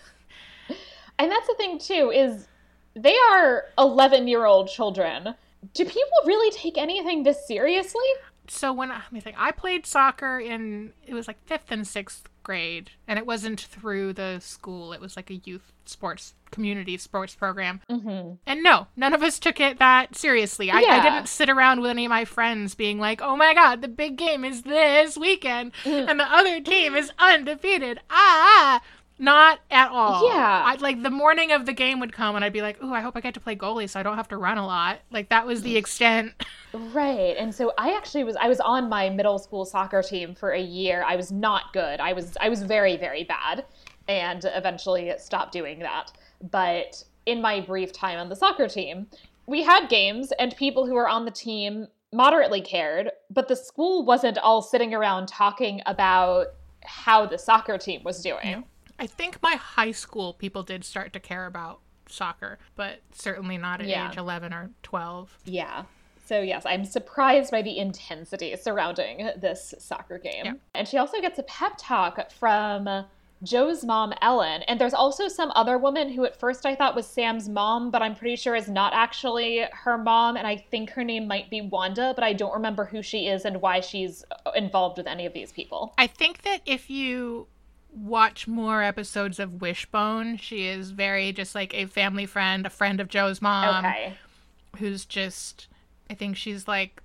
And 1.20 1.30
that's 1.30 1.46
the 1.46 1.54
thing 1.54 1.78
too 1.78 2.10
is 2.10 2.48
they 2.94 3.16
are 3.32 3.64
11-year-old 3.78 4.68
children. 4.68 5.34
Do 5.74 5.84
people 5.84 6.10
really 6.26 6.50
take 6.56 6.78
anything 6.78 7.22
this 7.22 7.46
seriously? 7.46 8.00
so 8.48 8.72
when 8.72 8.88
let 8.88 9.12
me 9.12 9.20
think, 9.20 9.36
I 9.38 9.52
played 9.52 9.86
soccer 9.86 10.40
in 10.40 10.92
it 11.06 11.14
was 11.14 11.28
like 11.28 11.40
fifth 11.46 11.70
and 11.70 11.86
sixth 11.86 12.28
grade, 12.42 12.90
and 13.06 13.16
it 13.16 13.24
wasn't 13.24 13.60
through 13.60 14.12
the 14.14 14.40
school. 14.40 14.92
It 14.92 15.00
was 15.00 15.14
like 15.14 15.30
a 15.30 15.36
youth 15.44 15.70
sports 15.84 16.34
community 16.50 16.96
sports 16.96 17.36
program. 17.36 17.80
hmm 17.88 18.32
And 18.46 18.62
no, 18.64 18.88
none 18.96 19.14
of 19.14 19.22
us 19.22 19.38
took 19.38 19.60
it 19.60 19.78
that 19.78 20.16
seriously. 20.16 20.68
I, 20.68 20.78
I 20.78 21.00
didn't 21.00 21.28
sit 21.28 21.48
around 21.48 21.80
with 21.80 21.90
any 21.92 22.06
of 22.06 22.10
my 22.10 22.24
friends 22.24 22.74
being 22.74 22.98
like, 22.98 23.22
oh 23.22 23.36
my 23.36 23.54
god, 23.54 23.82
the 23.82 23.88
big 23.88 24.16
game 24.16 24.44
is 24.44 24.62
this 24.62 25.16
weekend 25.16 25.70
Mm. 25.84 26.10
and 26.10 26.18
the 26.18 26.24
other 26.24 26.60
team 26.60 26.96
is 26.96 27.12
undefeated. 27.20 28.00
Ah! 28.10 28.80
Not 29.20 29.60
at 29.70 29.90
all. 29.90 30.26
Yeah. 30.26 30.62
I, 30.64 30.76
like 30.76 31.02
the 31.02 31.10
morning 31.10 31.52
of 31.52 31.66
the 31.66 31.74
game 31.74 32.00
would 32.00 32.10
come 32.10 32.36
and 32.36 32.44
I'd 32.44 32.54
be 32.54 32.62
like, 32.62 32.82
ooh, 32.82 32.94
I 32.94 33.02
hope 33.02 33.18
I 33.18 33.20
get 33.20 33.34
to 33.34 33.40
play 33.40 33.54
goalie 33.54 33.86
so 33.86 34.00
I 34.00 34.02
don't 34.02 34.16
have 34.16 34.28
to 34.28 34.38
run 34.38 34.56
a 34.56 34.64
lot. 34.64 35.00
Like 35.10 35.28
that 35.28 35.46
was 35.46 35.60
the 35.62 35.74
mm. 35.74 35.78
extent. 35.78 36.32
Right. 36.72 37.34
And 37.36 37.52
so 37.52 37.72
I 37.78 37.96
actually 37.96 38.22
was 38.22 38.36
I 38.36 38.46
was 38.46 38.60
on 38.60 38.88
my 38.88 39.10
middle 39.10 39.40
school 39.40 39.64
soccer 39.64 40.02
team 40.02 40.36
for 40.36 40.52
a 40.52 40.60
year. 40.60 41.04
I 41.04 41.16
was 41.16 41.32
not 41.32 41.72
good. 41.72 41.98
I 41.98 42.12
was 42.12 42.36
I 42.40 42.48
was 42.48 42.62
very 42.62 42.96
very 42.96 43.24
bad 43.24 43.64
and 44.06 44.44
eventually 44.54 45.12
stopped 45.18 45.50
doing 45.50 45.80
that. 45.80 46.12
But 46.52 47.02
in 47.26 47.42
my 47.42 47.60
brief 47.60 47.92
time 47.92 48.20
on 48.20 48.28
the 48.28 48.36
soccer 48.36 48.68
team, 48.68 49.08
we 49.48 49.64
had 49.64 49.88
games 49.88 50.32
and 50.38 50.54
people 50.54 50.86
who 50.86 50.94
were 50.94 51.08
on 51.08 51.24
the 51.24 51.32
team 51.32 51.88
moderately 52.12 52.60
cared, 52.60 53.10
but 53.30 53.48
the 53.48 53.56
school 53.56 54.04
wasn't 54.04 54.38
all 54.38 54.62
sitting 54.62 54.94
around 54.94 55.26
talking 55.26 55.80
about 55.86 56.46
how 56.84 57.26
the 57.26 57.36
soccer 57.36 57.78
team 57.78 58.02
was 58.04 58.22
doing. 58.22 58.64
I 59.00 59.06
think 59.06 59.42
my 59.42 59.54
high 59.56 59.92
school 59.92 60.34
people 60.34 60.62
did 60.62 60.84
start 60.84 61.12
to 61.14 61.20
care 61.20 61.46
about 61.46 61.80
soccer, 62.06 62.58
but 62.76 63.00
certainly 63.12 63.56
not 63.56 63.80
at 63.80 63.86
Yeah. 63.86 64.10
age 64.10 64.16
11 64.16 64.52
or 64.52 64.70
12. 64.82 65.38
Yeah. 65.46 65.84
So 66.26 66.42
yes, 66.42 66.64
I'm 66.66 66.84
surprised 66.84 67.50
by 67.50 67.62
the 67.62 67.78
intensity 67.78 68.54
surrounding 68.56 69.30
this 69.36 69.74
soccer 69.78 70.18
game. 70.18 70.44
Yeah. 70.44 70.52
And 70.74 70.86
she 70.86 70.98
also 70.98 71.20
gets 71.20 71.38
a 71.38 71.42
pep 71.44 71.72
talk 71.78 72.30
from 72.30 73.06
Joe's 73.42 73.84
mom, 73.84 74.12
Ellen. 74.20 74.62
And 74.64 74.78
there's 74.78 74.92
also 74.92 75.26
some 75.28 75.50
other 75.54 75.78
woman 75.78 76.12
who 76.12 76.26
at 76.26 76.38
first 76.38 76.66
I 76.66 76.74
thought 76.74 76.94
was 76.94 77.06
Sam's 77.06 77.48
mom, 77.48 77.90
but 77.90 78.02
I'm 78.02 78.14
pretty 78.14 78.36
sure 78.36 78.54
is 78.54 78.68
not 78.68 78.92
actually 78.92 79.64
her 79.72 79.96
mom. 79.96 80.36
And 80.36 80.46
I 80.46 80.56
think 80.56 80.90
her 80.90 81.02
name 81.02 81.26
might 81.26 81.48
be 81.48 81.62
Wanda, 81.62 82.12
but 82.14 82.22
I 82.22 82.34
don't 82.34 82.52
remember 82.52 82.84
who 82.84 83.02
she 83.02 83.28
is 83.28 83.46
and 83.46 83.62
why 83.62 83.80
she's 83.80 84.24
involved 84.54 84.98
with 84.98 85.06
any 85.06 85.24
of 85.24 85.32
these 85.32 85.52
people. 85.52 85.94
I 85.96 86.06
think 86.06 86.42
that 86.42 86.60
if 86.66 86.90
you 86.90 87.46
watch 87.92 88.46
more 88.46 88.82
episodes 88.82 89.38
of 89.38 89.60
Wishbone, 89.60 90.36
she 90.36 90.66
is 90.66 90.90
very 90.90 91.32
just 91.32 91.54
like 91.54 91.74
a 91.74 91.86
family 91.86 92.26
friend, 92.26 92.66
a 92.66 92.70
friend 92.70 93.00
of 93.00 93.08
Joe's 93.08 93.42
mom, 93.42 93.84
okay. 93.84 94.14
who's 94.78 95.04
just, 95.04 95.68
I 96.08 96.14
think 96.14 96.36
she's 96.36 96.68
like, 96.68 97.02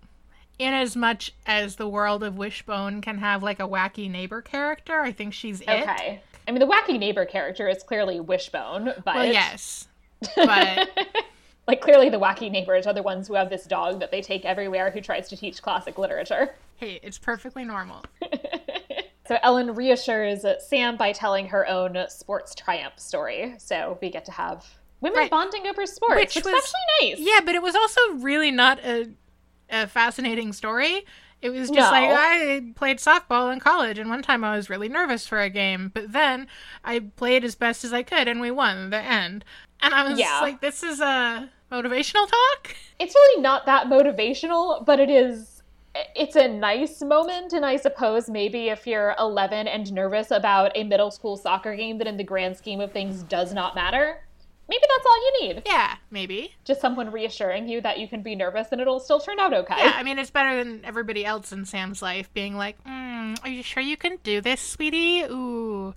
in 0.58 0.74
as 0.74 0.96
much 0.96 1.34
as 1.46 1.76
the 1.76 1.88
world 1.88 2.24
of 2.24 2.38
Wishbone 2.38 3.02
can 3.02 3.18
have 3.18 3.44
like 3.44 3.60
a 3.60 3.68
wacky 3.68 4.10
neighbor 4.10 4.42
character, 4.42 5.02
I 5.02 5.12
think 5.12 5.34
she's 5.34 5.62
it. 5.62 5.70
Okay. 5.70 6.22
I 6.48 6.52
mean, 6.52 6.60
the 6.60 6.68
wacky 6.68 7.00
neighbor 7.00 7.26
character 7.26 7.68
is 7.68 7.84
clearly 7.84 8.20
Wishbone, 8.20 8.94
but 9.04 9.16
Well, 9.16 9.26
yes. 9.26 9.88
But 10.36 10.90
like 11.68 11.82
clearly 11.82 12.10
the 12.10 12.20
wacky 12.20 12.52
neighbors 12.52 12.88
are 12.88 12.94
the 12.94 13.04
ones 13.04 13.28
who 13.28 13.34
have 13.34 13.50
this 13.50 13.66
dog 13.66 14.00
that 14.00 14.12
they 14.12 14.22
take 14.22 14.46
everywhere 14.46 14.92
who 14.92 15.02
tries 15.02 15.28
to 15.30 15.38
teach 15.38 15.62
classic 15.62 15.98
literature. 15.98 16.56
hey, 16.78 17.00
it's 17.04 17.18
perfectly 17.18 17.64
normal. 17.66 18.04
So 19.28 19.38
Ellen 19.44 19.74
reassures 19.76 20.46
Sam 20.68 20.98
by 20.98 21.12
telling 21.12 21.48
her 21.48 21.68
own 21.68 21.98
sports 22.10 22.54
triumph 22.54 23.00
story. 23.00 23.56
So 23.58 23.98
we 24.02 24.10
get 24.10 24.26
to 24.26 24.32
have 24.32 24.66
women 25.02 25.20
Right. 25.20 25.32
bonding 25.32 25.68
over 25.68 25.86
sports, 25.86 26.16
Which 26.16 26.36
which, 26.36 26.46
was- 26.46 26.54
is 26.54 26.74
actually 27.02 27.10
nice. 27.12 27.20
Yeah, 27.20 27.40
but 27.44 27.56
it 27.56 27.62
was 27.62 27.76
also 27.76 28.00
really 28.16 28.52
not 28.52 28.80
a, 28.86 29.10
a 29.70 29.88
fascinating 29.88 30.54
story. 30.54 31.06
It 31.42 31.50
was 31.50 31.70
just 31.70 31.92
No. 31.92 31.98
like 32.00 32.10
I 32.12 32.64
played 32.76 32.98
softball 32.98 33.52
in 33.54 33.60
college, 33.60 34.00
and 34.00 34.10
one 34.10 34.22
time 34.24 34.44
I 34.44 34.56
was 34.56 34.70
really 34.70 34.90
nervous 34.90 35.28
for 35.28 35.40
a 35.42 35.50
game, 35.50 35.92
but 35.94 36.12
then 36.12 36.48
I 36.84 37.00
played 37.00 37.44
as 37.44 37.56
best 37.56 37.84
as 37.84 37.94
I 37.94 38.02
could, 38.04 38.28
and 38.28 38.40
we 38.42 38.50
won 38.52 38.90
the 38.90 38.98
end. 39.00 39.44
And 39.82 39.94
I 39.94 40.04
was 40.10 40.18
Yeah. 40.18 40.40
like, 40.42 40.62
"This 40.62 40.82
is 40.82 41.02
a 41.02 41.50
motivational 41.72 42.28
talk." 42.28 42.76
It's 43.00 43.14
really 43.14 43.42
not 43.44 43.66
that 43.68 43.88
motivational, 43.88 44.84
but 44.86 45.00
it 45.00 45.10
is 45.10 45.55
it's 46.16 46.36
a 46.36 46.48
nice 46.48 47.02
moment 47.02 47.54
and 47.54 47.66
I 47.66 47.78
suppose 47.78 48.30
maybe 48.30 48.70
if 48.70 48.86
you're 48.86 49.16
11 49.20 49.68
and 49.68 49.92
nervous 49.94 50.32
about 50.32 50.72
a 50.76 50.84
middle 50.84 51.12
school 51.12 51.38
soccer 51.38 51.76
game 51.76 51.98
that 52.00 52.08
in 52.08 52.18
the 52.18 52.24
grand 52.24 52.58
scheme 52.58 52.82
of 52.82 52.92
things 52.92 53.24
does 53.24 53.54
not 53.54 53.76
matter, 53.76 54.26
maybe 54.68 54.82
that's 54.82 55.06
all 55.06 55.18
you 55.18 55.42
need. 55.42 55.64
Yeah, 55.66 55.96
maybe. 56.12 56.54
Just 56.66 56.82
someone 56.82 57.12
reassuring 57.12 57.68
you 57.68 57.82
that 57.82 58.00
you 58.00 58.08
can 58.08 58.22
be 58.22 58.36
nervous 58.36 58.68
and 58.72 58.82
it'll 58.82 59.00
still 59.00 59.20
turn 59.20 59.40
out 59.40 59.54
okay. 59.54 59.76
Yeah, 59.78 59.94
I 59.96 60.04
mean, 60.04 60.20
it's 60.20 60.32
better 60.32 60.64
than 60.64 60.84
everybody 60.84 61.26
else 61.26 61.52
in 61.52 61.66
Sam's 61.66 62.02
life 62.02 62.34
being 62.34 62.56
like, 62.56 62.84
mm, 62.84 63.38
"Are 63.44 63.50
you 63.50 63.64
sure 63.64 63.84
you 63.84 63.98
can 63.98 64.18
do 64.24 64.42
this, 64.42 64.62
sweetie?" 64.62 65.22
Ooh, 65.24 65.94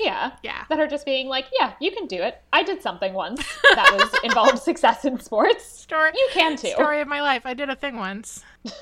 Yeah. 0.00 0.32
yeah. 0.42 0.64
That 0.68 0.80
are 0.80 0.86
just 0.86 1.04
being 1.04 1.28
like, 1.28 1.46
yeah, 1.58 1.74
you 1.80 1.90
can 1.90 2.06
do 2.06 2.16
it. 2.16 2.42
I 2.52 2.62
did 2.62 2.82
something 2.82 3.12
once 3.12 3.44
that 3.74 3.92
was 3.92 4.10
involved 4.24 4.58
success 4.58 5.04
in 5.04 5.20
sports. 5.20 5.64
Story. 5.64 6.10
You 6.14 6.28
can 6.32 6.56
too. 6.56 6.68
Story 6.68 7.00
of 7.00 7.08
my 7.08 7.20
life. 7.20 7.42
I 7.44 7.54
did 7.54 7.70
a 7.70 7.76
thing 7.76 7.96
once. 7.96 8.44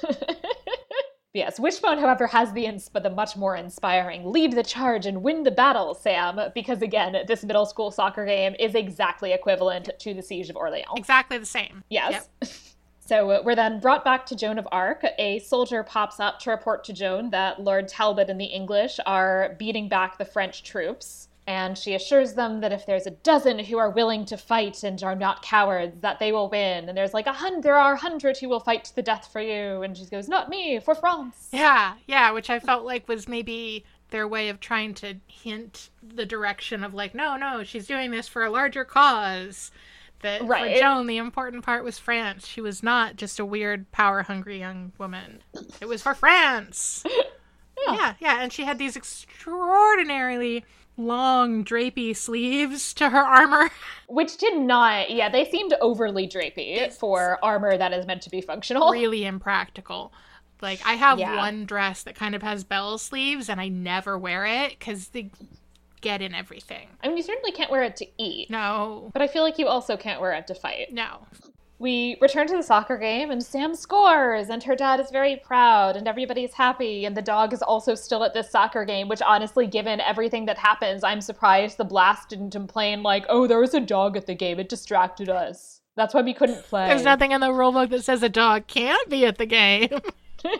Yes, 1.34 1.60
Wishbone, 1.60 1.98
however, 1.98 2.26
has 2.26 2.52
the 2.52 2.64
ins- 2.64 2.88
but 2.88 3.02
the 3.02 3.10
much 3.10 3.36
more 3.36 3.54
inspiring 3.54 4.32
lead 4.32 4.54
the 4.54 4.62
charge 4.62 5.04
and 5.04 5.22
win 5.22 5.42
the 5.42 5.50
battle, 5.50 5.94
Sam, 5.94 6.40
because 6.54 6.80
again, 6.80 7.16
this 7.28 7.44
middle 7.44 7.66
school 7.66 7.90
soccer 7.90 8.24
game 8.24 8.56
is 8.58 8.74
exactly 8.74 9.32
equivalent 9.32 9.90
to 10.00 10.14
the 10.14 10.22
Siege 10.22 10.48
of 10.48 10.56
Orleans. 10.56 10.86
Exactly 10.96 11.36
the 11.36 11.46
same. 11.46 11.84
Yes. 11.90 12.28
Yep. 12.40 12.50
So 13.09 13.42
we're 13.42 13.54
then 13.54 13.80
brought 13.80 14.04
back 14.04 14.26
to 14.26 14.36
Joan 14.36 14.59
of 14.59 14.68
Arc. 14.70 15.02
A 15.16 15.38
soldier 15.38 15.82
pops 15.82 16.20
up 16.20 16.38
to 16.40 16.50
report 16.50 16.84
to 16.84 16.92
Joan 16.92 17.30
that 17.30 17.59
Lord 17.59 17.88
Talbot 17.88 18.28
and 18.28 18.38
the 18.38 18.44
English 18.44 19.00
are 19.06 19.56
beating 19.59 19.88
back 19.88 20.18
the 20.18 20.26
French 20.26 20.62
troops. 20.62 21.28
And 21.46 21.78
she 21.78 21.94
assures 21.94 22.34
them 22.34 22.61
that 22.61 22.70
if 22.70 22.84
there's 22.84 23.06
a 23.06 23.12
dozen 23.12 23.61
who 23.61 23.78
are 23.78 23.88
willing 23.88 24.26
to 24.26 24.36
fight 24.36 24.84
and 24.84 25.02
are 25.02 25.16
not 25.16 25.40
cowards, 25.40 26.02
that 26.02 26.18
they 26.18 26.32
will 26.32 26.50
win. 26.50 26.86
And 26.86 26.98
there's 26.98 27.14
like 27.14 27.26
a 27.26 27.32
hundred, 27.32 27.62
there 27.62 27.78
are 27.78 27.94
a 27.94 27.98
hundred 27.98 28.36
who 28.36 28.50
will 28.50 28.61
fight 28.61 28.84
to 28.84 28.94
the 28.94 29.00
death 29.00 29.30
for 29.32 29.40
you. 29.40 29.80
And 29.82 29.96
she 29.96 30.04
goes, 30.04 30.28
"Not 30.28 30.50
me, 30.50 30.78
for 30.78 30.94
France." 30.94 31.48
Yeah, 31.50 31.94
yeah, 32.06 32.30
which 32.32 32.50
I 32.50 32.61
felt 32.61 32.84
like 32.84 33.09
was 33.09 33.26
maybe 33.26 33.86
their 34.11 34.28
way 34.28 34.50
of 34.50 34.61
trying 34.61 34.92
to 34.92 35.16
hint 35.26 35.88
the 36.02 36.26
direction 36.26 36.84
of 36.84 36.92
like, 36.92 37.14
no, 37.14 37.38
no, 37.38 37.64
she's 37.64 37.86
doing 37.86 38.11
this 38.11 38.28
for 38.28 38.44
a 38.44 38.50
larger 38.50 38.84
cause. 38.84 39.70
That 40.22 40.42
Right. 40.44 40.74
for 40.74 40.80
Joan, 40.80 41.06
the 41.06 41.16
important 41.16 41.64
part 41.64 41.84
was 41.84 41.98
France. 41.98 42.46
She 42.46 42.60
was 42.60 42.82
not 42.82 43.16
just 43.16 43.38
a 43.38 43.44
weird, 43.44 43.90
power 43.92 44.22
hungry 44.22 44.58
young 44.58 44.92
woman. 44.98 45.42
It 45.80 45.86
was 45.86 46.02
for 46.02 46.12
France. 46.14 47.04
yeah, 47.86 48.14
yeah, 48.18 48.42
and 48.42 48.52
she 48.52 48.64
had 48.64 48.78
these 48.78 48.96
extraordinarily 48.96 50.64
long, 50.96 51.64
drapey 51.64 52.16
sleeves 52.16 52.92
to 52.94 53.10
her 53.10 53.20
armor. 53.22 53.70
Which 54.08 54.36
did 54.38 54.58
not, 54.58 55.10
yeah, 55.10 55.28
they 55.28 55.44
seemed 55.44 55.74
overly 55.80 56.26
drapey 56.26 56.92
for 56.92 57.38
armor 57.42 57.76
that 57.76 57.92
is 57.92 58.04
meant 58.06 58.22
to 58.22 58.30
be 58.30 58.40
functional. 58.40 58.90
really 58.92 59.24
impractical. 59.24 60.12
Like 60.60 60.80
I 60.84 60.94
have 60.94 61.20
Yeah. 61.20 61.36
one 61.36 61.66
dress 61.66 62.02
that 62.02 62.16
kind 62.16 62.34
of 62.34 62.42
has 62.42 62.64
bell 62.64 62.98
sleeves, 62.98 63.48
and 63.48 63.60
I 63.60 63.68
never 63.68 64.18
wear 64.18 64.44
it 64.44 64.70
because 64.78 65.08
they 65.10 65.30
get 66.01 66.22
in 66.22 66.34
everything. 66.34 66.88
I 67.03 67.09
mean, 67.09 67.16
you 67.16 67.22
certainly 67.22 67.53
can't 67.53 67.70
wear 67.70 67.82
it 67.82 67.96
to 67.96 68.07
eat, 68.18 68.51
No, 68.51 69.11
but 69.12 69.22
I 69.22 69.26
feel 69.28 69.42
like 69.42 69.59
you 69.59 69.66
also 69.66 69.96
can't 69.96 70.20
wear 70.20 70.32
it 70.32 70.46
to 70.49 70.55
fight. 70.55 70.92
no. 70.92 71.26
We 71.80 72.18
return 72.20 72.49
to 72.49 72.57
the 72.57 72.62
soccer 72.64 72.99
game, 72.99 73.30
and 73.30 73.40
Sam 73.40 73.72
scores, 73.72 74.49
and 74.49 74.61
her 74.64 74.74
dad 74.74 74.99
is 74.99 75.12
very 75.12 75.36
proud, 75.36 75.94
and 75.96 76.09
everybody's 76.09 76.53
happy, 76.55 77.05
and 77.05 77.16
the 77.16 77.22
dog 77.22 77.53
is 77.53 77.62
also 77.62 77.94
still 77.94 78.24
at 78.24 78.34
this 78.34 78.51
soccer 78.51 78.84
game, 78.84 79.07
which 79.07 79.22
honestly, 79.22 79.64
given 79.68 80.01
everything 80.01 80.46
that 80.46 80.59
happens, 80.59 81.05
I'm 81.05 81.20
surprised 81.20 81.76
the 81.76 81.84
blast 81.84 82.30
didn't 82.30 82.51
complain, 82.51 83.05
like, 83.05 83.26
oh, 83.28 83.46
there 83.46 83.61
was 83.61 83.74
a 83.74 83.80
dog 83.80 84.16
at 84.16 84.26
the 84.26 84.34
game, 84.34 84.59
it 84.59 84.68
distracted 84.68 85.28
us. 85.28 85.80
That's 85.94 86.14
why 86.14 86.22
we 86.22 86.34
couldn't 86.34 86.64
play. 86.64 86.88
There's 86.88 87.05
nothing 87.05 87.30
in 87.30 87.40
the 87.40 87.46
rulebook 87.49 87.90
that 87.90 88.03
says 88.03 88.24
a 88.24 88.28
dog 88.28 88.66
can't 88.66 89.09
be 89.09 89.24
at 89.24 89.38
the 89.38 89.46
game. 89.46 89.88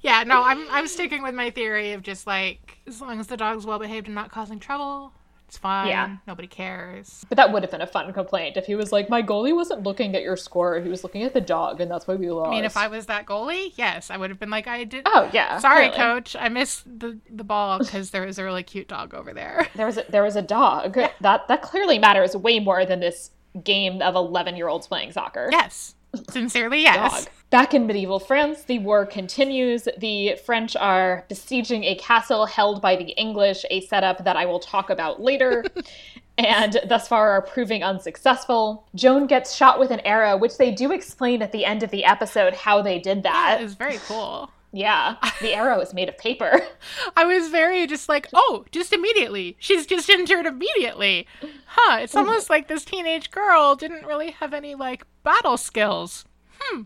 yeah, 0.00 0.24
no, 0.24 0.42
I'm 0.42 0.66
I'm 0.70 0.86
sticking 0.86 1.22
with 1.22 1.34
my 1.34 1.50
theory 1.50 1.92
of 1.92 2.02
just 2.02 2.26
like 2.26 2.78
as 2.86 3.00
long 3.00 3.20
as 3.20 3.26
the 3.26 3.36
dog's 3.36 3.66
well 3.66 3.78
behaved 3.78 4.06
and 4.06 4.14
not 4.14 4.30
causing 4.30 4.58
trouble, 4.58 5.12
it's 5.54 5.58
fine. 5.58 5.88
Yeah. 5.88 6.16
Nobody 6.26 6.48
cares. 6.48 7.24
But 7.28 7.36
that 7.36 7.52
would 7.52 7.62
have 7.62 7.70
been 7.70 7.80
a 7.80 7.86
fun 7.86 8.12
complaint 8.12 8.56
if 8.56 8.66
he 8.66 8.74
was 8.74 8.90
like, 8.90 9.08
my 9.08 9.22
goalie 9.22 9.54
wasn't 9.54 9.84
looking 9.84 10.16
at 10.16 10.22
your 10.22 10.36
score, 10.36 10.80
he 10.80 10.88
was 10.88 11.04
looking 11.04 11.22
at 11.22 11.32
the 11.32 11.40
dog, 11.40 11.80
and 11.80 11.88
that's 11.88 12.08
why 12.08 12.16
we 12.16 12.28
lost. 12.28 12.48
I 12.48 12.50
mean, 12.50 12.64
if 12.64 12.76
I 12.76 12.88
was 12.88 13.06
that 13.06 13.24
goalie, 13.24 13.72
yes, 13.76 14.10
I 14.10 14.16
would 14.16 14.30
have 14.30 14.40
been 14.40 14.50
like, 14.50 14.66
I 14.66 14.82
did. 14.82 15.02
Oh, 15.06 15.30
yeah. 15.32 15.58
Sorry, 15.58 15.90
clearly. 15.90 15.96
coach. 15.96 16.34
I 16.36 16.48
missed 16.48 16.84
the, 16.98 17.18
the 17.30 17.44
ball 17.44 17.78
because 17.78 18.10
there 18.10 18.26
was 18.26 18.38
a 18.38 18.44
really 18.44 18.64
cute 18.64 18.88
dog 18.88 19.14
over 19.14 19.32
there. 19.32 19.68
There 19.76 19.86
was 19.86 19.98
a, 19.98 20.04
there 20.08 20.22
was 20.22 20.36
a 20.36 20.42
dog. 20.42 20.96
That 21.20 21.48
that 21.48 21.62
clearly 21.62 21.98
matters 21.98 22.36
way 22.36 22.58
more 22.60 22.84
than 22.86 23.00
this 23.00 23.30
game 23.62 24.00
of 24.02 24.14
11 24.14 24.56
year 24.56 24.68
olds 24.68 24.86
playing 24.86 25.12
soccer. 25.12 25.48
Yes. 25.50 25.93
Sincerely, 26.30 26.82
yes. 26.82 27.24
dog. 27.24 27.32
Back 27.50 27.74
in 27.74 27.86
medieval 27.86 28.18
France, 28.18 28.64
the 28.64 28.80
war 28.80 29.06
continues. 29.06 29.86
The 29.98 30.36
French 30.44 30.74
are 30.74 31.24
besieging 31.28 31.84
a 31.84 31.94
castle 31.94 32.46
held 32.46 32.82
by 32.82 32.96
the 32.96 33.10
English, 33.10 33.64
a 33.70 33.80
setup 33.82 34.24
that 34.24 34.36
I 34.36 34.44
will 34.46 34.58
talk 34.58 34.90
about 34.90 35.20
later. 35.22 35.64
and 36.38 36.80
thus 36.88 37.06
far 37.06 37.30
are 37.30 37.42
proving 37.42 37.84
unsuccessful. 37.84 38.88
Joan 38.94 39.26
gets 39.26 39.54
shot 39.54 39.78
with 39.78 39.90
an 39.90 40.00
arrow, 40.00 40.36
which 40.36 40.58
they 40.58 40.72
do 40.72 40.90
explain 40.90 41.42
at 41.42 41.52
the 41.52 41.64
end 41.64 41.82
of 41.82 41.90
the 41.90 42.04
episode 42.04 42.54
how 42.54 42.82
they 42.82 42.98
did 42.98 43.22
that. 43.22 43.60
It 43.60 43.64
was 43.64 43.74
very 43.74 43.98
cool. 43.98 44.50
Yeah, 44.72 45.14
the 45.40 45.54
arrow 45.54 45.78
is 45.78 45.94
made 45.94 46.08
of 46.08 46.18
paper. 46.18 46.60
I 47.16 47.24
was 47.24 47.48
very 47.48 47.86
just 47.86 48.08
like, 48.08 48.28
oh, 48.34 48.64
just 48.72 48.92
immediately. 48.92 49.56
She's 49.60 49.86
just 49.86 50.10
injured 50.10 50.46
immediately. 50.46 51.28
Huh, 51.66 51.98
it's 52.00 52.16
almost 52.16 52.50
like 52.50 52.66
this 52.66 52.84
teenage 52.84 53.30
girl 53.30 53.76
didn't 53.76 54.04
really 54.04 54.32
have 54.32 54.52
any 54.52 54.74
like 54.74 55.04
battle 55.24 55.56
skills. 55.56 56.24
Hmm. 56.60 56.82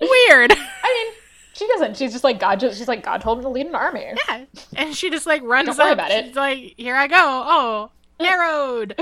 Weird. 0.00 0.52
I 0.82 1.04
mean, 1.12 1.14
she 1.52 1.66
doesn't. 1.68 1.96
She's 1.96 2.12
just 2.12 2.24
like 2.24 2.40
God. 2.40 2.58
Just, 2.58 2.78
she's 2.78 2.88
like 2.88 3.04
God 3.04 3.20
told 3.20 3.38
her 3.38 3.42
to 3.42 3.48
lead 3.48 3.66
an 3.66 3.74
army. 3.74 4.06
Yeah. 4.28 4.44
And 4.76 4.96
she 4.96 5.10
just 5.10 5.26
like 5.26 5.42
runs 5.42 5.66
Don't 5.68 5.78
worry 5.78 5.88
up. 5.90 5.94
about 5.94 6.10
it. 6.10 6.26
She's 6.26 6.36
like, 6.36 6.74
here 6.76 6.96
I 6.96 7.06
go. 7.06 7.16
Oh, 7.18 7.90
arrowed. 8.20 8.98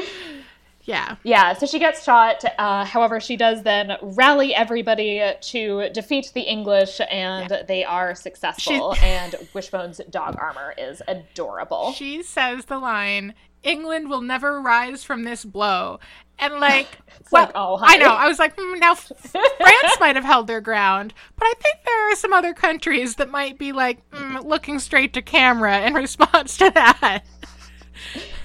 Yeah. 0.83 1.17
Yeah, 1.23 1.53
so 1.53 1.67
she 1.67 1.79
gets 1.79 2.03
shot. 2.03 2.43
Uh, 2.59 2.83
however, 2.83 3.21
she 3.21 3.37
does 3.37 3.63
then 3.63 3.97
rally 4.01 4.55
everybody 4.55 5.23
to 5.39 5.91
defeat 5.91 6.31
the 6.35 6.41
English, 6.41 6.99
and 7.11 7.65
they 7.69 7.85
are 7.85 8.15
successful. 8.15 8.95
and 9.03 9.35
Wishbone's 9.55 10.01
dog 10.09 10.37
armor 10.41 10.75
is 10.79 11.03
adorable. 11.07 11.93
She 11.93 12.23
says 12.23 12.65
the 12.65 12.79
line, 12.79 13.35
England 13.63 14.09
will 14.09 14.23
never 14.23 14.63
rise 14.63 15.05
from 15.05 15.25
this 15.25 15.45
blow. 15.45 16.01
And 16.39 16.55
like, 16.61 16.89
It's 17.29 17.33
well, 17.33 17.45
like, 17.45 17.53
oh, 17.57 17.79
I 17.83 17.99
know. 17.99 18.09
I 18.09 18.27
was 18.27 18.39
like, 18.39 18.55
hmm, 18.59 18.79
now 18.79 18.95
France 18.95 19.97
might 20.01 20.17
have 20.17 20.25
held 20.25 20.47
their 20.47 20.63
ground, 20.63 21.13
but 21.37 21.45
I 21.45 21.53
think 21.61 21.77
there 21.85 22.11
are 22.11 22.17
some 22.17 22.33
other 22.33 22.55
countries 22.55 23.17
that 23.17 23.29
might 23.29 23.59
be 23.59 23.73
like 23.73 23.99
mm, 24.13 24.43
looking 24.45 24.79
straight 24.79 25.13
to 25.13 25.21
camera 25.21 25.83
in 25.83 25.93
response 25.93 26.57
to 26.57 26.71
that. 26.71 27.23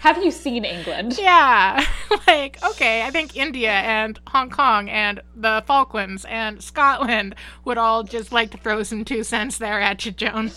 Have 0.02 0.22
you 0.22 0.32
seen 0.32 0.66
England? 0.66 1.18
Yeah. 1.22 1.86
like, 2.28 2.62
okay, 2.72 3.04
I 3.04 3.10
think 3.10 3.38
India 3.38 3.72
and 3.72 4.20
Hong 4.28 4.50
Kong 4.50 4.89
and 4.89 5.22
the 5.34 5.64
Falklands 5.66 6.26
and 6.26 6.62
Scotland 6.62 7.36
would 7.64 7.78
all 7.78 8.04
just 8.04 8.34
like 8.34 8.52
to 8.52 8.58
throw 8.58 8.84
some 8.84 9.06
two 9.06 9.24
cents 9.24 9.60
there 9.60 9.80
at 9.80 10.06
you, 10.06 10.12
Joan. 10.12 10.52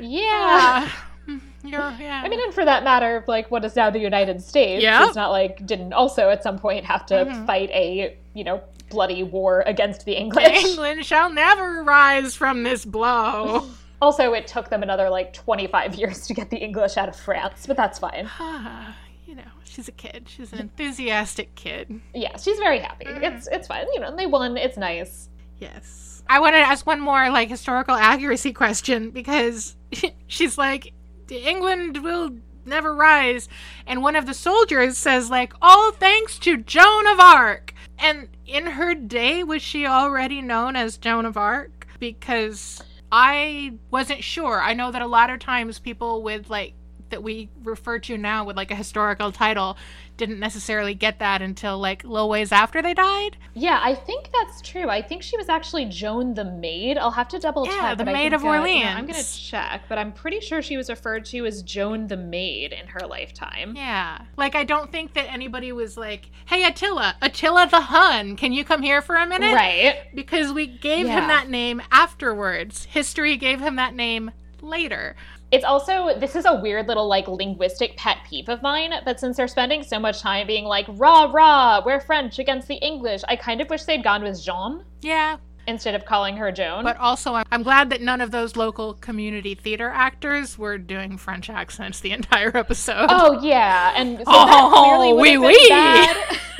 Yeah. 0.00 0.88
Uh, 0.88 1.11
you're, 1.26 1.80
yeah. 2.00 2.22
I 2.24 2.28
mean, 2.28 2.40
and 2.42 2.52
for 2.54 2.64
that 2.64 2.84
matter, 2.84 3.24
like 3.28 3.50
what 3.50 3.64
is 3.64 3.76
now 3.76 3.90
the 3.90 3.98
United 4.00 4.42
States, 4.42 4.82
Yeah. 4.82 5.06
it's 5.06 5.16
not 5.16 5.30
like 5.30 5.64
didn't 5.66 5.92
also 5.92 6.28
at 6.30 6.42
some 6.42 6.58
point 6.58 6.84
have 6.84 7.06
to 7.06 7.14
Mm-hmm. 7.14 7.46
fight 7.46 7.70
a 7.70 8.16
you 8.34 8.44
know 8.44 8.62
bloody 8.90 9.22
war 9.22 9.62
against 9.66 10.04
the 10.04 10.12
English. 10.12 10.64
England 10.64 11.04
shall 11.06 11.32
never 11.32 11.82
rise 11.82 12.34
from 12.34 12.62
this 12.62 12.84
blow. 12.84 13.66
also, 14.02 14.32
it 14.32 14.46
took 14.46 14.68
them 14.68 14.82
another 14.82 15.08
like 15.08 15.32
25 15.32 15.94
years 15.94 16.26
to 16.26 16.34
get 16.34 16.50
the 16.50 16.58
English 16.58 16.96
out 16.96 17.08
of 17.08 17.16
France, 17.16 17.66
but 17.66 17.76
that's 17.76 17.98
fine. 17.98 18.28
You 19.24 19.36
know, 19.36 19.42
she's 19.64 19.88
a 19.88 19.92
kid. 19.92 20.26
She's 20.28 20.52
an 20.52 20.58
enthusiastic 20.58 21.54
kid. 21.54 22.02
Yeah, 22.12 22.36
she's 22.36 22.58
very 22.58 22.80
happy. 22.80 23.06
Mm-hmm. 23.06 23.24
It's 23.24 23.46
it's 23.50 23.66
fine. 23.66 23.86
You 23.94 24.00
know, 24.00 24.14
they 24.14 24.26
won. 24.26 24.58
It's 24.58 24.76
nice. 24.76 25.30
Yes. 25.58 26.22
I 26.28 26.38
want 26.40 26.54
to 26.54 26.58
ask 26.58 26.86
one 26.86 27.00
more 27.00 27.30
like 27.30 27.48
historical 27.48 27.94
accuracy 27.94 28.52
question 28.52 29.08
because 29.10 29.74
she's 30.26 30.58
like, 30.58 30.92
England 31.32 32.02
will 32.02 32.36
never 32.64 32.94
rise, 32.94 33.48
and 33.86 34.02
one 34.02 34.16
of 34.16 34.26
the 34.26 34.34
soldiers 34.34 34.96
says 34.96 35.30
like, 35.30 35.52
all 35.60 35.92
thanks 35.92 36.38
to 36.40 36.56
Joan 36.56 37.06
of 37.06 37.18
Arc. 37.18 37.74
And 37.98 38.28
in 38.46 38.66
her 38.66 38.94
day, 38.94 39.42
was 39.44 39.62
she 39.62 39.86
already 39.86 40.42
known 40.42 40.76
as 40.76 40.96
Joan 40.96 41.26
of 41.26 41.36
Arc? 41.36 41.86
Because 41.98 42.82
I 43.10 43.74
wasn't 43.90 44.24
sure. 44.24 44.60
I 44.60 44.74
know 44.74 44.90
that 44.90 45.02
a 45.02 45.06
lot 45.06 45.30
of 45.30 45.38
times 45.38 45.78
people 45.78 46.22
with 46.22 46.50
like 46.50 46.74
that 47.12 47.22
we 47.22 47.48
refer 47.62 47.98
to 48.00 48.18
now 48.18 48.44
with 48.44 48.56
like 48.56 48.70
a 48.72 48.74
historical 48.74 49.30
title 49.30 49.76
didn't 50.18 50.38
necessarily 50.38 50.92
get 50.94 51.18
that 51.20 51.40
until 51.40 51.78
like 51.78 52.04
little 52.04 52.28
ways 52.28 52.52
after 52.52 52.82
they 52.82 52.92
died. 52.94 53.36
Yeah, 53.54 53.80
I 53.82 53.94
think 53.94 54.30
that's 54.32 54.60
true. 54.60 54.88
I 54.88 55.00
think 55.00 55.22
she 55.22 55.36
was 55.36 55.48
actually 55.48 55.86
Joan 55.86 56.34
the 56.34 56.44
Maid. 56.44 56.98
I'll 56.98 57.10
have 57.12 57.28
to 57.28 57.38
double 57.38 57.64
check. 57.64 57.74
Yeah, 57.76 57.94
the 57.94 58.04
Maid 58.04 58.32
of 58.32 58.44
Orleans. 58.44 58.80
yeah, 58.82 58.94
I'm 58.96 59.06
gonna 59.06 59.22
check, 59.22 59.82
but 59.88 59.96
I'm 59.98 60.12
pretty 60.12 60.40
sure 60.40 60.60
she 60.60 60.76
was 60.76 60.90
referred 60.90 61.24
to 61.26 61.46
as 61.46 61.62
Joan 61.62 62.06
the 62.08 62.16
Maid 62.16 62.72
in 62.72 62.86
her 62.88 63.06
lifetime. 63.06 63.74
Yeah. 63.76 64.18
Like, 64.36 64.54
I 64.54 64.64
don't 64.64 64.92
think 64.92 65.14
that 65.14 65.32
anybody 65.32 65.72
was 65.72 65.96
like, 65.96 66.30
hey, 66.46 66.64
Attila, 66.64 67.16
Attila 67.22 67.68
the 67.70 67.80
Hun, 67.80 68.36
can 68.36 68.52
you 68.52 68.64
come 68.64 68.82
here 68.82 69.00
for 69.02 69.16
a 69.16 69.26
minute? 69.26 69.54
Right. 69.54 70.02
Because 70.14 70.52
we 70.52 70.66
gave 70.66 71.06
Yeah. 71.06 71.20
him 71.22 71.28
that 71.28 71.48
name 71.48 71.80
afterwards. 71.90 72.84
History 72.84 73.36
gave 73.36 73.60
him 73.60 73.76
that 73.76 73.94
name 73.94 74.30
later. 74.60 75.16
It's 75.52 75.64
also 75.64 76.18
this 76.18 76.34
is 76.34 76.46
a 76.46 76.54
weird 76.54 76.88
little 76.88 77.06
like 77.06 77.28
linguistic 77.28 77.94
pet 77.98 78.16
peeve 78.28 78.48
of 78.48 78.62
mine, 78.62 78.94
but 79.04 79.20
since 79.20 79.36
they're 79.36 79.46
spending 79.46 79.82
so 79.82 79.98
much 79.98 80.22
time 80.22 80.46
being 80.46 80.64
like 80.64 80.86
rah 80.88 81.30
rah, 81.30 81.82
we're 81.84 82.00
French 82.00 82.38
against 82.38 82.68
the 82.68 82.76
English, 82.76 83.20
I 83.28 83.36
kind 83.36 83.60
of 83.60 83.68
wish 83.68 83.84
they'd 83.84 84.02
gone 84.02 84.22
with 84.22 84.42
Jean 84.42 84.82
Yeah. 85.02 85.36
Instead 85.66 85.94
of 85.94 86.04
calling 86.04 86.36
her 86.36 86.50
Joan. 86.52 86.84
But 86.84 86.96
also, 86.98 87.34
I'm- 87.34 87.62
glad 87.62 87.90
that 87.90 88.00
none 88.00 88.20
of 88.20 88.30
those 88.30 88.56
local 88.56 88.94
community 88.94 89.54
theater 89.54 89.88
actors 89.88 90.58
were 90.58 90.76
doing 90.78 91.16
French 91.16 91.48
accents 91.50 92.00
the 92.00 92.10
entire 92.18 92.56
episode. 92.56 93.06
Oh 93.10 93.40
yeah, 93.42 93.92
and 93.96 94.18
so 94.18 94.24
Oh, 94.26 94.46
that 94.46 94.72
clearly 94.72 95.12
would 95.12 95.20
oui, 95.22 95.30
have 95.30 95.40
been 95.40 95.48
oui. 95.50 95.68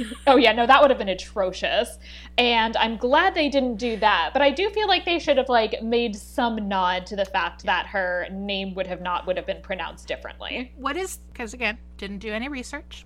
bad. 0.09 0.17
oh 0.29 0.37
yeah, 0.37 0.53
no, 0.53 0.67
that 0.67 0.81
would 0.81 0.91
have 0.91 0.99
been 0.99 1.09
atrocious. 1.09 1.99
And 2.39 2.77
I'm 2.79 2.97
glad 2.97 3.35
they 3.35 3.49
didn't 3.49 3.77
do 3.77 3.97
that. 3.99 4.31
But 4.33 4.41
I 4.43 4.51
do 4.51 4.71
feel 4.71 4.89
like 4.89 5.05
they 5.05 5.19
should 5.19 5.37
have 5.37 5.49
like 5.49 5.83
made 5.83 6.17
some 6.17 6.69
nod 6.69 7.05
to 7.07 7.17
the 7.17 7.25
fact 7.27 7.65
that 7.65 7.87
her 7.87 8.27
name 8.31 8.75
would 8.75 8.87
have 8.87 9.03
not 9.03 9.27
would 9.27 9.37
have 9.37 9.47
been 9.47 9.61
pronounced 9.63 10.07
differently. 10.09 10.73
What 10.77 10.97
is, 10.97 11.19
because 11.33 11.53
again, 11.55 11.79
didn't 11.99 12.19
do 12.19 12.33
any 12.33 12.49
research. 12.49 13.05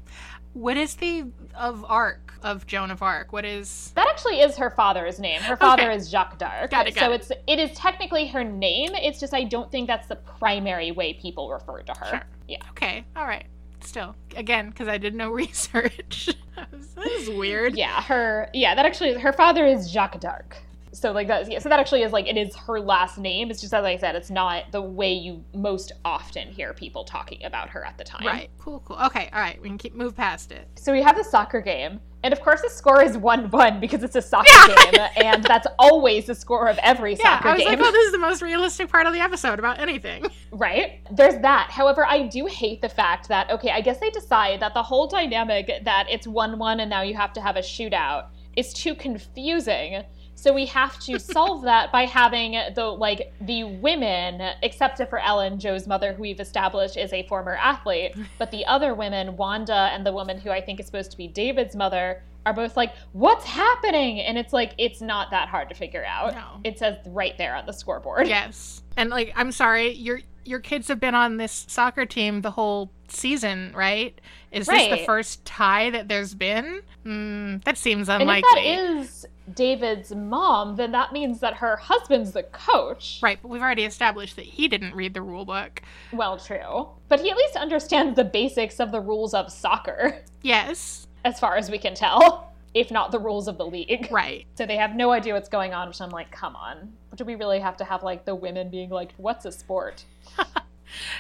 What 0.53 0.77
is 0.77 0.95
the 0.95 1.27
of 1.55 1.85
Arc, 1.89 2.26
of 2.43 2.67
Joan 2.67 2.91
of 2.91 3.03
Arc? 3.03 3.33
What 3.33 3.45
is. 3.45 3.93
That 3.95 4.09
actually 4.09 4.41
is 4.41 4.57
her 4.57 4.71
father's 4.71 5.19
name. 5.19 5.41
Her 5.41 5.57
father 5.57 5.85
Okay. 5.85 5.97
is 5.97 6.09
Jacques 6.11 6.39
d'Arc. 6.39 6.71
Got 6.71 6.87
it, 6.89 6.95
got 6.95 7.01
so 7.01 7.13
it. 7.13 7.15
it's 7.21 7.33
it 7.47 7.59
is 7.59 7.77
technically 7.77 8.27
her 8.29 8.45
name. 8.45 8.91
It's 8.95 9.19
just 9.21 9.35
I 9.35 9.45
don't 9.45 9.71
think 9.71 9.87
that's 9.87 10.07
the 10.07 10.17
primary 10.17 10.91
way 10.93 11.15
people 11.15 11.51
refer 11.51 11.83
to 11.83 11.93
her. 11.99 12.07
Sure. 12.07 12.23
Yeah. 12.49 12.59
Okay, 12.71 13.05
all 13.17 13.27
right. 13.27 13.47
Still, 13.81 14.17
again, 14.35 14.71
because 14.71 14.89
I 14.89 14.99
did 14.99 15.15
no 15.15 15.31
research. 15.43 16.29
this 16.73 16.97
is 17.21 17.31
weird. 17.31 17.77
Yeah, 17.77 18.03
her 18.03 18.49
yeah, 18.53 18.75
that 18.75 18.85
actually 18.87 19.15
her 19.15 19.33
father 19.33 19.65
is 19.67 19.91
Jacques 19.91 20.21
d'Arc. 20.21 20.57
So 20.97 21.13
like 21.13 21.29
that 21.29 21.51
yeah, 21.51 21.59
so 21.59 21.69
that 21.69 21.79
actually 21.79 22.03
is 22.03 22.13
like 22.13 22.27
it 22.27 22.39
is 22.39 22.57
her 22.57 22.81
last 22.81 23.19
name. 23.19 23.51
It's 23.51 23.61
just 23.61 23.75
as 23.75 23.85
I 23.85 23.97
said, 23.99 24.17
it's 24.17 24.31
not 24.31 24.73
the 24.73 24.81
way 24.81 25.13
you 25.13 25.45
most 25.55 25.93
often 26.07 26.49
hear 26.49 26.73
people 26.73 27.05
talking 27.05 27.45
about 27.45 27.69
her 27.69 27.85
at 27.85 27.99
the 27.99 28.05
time. 28.05 28.27
Right. 28.27 28.51
Cool. 28.59 28.81
Cool. 28.81 28.97
Okay. 29.07 29.29
All 29.33 29.41
right. 29.41 29.61
We 29.61 29.69
can 29.69 29.77
keep 29.77 29.95
move 29.95 30.17
past 30.17 30.53
it. 30.53 30.67
So 30.77 30.93
we 30.93 31.03
have 31.03 31.15
the 31.17 31.23
soccer 31.25 31.61
game. 31.61 32.01
And 32.25 32.33
of 32.33 32.41
course 32.41 32.63
the 32.63 32.71
score 32.71 33.03
is 33.03 33.17
1-1 33.17 33.79
because 33.79 34.03
it's 34.03 34.17
a 34.17 34.23
soccer 34.23 34.49
Yeah. 34.69 34.91
game 34.91 35.09
and 35.19 35.45
that's 35.45 35.67
always 35.79 36.25
the 36.25 36.35
score 36.35 36.67
of 36.67 36.79
every 36.79 37.13
Yeah. 37.15 37.23
soccer 37.37 37.49
I 37.49 37.53
was 37.53 37.63
game. 37.63 37.79
like, 37.79 37.87
oh, 37.87 37.93
this 37.93 38.07
is 38.07 38.13
the 38.13 38.19
most 38.19 38.41
realistic 38.43 38.89
part 38.91 39.07
of 39.07 39.13
the 39.13 39.21
episode 39.21 39.59
about 39.59 39.79
anything. 39.79 40.25
Right? 40.53 41.01
There's 41.11 41.39
that. 41.43 41.69
However, 41.71 42.07
I 42.07 42.23
do 42.29 42.47
hate 42.47 42.81
the 42.81 42.89
fact 42.89 43.29
that, 43.29 43.51
okay, 43.51 43.71
I 43.71 43.83
guess 43.83 43.99
they 44.01 44.09
decide 44.09 44.61
that 44.61 44.73
the 44.73 44.83
whole 44.83 45.07
dynamic 45.07 45.71
that 45.85 46.07
it's 46.09 46.27
1 46.27 46.59
1 46.59 46.81
and 46.81 46.89
now 46.89 47.03
you 47.03 47.15
have 47.15 47.35
to 47.35 47.43
have 47.43 47.57
a 47.57 47.61
shootout 47.61 48.29
is 48.57 48.73
too 48.73 48.95
confusing. 48.95 50.03
So 50.39 50.53
we 50.53 50.67
have 50.67 50.99
to 51.01 51.19
solve 51.19 51.63
that 51.63 51.91
by 51.91 52.05
having 52.05 52.53
the 52.75 52.85
like 52.85 53.33
the 53.41 53.65
women, 53.65 54.41
except 54.63 54.99
for 55.09 55.19
Ellen, 55.19 55.59
Joe's 55.59 55.87
mother, 55.87 56.13
who 56.13 56.23
we've 56.23 56.39
established 56.41 56.97
is 56.97 57.13
a 57.13 57.27
former 57.27 57.57
athlete, 57.57 58.15
but 58.39 58.51
the 58.51 58.65
other 58.67 58.95
women, 58.95 59.37
Wanda 59.37 59.89
and 59.93 60.05
the 60.07 60.13
woman 60.13 60.39
who 60.39 60.51
I 60.51 60.61
think 60.61 60.79
is 60.79 60.87
supposed 60.87 61.11
to 61.13 61.17
be 61.17 61.27
David's 61.27 61.75
mother, 61.75 62.23
are 62.45 62.53
both 62.53 62.77
like, 62.77 62.93
"What's 63.13 63.45
happening?" 63.47 64.21
And 64.21 64.37
it's 64.39 64.53
like 64.53 64.73
it's 64.79 65.01
not 65.01 65.31
that 65.31 65.49
hard 65.49 65.69
to 65.71 65.75
figure 65.75 66.05
out. 66.05 66.35
No. 66.35 66.61
It 66.65 66.79
says 66.79 66.99
right 67.07 67.37
there 67.39 67.57
on 67.57 67.67
the 67.67 67.73
scoreboard. 67.73 68.29
yes. 68.29 68.83
And 68.97 69.11
like, 69.11 69.33
I'm 69.37 69.51
sorry, 69.53 69.93
your 69.93 70.21
your 70.45 70.61
kids 70.61 70.87
have 70.89 71.01
been 71.01 71.15
on 71.15 71.39
this 71.39 71.65
soccer 71.67 72.07
team 72.07 72.43
the 72.43 72.53
whole 72.53 72.93
season, 73.09 73.73
right? 73.75 74.21
Is 74.53 74.67
this 74.67 74.89
the 74.99 75.05
first 75.05 75.45
tie 75.45 75.91
that 75.91 76.09
there's 76.09 76.35
been? 76.35 76.83
Mm, 77.05 77.65
that 77.65 77.77
seems 77.79 78.09
And 78.09 78.23
unlikely. 78.23 78.49
if 78.51 78.55
that 78.55 79.01
is 79.03 79.27
David's 79.55 80.15
mom, 80.15 80.77
then 80.77 80.93
that 80.93 81.13
means 81.13 81.41
that 81.41 81.55
her 81.55 81.77
husband's 81.77 82.33
the 82.33 82.43
coach. 82.45 83.21
Right, 83.23 83.39
but 83.41 83.49
we've 83.49 83.63
already 83.63 83.85
established 83.85 84.37
that 84.37 84.45
he 84.45 84.69
didn't 84.69 84.95
read 84.95 85.15
the 85.15 85.23
rule 85.23 85.45
book. 85.45 85.83
Well, 86.13 86.37
true. 86.39 86.89
But 87.09 87.21
he 87.21 87.31
at 87.31 87.37
least 87.37 87.57
understands 87.57 88.17
the 88.17 88.25
basics 88.25 88.81
of 88.81 88.91
the 88.93 89.01
rules 89.01 89.35
of 89.35 89.53
soccer, 89.53 90.23
Yes, 90.43 91.07
as 91.25 91.39
far 91.41 91.57
as 91.57 91.71
we 91.71 91.79
can 91.79 91.95
tell, 91.95 92.53
if 92.75 92.91
not 92.91 93.11
the 93.13 93.19
rules 93.19 93.49
of 93.49 93.57
the 93.59 93.67
league. 93.67 94.09
right. 94.11 94.47
So 94.55 94.67
they 94.67 94.77
have 94.77 94.95
no 94.97 95.11
idea 95.13 95.35
what's 95.35 95.49
going 95.49 95.73
on, 95.75 95.89
which 95.89 96.01
I'm 96.01 96.11
like, 96.11 96.31
come 96.31 96.55
on. 96.57 96.93
Do 97.15 97.25
we 97.25 97.35
really 97.37 97.61
have 97.61 97.77
to 97.79 97.85
have 97.85 98.03
like 98.03 98.25
the 98.25 98.35
women 98.35 98.69
being 98.71 98.91
like, 98.91 99.13
what's 99.17 99.45
a 99.45 99.53
sport? 99.53 100.05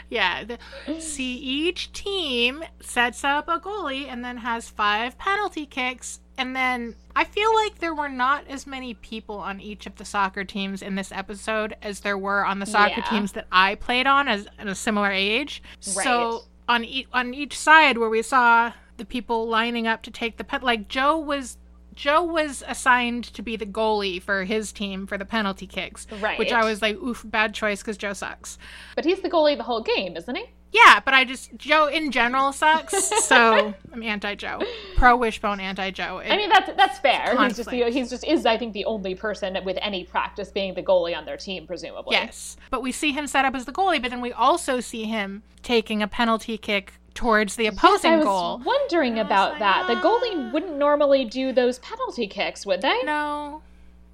Yeah. 0.08 0.44
The, 0.44 0.58
see, 1.00 1.34
each 1.36 1.92
team 1.92 2.62
sets 2.80 3.24
up 3.24 3.48
a 3.48 3.58
goalie 3.58 4.06
and 4.06 4.24
then 4.24 4.38
has 4.38 4.68
five 4.68 5.18
penalty 5.18 5.66
kicks. 5.66 6.20
And 6.38 6.54
then 6.54 6.94
I 7.14 7.24
feel 7.24 7.54
like 7.54 7.78
there 7.78 7.94
were 7.94 8.08
not 8.08 8.46
as 8.48 8.66
many 8.66 8.94
people 8.94 9.38
on 9.38 9.60
each 9.60 9.86
of 9.86 9.96
the 9.96 10.04
soccer 10.04 10.44
teams 10.44 10.82
in 10.82 10.94
this 10.94 11.10
episode 11.12 11.74
as 11.82 12.00
there 12.00 12.18
were 12.18 12.44
on 12.44 12.58
the 12.58 12.66
soccer 12.66 12.94
Yeah. 12.98 13.08
teams 13.08 13.32
that 13.32 13.46
I 13.50 13.74
played 13.76 14.06
on 14.06 14.28
as 14.28 14.46
at 14.58 14.66
a 14.66 14.74
similar 14.74 15.10
age. 15.10 15.62
Right. 15.94 16.04
So 16.04 16.42
on 16.68 16.84
e- 16.84 17.06
on 17.12 17.32
each 17.32 17.58
side 17.58 17.96
where 17.98 18.10
we 18.10 18.22
saw 18.22 18.72
the 18.98 19.04
people 19.04 19.48
lining 19.48 19.86
up 19.86 20.02
to 20.02 20.10
take 20.10 20.36
the 20.36 20.44
pet, 20.44 20.62
like 20.62 20.88
Joe 20.88 21.18
was 21.18 21.56
Joe 21.94 22.22
was 22.22 22.62
assigned 22.68 23.24
to 23.32 23.40
be 23.40 23.56
the 23.56 23.64
goalie 23.64 24.20
for 24.20 24.44
his 24.44 24.70
team 24.70 25.06
for 25.06 25.16
the 25.16 25.24
penalty 25.24 25.66
kicks, 25.66 26.06
Right. 26.20 26.38
which 26.38 26.52
I 26.52 26.62
was 26.62 26.82
like, 26.82 26.96
oof, 26.96 27.22
bad 27.24 27.54
choice 27.54 27.80
because 27.80 27.96
Joe 27.96 28.12
sucks. 28.12 28.58
But 28.94 29.06
he's 29.06 29.20
the 29.20 29.30
goalie 29.30 29.56
the 29.56 29.62
whole 29.62 29.80
game, 29.82 30.14
isn't 30.14 30.34
he? 30.36 30.44
Yeah, 30.76 31.00
but 31.00 31.14
I 31.14 31.24
just 31.24 31.56
Joe 31.56 31.86
in 31.86 32.10
general 32.10 32.52
sucks, 32.52 33.24
so 33.24 33.74
I'm 33.92 34.02
anti 34.02 34.34
Joe, 34.34 34.60
pro 34.96 35.16
Wishbone, 35.16 35.60
anti 35.60 35.90
Joe. 35.90 36.20
I 36.24 36.36
mean 36.36 36.50
that's 36.50 36.70
that's 36.76 36.98
fair. 36.98 37.36
He's 37.42 37.56
just 37.56 37.70
the, 37.70 37.90
he's 37.90 38.10
just 38.10 38.24
is 38.24 38.44
I 38.44 38.58
think 38.58 38.74
the 38.74 38.84
only 38.84 39.14
person 39.14 39.56
with 39.64 39.78
any 39.80 40.04
practice 40.04 40.50
being 40.50 40.74
the 40.74 40.82
goalie 40.82 41.16
on 41.16 41.24
their 41.24 41.38
team, 41.38 41.66
presumably. 41.66 42.14
yes, 42.14 42.56
but 42.70 42.82
we 42.82 42.92
see 42.92 43.12
him 43.12 43.26
set 43.26 43.44
up 43.44 43.54
as 43.54 43.64
the 43.64 43.72
goalie, 43.72 44.02
but 44.02 44.10
then 44.10 44.20
we 44.20 44.32
also 44.32 44.80
see 44.80 45.04
him 45.04 45.42
taking 45.62 46.02
a 46.02 46.08
penalty 46.08 46.58
kick 46.58 46.94
towards 47.14 47.56
the 47.56 47.64
Yes, 47.64 47.74
opposing 47.78 48.12
I 48.12 48.16
was 48.16 48.26
goal. 48.26 48.60
wondering 48.64 49.18
about 49.18 49.52
like, 49.52 49.60
that. 49.60 49.86
The 49.86 49.96
ah. 49.96 50.02
goalie 50.02 50.52
wouldn't 50.52 50.76
normally 50.76 51.24
do 51.24 51.52
those 51.52 51.78
penalty 51.78 52.26
kicks, 52.26 52.66
would 52.66 52.82
they? 52.82 53.02
No, 53.04 53.62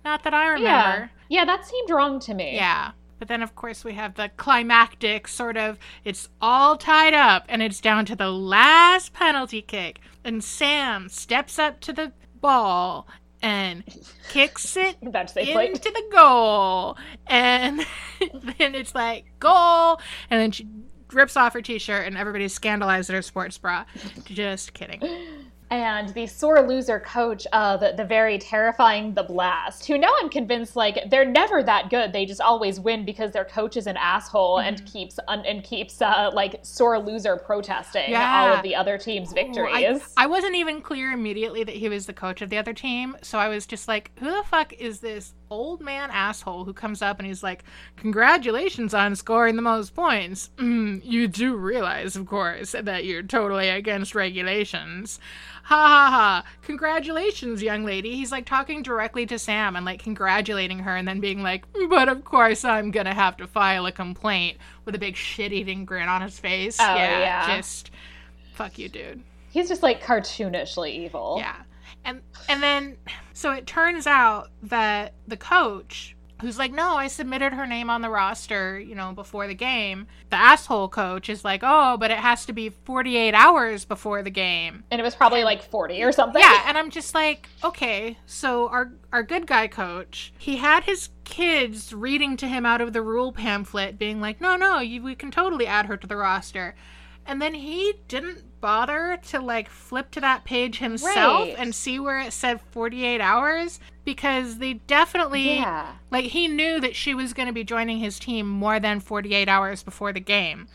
not 0.04 0.22
that 0.22 0.32
I 0.32 0.46
remember. 0.46 0.62
Yeah. 0.62 1.08
Yeah, 1.28 1.44
that 1.46 1.66
seemed 1.66 1.90
wrong 1.90 2.20
to 2.20 2.34
me. 2.34 2.54
Yeah. 2.54 2.92
But 3.22 3.28
then, 3.28 3.42
of 3.44 3.54
course, 3.54 3.84
we 3.84 3.92
have 3.92 4.16
the 4.16 4.32
climactic 4.36 5.28
sort 5.28 5.56
of 5.56 5.78
it's 6.04 6.28
all 6.40 6.76
tied 6.76 7.14
up 7.14 7.44
and 7.48 7.62
it's 7.62 7.80
down 7.80 8.04
to 8.06 8.16
the 8.16 8.30
last 8.30 9.12
penalty 9.12 9.62
kick. 9.62 10.00
And 10.24 10.42
Sam 10.42 11.08
steps 11.08 11.56
up 11.56 11.78
to 11.82 11.92
the 11.92 12.10
ball 12.40 13.06
and 13.40 13.84
kicks 14.30 14.76
it 14.76 14.96
I'm 15.00 15.06
about 15.06 15.28
to 15.28 15.40
into 15.40 15.90
the 15.92 16.02
goal. 16.10 16.98
And 17.28 17.86
then 18.58 18.74
it's 18.74 18.92
like, 18.92 19.26
goal. 19.38 20.00
And 20.28 20.40
then 20.40 20.50
she 20.50 20.66
rips 21.12 21.36
off 21.36 21.52
her 21.52 21.62
t 21.62 21.78
shirt 21.78 22.08
and 22.08 22.18
everybody's 22.18 22.52
scandalized 22.52 23.08
at 23.08 23.14
her 23.14 23.22
sports 23.22 23.56
bra. 23.56 23.84
Just 24.24 24.74
kidding. 24.74 25.00
and 25.72 26.10
the 26.10 26.26
sore 26.26 26.60
loser 26.60 27.00
coach 27.00 27.46
of 27.52 27.80
the 27.80 28.04
very 28.04 28.38
terrifying 28.38 29.14
The 29.14 29.22
Blast, 29.22 29.86
who 29.86 29.96
now 29.96 30.12
I'm 30.20 30.28
convinced 30.28 30.76
like 30.76 30.98
they're 31.10 31.24
never 31.24 31.62
that 31.62 31.88
good. 31.88 32.12
They 32.12 32.26
just 32.26 32.40
always 32.42 32.78
win 32.78 33.04
because 33.06 33.32
their 33.32 33.46
coach 33.46 33.76
is 33.78 33.86
an 33.86 33.96
asshole 33.96 34.58
and 34.58 34.76
Mm-hmm. 34.76 34.86
keeps 34.86 35.18
un- 35.28 35.44
and 35.46 35.64
keeps 35.64 36.00
uh, 36.02 36.30
like 36.34 36.60
sore 36.62 36.98
loser 36.98 37.36
protesting 37.36 38.10
Yeah. 38.10 38.40
all 38.42 38.52
of 38.56 38.62
the 38.62 38.74
other 38.74 38.98
team's 38.98 39.32
Ooh, 39.32 39.34
victories. 39.34 40.02
I, 40.16 40.24
I 40.24 40.26
wasn't 40.26 40.54
even 40.56 40.82
clear 40.82 41.12
immediately 41.12 41.64
that 41.64 41.74
he 41.74 41.88
was 41.88 42.06
the 42.06 42.12
coach 42.12 42.42
of 42.42 42.50
the 42.50 42.58
other 42.58 42.72
team, 42.74 43.16
so 43.22 43.38
I 43.38 43.48
was 43.48 43.64
just 43.66 43.88
like, 43.88 44.10
who 44.18 44.26
the 44.30 44.42
fuck 44.44 44.72
is 44.74 45.00
this 45.00 45.34
old 45.52 45.80
man 45.80 46.10
asshole 46.10 46.64
who 46.64 46.72
comes 46.72 47.02
up 47.02 47.18
and 47.18 47.26
he's 47.26 47.42
like, 47.42 47.64
congratulations 47.96 48.94
on 48.94 49.14
scoring 49.14 49.56
the 49.56 49.62
most 49.62 49.94
points. 49.94 50.50
Mm, 50.56 51.02
you 51.04 51.28
do 51.28 51.54
realize, 51.56 52.16
of 52.16 52.26
course, 52.26 52.72
that 52.72 53.04
you're 53.04 53.22
totally 53.22 53.68
against 53.68 54.14
regulations. 54.14 55.20
Ha 55.64 55.76
ha 55.76 56.10
ha. 56.10 56.44
Congratulations, 56.62 57.62
young 57.62 57.84
lady. 57.84 58.16
He's 58.16 58.32
like 58.32 58.46
talking 58.46 58.82
directly 58.82 59.26
to 59.26 59.38
Sam 59.38 59.76
and 59.76 59.86
like 59.86 60.02
congratulating 60.02 60.80
her 60.80 60.96
and 60.96 61.06
then 61.06 61.20
being 61.20 61.42
like, 61.42 61.64
but 61.88 62.08
of 62.08 62.24
course 62.24 62.64
I'm 62.64 62.90
gonna 62.90 63.14
have 63.14 63.36
to 63.36 63.46
file 63.46 63.86
a 63.86 63.92
complaint 63.92 64.58
with 64.84 64.94
a 64.94 64.98
big 64.98 65.16
shit 65.16 65.52
eating 65.52 65.84
grin 65.84 66.08
on 66.08 66.22
his 66.22 66.38
face. 66.38 66.78
Oh, 66.80 66.94
yeah. 66.94 67.56
Just 67.56 67.90
fuck 68.54 68.78
you, 68.78 68.88
dude. 68.88 69.22
He's 69.50 69.68
just 69.68 69.82
like 69.82 70.02
cartoonishly 70.02 70.90
evil. 70.90 71.36
Yeah. 71.38 71.56
And 72.04 72.22
and 72.48 72.62
then 72.62 72.96
so 73.32 73.52
it 73.52 73.66
turns 73.66 74.06
out 74.06 74.50
that 74.62 75.14
the 75.26 75.36
coach 75.36 76.16
who's 76.42 76.58
like, 76.58 76.72
"No, 76.72 76.96
I 76.96 77.06
submitted 77.06 77.52
her 77.52 77.66
name 77.66 77.88
on 77.88 78.02
the 78.02 78.10
roster, 78.10 78.78
you 78.78 78.94
know, 78.94 79.12
before 79.12 79.46
the 79.46 79.54
game." 79.54 80.08
The 80.30 80.36
asshole 80.36 80.88
coach 80.88 81.28
is 81.28 81.44
like, 81.44 81.60
"Oh, 81.62 81.96
but 81.96 82.10
it 82.10 82.18
has 82.18 82.44
to 82.46 82.52
be 82.52 82.68
48 82.68 83.32
hours 83.32 83.84
before 83.84 84.22
the 84.22 84.30
game." 84.30 84.84
And 84.90 85.00
it 85.00 85.04
was 85.04 85.14
probably 85.14 85.44
like 85.44 85.62
40 85.62 86.02
or 86.02 86.10
something. 86.12 86.42
Yeah, 86.42 86.64
and 86.66 86.76
I'm 86.76 86.90
just 86.90 87.14
like, 87.14 87.48
"Okay, 87.62 88.18
so 88.26 88.68
our 88.68 88.92
our 89.12 89.22
good 89.22 89.46
guy 89.46 89.68
coach, 89.68 90.32
he 90.36 90.56
had 90.56 90.84
his 90.84 91.10
kids 91.24 91.94
reading 91.94 92.36
to 92.38 92.48
him 92.48 92.66
out 92.66 92.80
of 92.80 92.92
the 92.92 93.02
rule 93.02 93.32
pamphlet 93.32 93.96
being 93.98 94.20
like, 94.20 94.40
"No, 94.40 94.56
no, 94.56 94.80
you, 94.80 95.02
we 95.02 95.14
can 95.14 95.30
totally 95.30 95.66
add 95.66 95.86
her 95.86 95.96
to 95.96 96.06
the 96.06 96.16
roster." 96.16 96.74
And 97.26 97.40
then 97.40 97.54
he 97.54 97.94
didn't 98.08 98.60
bother 98.60 99.18
to 99.28 99.40
like 99.40 99.68
flip 99.68 100.10
to 100.12 100.20
that 100.20 100.44
page 100.44 100.78
himself 100.78 101.48
Right. 101.48 101.54
and 101.58 101.74
see 101.74 101.98
where 101.98 102.20
it 102.20 102.32
said 102.32 102.60
48 102.70 103.20
hours 103.20 103.80
because 104.04 104.58
they 104.58 104.74
definitely 104.74 105.56
Yeah. 105.56 105.86
like 106.10 106.26
he 106.26 106.46
knew 106.48 106.80
that 106.80 106.94
she 106.94 107.12
was 107.14 107.32
going 107.32 107.48
to 107.48 107.52
be 107.52 107.64
joining 107.64 107.98
his 107.98 108.18
team 108.20 108.48
more 108.48 108.78
than 108.78 109.00
48 109.00 109.48
hours 109.48 109.82
before 109.82 110.12
the 110.12 110.20
game. 110.20 110.68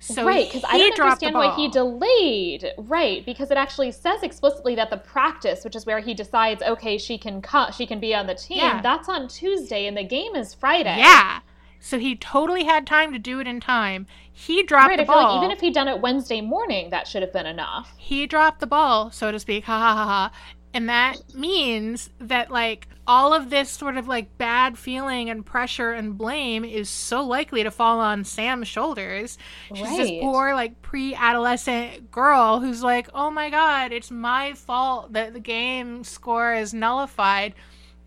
So 0.00 0.24
right, 0.26 0.46
because 0.46 0.64
I 0.68 0.76
don't 0.76 1.00
understand 1.00 1.34
why 1.34 1.54
he 1.54 1.68
delayed. 1.68 2.72
Right, 2.76 3.24
because 3.24 3.50
it 3.50 3.56
actually 3.56 3.90
says 3.92 4.22
explicitly 4.22 4.74
that 4.74 4.90
the 4.90 4.98
practice, 4.98 5.64
which 5.64 5.74
is 5.74 5.86
where 5.86 6.00
he 6.00 6.12
decides, 6.12 6.62
okay, 6.62 6.98
she 6.98 7.16
can 7.16 7.40
cut, 7.40 7.74
she 7.74 7.86
can 7.86 8.00
be 8.00 8.14
on 8.14 8.26
the 8.26 8.34
team. 8.34 8.58
Yeah. 8.58 8.82
That's 8.82 9.08
on 9.08 9.28
Tuesday, 9.28 9.86
and 9.86 9.96
the 9.96 10.04
game 10.04 10.34
is 10.34 10.52
Friday. 10.52 10.96
Yeah. 10.98 11.40
So 11.86 11.98
he 11.98 12.16
totally 12.16 12.64
had 12.64 12.86
time 12.86 13.12
to 13.12 13.18
do 13.18 13.40
it 13.40 13.46
in 13.46 13.60
time. 13.60 14.06
He 14.32 14.62
dropped 14.62 14.88
Right, 14.88 14.96
the 14.96 15.02
I 15.02 15.06
feel 15.06 15.14
ball. 15.16 15.34
like 15.36 15.44
even 15.44 15.50
if 15.50 15.60
he'd 15.60 15.74
done 15.74 15.86
it 15.86 16.00
Wednesday 16.00 16.40
morning, 16.40 16.88
that 16.90 17.06
should 17.06 17.20
have 17.20 17.32
been 17.32 17.44
enough. 17.46 17.92
he 17.98 18.26
dropped 18.26 18.60
the 18.60 18.66
ball, 18.66 19.10
so 19.10 19.30
to 19.30 19.38
speak. 19.38 19.64
Ha 19.66 19.78
ha 19.78 19.94
ha 19.94 20.04
ha. 20.06 20.30
And 20.72 20.88
that 20.88 21.34
means 21.34 22.08
that 22.18 22.50
like 22.50 22.88
all 23.06 23.34
of 23.34 23.50
this 23.50 23.70
sort 23.70 23.96
of 23.98 24.08
like 24.08 24.38
bad 24.38 24.78
feeling 24.78 25.28
and 25.28 25.44
pressure 25.44 25.92
and 25.92 26.16
blame 26.16 26.64
is 26.64 26.88
so 26.88 27.22
likely 27.22 27.62
to 27.62 27.70
fall 27.70 28.00
on 28.00 28.24
Sam's 28.24 28.66
shoulders. 28.66 29.36
She's 29.74 29.96
this 29.96 30.10
poor 30.22 30.54
like 30.54 30.80
pre-adolescent 30.82 32.10
girl 32.10 32.60
who's 32.60 32.82
like, 32.82 33.08
"Oh 33.14 33.30
my 33.30 33.50
god, 33.50 33.92
it's 33.92 34.10
my 34.10 34.54
fault 34.54 35.12
that 35.12 35.32
the 35.34 35.40
game 35.40 36.02
score 36.02 36.54
is 36.54 36.72
nullified." 36.74 37.54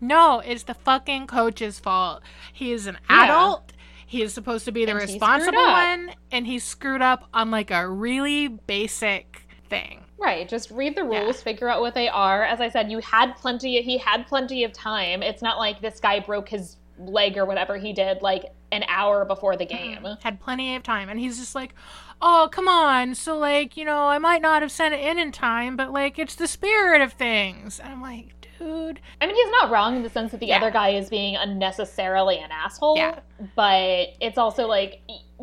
No, 0.00 0.40
it's 0.40 0.62
the 0.64 0.74
fucking 0.74 1.26
coach's 1.26 1.78
fault. 1.78 2.22
He 2.52 2.72
is 2.72 2.86
an 2.86 2.98
Yeah. 3.10 3.24
adult. 3.24 3.72
He 4.06 4.22
is 4.22 4.32
supposed 4.32 4.64
to 4.64 4.72
be 4.72 4.84
the 4.84 4.92
And 4.92 5.00
responsible 5.00 5.62
one, 5.62 6.12
and 6.32 6.46
he 6.46 6.58
screwed 6.58 7.02
up 7.02 7.28
on 7.34 7.50
like 7.50 7.70
a 7.70 7.86
really 7.88 8.48
basic 8.48 9.46
thing. 9.68 10.04
Right, 10.16 10.48
just 10.48 10.70
read 10.70 10.96
the 10.96 11.04
Yeah. 11.04 11.20
rules, 11.20 11.42
figure 11.42 11.68
out 11.68 11.80
what 11.80 11.94
they 11.94 12.08
are. 12.08 12.42
As 12.42 12.60
I 12.60 12.68
said, 12.70 12.90
you 12.90 12.98
had 13.00 13.36
plenty. 13.36 13.80
He 13.82 13.98
had 13.98 14.26
plenty 14.26 14.64
of 14.64 14.72
time. 14.72 15.22
It's 15.22 15.42
not 15.42 15.58
like 15.58 15.80
this 15.80 16.00
guy 16.00 16.20
broke 16.20 16.48
his 16.48 16.76
leg 16.98 17.36
or 17.36 17.44
whatever 17.44 17.76
he 17.76 17.92
did 17.92 18.22
like 18.22 18.44
an 18.72 18.84
hour 18.88 19.24
before 19.24 19.56
the 19.56 19.64
game. 19.66 20.04
Had 20.22 20.40
plenty 20.40 20.74
of 20.74 20.82
time, 20.82 21.08
and 21.08 21.20
he's 21.20 21.38
just 21.38 21.54
like, 21.54 21.74
"Oh, 22.20 22.48
come 22.50 22.66
on." 22.66 23.14
So 23.14 23.38
like, 23.38 23.76
you 23.76 23.84
know, 23.84 24.08
I 24.08 24.18
might 24.18 24.42
not 24.42 24.62
have 24.62 24.72
sent 24.72 24.94
it 24.94 25.00
in 25.00 25.18
in 25.18 25.30
time, 25.32 25.76
but 25.76 25.92
like, 25.92 26.18
it's 26.18 26.34
the 26.34 26.48
spirit 26.48 27.00
of 27.02 27.12
things. 27.12 27.78
And 27.78 27.92
I'm 27.92 28.02
like, 28.02 28.34
I 28.60 29.26
mean, 29.26 29.34
he's 29.34 29.50
not 29.60 29.70
wrong 29.70 29.96
in 29.96 30.02
the 30.02 30.10
sense 30.10 30.32
that 30.32 30.40
the 30.40 30.46
Yeah. 30.46 30.56
other 30.58 30.70
guy 30.70 30.90
is 30.90 31.08
being 31.08 31.36
unnecessarily 31.36 32.38
an 32.38 32.50
asshole. 32.50 32.96
Yeah. 32.96 33.20
But 33.54 34.08
it's 34.20 34.38
also 34.38 34.66
like, 34.66 35.00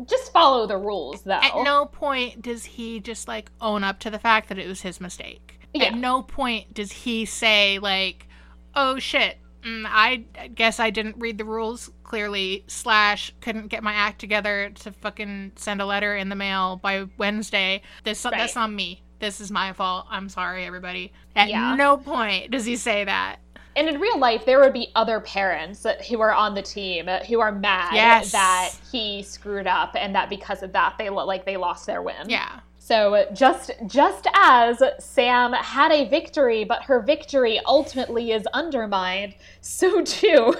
just 0.08 0.32
follow 0.32 0.66
the 0.66 0.76
rules, 0.76 1.22
though. 1.22 1.32
at 1.32 1.62
no 1.62 1.86
point 1.86 2.42
does 2.42 2.64
he 2.64 3.00
just 3.00 3.26
like 3.28 3.50
own 3.60 3.82
up 3.84 3.98
to 4.00 4.10
the 4.10 4.18
fact 4.18 4.48
that 4.50 4.58
it 4.58 4.68
was 4.68 4.82
his 4.82 5.00
mistake. 5.00 5.58
Yeah. 5.72 5.84
At 5.86 5.94
no 5.94 6.22
point 6.22 6.74
does 6.74 6.92
he 6.92 7.24
say 7.24 7.78
like, 7.78 8.26
"Oh 8.74 8.98
shit." 8.98 9.38
mm, 9.62 9.84
I 9.88 10.16
guess 10.54 10.78
I 10.78 10.90
didn't 10.90 11.16
read 11.18 11.38
the 11.38 11.44
rules 11.44 11.90
clearly. 12.04 12.62
Slash, 12.68 13.34
couldn't 13.40 13.66
get 13.66 13.82
my 13.82 13.92
act 13.92 14.20
together 14.20 14.70
to 14.76 14.92
fucking 14.92 15.52
send 15.56 15.80
a 15.80 15.86
letter 15.86 16.14
in 16.16 16.28
the 16.28 16.36
mail 16.36 16.76
by 16.76 17.06
Wednesday. 17.18 17.82
This 18.04 18.24
Right. 18.24 18.34
that's 18.36 18.56
on 18.56 18.76
me. 18.76 19.02
This 19.18 19.40
is 19.40 19.50
my 19.50 19.72
fault. 19.72 20.06
I'm 20.10 20.28
sorry, 20.28 20.64
everybody. 20.64 21.12
At 21.34 21.48
Yeah. 21.48 21.74
no 21.74 21.96
point 21.96 22.50
does 22.50 22.64
he 22.64 22.76
say 22.76 23.04
that. 23.04 23.36
And 23.74 23.88
in 23.88 24.00
real 24.00 24.18
life, 24.18 24.46
there 24.46 24.58
would 24.60 24.72
be 24.72 24.90
other 24.94 25.20
parents 25.20 25.84
who 26.08 26.20
are 26.20 26.32
on 26.32 26.54
the 26.54 26.62
team 26.62 27.08
uh, 27.08 27.18
who 27.20 27.40
are 27.40 27.52
mad 27.52 27.94
Yes. 27.94 28.32
that 28.32 28.70
he 28.90 29.22
screwed 29.22 29.66
up 29.66 29.94
and 29.98 30.14
that 30.14 30.30
because 30.30 30.62
of 30.62 30.72
that, 30.72 30.94
they 30.98 31.10
lo- 31.10 31.26
like 31.26 31.44
they 31.44 31.56
lost 31.58 31.86
their 31.86 32.00
win. 32.02 32.28
Yeah. 32.28 32.60
So 32.78 33.14
uh, 33.14 33.32
just 33.34 33.72
just 33.86 34.26
as 34.34 34.80
Sam 34.98 35.52
had 35.52 35.92
a 35.92 36.08
victory, 36.08 36.64
but 36.64 36.84
her 36.84 37.00
victory 37.00 37.60
ultimately 37.66 38.30
is 38.32 38.46
undermined, 38.54 39.34
so 39.60 40.02
too 40.02 40.54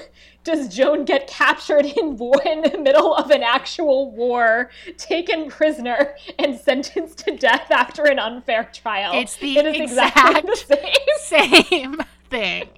does 0.46 0.74
Joan 0.74 1.04
get 1.04 1.26
captured 1.26 1.84
in 1.84 2.16
war 2.16 2.40
in 2.46 2.62
the 2.62 2.78
middle 2.78 3.14
of 3.14 3.30
an 3.30 3.42
actual 3.42 4.10
war, 4.12 4.70
taken 4.96 5.50
prisoner, 5.50 6.14
and 6.38 6.58
sentenced 6.58 7.18
to 7.26 7.36
death 7.36 7.70
after 7.70 8.04
an 8.04 8.18
unfair 8.18 8.70
trial. 8.72 9.12
It's 9.14 9.36
the 9.36 9.58
it 9.58 9.66
is 9.66 9.90
exactly 9.90 10.40
the 10.42 10.56
same. 11.18 11.64
Same 11.68 11.96
thing. 12.30 12.68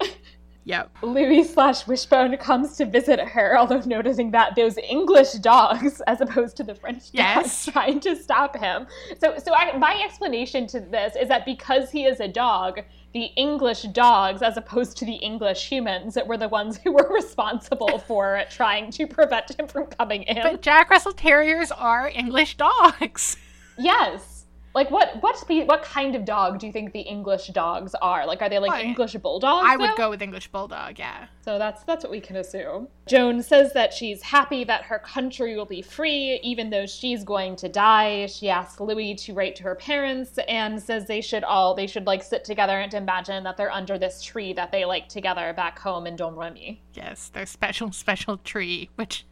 yep. 0.64 0.90
Louis 1.02 1.44
slash 1.44 1.86
Wishbone 1.86 2.36
comes 2.36 2.76
to 2.76 2.84
visit 2.84 3.18
her, 3.20 3.58
although 3.58 3.80
noticing 3.80 4.30
that 4.32 4.54
those 4.54 4.76
English 4.78 5.32
dogs, 5.34 6.00
as 6.06 6.20
opposed 6.20 6.56
to 6.58 6.64
the 6.64 6.74
French 6.74 7.10
dogs, 7.12 7.14
Yes. 7.14 7.66
trying 7.72 8.00
to 8.00 8.14
stop 8.16 8.56
him. 8.56 8.86
So, 9.20 9.36
so 9.42 9.54
I, 9.54 9.76
my 9.78 10.00
explanation 10.04 10.66
to 10.68 10.80
this 10.80 11.16
is 11.16 11.28
that 11.28 11.44
because 11.46 11.90
he 11.90 12.04
is 12.04 12.20
a 12.20 12.28
dog, 12.28 12.80
the 13.12 13.24
English 13.36 13.82
dogs, 13.82 14.42
as 14.42 14.56
opposed 14.56 14.96
to 14.98 15.04
the 15.04 15.14
English 15.14 15.68
humans, 15.68 16.14
that 16.14 16.26
were 16.26 16.36
the 16.36 16.48
ones 16.48 16.78
who 16.78 16.92
were 16.92 17.08
responsible 17.12 17.98
for 18.06 18.42
trying 18.50 18.90
to 18.92 19.06
prevent 19.06 19.58
him 19.58 19.66
from 19.66 19.86
coming 19.86 20.22
in. 20.22 20.42
But 20.42 20.62
Jack 20.62 20.90
Russell 20.90 21.12
Terriers 21.12 21.70
are 21.72 22.08
English 22.08 22.56
dogs. 22.56 23.36
yes. 23.78 24.37
Like 24.78 24.92
what 24.92 25.20
what 25.24 25.36
spe- 25.36 25.66
what 25.66 25.82
kind 25.82 26.14
of 26.14 26.24
dog 26.24 26.60
do 26.60 26.66
you 26.68 26.72
think 26.72 26.92
the 26.92 27.00
English 27.00 27.48
dogs 27.48 27.96
are? 28.00 28.24
Like 28.24 28.40
are 28.42 28.48
they 28.48 28.60
like 28.60 28.84
English 28.84 29.14
bulldogs? 29.14 29.66
I 29.68 29.76
would 29.76 29.90
though? 29.90 29.96
go 29.96 30.10
with 30.10 30.22
English 30.22 30.46
Bulldog, 30.52 31.00
yeah. 31.00 31.26
So 31.44 31.58
that's 31.58 31.82
that's 31.82 32.04
what 32.04 32.12
we 32.12 32.20
can 32.20 32.36
assume. 32.36 32.86
Joan 33.08 33.42
says 33.42 33.72
that 33.72 33.92
she's 33.92 34.22
happy 34.22 34.62
that 34.62 34.84
her 34.84 35.00
country 35.00 35.56
will 35.56 35.66
be 35.66 35.82
free, 35.82 36.38
even 36.44 36.70
though 36.70 36.86
she's 36.86 37.24
going 37.24 37.56
to 37.56 37.68
die. 37.68 38.26
She 38.26 38.50
asks 38.50 38.78
Louis 38.78 39.16
to 39.16 39.34
write 39.34 39.56
to 39.56 39.64
her 39.64 39.74
parents 39.74 40.38
and 40.46 40.80
says 40.80 41.08
they 41.08 41.22
should 41.22 41.42
all 41.42 41.74
they 41.74 41.88
should 41.88 42.06
like 42.06 42.22
sit 42.22 42.44
together 42.44 42.78
and 42.78 42.94
imagine 42.94 43.42
that 43.42 43.56
they're 43.56 43.72
under 43.72 43.98
this 43.98 44.22
tree 44.22 44.52
that 44.52 44.70
they 44.70 44.84
like 44.84 45.08
together 45.08 45.52
back 45.54 45.76
home 45.80 46.06
in 46.06 46.16
Domremy. 46.16 46.78
Yes, 46.94 47.30
their 47.30 47.46
special, 47.46 47.90
special 47.90 48.36
tree, 48.36 48.90
which 48.94 49.26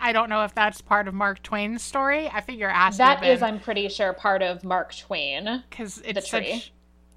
I 0.00 0.12
don't 0.12 0.28
know 0.28 0.44
if 0.44 0.54
that's 0.54 0.80
part 0.80 1.08
of 1.08 1.14
Mark 1.14 1.42
Twain's 1.42 1.82
story. 1.82 2.28
I 2.28 2.40
figure 2.40 2.68
has 2.68 2.98
That 2.98 3.24
is, 3.24 3.42
I'm 3.42 3.60
pretty 3.60 3.88
sure, 3.88 4.12
part 4.12 4.42
of 4.42 4.64
Mark 4.64 4.94
Twain. 4.96 5.64
because 5.68 6.02
it's 6.04 6.28
tree. 6.28 6.52
such. 6.52 6.72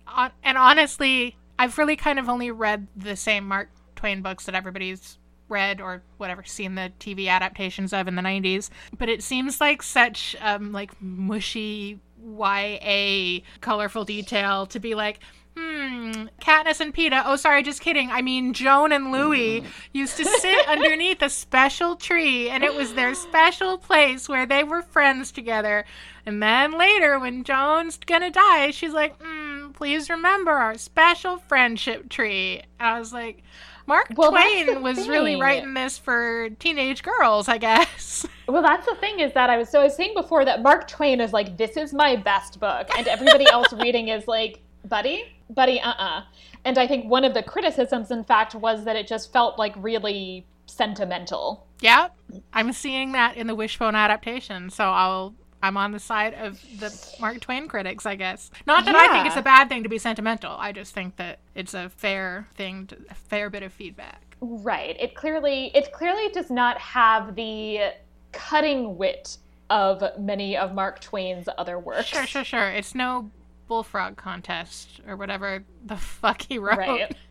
On, 0.07 0.31
and 0.43 0.57
honestly, 0.57 1.35
I've 1.57 1.77
really 1.77 1.95
kind 1.95 2.19
of 2.19 2.29
only 2.29 2.51
read 2.51 2.87
the 2.95 3.15
same 3.15 3.47
Mark 3.47 3.69
Twain 3.95 4.21
books 4.21 4.45
that 4.45 4.55
everybody's 4.55 5.17
read 5.47 5.79
or 5.79 6.01
whatever 6.17 6.43
seen 6.43 6.75
the 6.75 6.91
TV 6.99 7.27
adaptations 7.27 7.93
of 7.93 8.07
in 8.07 8.15
the 8.15 8.21
90s 8.23 8.71
but 8.97 9.09
it 9.09 9.21
seems 9.21 9.61
like 9.61 9.83
such 9.83 10.35
um 10.41 10.71
like 10.71 10.91
mushy 10.99 11.99
YA 12.19 13.41
colorful 13.61 14.03
detail 14.05 14.65
to 14.65 14.79
be 14.79 14.95
like 14.95 15.19
Hmm, 15.57 16.25
Katniss 16.41 16.81
and 16.81 16.93
Peeta. 16.93 17.23
Oh, 17.25 17.37
sorry, 17.37 17.63
just 17.63 17.81
kidding. 17.81 18.11
I 18.11 18.21
mean, 18.21 18.53
Joan 18.53 18.91
and 18.91 19.11
Louis 19.11 19.63
used 19.93 20.17
to 20.17 20.25
sit 20.25 20.67
underneath 20.67 21.21
a 21.21 21.29
special 21.29 21.95
tree, 21.95 22.49
and 22.49 22.63
it 22.63 22.73
was 22.75 22.93
their 22.93 23.15
special 23.15 23.77
place 23.77 24.27
where 24.27 24.45
they 24.45 24.63
were 24.63 24.81
friends 24.81 25.31
together. 25.31 25.85
And 26.25 26.43
then 26.43 26.77
later, 26.77 27.19
when 27.19 27.43
Joan's 27.43 27.97
gonna 27.97 28.31
die, 28.31 28.71
she's 28.71 28.93
like, 28.93 29.15
hmm, 29.21 29.71
please 29.71 30.09
remember 30.09 30.51
our 30.51 30.77
special 30.77 31.37
friendship 31.37 32.09
tree. 32.09 32.61
And 32.79 32.89
I 32.89 32.99
was 32.99 33.13
like, 33.13 33.43
Mark 33.87 34.07
Well, 34.17 34.31
Twain 34.31 34.81
was 34.81 35.07
really 35.07 35.39
writing 35.39 35.73
this 35.73 35.97
for 35.97 36.49
teenage 36.59 37.03
girls, 37.03 37.47
I 37.47 37.57
guess. 37.57 38.25
Well, 38.47 38.61
that's 38.61 38.85
the 38.85 38.93
thing 38.97 39.21
is 39.21 39.33
that 39.33 39.49
I 39.49 39.57
was 39.57 39.69
so 39.69 39.81
I 39.81 39.85
was 39.85 39.95
saying 39.95 40.13
before 40.13 40.45
that 40.45 40.61
Mark 40.61 40.87
Twain 40.87 41.19
is 41.19 41.33
like, 41.33 41.57
this 41.57 41.77
is 41.77 41.95
my 41.95 42.15
best 42.15 42.59
book, 42.59 42.87
and 42.95 43.07
everybody 43.07 43.47
else 43.47 43.73
reading 43.81 44.09
is 44.09 44.27
like, 44.27 44.61
buddy, 44.87 45.23
buddy, 45.49 45.79
uh 45.81 45.93
uh 45.93 46.21
And 46.63 46.77
I 46.77 46.87
think 46.87 47.09
one 47.09 47.23
of 47.23 47.33
the 47.33 47.43
criticisms, 47.43 48.11
in 48.11 48.23
fact, 48.23 48.55
was 48.55 48.85
that 48.85 48.95
it 48.95 49.07
just 49.07 49.31
felt 49.33 49.57
like 49.59 49.73
really 49.77 50.45
sentimental. 50.65 51.67
yeah, 51.81 52.07
I'm 52.53 52.73
seeing 52.73 53.11
that 53.11 53.37
in 53.37 53.47
the 53.47 53.55
Wishbone 53.55 53.95
adaptation, 53.95 54.69
so 54.69 54.85
I'll. 54.85 55.35
I'm 55.63 55.77
on 55.77 55.93
the 55.93 55.99
side 55.99 56.35
of 56.35 56.61
the 56.79 56.93
Mark 57.19 57.39
Twain 57.39 57.67
critics, 57.67 58.05
I 58.05 58.13
guess. 58.15 58.51
Not 58.67 58.85
that 58.85 58.95
I 58.95 59.11
think 59.11 59.25
it's 59.25 59.35
a 59.37 59.41
bad 59.41 59.67
thing 59.67 59.81
to 59.81 59.89
be 59.89 59.97
sentimental. 59.97 60.51
I 60.51 60.71
just 60.71 60.93
think 60.93 61.15
that 61.15 61.39
it's 61.55 61.73
a 61.73 61.89
fair 61.89 62.47
thing, 62.53 62.85
to, 62.87 62.97
a 63.09 63.15
fair 63.15 63.49
bit 63.49 63.63
of 63.63 63.73
feedback. 63.73 64.35
Right. 64.41 64.95
It 64.99 65.15
clearly 65.15 65.71
it 65.73 65.91
clearly 65.91 66.29
does 66.29 66.51
not 66.51 66.77
have 66.77 67.33
the 67.33 67.93
cutting 68.31 68.95
wit 68.97 69.37
of 69.71 70.03
many 70.19 70.55
of 70.55 70.75
Mark 70.75 70.99
Twain's 70.99 71.49
other 71.57 71.79
works. 71.79 72.05
Sure, 72.05 72.27
sure, 72.27 72.43
sure. 72.43 72.69
It's 72.69 72.93
no 72.93 73.31
bullfrog 73.67 74.15
contest 74.17 75.01
or 75.07 75.15
whatever 75.17 75.63
the 75.85 75.97
fuck 75.97 76.41
he 76.41 76.57
wrote. 76.59 76.77
Right. 76.77 77.15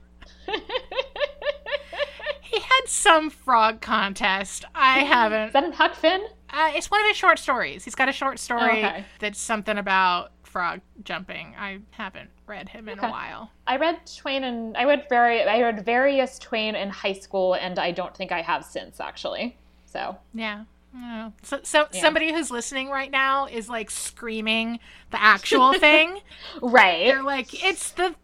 He 2.41 2.61
had 2.61 2.83
some 2.87 3.31
frog 3.31 3.81
contest. 3.81 4.65
I 4.77 5.01
haven't. 5.01 5.49
Is 5.49 5.53
that 5.55 5.65
in 5.65 5.73
Huck 5.73 5.95
Finn? 5.97 6.25
Uh, 6.51 6.71
it's 6.75 6.89
one 6.89 7.01
of 7.01 7.09
his 7.09 7.17
short 7.17 7.39
stories. 7.41 7.85
He's 7.85 7.97
got 7.97 8.09
a 8.09 8.13
short 8.13 8.39
story 8.39 8.85
Okay. 8.85 9.05
that's 9.19 9.41
something 9.41 9.77
about 9.77 10.31
frog 10.45 10.81
jumping. 11.03 11.55
I 11.59 11.79
haven't 11.91 12.31
read 12.47 12.69
him 12.69 12.89
in 12.89 12.99
Okay. 12.99 13.09
a 13.09 13.11
while. 13.11 13.51
I 13.67 13.77
read 13.77 13.99
Twain 14.07 14.45
and 14.45 14.77
I 14.77 14.85
read 14.85 15.07
very 15.09 15.43
I 15.43 15.63
read 15.63 15.85
various 15.85 16.39
Twain 16.39 16.77
in 16.77 16.91
high 16.91 17.15
school 17.15 17.55
and 17.55 17.77
I 17.79 17.91
don't 17.91 18.15
think 18.17 18.31
I 18.31 18.43
have 18.43 18.65
since 18.65 19.01
actually. 19.01 19.57
So 19.87 20.17
Yeah. 20.33 20.65
I. 20.95 21.33
So, 21.43 21.61
so 21.63 21.87
Yeah. 21.93 22.01
somebody 22.01 22.33
who's 22.33 22.51
listening 22.51 22.89
right 22.91 23.11
now 23.11 23.47
is 23.47 23.69
like 23.69 23.91
screaming 23.91 24.79
the 25.11 25.23
actual 25.23 25.73
thing. 25.79 26.21
Right. 26.63 27.07
They're 27.07 27.23
like, 27.23 27.65
"It's 27.65 27.91
the 27.93 28.15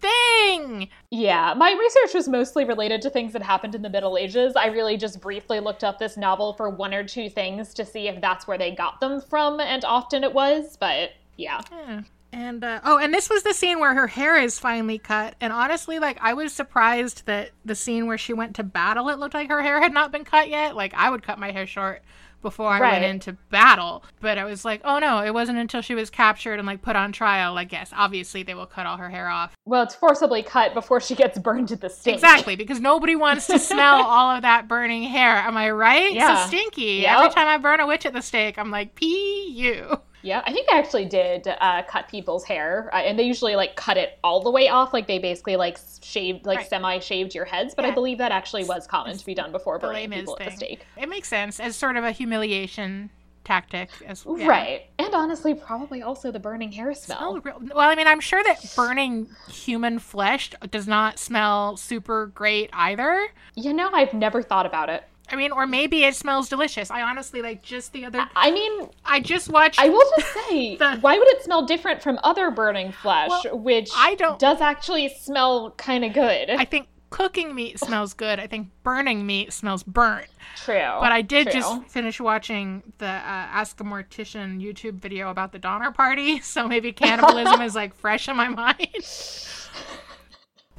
thing!" 0.00 0.88
Yeah, 1.10 1.54
my 1.56 1.72
research 1.72 2.14
was 2.14 2.28
mostly 2.28 2.64
related 2.64 3.02
to 3.02 3.10
things 3.10 3.32
that 3.32 3.42
happened 3.42 3.74
in 3.74 3.82
the 3.82 3.90
Middle 3.90 4.16
Ages. 4.18 4.54
I 4.56 4.66
really 4.66 4.96
just 4.96 5.20
briefly 5.20 5.60
looked 5.60 5.84
up 5.84 5.98
this 5.98 6.16
novel 6.16 6.54
for 6.54 6.70
one 6.70 6.94
or 6.94 7.04
two 7.04 7.28
things 7.28 7.74
to 7.74 7.84
see 7.84 8.08
if 8.08 8.20
that's 8.20 8.46
where 8.46 8.58
they 8.58 8.70
got 8.74 9.00
them 9.00 9.20
from, 9.20 9.60
and 9.60 9.84
often 9.84 10.24
it 10.24 10.32
was, 10.32 10.76
but 10.76 11.10
yeah. 11.36 11.60
Yeah. 11.70 12.02
And 12.34 12.64
uh, 12.64 12.80
oh, 12.84 12.98
and 12.98 13.14
this 13.14 13.30
was 13.30 13.42
the 13.44 13.54
scene 13.54 13.78
where 13.78 13.94
her 13.94 14.06
hair 14.08 14.36
is 14.36 14.58
finally 14.58 14.98
cut. 14.98 15.36
And 15.40 15.52
honestly, 15.52 15.98
like 16.00 16.18
I 16.20 16.34
was 16.34 16.52
surprised 16.52 17.26
that 17.26 17.50
the 17.64 17.74
scene 17.74 18.06
where 18.06 18.18
she 18.18 18.32
went 18.32 18.56
to 18.56 18.64
battle, 18.64 19.08
it 19.08 19.18
looked 19.18 19.34
like 19.34 19.48
her 19.50 19.62
hair 19.62 19.80
had 19.80 19.92
not 19.94 20.10
been 20.10 20.24
cut 20.24 20.48
yet. 20.48 20.74
Like 20.74 20.94
I 20.94 21.10
would 21.10 21.22
cut 21.22 21.38
my 21.38 21.52
hair 21.52 21.66
short 21.66 22.02
before 22.42 22.68
I 22.68 22.78
Right. 22.78 22.92
went 23.00 23.04
into 23.04 23.32
battle, 23.50 24.04
but 24.20 24.36
I 24.36 24.44
was 24.44 24.66
like, 24.66 24.82
oh 24.84 24.98
no, 24.98 25.20
it 25.24 25.32
wasn't 25.32 25.58
until 25.58 25.80
she 25.80 25.94
was 25.94 26.10
captured 26.10 26.58
and 26.58 26.66
like 26.66 26.82
put 26.82 26.94
on 26.96 27.10
trial. 27.12 27.54
Like 27.54 27.72
yes, 27.72 27.90
obviously 27.96 28.42
they 28.42 28.52
will 28.54 28.66
cut 28.66 28.84
all 28.84 28.96
her 28.98 29.08
hair 29.08 29.28
off. 29.28 29.54
Well, 29.64 29.82
it's 29.84 29.94
forcibly 29.94 30.42
cut 30.42 30.74
before 30.74 31.00
she 31.00 31.14
gets 31.14 31.38
burned 31.38 31.72
at 31.72 31.80
the 31.80 31.88
stake. 31.88 32.14
Exactly, 32.14 32.54
because 32.56 32.80
nobody 32.80 33.16
wants 33.16 33.46
to 33.46 33.58
smell 33.58 34.02
all 34.06 34.30
of 34.36 34.42
that 34.42 34.68
burning 34.68 35.04
hair. 35.04 35.36
Am 35.36 35.56
I 35.56 35.70
right? 35.70 36.12
Yeah. 36.12 36.42
So 36.44 36.48
stinky. 36.48 37.02
Yep. 37.02 37.16
Every 37.16 37.30
time 37.30 37.48
I 37.48 37.56
burn 37.58 37.80
a 37.80 37.86
witch 37.86 38.04
at 38.04 38.12
the 38.12 38.20
stake, 38.22 38.58
I'm 38.58 38.70
like, 38.70 38.94
pee 38.94 39.48
you. 39.50 40.00
Yeah, 40.24 40.42
I 40.46 40.52
think 40.52 40.66
they 40.68 40.76
actually 40.76 41.04
did 41.04 41.46
uh, 41.46 41.82
cut 41.82 42.08
people's 42.08 42.44
hair, 42.44 42.88
uh, 42.92 42.96
and 42.96 43.18
they 43.18 43.24
usually 43.24 43.56
like 43.56 43.76
cut 43.76 43.96
it 43.98 44.18
all 44.24 44.42
the 44.42 44.50
way 44.50 44.68
off, 44.68 44.92
like 44.94 45.06
they 45.06 45.18
basically 45.18 45.56
like 45.56 45.78
shaved, 46.02 46.46
like 46.46 46.58
Right. 46.58 46.68
semi-shaved 46.68 47.34
your 47.34 47.44
heads. 47.44 47.74
But 47.74 47.84
I 47.84 47.90
believe 47.90 48.18
that 48.18 48.32
actually 48.32 48.64
was 48.64 48.86
common 48.86 49.16
to 49.18 49.26
be 49.26 49.34
done 49.34 49.52
before 49.52 49.78
burning 49.78 50.10
people 50.10 50.36
at 50.40 50.50
the 50.50 50.56
stake. 50.56 50.86
It 50.96 51.08
makes 51.10 51.28
sense 51.28 51.60
as 51.60 51.76
sort 51.76 51.96
of 51.96 52.04
a 52.04 52.10
humiliation 52.10 53.10
tactic 53.44 53.90
as 54.06 54.24
yeah. 54.38 54.46
Right, 54.48 54.86
and 54.98 55.14
honestly, 55.14 55.52
probably 55.52 56.00
also 56.02 56.30
the 56.32 56.40
burning 56.40 56.72
hair 56.72 56.94
smell. 56.94 57.18
smell 57.18 57.40
real- 57.42 57.60
Well, 57.74 57.90
I 57.90 57.94
mean, 57.94 58.06
I'm 58.06 58.20
sure 58.20 58.42
that 58.42 58.72
burning 58.74 59.28
human 59.48 59.98
flesh 59.98 60.50
does 60.70 60.88
not 60.88 61.18
smell 61.18 61.76
super 61.76 62.28
great 62.28 62.70
either. 62.72 63.28
You 63.54 63.74
know, 63.74 63.90
I've 63.92 64.14
never 64.14 64.42
thought 64.42 64.64
about 64.64 64.88
it. 64.88 65.04
I 65.30 65.36
mean, 65.36 65.52
or 65.52 65.66
maybe 65.66 66.04
it 66.04 66.14
smells 66.14 66.48
delicious. 66.48 66.90
I 66.90 67.02
honestly 67.02 67.40
like 67.42 67.62
just 67.62 67.92
the 67.92 68.04
other. 68.04 68.26
I 68.36 68.50
mean, 68.50 68.88
I 69.04 69.20
just 69.20 69.48
watched. 69.48 69.80
I 69.80 69.88
will 69.88 70.04
just 70.18 70.32
say, 70.48 70.76
The- 70.78 70.98
why 71.00 71.18
would 71.18 71.28
it 71.28 71.42
smell 71.42 71.64
different 71.64 72.02
from 72.02 72.18
other 72.22 72.50
burning 72.50 72.92
flesh, 72.92 73.30
Well, 73.30 73.58
which 73.58 73.90
I 73.96 74.14
don't- 74.16 74.38
does 74.38 74.60
actually 74.60 75.08
smell 75.08 75.70
kind 75.72 76.04
of 76.04 76.12
good? 76.12 76.50
I 76.50 76.64
think 76.66 76.88
cooking 77.10 77.54
meat 77.54 77.78
smells 77.78 78.12
good. 78.12 78.40
I 78.40 78.46
think 78.48 78.68
burning 78.82 79.24
meat 79.24 79.52
smells 79.52 79.82
burnt. 79.84 80.26
True, 80.56 80.74
But 81.00 81.12
I 81.12 81.22
did 81.22 81.44
true. 81.46 81.52
just 81.60 81.84
finish 81.86 82.20
watching 82.20 82.82
the 82.98 83.06
uh, 83.06 83.10
Ask 83.10 83.78
a 83.80 83.84
Mortician 83.84 84.60
YouTube 84.60 84.94
video 84.94 85.30
about 85.30 85.52
the 85.52 85.58
Donner 85.58 85.90
Party, 85.92 86.40
so 86.42 86.66
maybe 86.68 86.92
cannibalism 86.92 87.60
is 87.62 87.74
like 87.74 87.94
fresh 87.94 88.28
in 88.28 88.36
my 88.36 88.48
mind. 88.48 88.88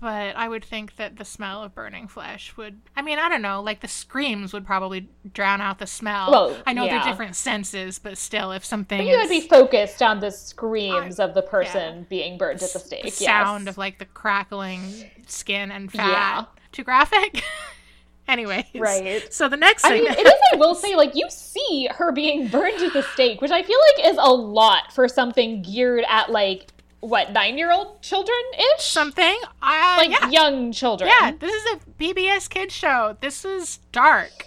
But 0.01 0.35
I 0.35 0.47
would 0.49 0.63
think 0.63 0.97
that 0.97 1.15
the 1.17 1.23
smell 1.25 1.63
of 1.63 1.73
burning 1.73 2.07
flesh 2.09 2.55
would. 2.57 2.81
I 2.97 3.01
mean, 3.01 3.17
I 3.17 3.29
don't 3.29 3.41
know. 3.41 3.61
Like 3.61 3.79
the 3.79 3.87
screams 3.87 4.51
would 4.51 4.65
probably 4.65 5.07
drown 5.33 5.61
out 5.61 5.79
the 5.79 5.87
smell. 5.87 6.31
Well, 6.31 6.57
I 6.65 6.73
know 6.73 6.83
yeah. 6.83 6.97
they're 7.01 7.11
different 7.11 7.35
senses, 7.37 7.97
but 7.97 8.17
still, 8.17 8.51
if 8.51 8.65
something 8.65 8.97
But 8.99 9.07
you 9.07 9.17
would 9.17 9.29
be 9.29 9.41
focused 9.41 10.01
on 10.01 10.19
the 10.19 10.31
screams 10.31 11.19
of 11.19 11.33
the 11.33 11.41
person 11.41 12.05
being 12.09 12.37
burned 12.37 12.61
at 12.61 12.73
the 12.73 12.79
stake. 12.79 13.03
the 13.03 13.11
stake. 13.11 13.25
sound 13.27 13.69
of 13.69 13.77
like 13.77 13.97
the 13.99 14.05
crackling 14.05 14.81
skin 15.27 15.71
and 15.71 15.89
fat, 15.91 16.09
Yeah. 16.09 16.45
too 16.73 16.83
graphic. 16.83 17.43
Anyways, 18.27 18.65
Right. 18.73 19.31
So 19.31 19.47
the 19.47 19.55
next 19.57 19.85
I 19.85 19.89
thing 19.89 20.03
mean, 20.03 20.11
it 20.13 20.25
is. 20.27 20.33
I 20.53 20.55
will 20.57 20.73
say, 20.75 20.95
like 20.95 21.15
you 21.15 21.27
see 21.29 21.87
her 21.91 22.11
being 22.11 22.47
burned 22.47 22.81
at 22.81 22.91
the 22.91 23.03
stake, 23.13 23.39
which 23.39 23.51
I 23.51 23.61
feel 23.61 23.77
like 23.97 24.07
is 24.11 24.17
a 24.19 24.33
lot 24.33 24.91
for 24.91 25.07
something 25.07 25.61
geared 25.61 26.03
at 26.09 26.31
like 26.31 26.67
what 27.01 27.31
nine-year-old 27.31 28.01
children 28.01 28.37
ish, 28.77 28.83
something, 28.85 29.37
uh, 29.61 29.95
like 29.97 30.09
yeah, 30.09 30.29
young 30.29 30.71
children. 30.71 31.09
Yeah, 31.09 31.31
this 31.39 31.53
is 31.53 31.65
a 31.73 31.77
PBS 32.01 32.49
kids 32.49 32.73
show. 32.73 33.15
This 33.21 33.45
is 33.45 33.79
dark. 33.91 34.45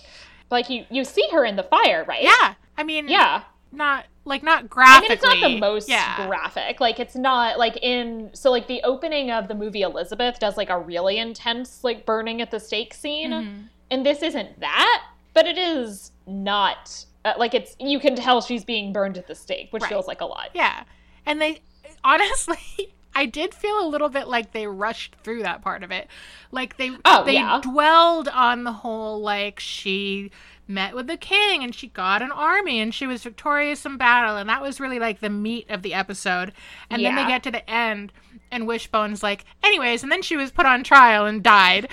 like 0.51 0.68
you 0.70 0.84
you 0.90 1.05
see 1.05 1.26
her 1.32 1.44
in 1.44 1.57
the 1.57 1.62
fire, 1.62 2.05
right? 2.09 2.22
Yeah, 2.22 2.55
I 2.76 2.82
mean, 2.84 3.09
yeah. 3.09 3.42
not 3.70 4.07
like 4.24 4.42
not 4.42 4.68
graphic. 4.68 4.96
I 4.96 5.01
mean, 5.03 5.12
it's 5.12 5.22
not 5.22 5.40
the 5.40 5.59
most 5.59 5.88
Yeah, 5.88 6.26
graphic. 6.26 6.80
Like, 6.80 6.99
it's 7.01 7.14
not 7.16 7.59
like 7.59 7.78
in 7.82 8.30
so 8.34 8.51
like 8.51 8.66
the 8.66 8.82
opening 8.82 9.30
of 9.30 9.46
the 9.49 9.55
movie 9.55 9.82
Elizabeth 9.82 10.38
does 10.40 10.57
like 10.57 10.68
a 10.70 10.78
really 10.78 11.18
intense 11.18 11.82
like 11.84 12.05
burning 12.07 12.42
at 12.42 12.51
the 12.51 12.59
stake 12.61 12.92
scene, 12.94 13.30
Mm-hmm. 13.30 13.61
and 13.90 14.05
this 14.05 14.22
isn't 14.22 14.59
that, 14.61 15.03
but 15.32 15.46
it 15.46 15.57
is 15.59 16.11
not 16.26 17.05
uh, 17.24 17.34
like 17.38 17.55
it's 17.55 17.76
you 17.78 18.01
can 18.01 18.16
tell 18.16 18.40
she's 18.40 18.64
being 18.64 18.92
burned 18.92 19.16
at 19.16 19.26
the 19.26 19.34
stake, 19.34 19.68
which 19.70 19.82
Right. 19.82 19.88
feels 19.90 20.07
like 20.07 20.20
a 20.20 20.26
lot. 20.26 20.51
yeah, 20.55 20.84
and 21.24 21.40
they 21.40 21.61
honestly. 22.05 22.59
I 23.14 23.26
did 23.26 23.53
feel 23.53 23.80
a 23.80 23.88
little 23.88 24.11
bit 24.11 24.28
like 24.28 24.53
they 24.53 24.68
rushed 24.68 25.16
through 25.24 25.42
that 25.42 25.61
part 25.61 25.82
of 25.82 25.90
it. 25.90 26.07
Like 26.53 26.76
they 26.76 26.92
Oh, 27.05 27.24
they 27.24 27.32
yeah. 27.34 27.59
dwelled 27.61 28.28
on 28.28 28.62
the 28.62 28.70
whole 28.72 29.20
like 29.20 29.59
she 29.59 30.30
met 30.68 30.94
with 30.94 31.09
the 31.09 31.16
king 31.16 31.64
and 31.64 31.74
she 31.74 31.88
got 31.88 32.22
an 32.22 32.30
army 32.30 32.78
and 32.78 32.94
she 32.94 33.09
was 33.09 33.24
victorious 33.24 33.84
in 33.84 33.96
battle 33.96 34.36
and 34.36 34.49
that 34.49 34.62
was 34.62 34.78
really 34.78 35.01
like 35.01 35.18
the 35.18 35.30
meat 35.30 35.66
of 35.68 35.82
the 35.82 35.94
episode. 35.94 36.53
And 36.90 37.05
then 37.05 37.16
they 37.16 37.26
get 37.26 37.42
to 37.44 37.51
the 37.51 37.68
end 37.68 38.12
and 38.53 38.68
Wishbone's 38.68 39.22
like, 39.22 39.44
anyways, 39.64 40.05
and 40.05 40.12
then 40.12 40.22
she 40.22 40.36
was 40.36 40.53
put 40.53 40.66
on 40.66 40.84
trial 40.84 41.26
and 41.26 41.42
died. 41.42 41.88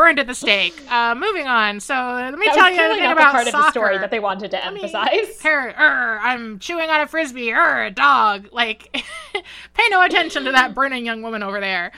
Burned 0.00 0.18
at 0.18 0.26
the 0.26 0.34
stake. 0.34 0.74
Uh, 0.90 1.14
moving 1.14 1.46
on. 1.46 1.78
So 1.78 1.94
let 1.94 2.36
me 2.36 2.46
That 2.46 2.56
tell 2.56 2.70
you 2.70 3.00
not 3.00 3.12
about 3.12 3.32
part 3.32 3.46
soccer. 3.46 3.58
of 3.58 3.64
the 3.64 3.70
story 3.70 3.98
that 3.98 4.10
they 4.10 4.18
wanted 4.18 4.50
to 4.50 4.56
mean, 4.56 4.84
emphasize. 4.84 5.40
Her, 5.42 5.68
er, 5.68 6.18
I'm 6.20 6.58
chewing 6.58 6.90
on 6.90 7.00
a 7.00 7.06
frisbee. 7.06 7.52
Er, 7.52 7.84
a 7.84 7.90
dog. 7.92 8.48
Like, 8.50 8.92
pay 9.74 9.88
no 9.88 10.02
attention 10.02 10.44
to 10.44 10.52
that 10.52 10.74
burning 10.74 11.06
young 11.06 11.22
woman 11.22 11.44
over 11.44 11.60
there. 11.60 11.92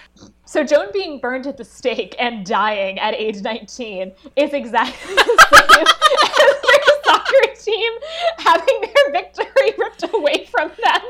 So 0.45 0.63
Joan 0.63 0.89
being 0.93 1.21
burned 1.21 1.47
at 1.47 1.57
the 1.57 1.65
stake 1.65 2.15
and 2.19 2.45
dying 2.45 2.99
at 2.99 3.15
age 3.15 3.41
19 3.41 4.13
is 4.37 4.53
exactly 4.53 5.15
the 5.15 5.47
same 5.53 5.87
as 5.87 6.61
their 6.63 6.85
soccer 7.05 7.55
team 7.59 7.93
having 8.39 8.81
their 8.83 9.13
victory 9.13 9.73
ripped 9.79 10.05
away 10.13 10.47
from 10.51 10.69
them 10.69 11.01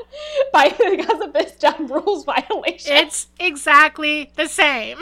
by 0.52 0.68
because 0.78 1.20
of 1.20 1.32
this 1.32 1.52
dumb 1.56 1.88
rules 1.88 2.24
violation. 2.24 2.92
It's 2.96 3.26
exactly 3.40 4.30
the 4.36 4.46
same. 4.46 4.98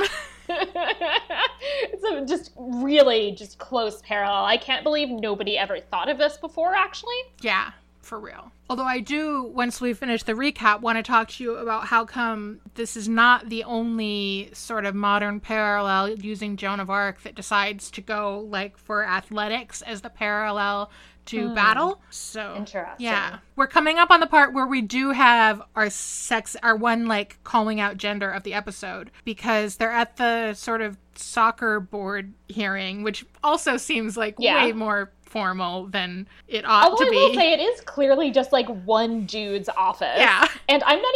it's 1.82 2.04
a 2.04 2.24
just 2.26 2.52
really 2.56 3.32
just 3.32 3.58
close 3.58 4.02
parallel. 4.02 4.44
I 4.44 4.56
can't 4.56 4.84
believe 4.84 5.08
nobody 5.08 5.56
ever 5.56 5.80
thought 5.80 6.08
of 6.08 6.18
this 6.18 6.36
before 6.36 6.74
actually. 6.74 7.14
Yeah, 7.40 7.72
for 8.00 8.18
real. 8.18 8.50
Although 8.68 8.84
I 8.84 9.00
do, 9.00 9.44
once 9.54 9.80
we 9.80 9.92
finish 9.94 10.22
the 10.22 10.32
recap, 10.32 10.80
want 10.80 10.96
to 10.96 11.02
talk 11.02 11.28
to 11.30 11.44
you 11.44 11.56
about 11.56 11.86
how 11.86 12.04
come 12.04 12.60
this 12.74 12.96
is 12.96 13.08
not 13.08 13.48
the 13.48 13.64
only 13.64 14.50
sort 14.52 14.84
of 14.84 14.94
modern 14.94 15.40
parallel 15.40 16.10
using 16.10 16.56
Joan 16.56 16.80
of 16.80 16.90
Arc 16.90 17.22
that 17.22 17.34
decides 17.34 17.90
to 17.92 18.00
go 18.00 18.46
like 18.48 18.76
for 18.76 19.04
athletics 19.04 19.82
as 19.82 20.00
the 20.00 20.10
parallel 20.10 20.90
to 21.26 21.48
hmm. 21.48 21.54
battle. 21.54 22.00
So 22.10 22.54
Interesting. 22.56 23.06
Yeah. 23.06 23.38
We're 23.56 23.66
coming 23.66 23.98
up 23.98 24.10
on 24.10 24.20
the 24.20 24.26
part 24.26 24.52
where 24.52 24.66
we 24.66 24.82
do 24.82 25.10
have 25.10 25.62
our 25.76 25.90
sex 25.90 26.56
our 26.62 26.76
one 26.76 27.06
like 27.06 27.38
calling 27.44 27.80
out 27.80 27.96
gender 27.96 28.30
of 28.30 28.42
the 28.42 28.54
episode 28.54 29.10
because 29.24 29.76
they're 29.76 29.92
at 29.92 30.16
the 30.16 30.54
sort 30.54 30.80
of 30.80 30.96
soccer 31.14 31.80
board 31.80 32.32
hearing, 32.48 33.02
which 33.02 33.24
also 33.44 33.76
seems 33.76 34.16
like 34.16 34.36
Yeah. 34.38 34.64
way 34.64 34.72
more 34.72 35.12
formal 35.30 35.86
than 35.86 36.28
it 36.48 36.64
oh, 36.64 36.68
ought 36.68 36.90
Although 36.92 37.04
to 37.06 37.10
be. 37.10 37.16
I 37.16 37.20
will 37.28 37.34
say 37.34 37.52
it 37.52 37.60
is 37.60 37.80
clearly 37.80 38.30
just 38.30 38.52
like 38.52 38.68
one 38.84 39.24
dude's 39.26 39.68
office. 39.76 40.18
Yeah. 40.18 40.46
And 40.68 40.82
I'm 40.84 41.00
not 41.00 41.14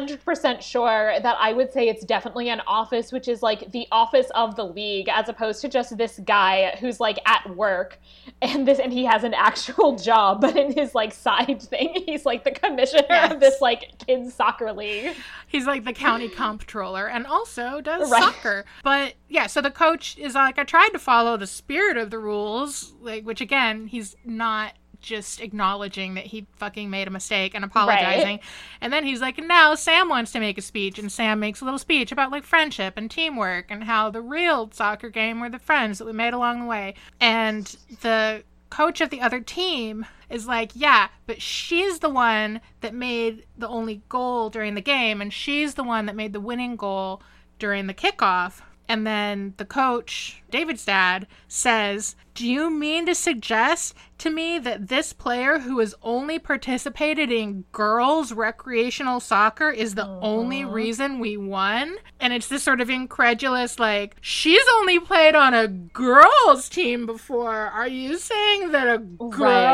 even 0.00 0.18
100% 0.18 0.62
sure 0.62 1.14
that 1.20 1.36
I 1.38 1.52
would 1.52 1.72
say 1.72 1.88
it's 1.88 2.04
definitely 2.04 2.48
an 2.48 2.62
office, 2.66 3.12
which 3.12 3.28
is 3.28 3.42
like 3.42 3.70
the 3.72 3.86
office 3.92 4.28
of 4.34 4.56
the 4.56 4.64
league, 4.64 5.08
as 5.08 5.28
opposed 5.28 5.60
to 5.62 5.68
just 5.68 5.96
this 5.98 6.20
guy 6.24 6.76
who's 6.80 7.00
like 7.00 7.18
at 7.26 7.54
work 7.56 7.98
and 8.40 8.66
this, 8.66 8.78
and 8.78 8.92
he 8.92 9.04
has 9.04 9.24
an 9.24 9.34
actual 9.34 9.96
job, 10.10 10.40
but 10.40 10.56
in 10.56 10.72
his 10.72 10.94
like 10.94 11.12
side 11.12 11.60
thing, 11.60 12.02
he's 12.06 12.24
like 12.24 12.44
the 12.44 12.52
commissioner 12.52 13.02
Yes. 13.10 13.32
of 13.32 13.40
this 13.40 13.60
like 13.60 13.98
kids 14.06 14.32
soccer 14.34 14.72
league. 14.72 15.14
He's 15.48 15.66
like 15.66 15.84
the 15.84 15.92
county 15.92 16.28
comptroller 16.28 17.08
and 17.08 17.26
also 17.26 17.80
does 17.80 18.10
Right. 18.10 18.22
soccer. 18.22 18.64
But 18.84 19.14
yeah, 19.28 19.46
so 19.48 19.60
the 19.60 19.70
coach 19.70 20.16
is 20.18 20.34
like, 20.34 20.58
I 20.58 20.64
tried 20.64 20.90
to 20.90 20.98
follow 20.98 21.36
the 21.36 21.46
spirit 21.46 21.96
of 21.96 22.10
the 22.10 22.18
rules, 22.18 22.94
like 23.00 23.24
which 23.24 23.40
again, 23.40 23.55
he's 23.88 24.16
not 24.24 24.74
just 25.00 25.40
acknowledging 25.40 26.14
that 26.14 26.26
he 26.26 26.46
fucking 26.56 26.90
made 26.90 27.06
a 27.06 27.10
mistake 27.10 27.54
and 27.54 27.64
apologizing. 27.64 28.40
And 28.80 28.92
then 28.92 29.04
he's 29.04 29.20
like, 29.20 29.38
now 29.38 29.74
Sam 29.74 30.08
wants 30.08 30.32
to 30.32 30.40
make 30.40 30.58
a 30.58 30.62
speech, 30.62 30.98
and 30.98 31.12
Sam 31.12 31.38
makes 31.38 31.60
a 31.60 31.64
little 31.64 31.78
speech 31.78 32.12
about 32.12 32.32
like 32.32 32.44
friendship 32.44 32.94
and 32.96 33.10
teamwork 33.10 33.66
and 33.70 33.84
how 33.84 34.10
the 34.10 34.20
real 34.20 34.70
soccer 34.72 35.08
game 35.08 35.40
were 35.40 35.50
the 35.50 35.58
friends 35.58 35.98
that 35.98 36.06
we 36.06 36.12
made 36.12 36.34
along 36.34 36.60
the 36.60 36.66
way. 36.66 36.94
And 37.20 37.76
the 38.00 38.42
coach 38.68 39.00
of 39.00 39.10
the 39.10 39.20
other 39.20 39.40
team 39.40 40.06
is 40.28 40.48
like, 40.48 40.72
yeah, 40.74 41.08
but 41.26 41.40
she's 41.40 42.00
the 42.00 42.10
one 42.10 42.60
that 42.80 42.94
made 42.94 43.46
the 43.56 43.68
only 43.68 44.02
goal 44.08 44.50
during 44.50 44.74
the 44.74 44.80
game, 44.80 45.20
and 45.20 45.32
she's 45.32 45.74
the 45.74 45.84
one 45.84 46.06
that 46.06 46.16
made 46.16 46.32
the 46.32 46.40
winning 46.40 46.74
goal 46.74 47.22
during 47.58 47.86
the 47.86 47.94
kickoff. 47.94 48.60
And 48.88 49.06
then 49.06 49.54
the 49.56 49.64
coach, 49.64 50.42
David's 50.50 50.84
dad, 50.84 51.26
says, 51.48 52.14
Do 52.34 52.46
you 52.48 52.70
mean 52.70 53.06
to 53.06 53.14
suggest 53.16 53.94
to 54.18 54.30
me 54.30 54.58
that 54.60 54.88
this 54.88 55.12
player 55.12 55.58
who 55.58 55.80
has 55.80 55.94
only 56.02 56.38
participated 56.38 57.30
in 57.32 57.64
girls' 57.72 58.32
recreational 58.32 59.18
soccer 59.20 59.70
is 59.70 59.94
the 59.96 60.06
only 60.06 60.64
reason 60.64 61.18
we 61.18 61.36
won? 61.36 61.96
And 62.20 62.32
it's 62.32 62.46
this 62.48 62.62
sort 62.62 62.80
of 62.80 62.88
incredulous, 62.88 63.78
like, 63.80 64.16
she's 64.20 64.62
only 64.76 65.00
played 65.00 65.34
on 65.34 65.52
a 65.52 65.66
girls' 65.68 66.68
team 66.68 67.06
before. 67.06 67.52
Are 67.56 67.88
you 67.88 68.16
saying 68.18 68.70
that 68.70 68.86
a 68.86 68.98
girl 68.98 69.30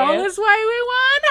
Right. 0.09 0.21
is 0.27 0.39
why 0.39 0.57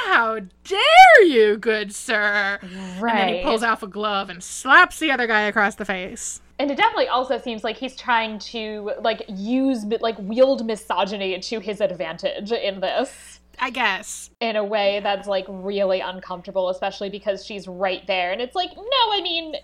we 0.06 0.12
won? 0.12 0.16
How 0.18 0.40
dare 0.64 1.26
you, 1.28 1.58
good 1.58 1.94
sir? 1.96 2.60
Right. 3.00 3.12
And 3.12 3.20
then 3.30 3.36
he 3.38 3.44
pulls 3.44 3.64
off 3.64 3.82
a 3.84 3.88
glove 3.88 4.30
and 4.30 4.44
slaps 4.44 5.00
the 5.00 5.12
other 5.12 5.26
guy 5.28 5.42
across 5.42 5.76
the 5.76 5.86
face. 5.86 6.42
And 6.62 6.70
it 6.70 6.78
definitely 6.78 7.08
also 7.08 7.40
seems 7.40 7.64
like 7.64 7.76
he's 7.76 7.96
trying 7.96 8.38
to 8.38 8.92
like 9.02 9.24
use 9.28 9.84
like 10.00 10.16
wield 10.20 10.64
misogyny 10.64 11.40
to 11.40 11.60
his 11.60 11.82
advantage 11.82 12.52
in 12.52 12.80
this. 12.80 13.40
I 13.60 13.70
guess. 13.70 14.30
in 14.40 14.56
a 14.56 14.64
way 14.64 15.02
that's 15.04 15.28
like 15.28 15.46
really 15.48 16.00
uncomfortable, 16.00 16.70
especially 16.70 17.10
because 17.10 17.46
she's 17.46 17.68
right 17.68 18.06
there. 18.08 18.32
And 18.32 18.42
it's 18.42 18.56
like, 18.56 18.72
no, 18.76 18.84
I 19.12 19.20
mean, 19.22 19.56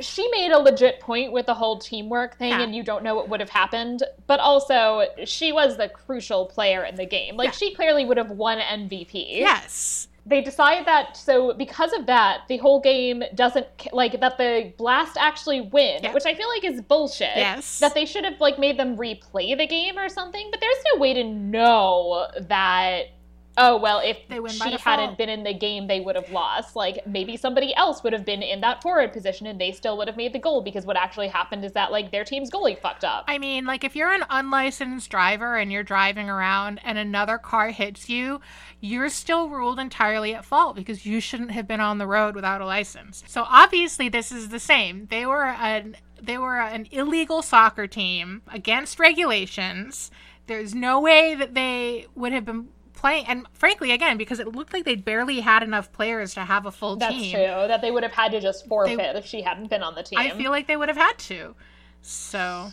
she 0.00 0.26
made 0.30 0.52
a 0.52 0.58
legit 0.58 1.00
point 1.00 1.32
with 1.32 1.44
the 1.46 1.52
whole 1.54 1.78
teamwork 1.78 2.36
thing, 2.38 2.50
Yeah. 2.50 2.62
and 2.62 2.74
you 2.74 2.82
don't 2.82 3.02
know 3.04 3.14
what 3.14 3.28
would 3.28 3.40
have 3.40 3.50
happened. 3.50 4.02
But 4.26 4.40
also, 4.40 5.06
she 5.24 5.52
was 5.52 5.76
the 5.76 5.88
crucial 5.88 6.46
player 6.46 6.84
in 6.84 6.94
the 6.94 7.04
game. 7.04 7.36
Like, 7.36 7.48
Yeah. 7.48 7.52
she 7.52 7.74
clearly 7.74 8.06
would 8.06 8.16
have 8.16 8.30
won 8.30 8.58
MVP. 8.58 9.26
Yes. 9.38 10.08
They 10.24 10.40
decide 10.40 10.86
that, 10.86 11.16
so 11.16 11.52
because 11.52 11.92
of 11.92 12.06
that, 12.06 12.42
the 12.48 12.58
whole 12.58 12.80
game 12.80 13.24
doesn't, 13.34 13.66
like, 13.92 14.20
that 14.20 14.38
the 14.38 14.72
Blast 14.76 15.16
actually 15.18 15.60
win, 15.62 16.00
Yeah. 16.04 16.12
which 16.12 16.26
I 16.26 16.34
feel 16.34 16.48
like 16.48 16.62
is 16.64 16.80
bullshit. 16.80 17.36
Yes. 17.36 17.80
That 17.80 17.94
they 17.94 18.04
should 18.06 18.24
have, 18.24 18.40
like, 18.40 18.56
made 18.58 18.78
them 18.78 18.96
replay 18.96 19.56
the 19.58 19.66
game 19.66 19.98
or 19.98 20.08
something, 20.08 20.46
but 20.52 20.60
there's 20.60 20.84
no 20.94 21.00
way 21.00 21.12
to 21.14 21.24
know 21.24 22.28
that 22.38 23.06
oh 23.58 23.76
well 23.76 24.00
if 24.02 24.18
she 24.52 24.76
hadn't 24.78 25.18
been 25.18 25.28
in 25.28 25.42
the 25.42 25.52
game 25.52 25.86
they 25.86 26.00
would 26.00 26.16
have 26.16 26.30
lost 26.30 26.76
like 26.76 27.06
maybe 27.06 27.36
somebody 27.36 27.74
else 27.74 28.02
would 28.02 28.12
have 28.12 28.24
been 28.24 28.42
in 28.42 28.60
that 28.60 28.82
forward 28.82 29.12
position 29.12 29.46
and 29.46 29.60
they 29.60 29.72
still 29.72 29.96
would 29.98 30.08
have 30.08 30.16
made 30.16 30.32
the 30.32 30.38
goal 30.38 30.62
because 30.62 30.86
what 30.86 30.96
actually 30.96 31.28
happened 31.28 31.64
is 31.64 31.72
that 31.72 31.90
like 31.90 32.10
their 32.10 32.24
team's 32.24 32.50
goalie 32.50 32.78
fucked 32.78 33.04
up 33.04 33.24
I 33.32 33.38
mean, 33.38 33.64
like 33.64 33.82
if 33.82 33.96
you're 33.96 34.12
an 34.12 34.24
unlicensed 34.28 35.10
driver 35.10 35.56
and 35.56 35.72
you're 35.72 35.82
driving 35.82 36.28
around 36.28 36.80
and 36.84 36.98
another 36.98 37.38
car 37.38 37.70
hits 37.70 38.08
you, 38.08 38.42
you're 38.78 39.08
still 39.08 39.48
ruled 39.48 39.78
entirely 39.78 40.34
at 40.34 40.44
fault 40.44 40.76
because 40.76 41.06
you 41.06 41.18
shouldn't 41.18 41.52
have 41.52 41.66
been 41.66 41.80
on 41.80 41.96
the 41.96 42.06
road 42.06 42.34
without 42.34 42.60
a 42.60 42.66
license. 42.66 43.24
So 43.26 43.44
obviously 43.48 44.10
this 44.10 44.30
is 44.30 44.50
the 44.50 44.60
same. 44.60 45.06
They 45.10 45.24
were 45.24 45.46
an 45.46 45.96
they 46.20 46.38
were 46.38 46.60
an 46.60 46.86
illegal 46.90 47.40
soccer 47.40 47.86
team 47.86 48.42
against 48.48 49.00
regulations. 49.00 50.10
There's 50.46 50.74
no 50.74 51.00
way 51.00 51.34
that 51.34 51.54
they 51.54 52.06
would 52.14 52.32
have 52.32 52.44
been 52.44 52.68
playing 53.02 53.26
and 53.26 53.46
frankly 53.52 53.90
again 53.90 54.16
because 54.16 54.38
it 54.38 54.48
looked 54.56 54.72
like 54.72 54.84
they 54.84 54.94
barely 54.94 55.40
had 55.40 55.62
enough 55.62 55.90
players 55.92 56.32
to 56.34 56.40
have 56.40 56.64
a 56.66 56.70
full 56.70 56.94
that's 56.96 57.12
team. 57.14 57.32
true 57.34 57.42
that 57.66 57.80
they 57.82 57.90
would 57.90 58.02
have 58.04 58.12
had 58.12 58.30
to 58.32 58.40
just 58.40 58.66
forfeit 58.68 59.16
if 59.16 59.26
she 59.26 59.42
hadn't 59.42 59.68
been 59.68 59.82
on 59.82 59.94
the 59.94 60.02
team 60.04 60.18
I 60.18 60.30
feel 60.30 60.50
like 60.52 60.66
they 60.68 60.76
would 60.76 60.88
have 60.88 60.96
had 60.96 61.18
to. 61.30 61.54
So, 62.00 62.70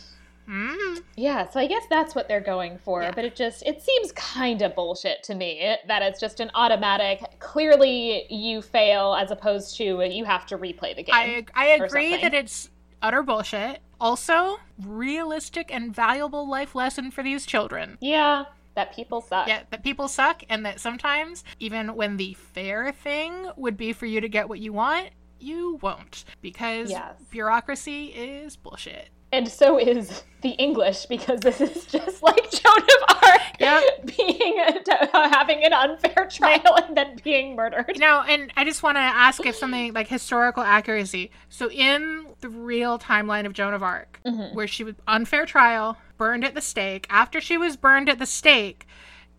mm, 0.48 1.02
yeah 1.16 1.48
so 1.50 1.58
i 1.60 1.66
guess 1.66 1.82
that's 1.90 2.14
what 2.14 2.26
they're 2.28 2.40
going 2.40 2.78
for 2.78 3.02
Yeah. 3.02 3.12
but 3.14 3.24
it 3.24 3.34
just 3.36 3.62
it 3.64 3.82
seems 3.82 4.12
kind 4.12 4.62
of 4.62 4.74
bullshit 4.74 5.22
to 5.24 5.34
me 5.34 5.76
that 5.86 6.02
it's 6.02 6.18
just 6.20 6.40
an 6.40 6.50
automatic 6.54 7.22
clearly 7.40 8.24
you 8.30 8.62
fail 8.62 9.14
as 9.14 9.30
opposed 9.30 9.76
to 9.78 9.84
you 10.02 10.24
have 10.24 10.46
to 10.46 10.58
replay 10.58 10.94
the 10.96 11.02
game 11.02 11.14
I 11.14 11.44
I 11.54 11.66
agree 11.66 12.10
something. 12.12 12.30
that 12.30 12.34
it's 12.34 12.70
utter 13.02 13.22
bullshit. 13.22 13.80
Also, 14.00 14.58
realistic 14.82 15.72
and 15.74 15.94
valuable 15.94 16.48
life 16.48 16.74
lesson 16.74 17.10
for 17.10 17.22
these 17.22 17.44
children. 17.46 17.98
yeah 18.00 18.44
that 18.74 18.94
people 18.94 19.20
suck 19.20 19.48
Yeah, 19.48 19.62
that 19.70 19.82
people 19.82 20.08
suck 20.08 20.42
and 20.48 20.64
that 20.66 20.80
sometimes 20.80 21.44
even 21.58 21.94
when 21.94 22.16
the 22.16 22.34
fair 22.34 22.92
thing 22.92 23.50
would 23.56 23.76
be 23.76 23.92
for 23.92 24.06
you 24.06 24.20
to 24.20 24.28
get 24.28 24.48
what 24.48 24.58
you 24.60 24.72
want, 24.72 25.10
you 25.38 25.78
won't 25.82 26.24
because 26.40 26.90
Yes. 26.90 27.14
bureaucracy 27.30 28.06
is 28.06 28.56
bullshit. 28.56 29.08
And 29.32 29.46
so 29.48 29.78
is 29.78 30.24
the 30.42 30.50
English 30.50 31.06
because 31.06 31.40
this 31.40 31.60
is 31.60 31.86
just 31.86 32.22
like 32.22 32.50
Joan 32.50 32.78
of 32.78 33.16
Arc 33.22 33.40
Yep. 33.60 34.06
being 34.16 34.64
having 35.12 35.64
an 35.64 35.72
unfair 35.72 36.26
trial 36.30 36.76
and 36.76 36.96
then 36.96 37.16
being 37.22 37.54
murdered. 37.54 37.96
Now, 37.98 38.22
and 38.24 38.52
I 38.56 38.64
just 38.64 38.82
want 38.82 38.96
to 38.96 39.00
ask 39.00 39.44
if 39.44 39.54
something 39.56 39.92
like 39.92 40.08
historical 40.08 40.62
accuracy. 40.62 41.30
So, 41.48 41.70
in 41.70 42.26
the 42.40 42.48
real 42.48 42.98
timeline 42.98 43.46
of 43.46 43.52
Joan 43.52 43.74
of 43.74 43.82
Arc, 43.82 44.20
mm-hmm. 44.24 44.54
where 44.54 44.66
she 44.66 44.84
was 44.84 44.94
unfair 45.06 45.44
trial, 45.46 45.96
burned 46.20 46.44
at 46.44 46.54
the 46.54 46.60
stake, 46.60 47.06
after 47.08 47.40
she 47.40 47.56
was 47.56 47.78
burned 47.78 48.10
at 48.10 48.18
the 48.18 48.26
stake, 48.26 48.86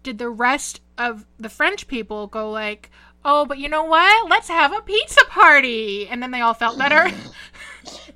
did 0.02 0.18
the 0.18 0.30
rest 0.32 0.82
of 0.98 1.28
the 1.38 1.48
French 1.48 1.88
people 1.88 2.26
go 2.26 2.50
like, 2.50 2.90
"Oh, 3.24 3.46
but 3.46 3.60
you 3.60 3.70
know 3.70 3.84
what? 3.84 4.28
Let's 4.30 4.48
have 4.50 4.74
a 4.76 4.82
pizza 4.82 5.24
party," 5.30 6.08
and 6.10 6.24
then 6.24 6.32
they 6.32 6.42
all 6.42 6.56
felt 6.56 6.78
better? 6.80 7.08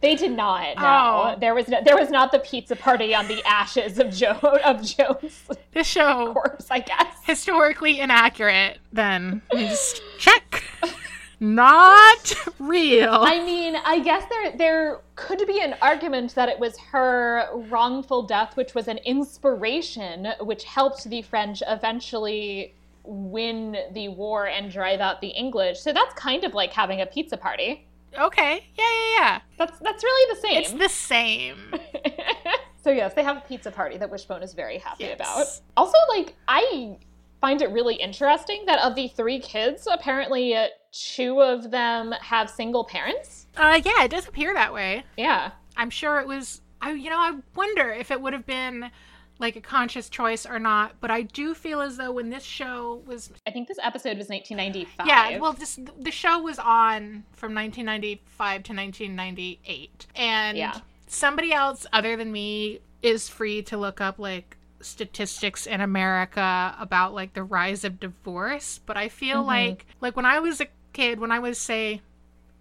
They 0.02 0.14
did 0.16 0.32
not. 0.34 0.76
No, 0.78 0.84
Oh. 0.86 1.36
there 1.40 1.56
was 1.56 1.68
no, 1.68 1.80
there 1.84 1.98
was 1.98 2.12
not 2.12 2.32
the 2.32 2.38
pizza 2.38 2.76
party 2.76 3.16
on 3.16 3.28
the 3.28 3.42
ashes 3.48 3.98
of 3.98 4.12
Joe 4.14 4.38
of 4.64 4.84
Joe's 4.84 5.44
This 5.74 5.88
show 5.88 6.34
corpse. 6.34 6.68
I 6.70 6.80
guess. 6.80 7.08
historically 7.24 8.00
inaccurate. 8.00 8.78
Then 8.94 9.42
just 9.54 10.02
check. 10.20 10.64
Not 11.40 12.34
real. 12.60 13.14
I 13.14 13.44
mean, 13.44 13.76
I 13.76 14.00
guess 14.00 14.24
there 14.30 14.56
there 14.58 15.02
could 15.16 15.46
be 15.48 15.60
an 15.62 15.76
argument 15.82 16.36
that 16.36 16.50
it 16.50 16.60
was 16.60 16.78
her 16.92 17.48
wrongful 17.70 18.24
death, 18.24 18.56
which 18.58 18.74
was 18.76 18.88
an 18.88 18.98
inspiration, 19.00 20.28
which 20.42 20.64
helped 20.64 21.04
the 21.10 21.22
French 21.22 21.62
eventually 21.68 22.74
win 23.04 23.78
the 23.94 24.08
war 24.10 24.48
and 24.48 24.72
drive 24.72 25.00
out 25.00 25.22
the 25.22 25.28
English. 25.28 25.80
So 25.80 25.94
that's 25.94 26.14
kind 26.16 26.44
of 26.44 26.54
like 26.54 26.72
having 26.74 27.02
a 27.02 27.06
pizza 27.06 27.38
party. 27.38 27.88
okay. 28.20 28.66
Yeah, 28.78 28.84
yeah, 28.94 29.18
yeah. 29.20 29.42
That's 29.58 29.78
that's 29.80 30.04
really 30.04 30.36
the 30.36 30.42
same. 30.42 30.58
It's 30.58 30.72
the 30.74 30.90
same. 30.90 31.58
so 32.84 32.90
yes, 32.92 33.14
they 33.14 33.24
have 33.24 33.38
a 33.38 33.42
pizza 33.42 33.72
party 33.72 33.98
that 33.98 34.10
Wishbone 34.10 34.42
is 34.44 34.54
very 34.54 34.78
happy 34.78 35.04
Yes. 35.04 35.16
about. 35.16 35.48
Also, 35.78 35.98
like 36.10 36.36
I 36.48 36.98
find 37.42 37.62
it 37.62 37.70
really 37.72 37.96
interesting 37.96 38.64
that 38.66 38.80
of 38.80 38.96
the 38.96 39.08
three 39.10 39.40
kids, 39.40 39.88
apparently 39.92 40.56
two 40.96 41.42
of 41.42 41.72
them 41.72 42.14
have 42.22 42.50
single 42.50 42.84
parents. 42.86 43.48
Uh, 43.58 43.82
yeah, 43.84 44.04
it 44.04 44.12
does 44.12 44.28
appear 44.28 44.54
that 44.54 44.74
way. 44.74 45.04
Yeah. 45.18 45.52
I'm 45.76 45.90
sure 45.90 46.20
it 46.20 46.28
was. 46.28 46.62
I, 46.82 46.92
you 46.94 47.10
know, 47.10 47.18
I 47.18 47.34
wonder 47.56 47.90
if 47.92 48.12
it 48.12 48.22
would 48.22 48.34
have 48.34 48.46
been 48.46 48.92
like 49.40 49.58
a 49.58 49.62
conscious 49.62 50.08
choice 50.08 50.46
or 50.46 50.60
not. 50.60 50.94
But 51.02 51.12
I 51.12 51.24
do 51.24 51.54
feel 51.54 51.82
as 51.82 51.98
though 51.98 52.12
when 52.14 52.30
this 52.30 52.44
show 52.44 53.02
was, 53.06 53.30
I 53.46 53.52
think 53.52 53.68
this 53.68 53.80
episode 53.84 54.18
was 54.18 54.30
1995. 54.30 55.06
yeah, 55.08 55.38
well, 55.40 55.54
this 55.54 55.78
the 56.00 56.12
show 56.12 56.40
was 56.40 56.58
on 56.60 57.24
from 57.34 57.54
1995 57.54 58.64
to 58.64 58.74
1998, 58.74 60.08
and 60.16 60.58
Yeah. 60.58 60.80
somebody 61.08 61.52
else 61.52 61.86
other 61.92 62.16
than 62.16 62.32
me 62.32 62.80
is 63.02 63.28
free 63.28 63.62
to 63.64 63.78
look 63.78 64.00
up 64.00 64.18
like 64.20 64.56
statistics 64.82 65.66
in 65.66 65.82
America 65.82 66.76
about 66.80 67.14
like 67.14 67.34
the 67.34 67.44
rise 67.44 67.84
of 67.84 68.00
divorce. 68.00 68.80
But 68.86 68.96
I 68.98 69.10
feel 69.10 69.44
like 69.44 69.86
like 70.02 70.16
when 70.16 70.26
I 70.26 70.40
was 70.40 70.62
a 70.62 70.68
kid, 70.96 71.20
when 71.20 71.32
I 71.32 71.40
was 71.40 71.58
say 71.60 72.02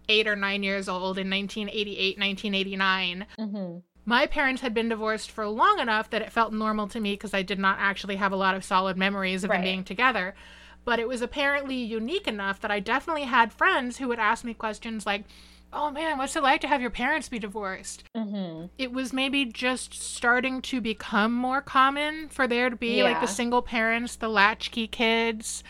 eight 0.09 0.26
or 0.26 0.37
nine 0.37 0.62
years 0.62 0.89
old 0.89 1.16
in 1.18 1.30
1988, 1.30 2.18
1989. 2.18 3.26
hmm 3.39 3.78
My 4.05 4.26
parents 4.26 4.61
had 4.61 4.74
been 4.74 4.91
divorced 4.91 5.30
for 5.30 5.47
long 5.49 5.78
enough 5.78 6.11
that 6.11 6.20
it 6.20 6.30
felt 6.32 6.53
normal 6.53 6.89
to 6.89 7.01
me 7.01 7.12
because 7.14 7.32
I 7.32 7.41
did 7.43 7.59
not 7.59 7.78
actually 7.80 8.16
have 8.16 8.32
a 8.32 8.37
lot 8.37 8.55
of 8.55 8.62
solid 8.64 8.99
memories 8.99 9.45
of 9.45 9.49
them 9.51 9.62
being 9.62 9.85
together. 9.85 10.35
But 10.85 10.99
it 10.99 11.09
was 11.09 11.22
apparently 11.22 11.76
unique 11.76 12.28
enough 12.28 12.61
that 12.61 12.70
I 12.70 12.80
definitely 12.80 13.22
had 13.24 13.51
friends 13.55 13.97
who 13.97 14.09
would 14.09 14.18
ask 14.18 14.45
me 14.45 14.53
questions 14.53 15.07
like, 15.07 15.24
Oh 15.72 15.91
man, 15.91 16.18
what's 16.18 16.37
it 16.37 16.43
like 16.43 16.61
to 16.61 16.68
have 16.68 16.82
your 16.82 16.91
parents 16.91 17.30
be 17.30 17.39
divorced? 17.39 18.05
hmm 18.14 18.66
It 18.76 18.93
was 18.93 19.12
maybe 19.14 19.47
just 19.47 19.95
starting 19.95 20.61
to 20.62 20.80
become 20.82 21.32
more 21.32 21.62
common 21.62 22.28
for 22.28 22.47
there 22.47 22.68
to 22.68 22.76
be 22.76 23.03
like 23.03 23.20
the 23.20 23.26
single 23.28 23.62
parents, 23.62 24.16
the 24.16 24.28
latchkey 24.28 24.87
kids, 24.89 25.64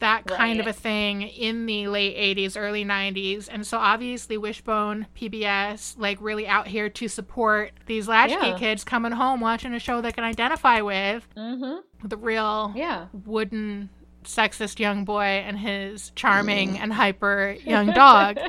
that 0.00 0.26
kind 0.26 0.60
of 0.60 0.66
a 0.66 0.72
thing 0.72 1.22
in 1.22 1.66
the 1.66 1.86
late 1.88 2.16
80s, 2.36 2.56
early 2.60 2.84
90s. 2.84 3.48
And 3.50 3.66
so 3.66 3.78
obviously 3.78 4.36
Wishbone, 4.36 5.06
PBS, 5.16 5.96
like 5.98 6.18
really 6.20 6.46
out 6.46 6.66
here 6.66 6.88
to 6.90 7.08
support 7.08 7.72
these 7.86 8.06
latchkey 8.08 8.48
Yeah. 8.48 8.58
kids 8.58 8.84
coming 8.84 9.12
home 9.12 9.40
watching 9.40 9.72
a 9.72 9.78
show 9.78 10.00
they 10.00 10.12
can 10.12 10.24
identify 10.24 10.80
with. 10.80 11.26
hmm 11.36 11.76
The 12.02 12.16
real 12.16 12.72
Yeah. 12.76 13.06
wooden 13.24 13.88
sexist 14.24 14.78
young 14.78 15.04
boy 15.04 15.22
and 15.46 15.58
his 15.58 16.10
charming 16.16 16.78
and 16.78 16.92
hyper 16.92 17.56
young 17.64 17.92
dog. 17.92 18.38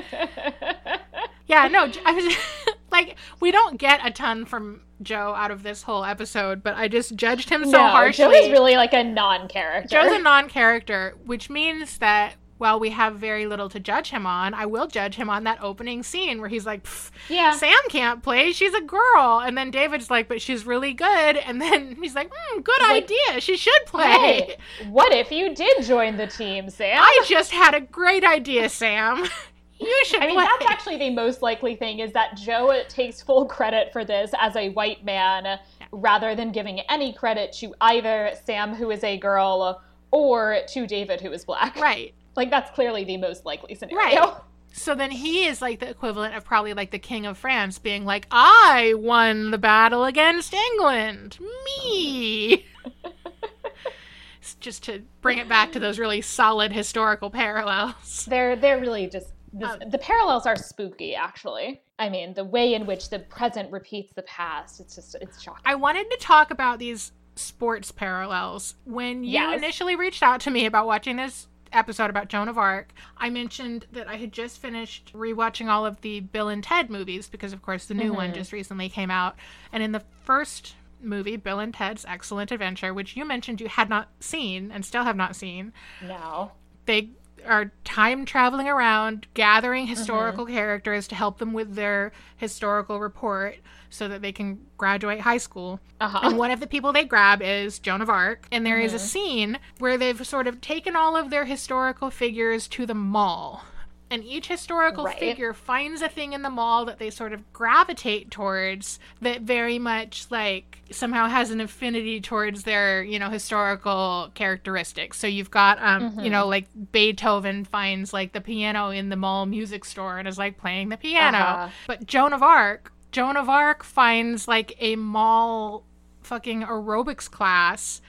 Yeah, 1.46 1.68
no, 1.68 1.90
I 2.04 2.12
was 2.12 2.36
like, 2.92 3.16
we 3.40 3.52
don't 3.52 3.78
get 3.78 4.00
a 4.04 4.10
ton 4.10 4.44
from 4.44 4.82
Joe 5.02 5.34
out 5.34 5.50
of 5.50 5.62
this 5.62 5.82
whole 5.82 6.04
episode, 6.04 6.62
but 6.62 6.76
I 6.76 6.88
just 6.88 7.14
judged 7.14 7.50
him 7.50 7.64
so 7.64 7.72
no, 7.72 7.88
harshly. 7.88 8.24
Joe 8.24 8.30
is 8.32 8.50
really 8.50 8.76
like 8.76 8.92
a 8.92 9.04
non-character. 9.04 9.88
Joe's 9.88 10.12
a 10.12 10.18
non-character, 10.18 11.14
which 11.24 11.50
means 11.50 11.98
that 11.98 12.34
while 12.58 12.80
we 12.80 12.90
have 12.90 13.16
very 13.16 13.46
little 13.46 13.68
to 13.68 13.78
judge 13.78 14.10
him 14.10 14.26
on, 14.26 14.54
I 14.54 14.66
will 14.66 14.86
judge 14.86 15.14
him 15.14 15.28
on 15.28 15.44
that 15.44 15.62
opening 15.62 16.02
scene 16.02 16.40
where 16.40 16.48
he's 16.48 16.64
like, 16.64 16.86
yeah. 17.28 17.52
"Sam 17.52 17.76
can't 17.90 18.22
play; 18.22 18.52
she's 18.52 18.72
a 18.72 18.80
girl," 18.80 19.42
and 19.44 19.56
then 19.56 19.70
David's 19.70 20.10
like, 20.10 20.26
"But 20.28 20.40
she's 20.40 20.64
really 20.64 20.94
good," 20.94 21.36
and 21.36 21.60
then 21.60 21.96
he's 22.00 22.14
like, 22.14 22.30
mm, 22.30 22.64
"Good 22.64 22.80
like, 22.80 23.04
idea; 23.04 23.40
she 23.40 23.56
should 23.56 23.84
play." 23.86 24.04
Hey, 24.04 24.56
what 24.88 25.12
if 25.12 25.30
you 25.30 25.54
did 25.54 25.84
join 25.84 26.16
the 26.16 26.26
team, 26.26 26.70
Sam? 26.70 26.98
I 26.98 27.24
just 27.26 27.52
had 27.52 27.74
a 27.74 27.80
great 27.80 28.24
idea, 28.24 28.68
Sam. 28.68 29.24
You 29.78 30.02
should 30.06 30.22
I 30.22 30.26
mean, 30.26 30.36
play. 30.36 30.46
that's 30.46 30.70
actually 30.70 30.96
the 30.96 31.10
most 31.10 31.42
likely 31.42 31.76
thing 31.76 31.98
is 31.98 32.12
that 32.12 32.36
Joe 32.36 32.82
takes 32.88 33.20
full 33.20 33.46
credit 33.46 33.92
for 33.92 34.04
this 34.04 34.30
as 34.40 34.56
a 34.56 34.70
white 34.70 35.04
man 35.04 35.58
rather 35.92 36.34
than 36.34 36.50
giving 36.50 36.80
any 36.80 37.12
credit 37.12 37.52
to 37.54 37.74
either 37.80 38.32
Sam, 38.44 38.74
who 38.74 38.90
is 38.90 39.04
a 39.04 39.18
girl, 39.18 39.82
or 40.10 40.60
to 40.68 40.86
David, 40.86 41.20
who 41.20 41.30
is 41.32 41.44
black. 41.44 41.76
right. 41.76 42.14
Like, 42.36 42.50
that's 42.50 42.70
clearly 42.70 43.04
the 43.04 43.16
most 43.16 43.44
likely 43.44 43.74
scenario. 43.74 44.20
Right. 44.20 44.34
So 44.72 44.94
then 44.94 45.10
he 45.10 45.46
is 45.46 45.62
like 45.62 45.80
the 45.80 45.88
equivalent 45.88 46.34
of 46.34 46.44
probably 46.44 46.74
like 46.74 46.90
the 46.90 46.98
king 46.98 47.24
of 47.24 47.38
France 47.38 47.78
being 47.78 48.04
like, 48.04 48.26
I 48.30 48.92
won 48.96 49.50
the 49.50 49.58
battle 49.58 50.04
against 50.04 50.52
England. 50.52 51.38
Me. 51.64 52.66
Just 54.60 54.84
to 54.84 55.02
bring 55.22 55.38
it 55.38 55.48
back 55.48 55.72
to 55.72 55.80
those 55.80 55.98
really 55.98 56.20
solid 56.20 56.72
historical 56.72 57.30
parallels. 57.30 58.26
They're, 58.28 58.54
they're 58.54 58.78
really 58.78 59.06
just. 59.08 59.32
This, 59.52 59.70
Um, 59.70 59.78
the 59.90 59.98
parallels 59.98 60.46
are 60.46 60.56
spooky, 60.56 61.14
actually. 61.14 61.80
I 61.98 62.08
mean, 62.08 62.34
the 62.34 62.44
way 62.44 62.74
in 62.74 62.84
which 62.86 63.08
the 63.10 63.20
present 63.20 63.70
repeats 63.72 64.12
the 64.12 64.22
past, 64.22 64.80
it's 64.80 64.94
just, 64.96 65.14
it's 65.20 65.40
shocking. 65.40 65.62
I 65.64 65.74
wanted 65.76 66.10
to 66.10 66.16
talk 66.18 66.50
about 66.50 66.78
these 66.78 67.12
sports 67.36 67.90
parallels. 67.92 68.74
When 68.84 69.24
you 69.24 69.30
Yes. 69.32 69.56
initially 69.58 69.96
reached 69.96 70.22
out 70.22 70.40
to 70.42 70.50
me 70.50 70.66
about 70.66 70.86
watching 70.86 71.16
this 71.16 71.48
episode 71.72 72.10
about 72.10 72.28
Joan 72.28 72.48
of 72.48 72.58
Arc, 72.58 72.92
I 73.18 73.28
mentioned 73.30 73.86
that 73.92 74.08
I 74.08 74.16
had 74.16 74.32
just 74.32 74.58
finished 74.58 75.12
rewatching 75.14 75.68
all 75.68 75.84
of 75.86 76.00
the 76.00 76.20
Bill 76.20 76.48
and 76.48 76.62
Ted 76.62 76.90
movies 76.90 77.28
because, 77.28 77.52
of 77.52 77.62
course, 77.62 77.86
the 77.86 77.94
new 77.94 78.12
one 78.12 78.32
just 78.34 78.52
recently 78.52 78.88
came 78.88 79.10
out. 79.10 79.36
And 79.72 79.82
in 79.82 79.92
the 79.92 80.02
first 80.24 80.74
movie, 81.00 81.36
Bill 81.36 81.58
and 81.60 81.74
Ted's 81.74 82.04
Excellent 82.06 82.50
Adventure, 82.52 82.94
which 82.94 83.16
you 83.16 83.24
mentioned 83.24 83.60
you 83.60 83.68
had 83.68 83.88
not 83.88 84.08
seen 84.20 84.70
and 84.72 84.84
still 84.84 85.04
have 85.04 85.16
not 85.16 85.36
seen, 85.36 85.72
No. 86.02 86.52
they 86.86 87.10
are 87.46 87.72
time 87.84 88.24
traveling 88.24 88.68
around 88.68 89.26
gathering 89.34 89.84
Mm-hmm. 89.86 89.94
historical 89.94 90.46
characters 90.46 91.06
to 91.08 91.14
help 91.14 91.38
them 91.38 91.52
with 91.52 91.74
their 91.74 92.12
historical 92.36 93.00
report 93.00 93.56
so 93.88 94.08
that 94.08 94.20
they 94.20 94.32
can 94.32 94.58
graduate 94.76 95.20
high 95.20 95.36
school. 95.38 95.80
Uh-huh. 96.00 96.20
And 96.22 96.36
one 96.36 96.50
of 96.50 96.60
the 96.60 96.66
people 96.66 96.92
they 96.92 97.04
grab 97.04 97.40
is 97.40 97.78
Joan 97.78 98.02
of 98.02 98.10
Arc. 98.10 98.46
And 98.50 98.66
there 98.66 98.78
is 98.80 98.90
Mm-hmm. 98.92 98.96
a 98.96 98.98
scene 98.98 99.58
where 99.78 99.96
they've 99.96 100.26
sort 100.26 100.46
of 100.46 100.60
taken 100.60 100.96
all 100.96 101.16
of 101.16 101.30
their 101.30 101.44
historical 101.44 102.10
figures 102.10 102.66
to 102.68 102.84
the 102.86 102.94
mall. 102.94 103.62
And 104.08 104.22
each 104.22 104.46
historical 104.46 105.04
Right. 105.04 105.18
figure 105.18 105.52
finds 105.52 106.00
a 106.00 106.08
thing 106.08 106.32
in 106.32 106.42
the 106.42 106.50
mall 106.50 106.84
that 106.84 106.98
they 107.00 107.10
sort 107.10 107.32
of 107.32 107.52
gravitate 107.52 108.30
towards 108.30 109.00
that 109.20 109.40
very 109.42 109.80
much 109.80 110.26
like 110.30 110.78
somehow 110.92 111.26
has 111.26 111.50
an 111.50 111.60
affinity 111.60 112.20
towards 112.20 112.62
their, 112.62 113.02
you 113.02 113.18
know, 113.18 113.28
historical 113.30 114.30
characteristics. 114.34 115.18
So 115.18 115.26
you've 115.26 115.50
got 115.50 115.82
um, 115.82 116.10
Mm-hmm. 116.10 116.20
you 116.20 116.30
know, 116.30 116.46
like 116.46 116.68
Beethoven 116.92 117.64
finds 117.64 118.12
like 118.12 118.32
the 118.32 118.40
piano 118.40 118.90
in 118.90 119.08
the 119.08 119.16
mall 119.16 119.44
music 119.44 119.84
store 119.84 120.18
and 120.18 120.28
is 120.28 120.38
like 120.38 120.56
playing 120.56 120.90
the 120.90 120.96
piano. 120.96 121.38
Uh-huh. 121.38 121.68
But 121.88 122.06
Joan 122.06 122.32
of 122.32 122.44
Arc, 122.44 122.92
Joan 123.10 123.36
of 123.36 123.48
Arc 123.48 123.82
finds 123.82 124.46
like 124.46 124.76
a 124.78 124.94
mall 124.94 125.82
fucking 126.22 126.62
aerobics 126.62 127.28
class 127.30 128.00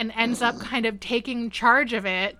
and 0.00 0.10
ends 0.16 0.42
up 0.42 0.58
kind 0.60 0.84
of 0.84 0.98
taking 0.98 1.48
charge 1.50 1.92
of 1.92 2.04
it 2.06 2.36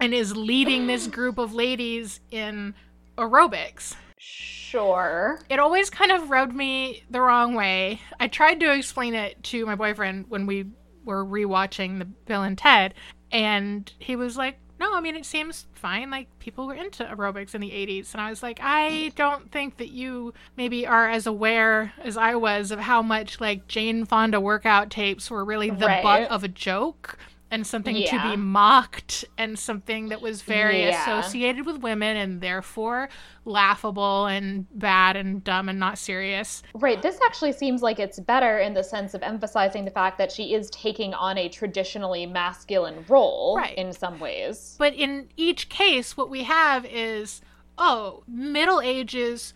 and 0.00 0.14
is 0.14 0.36
leading 0.36 0.86
this 0.86 1.06
group 1.06 1.38
of 1.38 1.54
ladies 1.54 2.20
in 2.30 2.74
aerobics. 3.16 3.94
Sure. 4.18 5.40
It 5.48 5.58
always 5.58 5.90
kind 5.90 6.12
of 6.12 6.30
rubbed 6.30 6.54
me 6.54 7.02
the 7.10 7.20
wrong 7.20 7.54
way. 7.54 8.00
I 8.20 8.28
tried 8.28 8.60
to 8.60 8.72
explain 8.72 9.14
it 9.14 9.42
to 9.44 9.64
my 9.66 9.74
boyfriend 9.74 10.26
when 10.28 10.46
we 10.46 10.66
were 11.04 11.24
rewatching 11.24 11.98
the 11.98 12.04
Bill 12.04 12.42
and 12.42 12.58
Ted, 12.58 12.94
and 13.32 13.90
he 13.98 14.14
was 14.16 14.36
like, 14.36 14.58
"No, 14.78 14.94
I 14.94 15.00
mean 15.00 15.16
it 15.16 15.24
seems 15.24 15.66
fine. 15.72 16.10
Like 16.10 16.28
people 16.38 16.66
were 16.66 16.74
into 16.74 17.04
aerobics 17.04 17.54
in 17.54 17.60
the 17.60 17.70
'80s." 17.70 18.12
And 18.12 18.20
I 18.20 18.28
was 18.28 18.42
like, 18.42 18.58
"I 18.62 19.12
don't 19.16 19.50
think 19.50 19.78
that 19.78 19.88
you 19.88 20.34
maybe 20.56 20.86
are 20.86 21.08
as 21.08 21.26
aware 21.26 21.92
as 22.02 22.16
I 22.16 22.34
was 22.34 22.70
of 22.70 22.80
how 22.80 23.00
much 23.00 23.40
like 23.40 23.68
Jane 23.68 24.04
Fonda 24.04 24.40
workout 24.40 24.90
tapes 24.90 25.30
were 25.30 25.44
really 25.44 25.70
the 25.70 25.86
Right. 25.86 26.02
butt 26.02 26.22
of 26.30 26.44
a 26.44 26.48
joke." 26.48 27.16
And 27.50 27.66
something 27.66 27.94
to 27.94 28.22
be 28.22 28.36
mocked, 28.36 29.24
and 29.38 29.58
something 29.58 30.10
that 30.10 30.20
was 30.20 30.42
very 30.42 30.82
Yeah. 30.84 31.02
associated 31.20 31.64
with 31.64 31.78
women, 31.78 32.16
and 32.16 32.40
therefore 32.42 33.08
laughable 33.46 34.26
and 34.26 34.66
bad 34.78 35.16
and 35.16 35.42
dumb 35.42 35.70
and 35.70 35.78
not 35.78 35.96
serious. 35.96 36.62
Right. 36.74 37.00
This 37.00 37.18
actually 37.24 37.52
seems 37.52 37.82
like 37.82 37.98
it's 37.98 38.20
better 38.20 38.58
in 38.58 38.74
the 38.74 38.84
sense 38.84 39.14
of 39.14 39.22
emphasizing 39.22 39.86
the 39.86 39.90
fact 39.90 40.18
that 40.18 40.30
she 40.30 40.52
is 40.52 40.68
taking 40.70 41.14
on 41.14 41.38
a 41.38 41.48
traditionally 41.48 42.26
masculine 42.26 43.04
role 43.08 43.56
Right. 43.56 43.76
in 43.78 43.94
some 43.94 44.20
ways. 44.20 44.74
But 44.78 44.92
in 44.94 45.30
each 45.38 45.70
case, 45.70 46.16
what 46.16 46.28
we 46.28 46.42
have 46.44 46.84
is 46.84 47.40
oh, 47.80 48.24
Middle 48.26 48.80
Ages, 48.80 49.54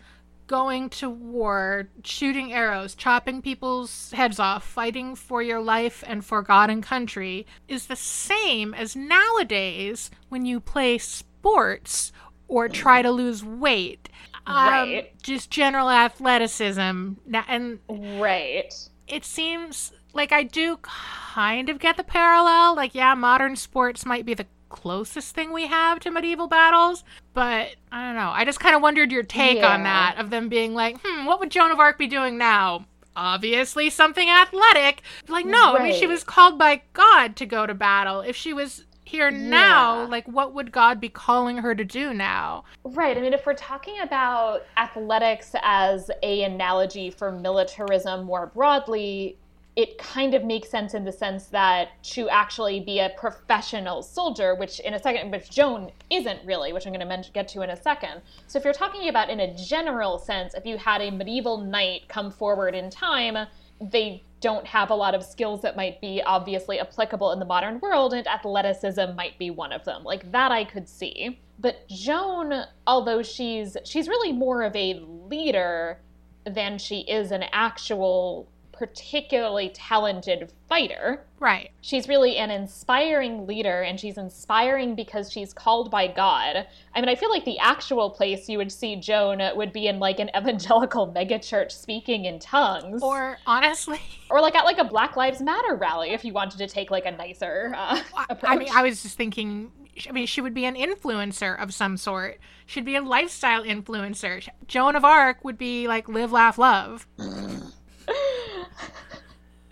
going 0.53 0.87
to 0.87 1.09
war, 1.09 1.89
shooting 2.03 2.53
arrows, 2.53 2.93
chopping 2.93 3.41
people's 3.41 4.11
heads 4.11 4.37
off, 4.37 4.63
fighting 4.63 5.15
for 5.15 5.41
your 5.41 5.59
life 5.59 6.03
and 6.05 6.23
for 6.23 6.43
God 6.43 6.69
and 6.69 6.83
country 6.83 7.47
is 7.67 7.87
the 7.87 7.95
same 7.95 8.71
as 8.75 8.95
nowadays 8.95 10.11
when 10.29 10.45
you 10.45 10.59
play 10.59 10.99
sports 10.99 12.11
or 12.47 12.69
try 12.69 13.01
to 13.01 13.09
lose 13.09 13.43
weight. 13.43 14.09
Um, 14.45 14.67
Right. 14.69 15.23
Just 15.23 15.49
general 15.49 15.89
athleticism. 15.89 17.13
And 17.47 17.79
Right. 17.89 18.71
it 19.07 19.25
seems 19.25 19.91
like 20.13 20.31
I 20.31 20.43
do 20.43 20.77
kind 20.83 21.67
of 21.67 21.79
get 21.79 21.97
the 21.97 22.03
parallel. 22.03 22.75
Like, 22.75 22.93
yeah, 22.93 23.15
modern 23.15 23.55
sports 23.55 24.05
might 24.05 24.23
be 24.23 24.35
the 24.35 24.45
closest 24.73 25.33
thing 25.35 25.53
we 25.53 25.67
have 25.67 25.99
to 26.01 26.11
medieval 26.11 26.47
battles, 26.47 27.03
but 27.33 27.75
I 27.91 28.05
don't 28.05 28.15
know. 28.15 28.31
I 28.33 28.43
just 28.43 28.59
kind 28.59 28.75
of 28.75 28.81
wondered 28.81 29.11
your 29.11 29.23
take 29.23 29.63
on 29.63 29.83
that 29.83 30.17
of 30.17 30.31
them 30.31 30.49
being 30.49 30.73
like, 30.73 30.97
hmm, 31.01 31.25
what 31.25 31.39
would 31.39 31.51
Joan 31.51 31.71
of 31.71 31.79
Arc 31.79 31.97
be 31.97 32.07
doing 32.07 32.37
now? 32.37 32.85
Obviously, 33.15 33.91
something 33.91 34.27
athletic. 34.27 35.03
Like, 35.29 35.45
no, 35.45 35.77
I 35.77 35.83
mean, 35.83 35.93
she 35.93 36.07
was 36.07 36.23
called 36.23 36.57
by 36.57 36.81
God 36.93 37.35
to 37.37 37.45
go 37.45 37.67
to 37.67 37.75
battle. 37.75 38.21
If 38.21 38.35
she 38.35 38.53
was 38.53 38.85
here 39.05 39.29
now, 39.29 40.07
like, 40.07 40.27
what 40.27 40.55
would 40.55 40.71
God 40.71 40.99
be 40.99 41.09
calling 41.09 41.57
her 41.57 41.75
to 41.75 41.83
do 41.83 42.15
now? 42.15 42.63
Right. 42.83 43.15
I 43.15 43.21
mean, 43.21 43.33
if 43.33 43.45
we're 43.45 43.53
talking 43.53 43.99
about 43.99 44.65
athletics 44.75 45.53
as 45.61 46.09
a 46.23 46.43
analogy 46.43 47.11
for 47.11 47.31
militarism 47.31 48.25
more 48.25 48.47
broadly, 48.47 49.37
it 49.75 49.97
kind 49.97 50.35
of 50.35 50.43
makes 50.43 50.69
sense 50.69 50.93
in 50.93 51.03
the 51.03 51.11
sense 51.11 51.45
that 51.47 51.89
to 52.03 52.29
actually 52.29 52.79
be 52.79 52.99
a 52.99 53.11
professional 53.17 54.03
soldier, 54.03 54.53
which 54.53 54.79
in 54.79 54.93
a 54.93 55.01
second, 55.01 55.31
which 55.31 55.49
Joan 55.49 55.91
isn't 56.11 56.45
really, 56.45 56.73
which 56.73 56.85
I'm 56.85 56.93
going 56.93 57.07
to 57.07 57.31
get 57.31 57.47
to 57.49 57.61
in 57.61 57.71
a 57.71 57.81
second. 57.81 58.21
So 58.45 58.59
if 58.59 58.65
you're 58.65 58.73
talking 58.73 59.09
about 59.09 59.29
in 59.29 59.39
a 59.39 59.55
general 59.55 60.19
sense, 60.19 60.53
if 60.53 60.65
you 60.65 60.77
had 60.77 61.01
a 61.01 61.09
medieval 61.09 61.57
knight 61.57 62.07
come 62.07 62.29
forward 62.29 62.75
in 62.75 62.91
time, 62.91 63.47
they 63.81 64.23
don't 64.41 64.67
have 64.67 64.91
a 64.91 64.95
lot 64.95 65.15
of 65.15 65.23
skills 65.23 65.61
that 65.61 65.75
might 65.75 65.99
be 66.01 66.21
obviously 66.21 66.79
applicable 66.79 67.31
in 67.31 67.39
the 67.39 67.45
modern 67.45 67.79
world, 67.79 68.13
and 68.13 68.27
athleticism 68.27 69.15
might 69.15 69.39
be 69.39 69.49
one 69.49 69.71
of 69.71 69.83
them. 69.85 70.03
Like 70.03 70.31
that 70.31 70.51
I 70.51 70.65
could 70.65 70.87
see. 70.87 71.39
But 71.57 71.87
Joan, 71.87 72.65
although 72.85 73.23
she's 73.23 73.77
she's 73.85 74.07
really 74.07 74.33
more 74.33 74.63
of 74.63 74.75
a 74.75 74.99
leader 74.99 75.99
than 76.45 76.77
she 76.77 76.99
is 77.01 77.31
an 77.31 77.45
actual 77.53 78.49
particularly 78.83 79.69
talented 79.69 80.51
fighter. 80.67 81.25
Right. 81.39 81.71
She's 81.79 82.09
really 82.09 82.35
an 82.35 82.51
inspiring 82.51 83.47
leader, 83.47 83.81
and 83.81 83.97
she's 83.97 84.17
inspiring 84.17 84.93
because 84.93 85.31
she's 85.31 85.53
called 85.53 85.89
by 85.89 86.07
God. 86.07 86.67
I 86.93 86.99
mean, 86.99 87.07
I 87.07 87.15
feel 87.15 87.29
like 87.29 87.45
the 87.45 87.57
actual 87.59 88.09
place 88.09 88.49
you 88.49 88.57
would 88.57 88.73
see 88.73 88.97
Joan 88.97 89.41
would 89.55 89.71
be 89.71 89.87
in 89.87 89.99
like 89.99 90.19
an 90.19 90.29
evangelical 90.35 91.07
megachurch 91.15 91.71
speaking 91.71 92.25
in 92.25 92.39
tongues, 92.39 93.01
Or 93.01 93.37
honestly, 93.47 94.01
or 94.29 94.41
like 94.41 94.53
at 94.53 94.65
like 94.65 94.79
a 94.79 94.83
Black 94.83 95.15
Lives 95.15 95.39
Matter 95.39 95.75
rally 95.75 96.09
if 96.09 96.25
you 96.25 96.33
wanted 96.33 96.57
to 96.57 96.67
take 96.67 96.91
like 96.91 97.05
a 97.05 97.11
nicer 97.11 97.73
uh, 97.77 98.01
approach. 98.29 98.51
I 98.51 98.57
mean, 98.57 98.69
I 98.75 98.83
was 98.83 99.01
just 99.01 99.15
thinking. 99.15 99.71
I 100.09 100.11
mean, 100.11 100.25
she 100.25 100.41
would 100.41 100.55
be 100.55 100.65
an 100.65 100.75
influencer 100.75 101.57
of 101.61 101.73
some 101.73 101.95
sort. 101.95 102.39
She'd 102.65 102.83
be 102.83 102.95
a 102.95 103.01
lifestyle 103.01 103.63
influencer. 103.63 104.45
Joan 104.67 104.97
of 104.97 105.05
Arc 105.05 105.45
would 105.45 105.57
be 105.57 105.87
like 105.87 106.09
live, 106.09 106.33
laugh, 106.33 106.57
love. 106.57 107.07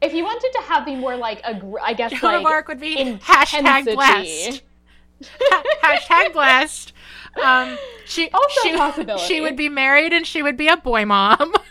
if 0.00 0.12
you 0.12 0.24
wanted 0.24 0.50
to 0.54 0.62
have 0.66 0.84
the 0.84 0.94
more 0.96 1.16
like 1.16 1.40
a, 1.44 1.54
gr- 1.54 1.80
I 1.82 1.92
guess 1.94 2.12
Joan 2.12 2.20
like 2.32 2.40
of 2.40 2.46
Arc 2.46 2.68
would 2.68 2.80
be 2.80 2.98
intensity. 2.98 3.62
hashtag 3.62 3.94
blessed. 3.94 4.62
Ha- 5.24 5.62
hashtag 5.82 6.32
blessed. 6.32 6.92
Um, 7.42 7.76
she 8.06 8.30
Also 8.30 8.60
she, 8.62 8.76
possibility. 8.76 9.24
she 9.24 9.40
would 9.40 9.56
be 9.56 9.68
married 9.68 10.12
and 10.12 10.26
she 10.26 10.42
would 10.42 10.56
be 10.56 10.68
a 10.68 10.76
boy 10.76 11.04
mom. 11.04 11.52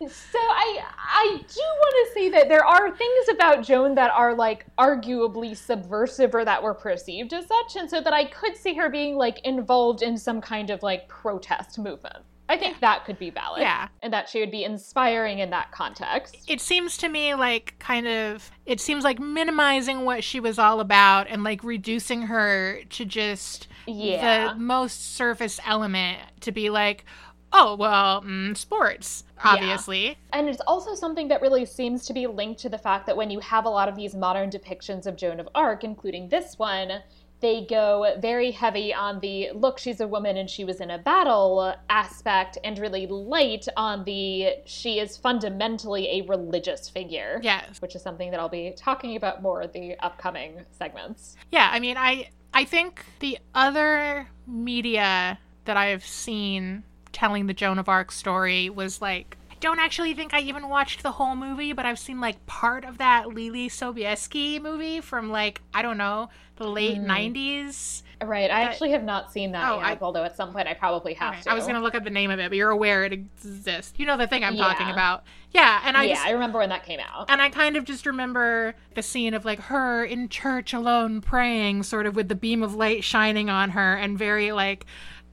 So 0.00 0.38
I 0.38 0.78
I 0.96 1.36
do 1.36 1.60
want 1.60 2.06
to 2.08 2.14
say 2.14 2.30
that 2.30 2.48
there 2.48 2.64
are 2.64 2.90
things 2.90 3.28
about 3.32 3.62
Joan 3.64 3.94
that 3.96 4.12
are 4.12 4.32
like 4.34 4.64
arguably 4.78 5.56
subversive 5.56 6.34
or 6.34 6.44
that 6.44 6.62
were 6.62 6.72
perceived 6.72 7.32
as 7.34 7.46
such, 7.46 7.76
and 7.76 7.90
so 7.90 8.00
that 8.00 8.12
I 8.12 8.24
could 8.26 8.56
see 8.56 8.74
her 8.74 8.88
being 8.88 9.16
like 9.16 9.40
involved 9.44 10.02
in 10.02 10.16
some 10.16 10.40
kind 10.40 10.70
of 10.70 10.82
like 10.84 11.08
protest 11.08 11.78
movement. 11.78 12.18
I 12.48 12.56
think 12.56 12.80
that 12.80 13.04
could 13.04 13.18
be 13.18 13.30
valid. 13.30 13.60
Yeah. 13.62 13.88
And 14.02 14.12
that 14.12 14.28
she 14.28 14.40
would 14.40 14.50
be 14.50 14.64
inspiring 14.64 15.40
in 15.40 15.50
that 15.50 15.70
context. 15.70 16.36
it 16.48 16.60
seems 16.60 16.96
to 16.98 17.08
me 17.08 17.34
like 17.34 17.74
kind 17.78 18.06
of 18.08 18.50
it 18.66 18.80
seems 18.80 19.04
like 19.04 19.18
minimizing 19.18 20.04
what 20.04 20.24
she 20.24 20.40
was 20.40 20.58
all 20.58 20.80
about 20.80 21.26
and 21.28 21.44
like 21.44 21.62
reducing 21.62 22.22
her 22.22 22.80
to 22.90 23.04
just 23.04 23.68
Yeah. 23.86 24.48
the 24.48 24.58
most 24.58 25.14
surface 25.16 25.60
element 25.66 26.18
to 26.40 26.52
be 26.52 26.70
like 26.70 27.04
oh 27.52 27.74
well 27.76 28.22
mm, 28.22 28.54
sports 28.56 29.24
obviously 29.42 30.18
And 30.32 30.48
it's 30.48 30.60
also 30.66 30.94
something 30.94 31.28
that 31.28 31.40
really 31.40 31.64
seems 31.64 32.04
to 32.06 32.12
be 32.12 32.26
linked 32.26 32.60
to 32.60 32.68
the 32.68 32.76
fact 32.78 33.06
that 33.06 33.16
when 33.16 33.30
you 33.30 33.40
have 33.40 33.64
a 33.64 33.70
lot 33.70 33.88
of 33.88 33.96
these 33.96 34.14
modern 34.14 34.50
depictions 34.50 35.06
of 35.06 35.16
Joan 35.16 35.38
of 35.40 35.48
Arc, 35.54 35.84
including 35.84 36.28
this 36.28 36.58
one, 36.58 37.02
they 37.40 37.64
go 37.68 38.14
very 38.18 38.50
heavy 38.50 38.92
on 38.92 39.20
the 39.20 39.50
look, 39.54 39.78
she's 39.78 40.00
a 40.00 40.08
woman 40.08 40.36
and 40.36 40.50
she 40.50 40.64
was 40.64 40.80
in 40.80 40.90
a 40.90 40.98
battle 40.98 41.74
aspect, 41.88 42.58
and 42.64 42.78
really 42.78 43.06
light 43.06 43.66
on 43.76 44.04
the 44.04 44.54
she 44.64 44.98
is 44.98 45.16
fundamentally 45.16 46.08
a 46.20 46.22
religious 46.22 46.88
figure. 46.88 47.38
yes 47.42 47.80
Which 47.80 47.94
is 47.94 48.02
something 48.02 48.30
that 48.30 48.40
I'll 48.40 48.48
be 48.48 48.72
talking 48.76 49.16
about 49.16 49.42
more 49.42 49.62
in 49.62 49.70
the 49.72 49.96
upcoming 50.00 50.64
segments. 50.78 51.36
yeah 51.50 51.70
i 51.72 51.78
mean 51.80 51.96
i 51.96 52.28
i 52.54 52.64
think 52.64 53.04
the 53.20 53.38
other 53.54 54.28
media 54.46 55.38
that 55.64 55.76
i've 55.76 56.04
seen 56.04 56.82
telling 57.12 57.46
the 57.46 57.54
joan 57.54 57.78
of 57.78 57.88
arc 57.88 58.10
story 58.12 58.70
was 58.70 59.00
like 59.02 59.36
I 59.47 59.47
don't 59.60 59.78
actually 59.78 60.14
think 60.14 60.34
I 60.34 60.40
even 60.40 60.68
watched 60.68 61.02
the 61.02 61.12
whole 61.12 61.36
movie, 61.36 61.72
but 61.72 61.86
I've 61.86 61.98
seen 61.98 62.20
like 62.20 62.44
part 62.46 62.84
of 62.84 62.98
that 62.98 63.26
Leelee 63.26 63.66
Sobieski 63.66 64.60
movie 64.60 65.00
from 65.00 65.30
like 65.30 65.60
I 65.74 65.82
don't 65.82 65.98
know 65.98 66.30
the 66.56 66.66
late 66.68 66.98
hmm. 66.98 67.10
'90s. 67.10 68.02
Right, 68.20 68.50
I 68.50 68.62
actually 68.62 68.90
have 68.90 69.04
not 69.04 69.30
seen 69.30 69.52
that 69.52 69.70
Oh, 69.70 69.76
yet, 69.76 69.84
I- 69.84 69.98
although 70.00 70.24
at 70.24 70.36
some 70.36 70.52
point 70.52 70.66
I 70.66 70.74
probably 70.74 71.14
have 71.14 71.40
to. 71.42 71.50
I 71.50 71.54
was 71.54 71.66
gonna 71.66 71.80
look 71.80 71.94
up 71.94 72.02
the 72.02 72.10
name 72.10 72.30
of 72.30 72.40
it, 72.40 72.50
but 72.50 72.56
you're 72.56 72.70
aware 72.70 73.04
it 73.04 73.12
exists. 73.12 73.94
You 73.96 74.06
know 74.06 74.16
the 74.16 74.26
thing 74.26 74.42
I'm 74.42 74.56
talking 74.56 74.90
about. 74.90 75.22
Yeah, 75.52 75.80
and 75.84 75.96
I 75.96 76.04
yeah, 76.04 76.14
just 76.14 76.26
I 76.26 76.30
remember 76.32 76.58
when 76.58 76.68
that 76.70 76.84
came 76.84 77.00
out. 77.00 77.30
and 77.30 77.40
I 77.40 77.48
kind 77.48 77.76
of 77.76 77.84
just 77.84 78.06
remember 78.06 78.74
the 78.94 79.02
scene 79.02 79.34
of 79.34 79.44
like 79.44 79.60
her 79.60 80.04
in 80.04 80.28
church 80.28 80.74
alone 80.74 81.20
praying, 81.20 81.84
sort 81.84 82.06
of 82.06 82.16
with 82.16 82.28
the 82.28 82.34
beam 82.34 82.62
of 82.62 82.74
light 82.74 83.04
shining 83.04 83.48
on 83.48 83.70
her, 83.70 83.94
and 83.94 84.18
very 84.18 84.50
like 84.52 84.84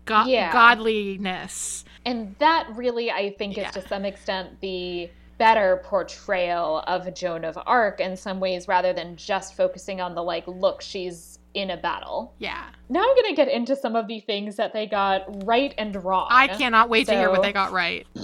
go- 0.05 0.25
Yeah. 0.25 0.51
godliness. 0.51 1.85
And 2.05 2.35
that 2.39 2.67
really, 2.75 3.11
I 3.11 3.31
think, 3.31 3.57
is 3.57 3.63
Yeah. 3.63 3.71
to 3.71 3.87
some 3.87 4.05
extent 4.05 4.61
the 4.61 5.09
better 5.37 5.81
portrayal 5.83 6.79
of 6.87 7.13
Joan 7.13 7.43
of 7.43 7.57
Arc 7.65 7.99
in 7.99 8.15
some 8.15 8.39
ways, 8.39 8.67
rather 8.67 8.93
than 8.93 9.17
just 9.17 9.55
focusing 9.55 9.99
on 9.99 10.15
the 10.15 10.23
like, 10.23 10.45
look, 10.47 10.81
she's 10.81 11.39
in 11.53 11.71
a 11.71 11.77
battle. 11.77 12.33
Yeah, 12.37 12.63
Now 12.89 12.99
I'm 13.01 13.15
going 13.15 13.29
to 13.29 13.33
get 13.35 13.47
into 13.49 13.75
some 13.75 13.95
of 13.95 14.07
the 14.07 14.19
things 14.19 14.57
that 14.57 14.73
they 14.73 14.85
got 14.87 15.45
right 15.45 15.73
and 15.77 15.95
wrong. 16.03 16.27
I 16.29 16.47
cannot 16.49 16.89
wait 16.89 17.07
to 17.07 17.13
hear 17.15 17.29
what 17.29 17.41
they 17.41 17.53
got 17.53 17.71
right. 17.71 18.05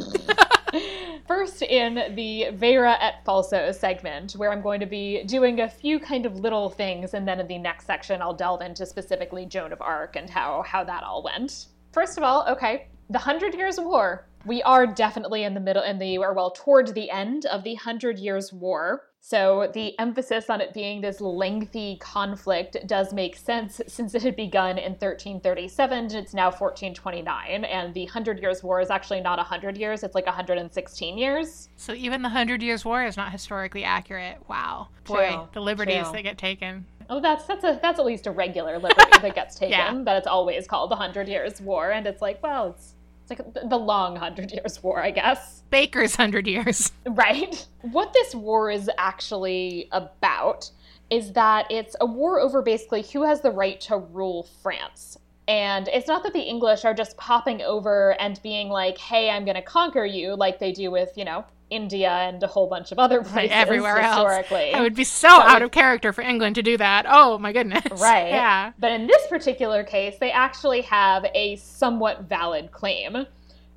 First, 1.28 1.62
in 1.62 2.16
the 2.16 2.50
Vera 2.54 2.98
et 3.00 3.24
Falso 3.26 3.74
segment, 3.74 4.34
where 4.34 4.52
I'm 4.52 4.62
going 4.62 4.80
to 4.80 4.86
be 4.86 5.24
doing 5.24 5.62
a 5.62 5.70
few 5.70 6.00
kind 6.00 6.26
of 6.26 6.40
little 6.40 6.70
things, 6.70 7.14
and 7.14 7.28
then 7.28 7.40
in 7.40 7.48
the 7.48 7.58
next 7.58 7.86
section, 7.86 8.22
I'll 8.22 8.34
delve 8.34 8.62
into 8.62 8.86
specifically 8.86 9.46
Joan 9.46 9.72
of 9.72 9.82
Arc 9.82 10.16
and 10.16 10.30
how, 10.30 10.64
how 10.64 10.84
that 10.84 11.04
all 11.04 11.24
went. 11.24 11.68
First 11.92 12.18
of 12.18 12.24
all, 12.24 12.46
okay, 12.48 12.88
the 13.10 13.20
Hundred 13.20 13.54
Years' 13.54 13.80
War. 13.80 14.28
We 14.46 14.64
are 14.64 14.88
definitely 14.88 15.44
in 15.44 15.54
the 15.54 15.60
middle, 15.60 15.84
in 15.84 16.00
the, 16.00 16.18
or 16.18 16.34
well, 16.34 16.52
toward 16.52 16.94
the 16.94 17.12
end 17.12 17.46
of 17.46 17.64
the 17.64 17.76
Hundred 17.76 18.18
Years' 18.18 18.52
War. 18.52 19.04
So 19.24 19.70
the 19.74 19.98
emphasis 20.00 20.50
on 20.50 20.62
it 20.62 20.74
being 20.74 21.00
this 21.00 21.22
lengthy 21.22 21.98
conflict 21.98 22.76
does 22.88 23.14
make 23.14 23.38
sense 23.38 23.80
since 23.88 24.16
it 24.16 24.24
had 24.24 24.36
begun 24.36 24.80
in 24.80 24.94
1337 24.94 25.98
and 25.98 26.12
it's 26.14 26.34
now 26.34 26.48
1429. 26.48 27.64
And 27.64 27.94
the 27.94 28.06
Hundred 28.06 28.42
Years' 28.42 28.64
War 28.64 28.82
is 28.82 28.90
actually 28.90 29.22
not 29.22 29.38
100 29.38 29.78
years, 29.78 30.04
it's 30.04 30.16
like 30.16 30.26
116 30.26 31.18
years. 31.18 31.70
So 31.78 31.94
even 31.94 32.24
the 32.24 32.30
Hundred 32.30 32.64
Years' 32.64 32.84
War 32.84 33.06
is 33.06 33.16
not 33.16 33.32
historically 33.32 33.84
accurate. 33.84 34.38
Wow, 34.50 34.88
boy, 35.06 35.30
True, 35.30 35.48
the 35.54 35.62
liberties 35.62 36.04
true. 36.04 36.14
that 36.14 36.24
get 36.24 36.38
taken. 36.40 36.86
Oh, 37.10 37.22
that's 37.22 37.46
that's 37.46 37.64
a 37.64 37.80
that's 37.82 38.00
at 38.00 38.06
least 38.06 38.26
a 38.26 38.32
regular 38.32 38.80
liberty 38.80 39.20
that 39.22 39.36
gets 39.36 39.56
taken. 39.60 39.72
Yeah. 39.72 40.04
That 40.04 40.18
it's 40.18 40.28
always 40.28 40.66
called 40.66 40.90
the 40.90 40.96
Hundred 40.96 41.28
Years' 41.28 41.62
War, 41.62 41.92
and 41.92 42.08
it's 42.08 42.24
like, 42.24 42.42
well, 42.42 42.72
it's 42.72 42.96
it's 43.22 43.30
like 43.30 43.70
the 43.70 43.78
long 43.78 44.16
Hundred 44.16 44.52
Years' 44.52 44.82
War, 44.84 45.02
I 45.02 45.12
guess. 45.12 45.64
Baker's 45.70 46.16
Hundred 46.16 46.48
Years. 46.48 46.92
Right. 47.06 47.66
What 47.82 48.14
this 48.14 48.34
war 48.34 48.72
is 48.72 48.90
actually 48.98 49.90
about 49.92 50.70
is 51.10 51.34
that 51.34 51.68
it's 51.70 51.96
a 52.00 52.06
war 52.06 52.40
over 52.40 52.62
basically 52.62 53.04
who 53.04 53.24
has 53.24 53.42
the 53.42 53.52
right 53.52 53.80
to 53.82 53.98
rule 53.98 54.48
France. 54.62 55.18
And 55.48 55.90
it's 55.90 56.08
not 56.08 56.24
that 56.24 56.34
the 56.34 56.42
English 56.42 56.86
are 56.86 56.94
just 56.94 57.18
popping 57.18 57.62
over 57.62 58.16
and 58.22 58.40
being 58.42 58.70
like, 58.70 58.98
hey, 58.98 59.30
I'm 59.30 59.44
going 59.44 59.56
to 59.56 59.62
conquer 59.62 60.06
you, 60.06 60.36
like 60.36 60.60
they 60.60 60.72
do 60.72 60.90
with, 60.92 61.12
you 61.18 61.26
know, 61.26 61.44
India 61.72 62.12
and 62.12 62.44
a 62.44 62.48
whole 62.48 62.68
bunch 62.68 62.92
of 62.92 63.00
other 63.00 63.24
places 63.24 63.52
everywhere 63.54 63.98
else. 63.98 64.18
historically. 64.18 64.72
It 64.74 64.82
would 64.82 64.94
be 64.96 65.04
so 65.06 65.30
That 65.30 65.56
out 65.56 65.62
of 65.64 65.72
character 65.72 66.14
for 66.14 66.22
England 66.22 66.56
to 66.56 66.62
do 66.62 66.78
that. 66.78 67.06
Oh 67.08 67.40
my 67.40 67.52
goodness. 67.52 67.82
Right. 68.02 68.30
Yeah. 68.30 68.74
But 68.78 68.92
in 68.92 69.08
this 69.08 69.26
particular 69.28 69.84
case, 69.84 70.18
they 70.20 70.32
actually 70.32 70.82
have 70.82 71.26
a 71.34 71.56
somewhat 71.56 72.24
valid 72.24 72.72
claim, 72.72 73.26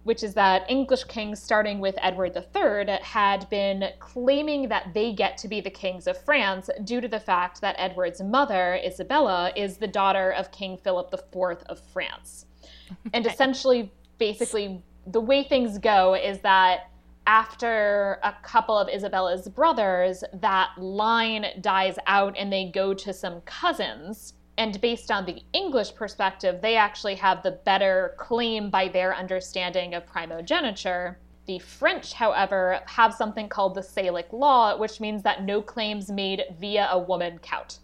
which 0.03 0.23
is 0.23 0.35
that 0.35 0.69
English 0.69 1.05
kings, 1.05 1.43
starting 1.43 1.79
with 1.79 1.95
Edward 2.03 2.37
III, 2.37 2.99
had 3.03 3.49
been 3.51 3.85
claiming 4.01 4.69
that 4.69 4.93
they 4.93 5.13
get 5.13 5.39
to 5.39 5.49
be 5.49 5.61
the 5.61 5.71
kings 5.71 6.07
of 6.07 6.17
France 6.25 6.69
due 6.85 7.01
to 7.01 7.09
the 7.09 7.21
fact 7.21 7.61
that 7.61 7.77
Edward's 7.79 8.21
mother, 8.21 8.81
Isabella, 8.85 9.53
is 9.57 9.77
the 9.79 9.87
daughter 9.87 10.31
of 10.33 10.51
King 10.51 10.77
Philip 10.77 11.13
IV 11.15 11.59
of 11.67 11.79
France. 11.93 12.47
And 13.13 13.27
essentially, 13.27 13.93
basically, 14.19 14.83
the 15.07 15.21
way 15.21 15.43
things 15.43 15.79
go 15.79 16.15
is 16.15 16.41
that 16.41 16.91
after 17.27 18.19
a 18.23 18.35
couple 18.43 18.77
of 18.77 18.89
Isabella's 18.89 19.49
brothers, 19.49 20.23
that 20.35 20.71
line 20.77 21.47
dies 21.61 21.99
out 22.07 22.37
and 22.39 22.53
they 22.53 22.71
go 22.71 22.95
to 22.95 23.13
some 23.13 23.41
cousins. 23.43 24.35
And 24.57 24.81
based 24.81 25.11
on 25.11 25.27
the 25.27 25.43
English 25.53 25.95
perspective, 25.95 26.61
they 26.61 26.77
actually 26.77 27.17
have 27.17 27.43
the 27.43 27.53
better 27.65 28.15
claim 28.19 28.71
by 28.71 28.89
their 28.89 29.15
understanding 29.15 29.95
of 29.95 30.07
primogeniture. 30.07 31.19
The 31.47 31.59
French, 31.59 32.13
however, 32.13 32.81
have 32.87 33.15
something 33.15 33.49
called 33.49 33.75
the 33.75 33.81
Salic 33.81 34.33
Law, 34.33 34.77
which 34.77 35.01
means 35.01 35.23
that 35.23 35.43
no 35.43 35.61
claims 35.61 36.11
made 36.11 36.43
via 36.59 36.89
a 36.91 36.99
woman 36.99 37.39
count. 37.39 37.81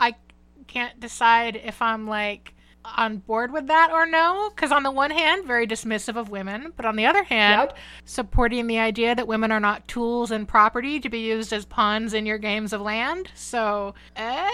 I 0.00 0.14
can't 0.66 0.98
decide 0.98 1.56
if 1.56 1.82
I'm 1.82 2.06
like 2.06 2.54
on 2.84 3.18
board 3.18 3.52
with 3.52 3.66
that 3.66 3.90
or 3.92 4.06
no. 4.06 4.50
Because 4.54 4.72
on 4.72 4.82
the 4.82 4.90
one 4.90 5.10
hand, 5.10 5.46
very 5.46 5.66
dismissive 5.66 6.16
of 6.16 6.30
women, 6.30 6.72
but 6.76 6.86
on 6.86 6.96
the 6.96 7.06
other 7.06 7.22
hand, 7.24 7.68
Yep. 7.70 7.78
supporting 8.04 8.66
the 8.66 8.78
idea 8.78 9.14
that 9.14 9.26
women 9.26 9.52
are 9.52 9.60
not 9.60 9.86
tools 9.88 10.30
and 10.30 10.46
property 10.48 11.00
to 11.00 11.08
be 11.08 11.18
used 11.20 11.52
as 11.52 11.64
pawns 11.64 12.14
in 12.14 12.26
your 12.26 12.38
games 12.38 12.72
of 12.72 12.80
land. 12.80 13.30
So, 13.34 13.94
eh. 14.16 14.48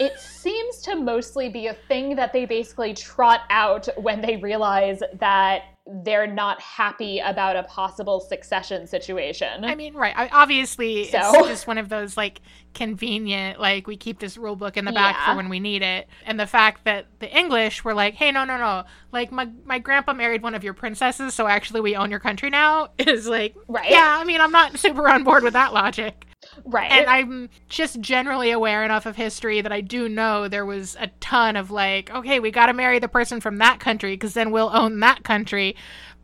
It 0.00 0.18
seems 0.18 0.78
to 0.82 0.96
mostly 0.96 1.48
be 1.48 1.68
a 1.68 1.74
thing 1.74 2.16
that 2.16 2.32
they 2.32 2.44
basically 2.46 2.94
trot 2.94 3.42
out 3.48 3.88
when 3.96 4.20
they 4.20 4.36
realize 4.36 5.00
that 5.14 5.62
they're 5.86 6.26
not 6.26 6.60
happy 6.62 7.18
about 7.18 7.56
a 7.56 7.62
possible 7.64 8.18
succession 8.18 8.86
situation. 8.86 9.64
I 9.64 9.74
mean, 9.74 9.92
right. 9.94 10.14
I, 10.16 10.28
obviously, 10.28 11.04
So- 11.08 11.18
it's 11.40 11.48
just 11.48 11.66
one 11.66 11.76
of 11.76 11.90
those 11.90 12.16
like 12.16 12.40
convenient, 12.72 13.60
like 13.60 13.86
we 13.86 13.96
keep 13.96 14.18
this 14.18 14.36
rule 14.38 14.56
book 14.56 14.76
in 14.76 14.84
the 14.86 14.92
back 14.92 15.14
Yeah. 15.16 15.26
for 15.32 15.36
when 15.36 15.48
we 15.50 15.60
need 15.60 15.82
it. 15.82 16.08
And 16.24 16.40
the 16.40 16.46
fact 16.46 16.84
that 16.84 17.06
the 17.18 17.30
English 17.36 17.84
were 17.84 17.92
like, 17.94 18.14
hey, 18.14 18.32
no, 18.32 18.44
no, 18.44 18.56
no. 18.56 18.84
Like, 19.12 19.30
my, 19.30 19.48
my 19.64 19.78
grandpa 19.78 20.12
married 20.14 20.42
one 20.42 20.54
of 20.54 20.64
your 20.64 20.74
princesses, 20.74 21.34
so 21.34 21.46
actually 21.46 21.82
we 21.82 21.96
own 21.96 22.10
your 22.10 22.20
country 22.20 22.50
now 22.50 22.88
is 22.98 23.26
like, 23.26 23.54
Right. 23.68 23.90
yeah, 23.90 24.16
I 24.18 24.24
mean, 24.24 24.40
I'm 24.40 24.52
not 24.52 24.78
super 24.78 25.08
on 25.08 25.22
board 25.22 25.42
with 25.42 25.52
that 25.52 25.72
logic. 25.74 26.26
Right. 26.64 26.90
And 26.90 27.06
I'm 27.06 27.48
just 27.68 28.00
generally 28.00 28.50
aware 28.50 28.84
enough 28.84 29.06
of 29.06 29.16
history 29.16 29.60
that 29.60 29.72
I 29.72 29.80
do 29.80 30.08
know 30.08 30.48
there 30.48 30.66
was 30.66 30.96
a 30.98 31.08
ton 31.20 31.56
of 31.56 31.70
like, 31.70 32.10
okay, 32.10 32.40
we 32.40 32.50
got 32.50 32.66
to 32.66 32.72
marry 32.72 32.98
the 32.98 33.08
person 33.08 33.40
from 33.40 33.58
that 33.58 33.80
country 33.80 34.14
because 34.14 34.34
then 34.34 34.50
we'll 34.50 34.70
own 34.74 35.00
that 35.00 35.24
country. 35.24 35.76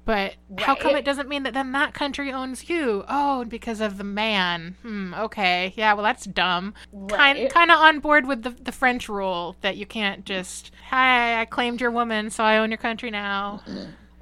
But 0.06 0.34
how 0.58 0.74
come 0.74 0.96
it 0.96 1.04
doesn't 1.04 1.28
mean 1.28 1.42
that 1.44 1.54
then 1.54 1.72
that 1.72 1.94
country 1.94 2.32
owns 2.32 2.68
you? 2.68 3.04
Oh, 3.08 3.44
because 3.44 3.80
of 3.80 3.96
the 3.98 4.02
man. 4.02 4.76
Hmm. 4.82 5.14
Okay. 5.14 5.72
Yeah. 5.76 5.92
Well, 5.92 6.02
that's 6.02 6.24
dumb. 6.24 6.74
Kind 7.10 7.38
Right. 7.38 7.52
kind 7.52 7.70
of 7.70 7.78
on 7.78 8.00
board 8.00 8.26
with 8.26 8.42
the 8.42 8.50
the 8.50 8.72
French 8.72 9.08
rule 9.08 9.56
that 9.60 9.76
you 9.76 9.86
can't 9.86 10.24
just, 10.24 10.72
hi, 10.88 11.40
I 11.40 11.44
claimed 11.44 11.80
your 11.80 11.90
woman, 11.92 12.30
so 12.30 12.42
I 12.42 12.56
own 12.56 12.70
your 12.70 12.78
country 12.78 13.10
now. 13.10 13.62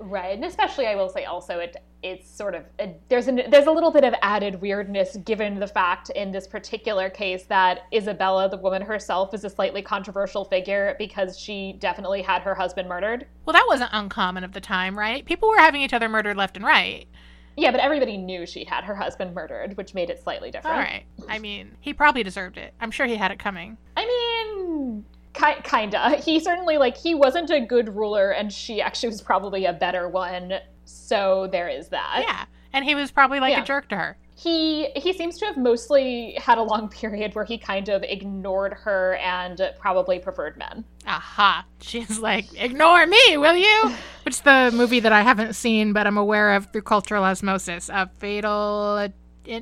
Right, 0.00 0.32
and 0.36 0.44
especially 0.44 0.86
I 0.86 0.94
will 0.94 1.08
say 1.08 1.24
also 1.24 1.58
it 1.58 1.76
it's 2.02 2.30
sort 2.30 2.54
of 2.54 2.64
it, 2.78 3.00
there's 3.08 3.26
a 3.26 3.32
there's 3.50 3.66
a 3.66 3.70
little 3.70 3.90
bit 3.90 4.04
of 4.04 4.14
added 4.22 4.60
weirdness 4.60 5.16
given 5.24 5.58
the 5.58 5.66
fact 5.66 6.10
in 6.10 6.30
this 6.30 6.46
particular 6.46 7.10
case 7.10 7.44
that 7.44 7.80
Isabella, 7.92 8.48
the 8.48 8.56
woman 8.56 8.82
herself, 8.82 9.34
is 9.34 9.44
a 9.44 9.50
slightly 9.50 9.82
controversial 9.82 10.44
figure 10.44 10.94
because 10.98 11.38
she 11.38 11.74
definitely 11.80 12.22
had 12.22 12.42
her 12.42 12.54
husband 12.54 12.88
murdered. 12.88 13.26
Well, 13.44 13.52
that 13.54 13.66
wasn't 13.68 13.90
uncommon 13.92 14.44
of 14.44 14.52
the 14.52 14.60
time, 14.60 14.96
right? 14.98 15.24
People 15.24 15.48
were 15.48 15.58
having 15.58 15.82
each 15.82 15.92
other 15.92 16.08
murdered 16.08 16.36
left 16.36 16.56
and 16.56 16.64
right. 16.64 17.06
Yeah, 17.56 17.72
but 17.72 17.80
everybody 17.80 18.16
knew 18.16 18.46
she 18.46 18.62
had 18.62 18.84
her 18.84 18.94
husband 18.94 19.34
murdered, 19.34 19.76
which 19.76 19.92
made 19.92 20.10
it 20.10 20.22
slightly 20.22 20.52
different. 20.52 20.76
All 20.76 20.80
right. 20.82 21.02
I 21.28 21.40
mean, 21.40 21.72
he 21.80 21.92
probably 21.92 22.22
deserved 22.22 22.56
it. 22.56 22.72
I'm 22.80 22.92
sure 22.92 23.06
he 23.06 23.16
had 23.16 23.32
it 23.32 23.40
coming. 23.40 23.76
I 23.96 24.06
mean, 24.06 25.04
ki- 25.34 25.60
kinda. 25.64 26.18
He 26.24 26.38
certainly 26.38 26.78
like 26.78 26.96
he 26.96 27.16
wasn't 27.16 27.50
a 27.50 27.58
good 27.60 27.96
ruler, 27.96 28.30
and 28.30 28.52
she 28.52 28.80
actually 28.80 29.08
was 29.08 29.20
probably 29.20 29.64
a 29.64 29.72
better 29.72 30.08
one. 30.08 30.54
So 30.88 31.48
there 31.52 31.68
is 31.68 31.88
that. 31.88 32.24
Yeah. 32.26 32.44
And 32.72 32.84
he 32.84 32.94
was 32.94 33.10
probably 33.10 33.40
like 33.40 33.52
Yeah. 33.52 33.62
a 33.62 33.64
jerk 33.64 33.88
to 33.90 33.96
her. 33.96 34.16
He 34.36 34.86
he 34.94 35.12
seems 35.12 35.36
to 35.38 35.46
have 35.46 35.56
mostly 35.56 36.34
had 36.40 36.58
a 36.58 36.62
long 36.62 36.88
period 37.00 37.34
where 37.34 37.44
he 37.44 37.58
kind 37.58 37.88
of 37.88 38.02
ignored 38.04 38.72
her 38.74 39.16
and 39.16 39.60
probably 39.80 40.18
preferred 40.18 40.56
men. 40.56 40.84
Aha. 41.06 41.64
She's 41.80 42.18
like, 42.20 42.46
ignore 42.60 43.06
me, 43.06 43.36
will 43.36 43.56
you? 43.56 43.94
Which 44.24 44.34
is 44.34 44.40
the 44.42 44.70
movie 44.74 45.00
that 45.00 45.12
I 45.12 45.22
haven't 45.22 45.54
seen, 45.54 45.92
but 45.92 46.06
I'm 46.06 46.18
aware 46.18 46.54
of 46.54 46.72
through 46.72 46.82
cultural 46.82 47.24
osmosis. 47.24 47.88
A 47.88 48.08
fatal 48.18 49.08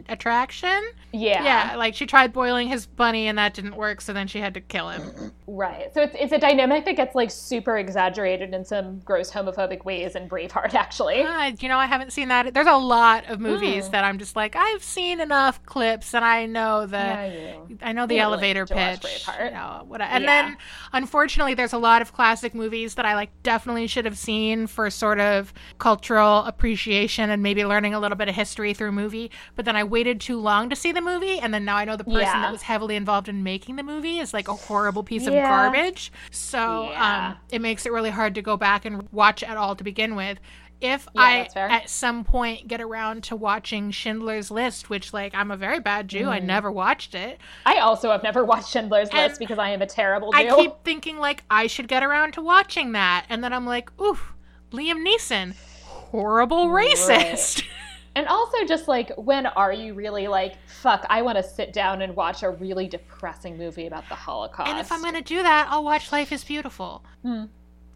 attraction? 0.08 0.82
Yeah. 1.12 1.42
Yeah. 1.44 1.76
Like 1.76 1.94
she 1.94 2.06
tried 2.06 2.32
boiling 2.32 2.68
his 2.68 2.86
bunny 2.86 3.28
and 3.28 3.38
that 3.38 3.54
didn't 3.54 3.76
work, 3.76 4.00
so 4.00 4.12
then 4.12 4.26
she 4.26 4.38
had 4.40 4.54
to 4.54 4.60
kill 4.60 4.88
him. 4.90 5.32
Right. 5.46 5.92
So 5.94 6.02
it's 6.02 6.16
it's 6.18 6.32
a 6.32 6.38
dynamic 6.38 6.84
that 6.84 6.96
gets 6.96 7.14
like 7.14 7.30
super 7.30 7.78
exaggerated 7.78 8.52
in 8.52 8.64
some 8.64 8.98
gross 9.00 9.30
homophobic 9.30 9.84
ways 9.84 10.16
in 10.16 10.28
Braveheart 10.28 10.74
actually. 10.74 11.22
Ah, 11.24 11.52
you 11.60 11.68
know, 11.68 11.78
I 11.78 11.86
haven't 11.86 12.12
seen 12.12 12.28
that. 12.28 12.52
There's 12.52 12.66
a 12.66 12.76
lot 12.76 13.26
of 13.30 13.40
movies 13.40 13.86
Hmm. 13.86 13.92
that 13.92 14.04
I'm 14.04 14.18
just 14.18 14.34
like, 14.36 14.56
I've 14.56 14.82
seen 14.82 15.20
enough 15.20 15.64
clips 15.64 16.14
and 16.14 16.24
I 16.24 16.46
know 16.46 16.86
the. 16.86 17.64
you. 17.68 17.78
I 17.82 17.92
know 17.92 18.06
the 18.06 18.18
elevator 18.18 18.62
watch 18.68 19.00
pitch. 19.00 19.24
Braveheart. 19.24 19.44
You 19.46 19.50
know, 19.52 19.84
what 19.86 20.00
and 20.00 20.24
Yeah. 20.24 20.42
then 20.48 20.56
unfortunately 20.92 21.54
there's 21.54 21.72
a 21.72 21.78
lot 21.78 22.02
of 22.02 22.12
classic 22.12 22.54
movies 22.54 22.94
that 22.96 23.06
I 23.06 23.14
like 23.14 23.30
definitely 23.42 23.86
should 23.86 24.04
have 24.04 24.18
seen 24.18 24.66
for 24.66 24.90
sort 24.90 25.20
of 25.20 25.52
cultural 25.78 26.38
appreciation 26.44 27.30
and 27.30 27.42
maybe 27.42 27.64
learning 27.64 27.94
a 27.94 28.00
little 28.00 28.16
bit 28.16 28.28
of 28.28 28.34
history 28.34 28.74
through 28.74 28.92
movie. 28.92 29.30
But 29.54 29.64
then 29.64 29.76
I 29.77 29.85
waited 29.85 30.20
too 30.20 30.39
long 30.40 30.70
to 30.70 30.77
see 30.77 30.93
the 30.93 31.01
movie 31.01 31.39
and 31.39 31.53
then 31.53 31.65
now 31.65 31.77
I 31.77 31.85
know 31.85 31.97
the 31.97 32.05
person 32.05 32.20
Yeah. 32.20 32.40
that 32.43 32.53
was 32.53 32.62
heavily 32.62 32.97
involved 32.97 33.28
in 33.28 33.43
making 33.43 33.77
the 33.77 33.82
movie 33.82 34.19
is 34.19 34.32
like 34.35 34.48
a 34.48 34.55
horrible 34.55 35.03
piece 35.03 35.27
of 35.27 35.32
garbage. 35.35 36.12
So 36.31 36.90
Yeah. 36.90 37.28
um 37.31 37.36
it 37.51 37.61
makes 37.61 37.86
it 37.86 37.93
really 37.93 38.11
hard 38.11 38.35
to 38.36 38.43
go 38.43 38.57
back 38.57 38.85
and 38.85 39.09
watch 39.12 39.43
at 39.43 39.57
all 39.57 39.74
to 39.77 39.85
begin 39.85 40.15
with. 40.16 40.39
If 40.78 41.09
Yeah, 41.15 41.23
I 41.23 41.48
at 41.55 41.89
some 41.89 42.23
point 42.23 42.69
get 42.69 42.82
around 42.82 43.24
to 43.24 43.36
watching 43.36 43.90
Schindler's 43.90 44.51
List, 44.51 44.90
which 44.90 45.12
like 45.15 45.35
I'm 45.35 45.51
a 45.51 45.57
very 45.57 45.81
bad 45.81 46.07
Jew, 46.09 46.27
Mm. 46.27 46.28
I 46.32 46.39
never 46.40 46.70
watched 46.70 47.15
it. 47.15 47.39
I 47.65 47.78
also 47.78 48.11
have 48.11 48.23
never 48.23 48.44
watched 48.44 48.69
Schindler's 48.69 49.09
And 49.09 49.19
List 49.19 49.39
because 49.40 49.59
I 49.59 49.70
am 49.70 49.81
a 49.81 49.86
terrible 49.86 50.32
Jew. 50.32 50.39
I 50.39 50.55
keep 50.55 50.73
thinking 50.85 51.16
like 51.19 51.44
I 51.51 51.66
should 51.66 51.89
get 51.89 52.03
around 52.03 52.32
to 52.35 52.43
watching 52.43 52.93
that, 52.93 53.24
and 53.31 53.43
then 53.43 53.55
I'm 53.55 53.65
like, 53.65 53.90
oof, 53.98 54.35
Liam 54.70 55.03
Neeson, 55.03 55.55
horrible 55.85 56.69
racist. 56.69 57.65
And 58.16 58.26
also, 58.28 58.64
just 58.64 58.88
like, 58.88 59.12
when 59.16 59.44
are 59.44 59.72
you 59.74 59.93
really 59.93 60.26
like, 60.26 60.56
fuck, 60.66 61.05
I 61.10 61.20
want 61.20 61.36
to 61.36 61.43
sit 61.44 61.74
down 61.74 62.01
and 62.01 62.16
watch 62.16 62.43
a 62.43 62.51
really 62.51 62.88
depressing 62.88 63.59
movie 63.59 63.86
about 63.86 64.09
the 64.09 64.14
Holocaust? 64.14 64.70
and 64.70 64.80
if 64.80 64.90
I'm 64.90 65.02
gonna 65.02 65.20
do 65.20 65.43
that, 65.43 65.68
I'll 65.70 65.84
watch 65.84 66.10
Life 66.10 66.32
Is 66.32 66.43
Beautiful. 66.43 67.05
Hmm. 67.22 67.44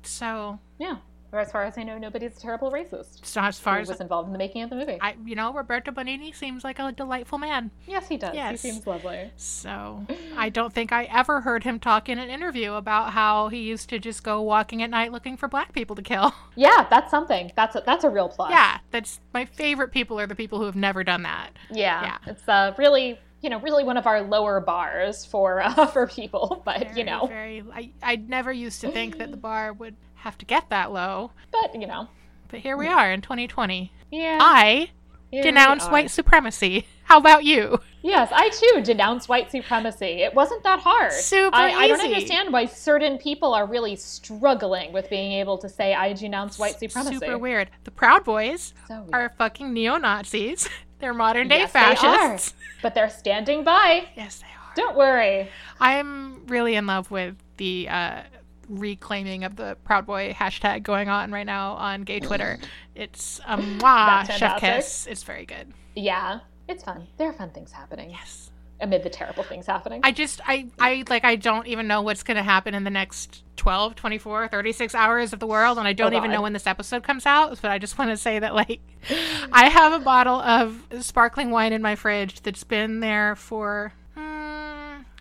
So, 0.02 0.58
Yeah. 0.78 0.96
Or 1.32 1.38
as 1.38 1.52
far 1.52 1.62
as 1.64 1.78
I 1.78 1.84
know, 1.84 1.96
nobody's 1.96 2.36
a 2.36 2.40
terrible 2.40 2.72
racist. 2.72 3.24
so 3.24 3.40
as 3.40 3.58
far 3.58 3.78
as 3.78 3.88
was 3.88 4.00
involved 4.00 4.26
in 4.26 4.32
the 4.32 4.38
making 4.38 4.62
of 4.62 4.70
the 4.70 4.76
movie. 4.76 4.98
I, 5.00 5.14
you 5.24 5.36
know, 5.36 5.52
Roberto 5.52 5.92
Benigni 5.92 6.34
seems 6.34 6.64
like 6.64 6.78
a 6.80 6.90
delightful 6.90 7.38
man. 7.38 7.70
yes, 7.86 8.08
he 8.08 8.16
does. 8.16 8.34
Yes. 8.34 8.60
He 8.62 8.70
seems 8.70 8.84
lovely. 8.86 9.30
So 9.36 10.04
I 10.36 10.48
don't 10.48 10.72
think 10.72 10.92
I 10.92 11.04
ever 11.04 11.42
heard 11.42 11.62
him 11.64 11.78
talk 11.78 12.08
in 12.08 12.18
an 12.18 12.30
interview 12.30 12.72
about 12.72 13.12
how 13.12 13.48
he 13.48 13.58
used 13.58 13.88
to 13.90 13.98
just 14.00 14.24
go 14.24 14.40
walking 14.42 14.82
at 14.82 14.90
night 14.90 15.12
looking 15.12 15.36
for 15.36 15.46
black 15.48 15.72
people 15.72 15.94
to 15.96 16.02
kill. 16.02 16.34
Yeah, 16.56 16.86
that's 16.90 17.10
something. 17.10 17.52
That's 17.56 17.76
a, 17.76 17.82
that's 17.86 18.04
a 18.04 18.10
real 18.10 18.28
plus. 18.28 18.50
yeah, 18.50 18.78
that's 18.90 19.20
my 19.32 19.44
favorite 19.46 19.92
people 19.92 20.18
are 20.20 20.26
the 20.26 20.34
people 20.34 20.58
who 20.58 20.64
have 20.66 20.76
never 20.76 21.02
done 21.04 21.22
that. 21.22 21.50
Yeah. 21.70 22.02
Yeah. 22.02 22.32
It's 22.32 22.46
uh, 22.48 22.74
really, 22.76 23.18
you 23.40 23.48
know, 23.48 23.60
really 23.60 23.82
one 23.84 23.96
of 23.96 24.06
our 24.06 24.20
lower 24.20 24.60
bars 24.60 25.24
for 25.24 25.60
uh, 25.64 25.86
for 25.86 26.06
people. 26.06 26.60
But 26.64 26.80
Very, 26.80 26.98
you 26.98 27.04
know, 27.04 27.26
very. 27.28 27.64
I 27.72 27.90
I 28.02 28.16
never 28.16 28.52
used 28.52 28.80
to 28.82 28.90
think 28.90 29.16
that 29.18 29.30
the 29.30 29.36
bar 29.38 29.72
would 29.72 29.94
have 30.20 30.38
to 30.38 30.44
get 30.46 30.68
that 30.70 30.92
low, 30.92 31.32
but 31.52 31.74
you 31.74 31.86
know, 31.86 32.08
but 32.48 32.60
here 32.60 32.76
we 32.76 32.86
are 32.86 33.12
in 33.12 33.20
2020. 33.20 33.92
yeah. 34.10 34.38
I 34.40 34.90
here 35.30 35.42
denounce 35.42 35.86
white 35.88 36.10
supremacy. 36.10 36.86
How 37.04 37.18
about 37.18 37.44
you? 37.44 37.80
Yes, 38.02 38.30
I 38.32 38.48
too 38.50 38.82
denounce 38.82 39.28
white 39.28 39.50
supremacy. 39.50 40.22
It 40.22 40.32
wasn't 40.34 40.62
that 40.62 40.78
hard. 40.80 41.12
Super 41.12 41.54
I, 41.56 41.72
I 41.72 41.88
don't 41.88 42.00
understand 42.00 42.52
why 42.52 42.66
certain 42.66 43.18
people 43.18 43.52
are 43.52 43.66
really 43.66 43.96
struggling 43.96 44.92
with 44.92 45.10
being 45.10 45.32
able 45.32 45.58
to 45.58 45.68
say 45.68 45.92
I 45.94 46.12
denounce 46.12 46.58
white 46.58 46.78
supremacy. 46.78 47.18
Super 47.18 47.36
weird. 47.38 47.70
The 47.84 47.90
Proud 47.90 48.24
Boys 48.24 48.74
So 48.88 49.06
are 49.12 49.28
fucking 49.38 49.72
neo 49.72 49.96
Nazis. 49.98 50.68
They're 51.00 51.14
modern 51.14 51.48
day 51.48 51.58
Yes, 51.58 51.72
they 51.72 51.80
are. 51.80 51.96
fascists. 51.96 52.54
But 52.82 52.94
they're 52.94 53.10
standing 53.10 53.62
by. 53.64 54.06
Yes, 54.16 54.38
they 54.38 54.46
are. 54.46 54.74
Don't 54.74 54.96
worry. 54.96 55.48
I'm 55.80 56.46
really 56.46 56.74
in 56.76 56.86
love 56.86 57.10
with 57.10 57.34
the 57.58 57.88
uh, 57.90 58.22
reclaiming 58.70 59.44
of 59.44 59.56
the 59.56 59.76
Proud 59.84 60.06
Boy 60.06 60.32
hashtag 60.32 60.82
going 60.82 61.08
on 61.08 61.32
right 61.32 61.46
now 61.46 61.72
on 61.74 62.02
gay 62.02 62.20
mm. 62.20 62.26
Twitter. 62.26 62.58
It's 62.94 63.40
a 63.46 63.58
mwah, 63.58 64.30
chef 64.30 64.60
kiss. 64.60 65.06
It's 65.06 65.22
very 65.22 65.44
good. 65.44 65.72
Yeah, 65.94 66.40
it's 66.68 66.84
fun. 66.84 67.06
There 67.18 67.28
are 67.28 67.32
fun 67.32 67.50
things 67.50 67.72
happening 67.72 68.10
Yes. 68.10 68.50
amid 68.80 69.02
the 69.02 69.10
terrible 69.10 69.42
things 69.42 69.66
happening. 69.66 70.00
I 70.04 70.12
just 70.12 70.40
I 70.46 70.68
I 70.78 71.04
like 71.08 71.24
I 71.24 71.36
don't 71.36 71.66
even 71.66 71.86
know 71.86 72.02
what's 72.02 72.22
going 72.22 72.36
to 72.36 72.42
happen 72.42 72.74
in 72.74 72.84
the 72.84 72.90
next 72.90 73.44
12, 73.56 73.94
24, 73.94 74.48
36 74.48 74.94
hours 74.94 75.32
of 75.34 75.38
the 75.40 75.46
world 75.46 75.76
and 75.76 75.86
I 75.86 75.92
don't 75.92 76.14
Oh, 76.14 76.16
even 76.16 76.30
know 76.30 76.40
when 76.40 76.54
this 76.54 76.66
episode 76.66 77.02
comes 77.02 77.26
out, 77.26 77.58
but 77.60 77.70
I 77.70 77.78
just 77.78 77.98
want 77.98 78.10
to 78.10 78.16
say 78.16 78.38
that 78.38 78.54
like 78.54 78.80
I 79.52 79.68
have 79.68 79.92
a 79.92 80.02
bottle 80.02 80.40
of 80.40 80.82
sparkling 81.00 81.50
wine 81.50 81.72
in 81.72 81.82
my 81.82 81.94
fridge 81.96 82.40
that's 82.40 82.64
been 82.64 83.00
there 83.00 83.36
for 83.36 83.92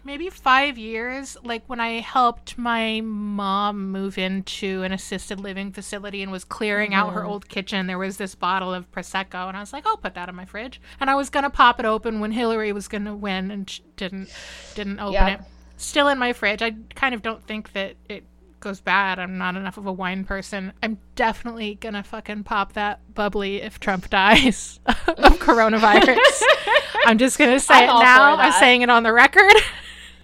maybe 0.10 0.28
5 0.28 0.78
years 0.80 1.38
like 1.44 1.64
when 1.68 1.80
I 1.80 2.00
helped 2.00 2.58
my 2.58 3.00
mom 3.02 3.92
move 3.92 4.18
into 4.18 4.82
an 4.82 4.92
assisted 4.92 5.40
living 5.40 5.72
facility 5.72 6.24
and 6.24 6.32
was 6.32 6.44
clearing 6.44 6.96
out 6.96 7.14
her 7.14 7.24
old 7.24 7.48
kitchen 7.48 7.86
there 7.86 8.00
was 8.00 8.18
this 8.18 8.34
bottle 8.34 8.74
of 8.74 8.92
prosecco 8.92 9.48
and 9.48 9.56
I 9.56 9.60
was 9.60 9.72
like 9.72 9.86
I'll 9.86 9.98
put 9.98 10.16
that 10.16 10.28
in 10.28 10.34
my 10.36 10.46
fridge 10.46 10.82
and 11.00 11.12
I 11.12 11.16
was 11.16 11.30
going 11.30 11.44
to 11.44 11.50
pop 11.52 11.80
it 11.80 11.86
open 11.86 12.20
when 12.20 12.32
Hillary 12.32 12.74
was 12.74 12.88
going 12.88 13.06
to 13.06 13.14
win 13.14 13.52
and 13.52 13.70
she 13.70 13.84
didn't 13.98 14.30
didn't 14.74 15.00
open 15.00 15.14
Yeah. 15.14 15.28
it 15.28 15.42
still 15.78 16.08
in 16.08 16.18
my 16.18 16.34
fridge. 16.34 16.62
I 16.64 16.74
kind 16.96 17.14
of 17.14 17.22
don't 17.22 17.46
think 17.46 17.74
that 17.74 17.96
it 18.10 18.24
goes 18.60 18.82
bad. 18.82 19.20
I'm 19.20 19.38
not 19.38 19.56
enough 19.56 19.78
of 19.78 19.86
a 19.86 19.94
wine 19.94 20.24
person. 20.26 20.74
I'm 20.84 20.98
definitely 21.16 21.76
gonna 21.76 22.04
fucking 22.04 22.44
pop 22.44 22.74
that 22.74 23.00
bubbly 23.14 23.62
if 23.62 23.80
Trump 23.80 24.10
dies 24.10 24.80
of 24.86 25.40
coronavirus. 25.40 26.42
I'm 27.06 27.18
just 27.18 27.38
gonna 27.38 27.60
say 27.60 27.76
I'm 27.76 27.84
it 27.84 28.04
now. 28.04 28.36
I'm 28.38 28.52
saying 28.54 28.82
it 28.82 28.90
on 28.90 29.04
the 29.04 29.14
record. 29.14 29.54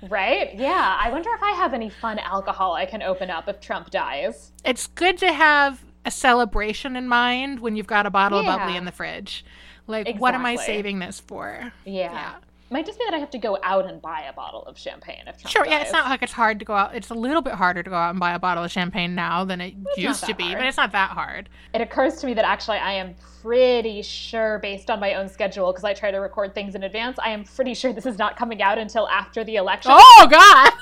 right? 0.09 0.53
Yeah. 0.55 0.97
I 0.99 1.11
wonder 1.11 1.29
if 1.33 1.41
I 1.43 1.51
have 1.51 1.73
any 1.73 1.89
fun 1.89 2.19
alcohol 2.19 2.73
I 2.73 2.85
can 2.85 3.01
open 3.01 3.29
up 3.29 3.47
if 3.47 3.59
Trump 3.59 3.89
dies. 3.89 4.51
It's 4.63 4.87
good 4.87 5.17
to 5.19 5.31
have 5.31 5.83
a 6.05 6.11
celebration 6.11 6.95
in 6.95 7.07
mind 7.07 7.59
when 7.59 7.75
you've 7.75 7.87
got 7.87 8.05
a 8.05 8.09
bottle 8.09 8.39
of 8.39 8.45
bubbly 8.45 8.75
in 8.77 8.85
the 8.85 8.91
fridge. 8.91 9.43
Like, 9.87 10.17
what 10.17 10.33
am 10.33 10.45
I 10.45 10.55
saving 10.55 10.99
this 10.99 11.19
for? 11.19 11.71
Yeah. 11.85 12.11
Yeah. 12.11 12.33
Might 12.71 12.87
just 12.87 12.97
be 12.97 13.05
that 13.05 13.13
I 13.13 13.19
have 13.19 13.29
to 13.29 13.37
go 13.37 13.59
out 13.61 13.85
and 13.85 14.01
buy 14.01 14.23
a 14.27 14.33
bottle 14.33 14.63
of 14.63 14.75
champagne 14.77 15.21
if 15.27 15.37
Trump 15.37 15.51
Sure, 15.51 15.63
dies. 15.63 15.71
yeah, 15.71 15.81
it's 15.81 15.91
not 15.91 16.09
like 16.09 16.23
it's 16.23 16.31
hard 16.31 16.57
to 16.59 16.65
go 16.65 16.73
out. 16.73 16.95
It's 16.95 17.11
a 17.11 17.13
little 17.13 17.43
bit 17.43 17.53
harder 17.53 17.83
to 17.83 17.89
go 17.89 17.95
out 17.95 18.09
and 18.09 18.19
buy 18.19 18.33
a 18.33 18.39
bottle 18.39 18.63
of 18.63 18.71
champagne 18.71 19.13
now 19.13 19.45
than 19.45 19.61
it 19.61 19.75
not 19.77 19.95
used 19.97 20.23
to 20.25 20.33
be, 20.33 20.45
hard. 20.45 20.57
but 20.57 20.65
it's 20.65 20.77
not 20.77 20.91
that 20.93 21.11
hard. 21.11 21.47
It 21.75 21.81
occurs 21.81 22.15
to 22.21 22.25
me 22.25 22.33
that 22.33 22.43
actually 22.43 22.77
I 22.77 22.93
am 22.93 23.13
pretty 23.43 24.01
sure, 24.01 24.57
based 24.59 24.89
on 24.89 24.99
my 24.99 25.13
own 25.13 25.29
schedule, 25.29 25.71
because 25.71 25.83
I 25.83 25.93
try 25.93 26.09
to 26.09 26.17
record 26.17 26.55
things 26.55 26.73
in 26.73 26.81
advance, 26.83 27.19
I 27.19 27.29
am 27.29 27.43
pretty 27.43 27.75
sure 27.75 27.93
this 27.93 28.07
is 28.07 28.17
not 28.17 28.35
coming 28.35 28.63
out 28.63 28.79
until 28.79 29.07
after 29.09 29.43
the 29.43 29.57
election. 29.57 29.91
Oh 29.93 30.27
God! 30.31 30.71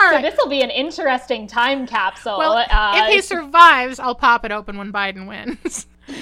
All 0.00 0.08
so 0.10 0.14
right. 0.16 0.22
this 0.22 0.36
will 0.36 0.48
be 0.50 0.60
an 0.62 0.70
interesting 0.70 1.46
time 1.46 1.86
capsule. 1.86 2.36
Well, 2.36 2.52
uh, 2.70 3.06
if 3.06 3.14
he 3.14 3.20
survives, 3.22 3.98
I'll 3.98 4.14
pop 4.14 4.44
it 4.44 4.52
open 4.52 4.76
when 4.76 4.92
Biden 4.92 5.26
wins. 5.26 5.86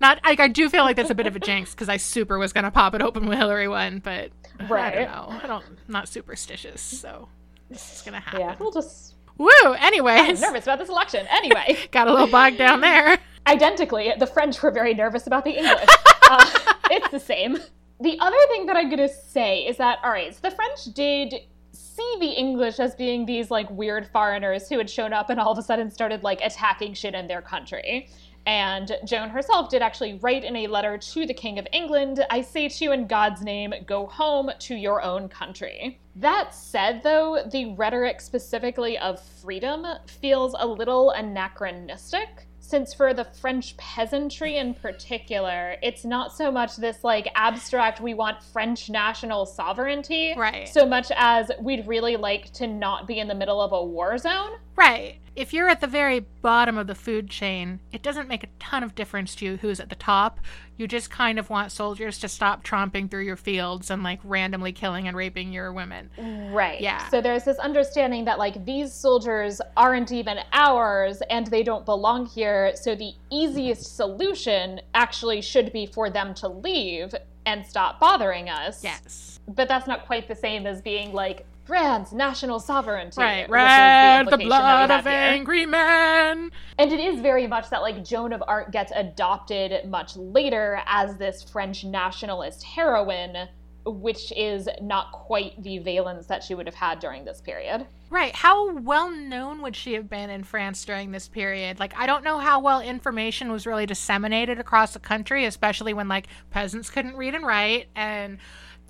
Not, 0.00 0.20
I, 0.22 0.36
I 0.38 0.48
do 0.48 0.68
feel 0.68 0.84
like 0.84 0.96
that's 0.96 1.10
a 1.10 1.14
bit 1.14 1.26
of 1.26 1.34
a 1.34 1.40
jinx 1.40 1.72
because 1.72 1.88
I 1.88 1.96
super 1.96 2.38
was 2.38 2.52
gonna 2.52 2.70
pop 2.70 2.94
it 2.94 3.02
open 3.02 3.26
when 3.26 3.36
Hillary 3.36 3.66
won, 3.66 3.98
but 3.98 4.30
I 4.60 4.90
don't 4.90 5.10
know. 5.10 5.40
I 5.42 5.46
don't, 5.46 5.64
I'm 5.64 5.76
not 5.88 6.08
superstitious, 6.08 6.80
so 6.80 7.28
this 7.68 7.96
is 7.96 8.02
gonna 8.02 8.20
happen. 8.20 8.40
yeah, 8.40 8.56
we'll 8.58 8.70
just. 8.70 9.14
Woo! 9.36 9.48
Anyway 9.78 10.14
I'm 10.14 10.40
nervous 10.40 10.64
about 10.64 10.78
this 10.80 10.88
election. 10.88 11.26
Anyway, 11.30 11.78
got 11.90 12.08
a 12.08 12.12
little 12.12 12.26
bogged 12.26 12.58
down 12.58 12.80
there. 12.80 13.18
identically, 13.46 14.12
the 14.18 14.26
French 14.26 14.60
were 14.62 14.70
very 14.70 14.94
nervous 14.94 15.26
about 15.26 15.44
the 15.44 15.52
English. 15.52 15.88
uh, 16.30 16.74
it's 16.90 17.10
the 17.10 17.20
same. 17.20 17.58
The 18.00 18.18
other 18.20 18.36
thing 18.48 18.66
that 18.66 18.76
I'm 18.76 18.90
gonna 18.90 19.08
say 19.08 19.60
is 19.60 19.76
that 19.78 19.98
all 20.04 20.10
right, 20.10 20.32
so 20.32 20.40
the 20.42 20.54
French 20.54 20.84
did 20.94 21.34
see 21.72 22.16
the 22.20 22.30
English 22.30 22.78
as 22.78 22.94
being 22.94 23.26
these 23.26 23.50
like 23.50 23.68
weird 23.70 24.06
foreigners 24.08 24.68
who 24.68 24.78
had 24.78 24.88
shown 24.88 25.12
up 25.12 25.30
and 25.30 25.40
all 25.40 25.50
of 25.50 25.58
a 25.58 25.62
sudden 25.62 25.90
started 25.90 26.22
like 26.22 26.40
attacking 26.42 26.94
shit 26.94 27.14
in 27.14 27.26
their 27.26 27.42
country. 27.42 28.08
And 28.46 28.96
Joan 29.04 29.28
herself 29.28 29.68
did 29.68 29.82
actually 29.82 30.18
write 30.22 30.42
in 30.44 30.56
a 30.56 30.66
letter 30.68 30.96
to 30.96 31.26
the 31.26 31.34
King 31.34 31.58
of 31.58 31.66
England 31.72 32.24
I 32.30 32.40
say 32.40 32.68
to 32.68 32.84
you 32.84 32.92
in 32.92 33.06
God's 33.06 33.42
name, 33.42 33.74
go 33.86 34.06
home 34.06 34.50
to 34.60 34.74
your 34.74 35.02
own 35.02 35.28
country. 35.28 36.00
That 36.16 36.54
said, 36.54 37.02
though, 37.02 37.42
the 37.50 37.74
rhetoric 37.74 38.20
specifically 38.20 38.98
of 38.98 39.20
freedom 39.20 39.86
feels 40.06 40.54
a 40.58 40.66
little 40.66 41.10
anachronistic. 41.10 42.46
Since 42.60 42.92
for 42.92 43.14
the 43.14 43.24
French 43.24 43.76
peasantry 43.78 44.58
in 44.58 44.74
particular, 44.74 45.76
it's 45.82 46.04
not 46.04 46.36
so 46.36 46.50
much 46.50 46.76
this 46.76 47.02
like 47.02 47.28
abstract, 47.34 48.00
we 48.00 48.12
want 48.12 48.42
French 48.42 48.90
national 48.90 49.46
sovereignty, 49.46 50.34
Right. 50.36 50.68
so 50.68 50.84
much 50.84 51.10
as 51.16 51.50
we'd 51.60 51.86
really 51.86 52.16
like 52.16 52.52
to 52.54 52.66
not 52.66 53.06
be 53.06 53.20
in 53.20 53.28
the 53.28 53.34
middle 53.34 53.60
of 53.60 53.72
a 53.72 53.82
war 53.82 54.18
zone. 54.18 54.50
Right. 54.78 55.18
If 55.34 55.52
you're 55.52 55.68
at 55.68 55.80
the 55.80 55.86
very 55.86 56.20
bottom 56.40 56.78
of 56.78 56.86
the 56.86 56.94
food 56.94 57.28
chain, 57.28 57.80
it 57.92 58.02
doesn't 58.02 58.28
make 58.28 58.44
a 58.44 58.48
ton 58.58 58.82
of 58.82 58.94
difference 58.94 59.34
to 59.36 59.44
you 59.44 59.56
who's 59.56 59.80
at 59.80 59.88
the 59.88 59.96
top. 59.96 60.40
You 60.76 60.86
just 60.86 61.10
kind 61.10 61.38
of 61.38 61.50
want 61.50 61.72
soldiers 61.72 62.18
to 62.20 62.28
stop 62.28 62.64
tromping 62.64 63.10
through 63.10 63.22
your 63.22 63.36
fields 63.36 63.90
and 63.90 64.02
like 64.02 64.20
randomly 64.22 64.72
killing 64.72 65.08
and 65.08 65.16
raping 65.16 65.52
your 65.52 65.72
women. 65.72 66.10
Right. 66.52 66.80
Yeah. 66.80 67.08
So 67.08 67.20
there's 67.20 67.44
this 67.44 67.58
understanding 67.58 68.24
that 68.26 68.38
like 68.38 68.64
these 68.64 68.92
soldiers 68.92 69.60
aren't 69.76 70.12
even 70.12 70.38
ours 70.52 71.22
and 71.28 71.46
they 71.48 71.62
don't 71.64 71.84
belong 71.84 72.26
here. 72.26 72.72
So 72.76 72.94
the 72.94 73.12
easiest 73.30 73.96
solution 73.96 74.80
actually 74.94 75.40
should 75.42 75.72
be 75.72 75.86
for 75.86 76.08
them 76.08 76.34
to 76.34 76.48
leave 76.48 77.14
and 77.46 77.66
stop 77.66 77.98
bothering 77.98 78.48
us. 78.48 78.84
Yes. 78.84 79.40
But 79.48 79.68
that's 79.68 79.86
not 79.86 80.06
quite 80.06 80.28
the 80.28 80.36
same 80.36 80.66
as 80.66 80.82
being 80.82 81.12
like 81.12 81.46
France, 81.68 82.12
national 82.12 82.60
sovereignty. 82.60 83.20
Right. 83.20 83.48
Red, 83.48 84.26
the 84.28 84.38
we 84.38 84.46
blood 84.46 84.90
of 84.90 85.04
here. 85.04 85.12
angry 85.12 85.66
men. 85.66 86.50
And 86.78 86.92
it 86.92 86.98
is 86.98 87.20
very 87.20 87.46
much 87.46 87.68
that 87.68 87.82
like 87.82 88.02
Joan 88.02 88.32
of 88.32 88.42
Arc 88.48 88.72
gets 88.72 88.90
adopted 88.96 89.86
much 89.86 90.16
later 90.16 90.80
as 90.86 91.18
this 91.18 91.42
French 91.42 91.84
nationalist 91.84 92.62
heroine, 92.62 93.48
which 93.84 94.32
is 94.32 94.66
not 94.80 95.12
quite 95.12 95.62
the 95.62 95.76
valence 95.76 96.26
that 96.28 96.42
she 96.42 96.54
would 96.54 96.64
have 96.64 96.74
had 96.74 97.00
during 97.00 97.26
this 97.26 97.42
period. 97.42 97.86
Right. 98.08 98.34
How 98.34 98.72
well 98.78 99.10
known 99.10 99.60
would 99.60 99.76
she 99.76 99.92
have 99.92 100.08
been 100.08 100.30
in 100.30 100.44
France 100.44 100.82
during 100.86 101.10
this 101.10 101.28
period? 101.28 101.78
Like, 101.78 101.92
I 101.98 102.06
don't 102.06 102.24
know 102.24 102.38
how 102.38 102.60
well 102.60 102.80
information 102.80 103.52
was 103.52 103.66
really 103.66 103.84
disseminated 103.84 104.58
across 104.58 104.94
the 104.94 105.00
country, 105.00 105.44
especially 105.44 105.92
when, 105.92 106.08
like, 106.08 106.28
peasants 106.50 106.88
couldn't 106.88 107.16
read 107.16 107.34
and 107.34 107.46
write 107.46 107.88
and 107.94 108.38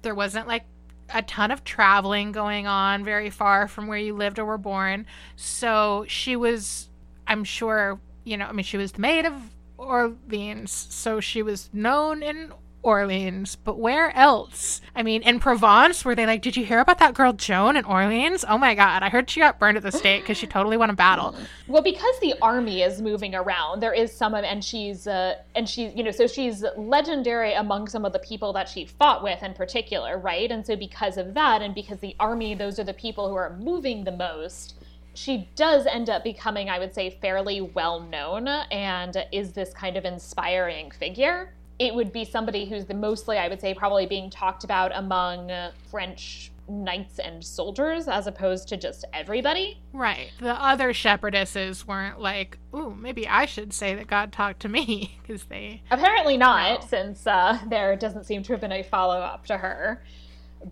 there 0.03 0.15
wasn't, 0.15 0.47
like, 0.47 0.65
a 1.13 1.23
ton 1.23 1.51
of 1.51 1.65
traveling 1.65 2.33
going 2.33 2.67
on 2.67 3.05
very 3.05 3.31
far 3.31 3.69
from 3.69 3.87
where 3.87 3.99
you 3.99 4.15
lived 4.15 4.39
or 4.39 4.45
were 4.45 4.59
born. 4.59 5.07
So 5.37 6.05
she 6.09 6.37
was, 6.37 6.89
I'm 7.27 7.45
sure, 7.45 8.01
you 8.25 8.37
know, 8.37 8.47
I 8.47 8.53
mean, 8.53 8.65
she 8.65 8.77
was 8.77 8.93
the 8.93 9.01
maid 9.01 9.25
of 9.25 9.35
Orleans, 9.77 10.73
so 10.91 11.21
she 11.21 11.43
was 11.43 11.71
known 11.73 12.23
in 12.23 12.53
Orleans, 12.89 13.55
but 13.55 13.79
where 13.79 14.17
else? 14.17 14.81
I 14.97 15.03
mean, 15.03 15.21
in 15.21 15.41
Provence, 15.41 16.07
were 16.07 16.15
they 16.15 16.25
like, 16.25 16.41
did 16.41 16.57
you 16.57 16.65
hear 16.65 16.81
about 16.81 16.99
that 17.01 17.13
girl 17.13 17.35
Joan 17.35 17.77
in 17.77 17.85
Orleans? 17.85 18.47
Oh 18.49 18.57
my 18.57 18.75
god, 18.75 19.03
I 19.03 19.11
heard 19.11 19.29
she 19.29 19.41
got 19.41 19.59
burned 19.59 19.77
at 19.77 19.83
the 19.83 19.93
stake 19.93 20.23
because 20.23 20.39
she 20.39 20.47
totally 20.47 20.79
won 20.79 20.89
a 20.89 20.95
battle. 20.95 21.35
Well, 21.67 21.83
because 21.83 22.19
the 22.21 22.35
army 22.41 22.81
is 22.81 23.03
moving 23.03 23.35
around, 23.35 23.81
there 23.81 23.93
is 23.93 24.11
some, 24.11 24.35
of, 24.35 24.43
and 24.43 24.65
she's, 24.65 25.07
uh, 25.07 25.35
and 25.55 25.69
she's, 25.69 25.95
you 25.95 26.03
know, 26.03 26.11
so 26.11 26.27
she's 26.27 26.65
legendary 26.79 27.53
among 27.53 27.89
some 27.89 28.07
of 28.07 28.15
the 28.15 28.21
people 28.21 28.55
that 28.55 28.71
she 28.71 28.87
fought 28.87 29.23
with 29.23 29.43
in 29.43 29.53
particular, 29.53 30.17
right? 30.17 30.51
And 30.51 30.67
so 30.67 30.75
because 30.75 31.19
of 31.19 31.35
that, 31.35 31.61
and 31.61 31.75
because 31.75 31.99
the 31.99 32.17
army, 32.19 32.55
those 32.55 32.79
are 32.79 32.85
the 32.85 32.95
people 32.95 33.29
who 33.29 33.35
are 33.35 33.55
moving 33.59 34.05
the 34.05 34.13
most, 34.13 34.77
she 35.13 35.47
does 35.57 35.85
end 35.85 36.09
up 36.09 36.25
becoming, 36.25 36.71
I 36.71 36.79
would 36.79 36.95
say, 36.95 37.11
fairly 37.21 37.61
well 37.61 38.01
known 38.01 38.49
and 38.49 39.27
is 39.31 39.53
this 39.53 39.75
kind 39.75 39.99
of 39.99 40.07
inspiring 40.07 40.91
figure. 40.91 41.53
It 41.79 41.95
would 41.95 42.13
be 42.13 42.25
somebody 42.25 42.67
who's 42.69 42.87
the 42.87 42.95
mostly, 42.95 43.39
I 43.39 43.49
would 43.49 43.61
say, 43.61 43.73
probably 43.75 44.07
being 44.07 44.31
talked 44.31 44.65
about 44.65 44.91
among 44.95 45.51
French 45.91 46.51
knights 46.71 47.19
and 47.19 47.43
soldiers 47.43 48.09
as 48.09 48.27
opposed 48.27 48.69
to 48.69 48.77
just 48.77 49.05
everybody. 49.15 49.81
Right. 49.93 50.33
The 50.39 50.53
other 50.63 50.93
shepherdesses 50.93 51.87
weren't 51.87 52.21
like, 52.21 52.59
ooh, 52.75 52.95
maybe 52.95 53.27
I 53.27 53.47
should 53.47 53.73
say 53.73 53.95
that 53.95 54.07
God 54.07 54.33
talked 54.33 54.61
to 54.61 54.69
me 54.69 55.19
because 55.23 55.45
they. 55.45 55.83
Apparently 55.91 56.37
not, 56.37 56.81
No. 56.83 56.87
since 56.87 57.27
uh, 57.27 57.59
there 57.71 57.97
doesn't 57.97 58.25
seem 58.25 58.43
to 58.43 58.53
have 58.53 58.61
been 58.61 58.73
a 58.73 58.83
follow 58.83 59.19
up 59.19 59.47
to 59.47 59.57
her. 59.57 60.03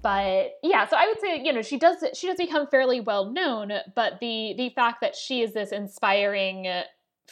But 0.03 0.59
yeah, 0.65 0.87
so 0.89 0.97
I 0.97 1.07
would 1.07 1.21
say 1.21 1.41
you 1.45 1.53
know 1.53 1.63
she 1.63 1.79
does 1.79 2.03
she 2.13 2.27
does 2.27 2.37
become 2.37 2.67
fairly 2.67 2.99
well 3.01 3.31
known, 3.31 3.71
but 3.95 4.19
the 4.21 4.53
the 4.57 4.71
fact 4.71 5.01
that 5.01 5.15
she 5.15 5.43
is 5.43 5.53
this 5.55 5.71
inspiring 5.71 6.67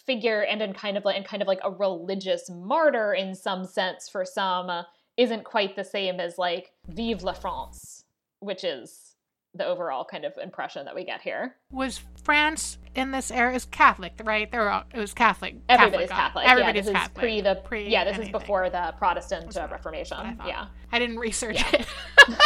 figure 0.06 0.43
and 0.43 0.60
in 0.62 0.72
kind 0.72 0.97
of 0.97 1.05
like 1.05 1.16
and 1.16 1.24
kind 1.24 1.43
of 1.43 1.48
like 1.48 1.60
a 1.64 1.70
religious 1.70 2.51
martyr 2.51 3.14
in 3.14 3.35
some 3.35 3.64
sense 3.64 4.09
for 4.09 4.24
some 4.24 4.68
uh, 4.70 4.82
isn't 5.16 5.44
quite 5.44 5.76
the 5.76 5.85
same 5.85 6.20
as 6.20 6.39
like 6.39 6.72
Vive 6.89 7.22
la 7.22 7.32
France, 7.32 8.05
which 8.40 8.64
is 8.64 9.14
the 9.56 9.64
overall 9.64 10.05
kind 10.05 10.24
of 10.24 10.32
impression 10.43 10.85
that 10.85 10.94
we 10.97 11.05
get 11.05 11.20
here. 11.22 11.55
Was 11.70 12.01
France 12.24 12.78
in 12.97 13.12
this 13.12 13.31
era 13.31 13.55
is 13.55 13.64
Catholic, 13.66 14.12
right? 14.24 14.51
there 14.51 14.62
were 14.62 14.82
it 14.93 14.98
was 14.98 15.14
Catholic. 15.14 15.55
Everybody's 15.68 16.09
God. 16.09 16.16
Catholic. 16.16 16.48
Everybody's 16.48 16.86
yeah, 16.86 16.93
this 16.93 17.01
Catholic. 17.01 17.16
is 17.16 17.20
pre 17.20 17.40
the 17.40 17.55
Pre 17.64 17.89
yeah. 17.89 18.05
This 18.05 18.16
anything. 18.16 18.35
is 18.35 18.40
before 18.40 18.68
the 18.70 18.93
Protestant 18.98 19.56
uh, 19.56 19.68
Reformation. 19.70 20.16
I. 20.18 20.48
Yeah. 20.48 20.66
I 20.90 20.98
didn't 20.98 21.18
research 21.18 21.56
Yeah. 21.72 21.81
it. 21.82 21.86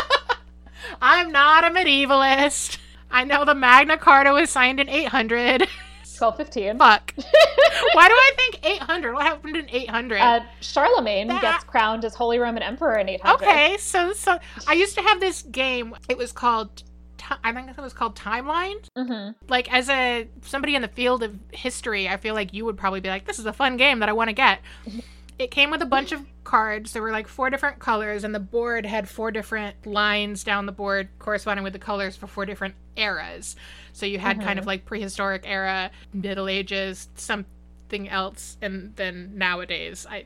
I'm 1.02 1.32
not 1.32 1.64
a 1.64 1.70
medievalist. 1.70 2.78
I 3.10 3.24
know 3.24 3.44
the 3.44 3.54
Magna 3.54 3.96
Carta 3.96 4.32
was 4.32 4.50
signed 4.50 4.78
in 4.80 4.88
800. 4.88 5.66
1215. 6.20 6.78
Fuck. 6.78 7.14
Why 7.94 8.08
do 8.08 8.14
I 8.14 8.32
think 8.36 8.66
800? 8.66 9.12
What 9.14 9.22
happened 9.26 9.56
in 9.56 9.66
800? 9.70 10.18
Uh, 10.18 10.40
Charlemagne 10.60 11.28
That- 11.28 11.42
gets 11.42 11.64
crowned 11.64 12.04
as 12.04 12.14
Holy 12.14 12.38
Roman 12.38 12.62
Emperor 12.62 12.96
in 12.98 13.08
800. 13.08 13.34
okay, 13.46 13.76
so 13.78 14.12
so 14.12 14.38
I 14.66 14.72
used 14.74 14.94
to 14.96 15.02
have 15.02 15.20
this 15.20 15.42
game. 15.42 15.94
It 16.08 16.18
was 16.18 16.32
called. 16.32 16.82
I 17.44 17.52
think 17.52 17.68
it 17.68 17.76
was 17.78 17.92
called 17.92 18.16
Timeline. 18.16 18.86
hmm 18.96 19.30
Like 19.48 19.70
as 19.72 19.90
a 19.90 20.28
somebody 20.42 20.74
in 20.74 20.82
the 20.82 20.88
field 20.88 21.22
of 21.22 21.36
history, 21.52 22.08
I 22.08 22.16
feel 22.16 22.34
like 22.34 22.54
you 22.54 22.64
would 22.64 22.78
probably 22.78 23.00
be 23.00 23.08
like, 23.10 23.26
"This 23.26 23.38
is 23.38 23.44
a 23.46 23.52
fun 23.52 23.76
game 23.76 23.98
that 23.98 24.08
I 24.08 24.12
want 24.12 24.28
to 24.28 24.34
get." 24.34 24.60
It 25.38 25.50
came 25.50 25.70
with 25.70 25.82
a 25.82 25.86
bunch 25.86 26.12
of 26.12 26.26
cards. 26.42 26.92
There 26.92 27.02
were 27.02 27.12
like 27.12 27.28
four 27.28 27.48
different 27.50 27.78
colors, 27.78 28.24
and 28.24 28.34
the 28.34 28.40
board 28.40 28.84
had 28.84 29.08
four 29.08 29.30
different 29.30 29.86
lines 29.86 30.42
down 30.42 30.66
the 30.66 30.72
board 30.72 31.08
corresponding 31.18 31.62
with 31.62 31.72
the 31.72 31.78
colors 31.78 32.16
for 32.16 32.26
four 32.26 32.44
different 32.44 32.74
eras. 32.96 33.54
So 33.92 34.06
you 34.06 34.18
had 34.18 34.40
kind 34.40 34.58
of 34.58 34.62
mm-hmm. 34.62 34.68
like 34.68 34.84
prehistoric 34.84 35.42
era, 35.44 35.90
Middle 36.12 36.48
Ages, 36.48 37.08
something 37.14 38.08
else, 38.08 38.56
and 38.60 38.94
then 38.96 39.32
nowadays. 39.36 40.06
I 40.08 40.24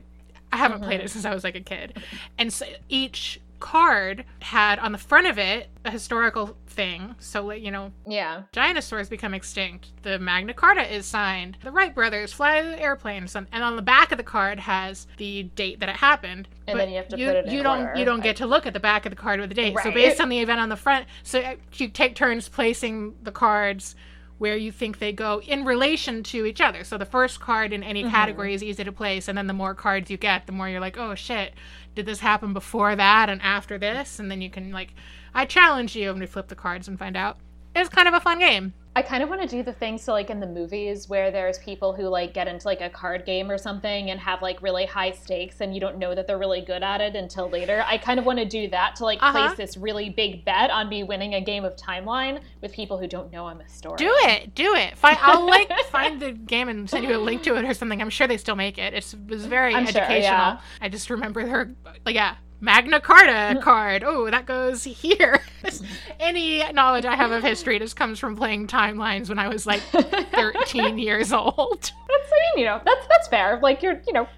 I 0.51 0.57
haven't 0.57 0.81
played 0.81 0.99
it 0.99 1.03
mm-hmm. 1.03 1.07
since 1.09 1.25
I 1.25 1.33
was 1.33 1.43
like 1.43 1.55
a 1.55 1.61
kid, 1.61 2.01
and 2.37 2.51
so 2.51 2.65
each 2.89 3.39
card 3.63 4.25
had 4.41 4.77
on 4.79 4.91
the 4.91 4.97
front 4.97 5.25
of 5.25 5.37
it 5.39 5.69
a 5.85 5.89
historical 5.91 6.57
thing. 6.67 7.15
So 7.19 7.45
like 7.45 7.61
you 7.63 7.71
know 7.71 7.93
Yeah. 8.05 8.43
dinosaurs 8.51 9.07
become 9.07 9.33
extinct. 9.33 9.91
The 10.03 10.19
Magna 10.19 10.53
Carta 10.53 10.83
is 10.93 11.05
signed. 11.05 11.57
The 11.63 11.71
Wright 11.71 11.95
brothers 11.95 12.33
fly 12.33 12.61
the 12.61 12.79
airplane, 12.81 13.25
and 13.33 13.63
on 13.63 13.75
the 13.77 13.81
back 13.81 14.11
of 14.11 14.17
the 14.17 14.23
card 14.23 14.59
has 14.59 15.07
the 15.17 15.43
date 15.43 15.79
that 15.79 15.87
it 15.87 15.95
happened. 15.95 16.49
And 16.67 16.75
But 16.77 16.79
then 16.79 16.89
you 16.89 16.97
have 16.97 17.07
to 17.09 17.17
you, 17.17 17.27
put 17.27 17.35
it 17.37 17.45
in 17.45 17.53
you 17.53 17.63
don't 17.63 17.83
order. 17.87 17.99
you 17.99 18.05
don't 18.05 18.21
get 18.21 18.35
to 18.37 18.45
look 18.45 18.65
at 18.67 18.73
the 18.73 18.79
back 18.81 19.05
of 19.05 19.11
the 19.11 19.15
card 19.15 19.39
with 19.39 19.47
the 19.49 19.55
date. 19.55 19.75
So 19.81 19.91
based 19.91 20.19
on 20.19 20.27
the 20.27 20.39
event 20.39 20.59
on 20.59 20.67
the 20.69 20.75
front, 20.75 21.05
so 21.23 21.39
uh, 21.39 21.55
you 21.75 21.87
take 21.87 22.15
turns 22.15 22.49
placing 22.49 23.15
the 23.23 23.31
cards 23.31 23.95
where 24.39 24.57
you 24.57 24.71
think 24.73 24.99
they 24.99 25.13
go 25.13 25.39
in 25.41 25.63
relation 25.63 26.21
to 26.23 26.45
each 26.45 26.59
other. 26.59 26.83
So 26.83 26.97
the 26.97 27.05
first 27.05 27.39
card 27.39 27.71
in 27.71 27.79
Mm-hmm. 27.81 27.89
any 27.89 28.03
category 28.09 28.53
is 28.53 28.61
easy 28.63 28.83
to 28.83 28.91
place, 28.91 29.29
and 29.29 29.37
then 29.37 29.47
the 29.47 29.53
more 29.53 29.73
cards 29.73 30.09
you 30.11 30.17
get, 30.17 30.47
the 30.47 30.51
more 30.51 30.67
you're 30.67 30.81
like, 30.81 30.97
oh 30.97 31.15
shit, 31.15 31.53
did 31.95 32.05
this 32.05 32.19
happen 32.19 32.53
before 32.53 32.95
that 32.95 33.29
and 33.29 33.41
after 33.41 33.77
this? 33.77 34.19
And 34.19 34.29
then 34.29 34.41
you 34.41 34.49
can 34.49 34.71
like, 34.71 34.93
I 35.33 35.45
challenge 35.45 35.95
you, 35.95 36.11
and 36.11 36.19
we 36.19 36.25
flip 36.25 36.47
the 36.47 36.55
cards 36.55 36.87
and 36.87 36.97
find 36.99 37.17
out. 37.17 37.37
It's 37.75 37.89
kind 37.89 38.07
of 38.07 38.13
a 38.13 38.19
fun 38.19 38.39
game. 38.39 38.73
I 38.95 39.01
kind 39.01 39.23
of 39.23 39.29
want 39.29 39.41
to 39.41 39.47
do 39.47 39.63
the 39.63 39.73
thing 39.73 39.97
so 39.97 40.11
like 40.13 40.29
in 40.29 40.39
the 40.39 40.45
movies 40.45 41.09
where 41.09 41.31
there's 41.31 41.57
people 41.57 41.93
who 41.93 42.03
like 42.03 42.31
get 42.35 42.47
into 42.47 42.67
like 42.67 42.79
a 42.79 42.91
card 42.91 43.25
game 43.25 43.49
or 43.49 43.57
something 43.57 44.11
and 44.11 44.19
have 44.19 44.43
like 44.43 44.61
really 44.61 44.85
high 44.85 45.09
stakes 45.13 45.61
and 45.61 45.73
you 45.73 45.81
don't 45.81 45.97
know 45.97 46.13
that 46.13 46.27
they're 46.27 46.37
really 46.37 46.61
good 46.61 46.83
at 46.83 47.01
it 47.01 47.15
until 47.15 47.49
later. 47.49 47.83
I 47.87 47.97
kind 47.97 48.19
of 48.19 48.25
want 48.27 48.37
to 48.37 48.45
do 48.45 48.67
that 48.67 48.95
to 48.97 49.05
like 49.05 49.17
Uh-huh. 49.23 49.47
place 49.47 49.57
this 49.57 49.77
really 49.77 50.11
big 50.11 50.45
bet 50.45 50.69
on 50.69 50.89
me 50.89 51.01
winning 51.01 51.33
a 51.33 51.41
game 51.41 51.65
of 51.65 51.75
timeline 51.75 52.39
with 52.61 52.71
people 52.71 52.99
who 52.99 53.07
don't 53.07 53.31
know 53.31 53.47
I'm 53.47 53.61
a 53.61 53.67
story. 53.67 53.97
Do 53.97 54.13
it, 54.25 54.53
do 54.53 54.75
it. 54.75 54.95
Find, 54.95 55.17
I'll 55.19 55.43
like 55.47 55.71
find 55.89 56.21
the 56.21 56.31
game 56.33 56.69
and 56.69 56.87
send 56.87 57.03
you 57.07 57.15
a 57.15 57.17
link 57.17 57.41
to 57.43 57.55
it 57.55 57.65
or 57.65 57.73
something. 57.73 57.99
I'm 57.99 58.11
sure 58.11 58.27
they 58.27 58.37
still 58.37 58.55
make 58.55 58.77
it. 58.77 58.93
It's, 58.93 59.15
it 59.15 59.25
was 59.27 59.47
very 59.47 59.73
I'm 59.73 59.87
sure, 59.87 60.01
educational. 60.03 60.21
yeah. 60.21 60.59
I 60.81 60.89
just 60.89 61.09
remember 61.09 61.47
her, 61.47 61.71
like, 62.05 62.13
yeah, 62.13 62.35
Magna 62.63 63.01
Carta 63.01 63.59
card. 63.61 64.05
Oh, 64.05 64.29
that 64.31 64.45
goes 64.45 64.85
here. 64.85 65.41
Any 66.19 66.63
knowledge 66.71 67.03
I 67.03 67.13
have 67.13 67.31
of 67.31 67.43
history 67.43 67.77
just 67.77 67.97
comes 67.97 68.19
from 68.19 68.37
playing 68.37 68.67
timelines 68.67 69.27
when 69.27 69.37
I 69.37 69.49
was 69.49 69.65
like 69.67 69.81
13 69.91 70.97
years 70.97 71.33
old. 71.33 71.81
That's 71.81 71.91
I 71.91 72.55
mean, 72.55 72.63
you 72.63 72.65
know, 72.65 72.79
that's 72.85 73.05
that's 73.07 73.27
fair. 73.27 73.59
Like 73.61 73.83
you're, 73.83 74.01
you 74.07 74.13
know, 74.13 74.29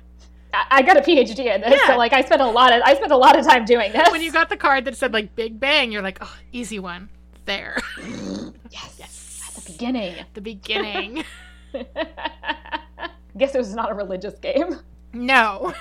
I, 0.72 0.82
got 0.82 0.98
a 0.98 1.02
PhD 1.02 1.54
in 1.54 1.62
this, 1.62 1.72
Yeah. 1.72 1.88
so 1.88 1.98
like 1.98 2.14
I 2.14 2.24
spent 2.24 2.42
a 2.42 2.48
lot 2.48 2.74
of 2.74 2.82
I 2.84 2.96
spent 2.96 3.12
a 3.12 3.18
lot 3.18 3.38
of 3.38 3.46
time 3.46 3.64
doing 3.64 3.92
this. 3.92 4.10
When 4.10 4.24
you 4.24 4.32
got 4.32 4.50
the 4.50 4.58
card 4.58 4.86
that 4.86 4.98
said 4.98 5.14
like 5.14 5.36
Big 5.36 5.60
Bang, 5.60 5.92
you're 5.92 6.02
like, 6.02 6.18
oh, 6.22 6.36
easy 6.52 6.80
one. 6.80 7.10
There. 7.46 7.78
yes, 8.72 8.96
yes. 8.98 9.52
at 9.56 9.64
the 9.64 9.72
beginning. 9.72 10.16
At 10.16 10.34
The 10.34 10.42
beginning. 10.42 11.24
Guess 13.38 13.54
it 13.54 13.58
was 13.60 13.76
not 13.76 13.92
a 13.92 13.94
religious 13.94 14.40
game. 14.40 14.80
no. 15.14 15.76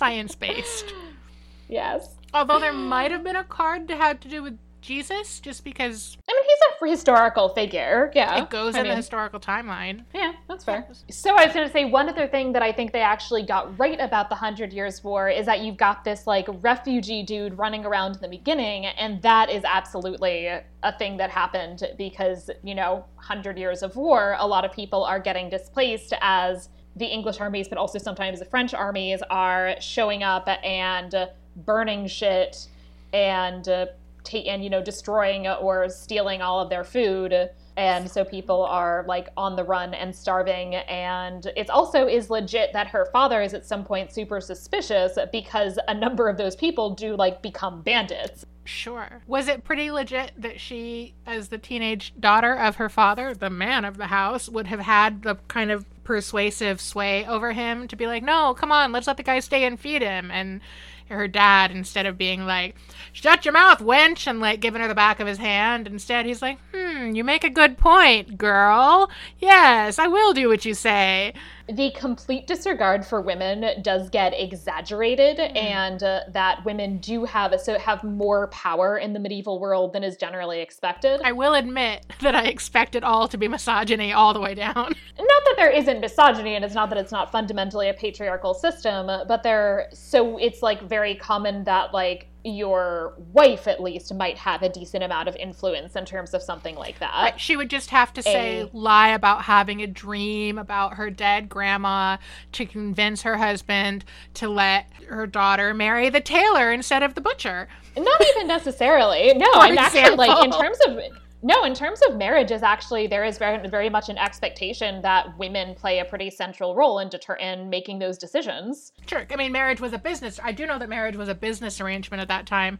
Science 0.00 0.34
based. 0.34 0.94
yes. 1.68 2.16
Although 2.32 2.58
there 2.58 2.72
might 2.72 3.10
have 3.10 3.22
been 3.22 3.36
a 3.36 3.44
card 3.44 3.86
that 3.88 3.98
had 3.98 4.22
to 4.22 4.30
do 4.30 4.42
with 4.42 4.56
Jesus, 4.80 5.40
just 5.40 5.62
because 5.62 6.16
I 6.26 6.32
mean, 6.32 6.42
he's 6.42 6.88
a 6.88 6.90
historical 6.90 7.50
figure. 7.50 8.10
Yeah, 8.14 8.42
it 8.42 8.48
goes 8.48 8.76
I 8.76 8.80
in 8.80 8.88
the 8.88 8.96
historical 8.96 9.38
timeline. 9.38 10.04
Yeah, 10.14 10.32
that's 10.48 10.64
fair. 10.64 10.88
So 11.10 11.36
I 11.36 11.44
was 11.44 11.54
going 11.54 11.66
to 11.66 11.72
say 11.72 11.84
one 11.84 12.08
other 12.08 12.26
thing 12.26 12.54
that 12.54 12.62
I 12.62 12.72
think 12.72 12.92
they 12.92 13.02
actually 13.02 13.42
got 13.42 13.78
right 13.78 14.00
about 14.00 14.30
the 14.30 14.36
Hundred 14.36 14.72
Years' 14.72 15.04
War 15.04 15.28
is 15.28 15.44
that 15.44 15.60
you've 15.60 15.76
got 15.76 16.02
this 16.02 16.26
like 16.26 16.48
refugee 16.62 17.22
dude 17.22 17.58
running 17.58 17.84
around 17.84 18.16
in 18.16 18.22
the 18.22 18.28
beginning, 18.28 18.86
and 18.86 19.20
that 19.20 19.50
is 19.50 19.62
absolutely 19.64 20.46
a 20.46 20.98
thing 20.98 21.18
that 21.18 21.28
happened 21.28 21.82
because 21.98 22.48
you 22.64 22.74
know, 22.74 23.04
Hundred 23.16 23.58
Years 23.58 23.82
of 23.82 23.96
War, 23.96 24.36
a 24.38 24.46
lot 24.46 24.64
of 24.64 24.72
people 24.72 25.04
are 25.04 25.20
getting 25.20 25.50
displaced 25.50 26.14
as 26.22 26.70
the 26.96 27.06
English 27.06 27.40
armies, 27.40 27.68
but 27.68 27.78
also 27.78 27.98
sometimes 27.98 28.38
the 28.38 28.44
French 28.44 28.74
armies 28.74 29.22
are 29.30 29.76
showing 29.80 30.22
up 30.22 30.48
and 30.64 31.14
burning 31.56 32.06
shit 32.06 32.68
and 33.12 33.68
uh, 33.68 33.86
ta- 34.24 34.38
and 34.38 34.62
you 34.62 34.70
know 34.70 34.82
destroying 34.82 35.46
or 35.46 35.88
stealing 35.88 36.42
all 36.42 36.60
of 36.60 36.70
their 36.70 36.84
food. 36.84 37.50
And 37.76 38.10
so 38.10 38.24
people 38.24 38.64
are 38.64 39.04
like 39.08 39.28
on 39.38 39.56
the 39.56 39.64
run 39.64 39.94
and 39.94 40.14
starving. 40.14 40.74
And 40.74 41.46
it 41.56 41.70
also 41.70 42.06
is 42.06 42.28
legit 42.28 42.72
that 42.74 42.88
her 42.88 43.08
father 43.10 43.40
is 43.40 43.54
at 43.54 43.64
some 43.64 43.84
point 43.84 44.12
super 44.12 44.40
suspicious 44.40 45.18
because 45.32 45.78
a 45.88 45.94
number 45.94 46.28
of 46.28 46.36
those 46.36 46.54
people 46.54 46.90
do 46.90 47.16
like 47.16 47.40
become 47.40 47.80
bandits. 47.80 48.44
Sure. 48.64 49.22
Was 49.26 49.48
it 49.48 49.64
pretty 49.64 49.90
legit 49.90 50.32
that 50.36 50.60
she, 50.60 51.14
as 51.26 51.48
the 51.48 51.58
teenage 51.58 52.12
daughter 52.20 52.54
of 52.54 52.76
her 52.76 52.88
father, 52.88 53.34
the 53.34 53.50
man 53.50 53.84
of 53.84 53.96
the 53.96 54.08
house, 54.08 54.48
would 54.48 54.66
have 54.66 54.80
had 54.80 55.22
the 55.22 55.36
kind 55.48 55.70
of 55.70 55.86
persuasive 56.04 56.80
sway 56.80 57.26
over 57.26 57.52
him 57.52 57.88
to 57.88 57.96
be 57.96 58.06
like, 58.06 58.22
no, 58.22 58.54
come 58.54 58.72
on, 58.72 58.92
let's 58.92 59.06
let 59.06 59.16
the 59.16 59.22
guy 59.22 59.40
stay 59.40 59.64
and 59.64 59.78
feed 59.78 60.02
him? 60.02 60.30
And 60.30 60.60
her 61.08 61.28
dad, 61.28 61.70
instead 61.70 62.06
of 62.06 62.16
being 62.16 62.46
like, 62.46 62.76
shut 63.12 63.44
your 63.44 63.52
mouth, 63.52 63.80
wench, 63.80 64.26
and 64.26 64.40
like 64.40 64.60
giving 64.60 64.80
her 64.80 64.88
the 64.88 64.94
back 64.94 65.20
of 65.20 65.26
his 65.26 65.38
hand, 65.38 65.86
instead 65.86 66.24
he's 66.24 66.42
like, 66.42 66.58
hmm, 66.72 67.14
you 67.14 67.24
make 67.24 67.44
a 67.44 67.50
good 67.50 67.78
point, 67.78 68.38
girl. 68.38 69.10
Yes, 69.38 69.98
I 69.98 70.06
will 70.06 70.32
do 70.32 70.48
what 70.48 70.64
you 70.64 70.74
say. 70.74 71.34
The 71.74 71.90
complete 71.92 72.46
disregard 72.46 73.06
for 73.06 73.20
women 73.20 73.82
does 73.82 74.10
get 74.10 74.32
exaggerated 74.38 75.38
Mm-hmm. 75.38 75.56
and 75.56 76.02
uh, 76.02 76.20
that 76.32 76.64
women 76.64 76.98
do 76.98 77.24
have 77.24 77.58
so 77.60 77.78
have 77.78 78.02
more 78.04 78.48
power 78.48 78.98
in 78.98 79.12
the 79.12 79.18
medieval 79.18 79.58
world 79.58 79.92
than 79.92 80.02
is 80.04 80.16
generally 80.16 80.60
expected 80.60 81.20
I 81.24 81.32
will 81.32 81.54
admit 81.54 82.06
that 82.20 82.34
I 82.34 82.44
expect 82.44 82.94
it 82.94 83.04
all 83.04 83.28
to 83.28 83.38
be 83.38 83.48
misogyny 83.48 84.12
all 84.12 84.32
the 84.32 84.40
way 84.40 84.54
down. 84.54 84.74
not 84.74 84.94
that 85.18 85.54
there 85.56 85.70
isn't 85.70 86.00
misogyny 86.00 86.54
and 86.54 86.64
it's 86.64 86.74
not 86.74 86.88
that 86.90 86.98
it's 86.98 87.12
not 87.12 87.30
fundamentally 87.32 87.88
a 87.88 87.94
patriarchal 87.94 88.54
system 88.54 89.06
but 89.06 89.42
there 89.42 89.88
so 89.92 90.36
it's 90.38 90.62
like 90.62 90.82
very 90.82 91.14
common 91.14 91.64
that 91.64 91.92
like 91.92 92.29
your 92.44 93.14
wife 93.32 93.66
at 93.68 93.82
least 93.82 94.14
might 94.14 94.38
have 94.38 94.62
a 94.62 94.68
decent 94.68 95.04
amount 95.04 95.28
of 95.28 95.36
influence 95.36 95.94
in 95.94 96.04
terms 96.04 96.32
of 96.32 96.42
something 96.42 96.74
like 96.74 96.98
that 96.98 97.22
Right, 97.22 97.40
She 97.40 97.56
would 97.56 97.68
just 97.68 97.90
have 97.90 98.12
to 98.14 98.22
say 98.22 98.62
A- 98.62 98.76
lie 98.76 99.08
about 99.10 99.42
having 99.42 99.82
a 99.82 99.86
dream 99.86 100.58
about 100.58 100.94
her 100.94 101.10
dead 101.10 101.48
grandma 101.48 102.16
to 102.52 102.64
convince 102.66 103.22
her 103.22 103.36
husband 103.36 104.04
to 104.34 104.48
let 104.48 104.86
her 105.08 105.26
daughter 105.26 105.74
marry 105.74 106.08
the 106.08 106.20
tailor 106.20 106.72
instead 106.72 107.02
of 107.02 107.14
the 107.14 107.20
butcher. 107.20 107.68
Not 107.96 108.20
even 108.34 108.46
necessarily. 108.46 109.34
No, 109.34 109.46
I'm 109.54 109.76
actually 109.76 110.16
like 110.16 110.44
in 110.44 110.52
terms 110.52 110.78
of 110.86 110.98
no, 111.42 111.64
in 111.64 111.74
terms 111.74 112.00
of 112.08 112.16
marriage 112.16 112.50
is 112.50 112.62
actually 112.62 113.06
there 113.06 113.24
is 113.24 113.38
very 113.38 113.66
very 113.68 113.88
much 113.88 114.08
an 114.08 114.18
expectation 114.18 115.02
that 115.02 115.36
women 115.38 115.74
play 115.74 115.98
a 116.00 116.04
pretty 116.04 116.30
central 116.30 116.74
role 116.74 116.98
in 116.98 117.08
deter 117.08 117.34
in 117.34 117.70
making 117.70 117.98
those 117.98 118.18
decisions. 118.18 118.92
Sure, 119.06 119.26
I 119.30 119.36
mean 119.36 119.52
marriage 119.52 119.80
was 119.80 119.92
a 119.92 119.98
business. 119.98 120.38
I 120.42 120.52
do 120.52 120.66
know 120.66 120.78
that 120.78 120.88
marriage 120.88 121.16
was 121.16 121.28
a 121.28 121.34
business 121.34 121.80
arrangement 121.80 122.20
at 122.20 122.28
that 122.28 122.46
time. 122.46 122.78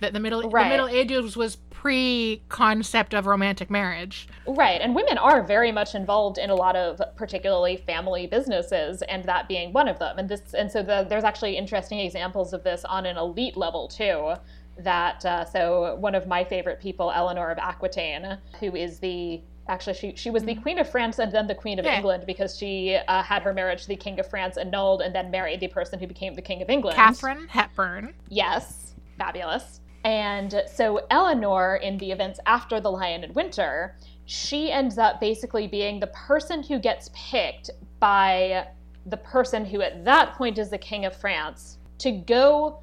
That 0.00 0.12
the 0.12 0.20
middle 0.20 0.42
Right. 0.50 0.64
the 0.64 0.70
Middle 0.70 0.88
Ages 0.88 1.36
was 1.36 1.56
pre 1.70 2.42
concept 2.48 3.14
of 3.14 3.26
romantic 3.26 3.70
marriage. 3.70 4.28
Right, 4.46 4.80
and 4.80 4.94
women 4.94 5.18
are 5.18 5.42
very 5.42 5.72
much 5.72 5.94
involved 5.94 6.38
in 6.38 6.50
a 6.50 6.54
lot 6.54 6.76
of 6.76 7.00
particularly 7.16 7.76
family 7.76 8.26
businesses, 8.26 9.02
and 9.02 9.24
that 9.24 9.48
being 9.48 9.72
one 9.72 9.88
of 9.88 9.98
them. 9.98 10.18
And 10.18 10.28
this, 10.28 10.54
and 10.54 10.70
so 10.70 10.82
the, 10.82 11.06
there's 11.08 11.24
actually 11.24 11.56
interesting 11.56 11.98
examples 12.00 12.52
of 12.52 12.62
this 12.64 12.84
on 12.84 13.06
an 13.06 13.16
elite 13.16 13.56
level 13.56 13.88
too. 13.88 14.34
That 14.78 15.24
uh, 15.24 15.44
so 15.44 15.96
one 15.96 16.14
of 16.14 16.26
my 16.26 16.44
favorite 16.44 16.80
people, 16.80 17.10
Eleanor 17.10 17.50
of 17.50 17.58
Aquitaine, 17.58 18.38
who 18.58 18.74
is 18.74 18.98
the 18.98 19.40
actually 19.68 19.94
she 19.94 20.14
she 20.16 20.30
was 20.30 20.44
the 20.44 20.54
queen 20.56 20.78
of 20.78 20.88
France 20.90 21.18
and 21.18 21.30
then 21.30 21.46
the 21.46 21.54
queen 21.54 21.78
of 21.78 21.84
Yeah. 21.84 21.96
England 21.96 22.24
because 22.26 22.56
she 22.56 22.96
uh, 23.08 23.22
had 23.22 23.42
her 23.42 23.52
marriage 23.52 23.82
to 23.82 23.88
the 23.88 23.96
king 23.96 24.18
of 24.18 24.26
France 24.28 24.56
annulled 24.56 25.02
and 25.02 25.14
then 25.14 25.30
married 25.30 25.60
the 25.60 25.68
person 25.68 25.98
who 26.00 26.06
became 26.06 26.34
the 26.34 26.42
king 26.42 26.62
of 26.62 26.70
England. 26.70 26.96
Katharine 26.96 27.46
Hepburn. 27.48 28.14
Yes, 28.28 28.94
fabulous. 29.18 29.80
And 30.04 30.62
so 30.66 31.06
Eleanor, 31.10 31.76
in 31.76 31.96
the 31.98 32.10
events 32.10 32.40
after 32.46 32.80
the 32.80 32.90
Lion 32.90 33.22
in 33.22 33.32
Winter, 33.34 33.96
she 34.24 34.72
ends 34.72 34.98
up 34.98 35.20
basically 35.20 35.68
being 35.68 36.00
the 36.00 36.08
person 36.08 36.62
who 36.62 36.78
gets 36.78 37.10
picked 37.14 37.70
by 38.00 38.66
the 39.06 39.16
person 39.16 39.64
who 39.64 39.80
at 39.80 40.04
that 40.04 40.34
point 40.34 40.58
is 40.58 40.70
the 40.70 40.78
king 40.78 41.04
of 41.04 41.14
France 41.14 41.78
to 41.98 42.10
go 42.10 42.80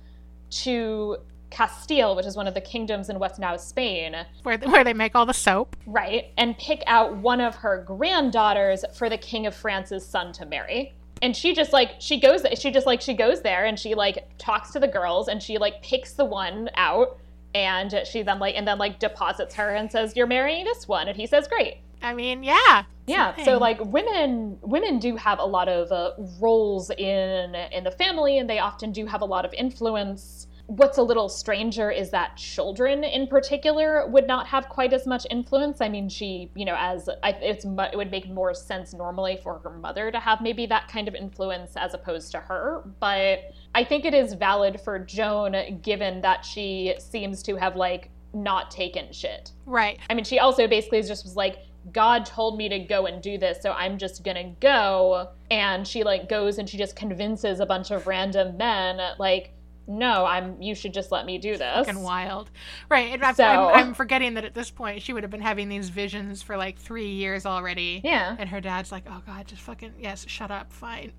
to 0.50 1.18
Castile, 1.50 2.16
which 2.16 2.26
is 2.26 2.36
one 2.36 2.48
of 2.48 2.54
the 2.54 2.62
kingdoms 2.62 3.10
in 3.10 3.20
what's 3.20 3.40
now 3.40 3.58
Spain, 3.58 4.16
Where, 4.44 4.58
where 4.58 4.84
they 4.84 4.94
make 4.94 5.16
all 5.16 5.26
the 5.26 5.34
soap. 5.34 5.76
right, 5.86 6.32
and 6.38 6.58
pick 6.58 6.84
out 6.88 7.18
one 7.18 7.42
of 7.42 7.56
her 7.56 7.84
granddaughters 7.86 8.86
for 8.94 9.10
the 9.10 9.18
king 9.18 9.46
of 9.48 9.56
France's 9.56 10.06
son 10.06 10.32
to 10.34 10.46
marry. 10.46 10.94
And 11.22 11.36
she 11.36 11.54
just 11.54 11.74
like 11.74 11.96
she 12.00 12.20
goes 12.20 12.46
she 12.58 12.72
just 12.72 12.86
like 12.88 13.02
she 13.02 13.14
goes 13.14 13.42
there 13.42 13.66
and 13.66 13.78
she 13.78 13.94
like 13.94 14.26
talks 14.38 14.72
to 14.72 14.80
the 14.80 14.88
girls 14.88 15.28
and 15.28 15.44
she 15.44 15.58
like 15.58 15.82
picks 15.84 16.14
the 16.14 16.24
one 16.24 16.70
out 16.76 17.20
and 17.54 17.94
she 18.06 18.22
then 18.22 18.40
like 18.40 18.56
and 18.56 18.66
then 18.66 18.78
like 18.78 19.00
deposits 19.00 19.56
her 19.56 19.76
and 19.76 19.92
says 19.92 20.16
you're 20.16 20.28
marrying 20.28 20.64
this 20.64 20.88
one 20.88 21.08
and 21.10 21.18
he 21.18 21.28
says 21.28 21.48
great. 21.48 21.80
I 22.02 22.14
mean, 22.14 22.44
yeah. 22.44 22.84
Yeah, 23.08 23.44
so 23.44 23.58
like 23.58 23.84
women 23.84 24.60
women 24.62 25.00
do 25.00 25.16
have 25.16 25.40
a 25.40 25.46
lot 25.46 25.68
of 25.68 25.92
uh, 25.92 26.12
roles 26.40 26.92
in 26.92 27.56
in 27.56 27.84
the 27.84 27.92
family 27.92 28.38
and 28.38 28.50
they 28.50 28.60
often 28.60 28.92
do 28.92 29.06
have 29.08 29.22
a 29.22 29.26
lot 29.26 29.46
of 29.46 29.54
influence. 29.54 30.48
What's 30.70 31.00
a 31.00 31.02
little 31.02 31.30
stranger 31.30 31.90
is 31.90 32.12
that 32.12 32.38
children 32.38 33.04
in 33.04 33.26
particular 33.26 34.06
would 34.08 34.28
not 34.28 34.46
have 34.46 34.70
quite 34.70 34.94
as 34.94 35.08
much 35.08 35.26
influence. 35.32 35.82
I 35.82 35.90
mean, 35.90 36.08
she, 36.08 36.52
you 36.54 36.64
know, 36.64 36.76
as 36.78 37.10
I, 37.24 37.32
it's 37.42 37.66
it 37.66 37.98
would 37.98 38.12
make 38.12 38.30
more 38.30 38.54
sense 38.54 38.94
normally 38.94 39.40
for 39.42 39.58
her 39.64 39.72
mother 39.72 40.12
to 40.12 40.20
have 40.20 40.42
maybe 40.42 40.68
that 40.68 40.88
kind 40.88 41.08
of 41.08 41.16
influence 41.16 41.72
as 41.76 41.96
opposed 41.96 42.32
to 42.34 42.38
her, 42.38 42.84
but 43.00 43.52
I 43.74 43.84
think 43.84 44.06
it 44.06 44.14
is 44.14 44.34
valid 44.34 44.80
for 44.80 45.00
Joan 45.00 45.80
given 45.82 46.22
that 46.22 46.46
she 46.46 46.94
seems 47.00 47.42
to 47.44 47.56
have 47.56 47.76
like 47.76 48.12
not 48.36 48.70
taken 48.70 49.12
shit. 49.12 49.54
Right. 49.66 49.98
I 50.08 50.14
mean, 50.14 50.24
she 50.24 50.38
also 50.38 50.68
basically 50.68 51.02
just 51.02 51.24
was 51.24 51.36
like, 51.36 51.66
God 51.92 52.28
told 52.28 52.60
me 52.60 52.70
to 52.70 52.78
go 52.78 53.08
and 53.08 53.24
do 53.24 53.40
this, 53.40 53.60
so 53.62 53.72
I'm 53.72 53.98
just 53.98 54.24
gonna 54.24 54.52
go. 54.60 55.30
And 55.50 55.88
she 55.88 56.04
like 56.04 56.30
goes 56.30 56.60
and 56.60 56.70
she 56.70 56.78
just 56.78 56.96
convinces 56.96 57.60
a 57.60 57.66
bunch 57.66 57.90
of 57.90 58.06
random 58.06 58.56
men, 58.56 59.00
like, 59.18 59.54
no, 59.90 60.26
I'm. 60.26 60.62
You 60.62 60.76
should 60.76 60.94
just 60.94 61.12
let 61.12 61.26
me 61.26 61.38
do 61.40 61.58
this. 61.58 61.86
Fucking 61.88 62.02
wild. 62.02 62.50
Right. 62.90 63.12
And 63.20 63.36
So- 63.36 63.44
I'm, 63.44 63.88
I'm 63.88 63.94
forgetting 63.94 64.36
that 64.36 64.46
at 64.46 64.54
this 64.54 64.70
point 64.70 65.02
she 65.02 65.12
would 65.14 65.24
have 65.24 65.32
been 65.32 65.42
having 65.42 65.68
these 65.68 65.90
visions 65.90 66.42
for 66.44 66.56
like 66.56 66.78
three 66.78 67.10
years 67.10 67.46
already. 67.46 68.00
Yeah, 68.04 68.36
And 68.38 68.48
her 68.50 68.62
dad's 68.62 68.92
like, 68.92 69.04
oh 69.10 69.22
God, 69.26 69.48
just 69.48 69.62
fucking, 69.64 69.94
yes, 70.00 70.26
shut 70.28 70.52
up, 70.52 70.72
fine. 70.72 71.12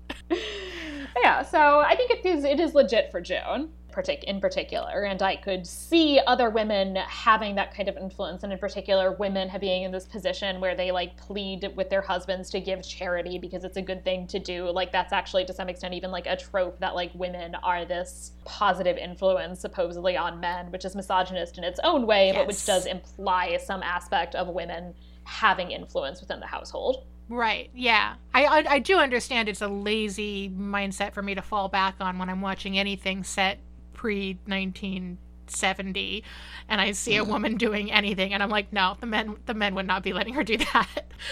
yeah. 1.21 1.41
So 1.43 1.79
I 1.79 1.95
think 1.95 2.11
it 2.11 2.25
is. 2.25 2.43
It 2.43 2.59
is 2.59 2.73
legit 2.73 3.11
for 3.11 3.21
Joan, 3.21 3.69
partic- 3.91 4.23
in 4.23 4.39
particular, 4.39 5.03
and 5.03 5.21
I 5.21 5.35
could 5.35 5.65
see 5.67 6.19
other 6.25 6.49
women 6.49 6.95
having 6.95 7.55
that 7.55 7.75
kind 7.75 7.89
of 7.89 7.97
influence, 7.97 8.43
and 8.43 8.51
in 8.51 8.59
particular, 8.59 9.11
women 9.11 9.49
being 9.59 9.83
in 9.83 9.91
this 9.91 10.05
position 10.05 10.59
where 10.59 10.75
they 10.75 10.91
like 10.91 11.17
plead 11.17 11.71
with 11.75 11.89
their 11.89 12.01
husbands 12.01 12.49
to 12.51 12.59
give 12.59 12.81
charity 12.87 13.37
because 13.37 13.63
it's 13.63 13.77
a 13.77 13.81
good 13.81 14.03
thing 14.03 14.27
to 14.27 14.39
do. 14.39 14.69
Like 14.69 14.91
that's 14.91 15.13
actually 15.13 15.45
to 15.45 15.53
some 15.53 15.69
extent 15.69 15.93
even 15.93 16.11
like 16.11 16.27
a 16.27 16.35
trope 16.35 16.79
that 16.79 16.95
like 16.95 17.11
women 17.13 17.55
are 17.55 17.85
this 17.85 18.31
positive 18.45 18.97
influence 18.97 19.59
supposedly 19.59 20.17
on 20.17 20.39
men, 20.39 20.71
which 20.71 20.85
is 20.85 20.95
misogynist 20.95 21.57
in 21.57 21.63
its 21.63 21.79
own 21.83 22.07
way, 22.07 22.31
but 22.33 22.47
which 22.47 22.65
does 22.65 22.85
imply 22.85 23.57
some 23.57 23.83
aspect 23.83 24.35
of 24.35 24.47
women 24.47 24.93
having 25.23 25.71
influence 25.71 26.21
within 26.21 26.39
the 26.39 26.47
household. 26.47 27.05
Right. 27.29 27.69
Yeah. 27.73 28.15
I, 28.33 28.45
I 28.45 28.65
I 28.73 28.79
do 28.79 28.97
understand 28.97 29.47
it's 29.47 29.61
a 29.61 29.67
lazy 29.67 30.49
mindset 30.49 31.13
for 31.13 31.21
me 31.21 31.33
to 31.35 31.41
fall 31.41 31.69
back 31.69 31.95
on 32.01 32.17
when 32.19 32.29
I'm 32.29 32.41
watching 32.41 32.77
anything 32.77 33.23
set 33.23 33.59
pre 34.01 34.33
1970 34.47 36.23
and 36.69 36.81
I 36.81 36.91
see 36.91 37.17
a 37.17 37.23
woman 37.23 37.55
doing 37.57 37.91
anything 37.91 38.33
and 38.33 38.41
I'm 38.41 38.49
like, 38.49 38.73
no, 38.73 38.97
the 38.99 39.05
men 39.05 39.35
the 39.45 39.53
men 39.53 39.75
would 39.75 39.85
not 39.85 40.01
be 40.01 40.11
letting 40.11 40.33
her 40.33 40.43
do 40.43 40.57
that. 40.57 40.87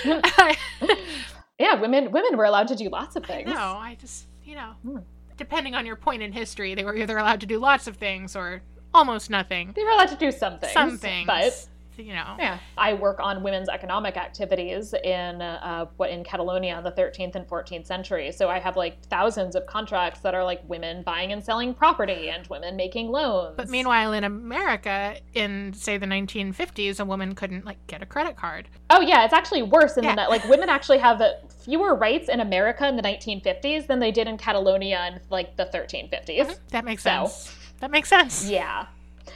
Yeah, 1.61 1.73
women 1.75 2.11
women 2.11 2.37
were 2.37 2.45
allowed 2.45 2.69
to 2.69 2.75
do 2.75 2.87
lots 2.89 3.15
of 3.17 3.25
things. 3.25 3.49
no, 3.49 3.59
I 3.59 3.97
just, 3.99 4.27
you 4.45 4.55
know, 4.55 4.71
Hmm. 4.81 4.99
depending 5.35 5.75
on 5.75 5.85
your 5.85 5.97
point 5.97 6.21
in 6.21 6.31
history, 6.31 6.73
they 6.73 6.85
were 6.85 6.95
either 6.95 7.17
allowed 7.17 7.41
to 7.41 7.45
do 7.47 7.59
lots 7.59 7.85
of 7.87 7.97
things 7.97 8.33
or 8.35 8.61
almost 8.93 9.29
nothing. 9.29 9.73
They 9.75 9.83
were 9.83 9.89
allowed 9.89 10.07
to 10.09 10.15
do 10.15 10.31
some 10.31 10.57
things. 10.59 10.71
Some 10.71 10.97
things. 10.97 11.27
But 11.27 11.67
you 11.99 12.13
know. 12.13 12.35
yeah, 12.39 12.59
I 12.77 12.93
work 12.93 13.19
on 13.19 13.43
women's 13.43 13.69
economic 13.69 14.17
activities 14.17 14.93
in 15.03 15.41
uh, 15.41 15.85
what 15.97 16.09
in 16.09 16.23
Catalonia 16.23 16.77
in 16.77 16.83
the 16.83 16.91
13th 16.91 17.35
and 17.35 17.47
14th 17.47 17.85
century. 17.85 18.31
So 18.31 18.49
I 18.49 18.59
have 18.59 18.75
like 18.77 19.03
thousands 19.05 19.55
of 19.55 19.65
contracts 19.65 20.21
that 20.21 20.33
are 20.33 20.43
like 20.43 20.61
women 20.69 21.03
buying 21.03 21.31
and 21.31 21.43
selling 21.43 21.73
property 21.73 22.29
and 22.29 22.47
women 22.47 22.75
making 22.75 23.09
loans. 23.09 23.55
But 23.57 23.69
meanwhile, 23.69 24.13
in 24.13 24.23
America, 24.23 25.17
in 25.33 25.73
say 25.73 25.97
the 25.97 26.05
1950s, 26.05 26.99
a 26.99 27.05
woman 27.05 27.35
couldn't 27.35 27.65
like 27.65 27.85
get 27.87 28.01
a 28.01 28.05
credit 28.05 28.35
card. 28.35 28.69
oh 28.89 29.01
yeah, 29.01 29.25
it's 29.25 29.33
actually 29.33 29.63
worse 29.63 29.97
in 29.97 30.03
Yeah. 30.03 30.15
the 30.15 30.21
like 30.29 30.43
women 30.47 30.69
actually 30.69 30.97
have 30.99 31.21
uh, 31.21 31.31
fewer 31.63 31.95
rights 31.95 32.29
in 32.29 32.39
America 32.39 32.87
in 32.87 32.95
the 32.95 33.03
1950s 33.03 33.87
than 33.87 33.99
they 33.99 34.11
did 34.11 34.27
in 34.27 34.37
Catalonia 34.37 35.09
in 35.13 35.19
like 35.29 35.55
the 35.57 35.65
1350s. 35.65 36.59
That 36.69 36.85
makes 36.85 37.03
So- 37.03 37.09
sense. 37.27 37.55
That 37.79 37.91
makes 37.91 38.09
sense. 38.09 38.49
Yeah. 38.49 38.87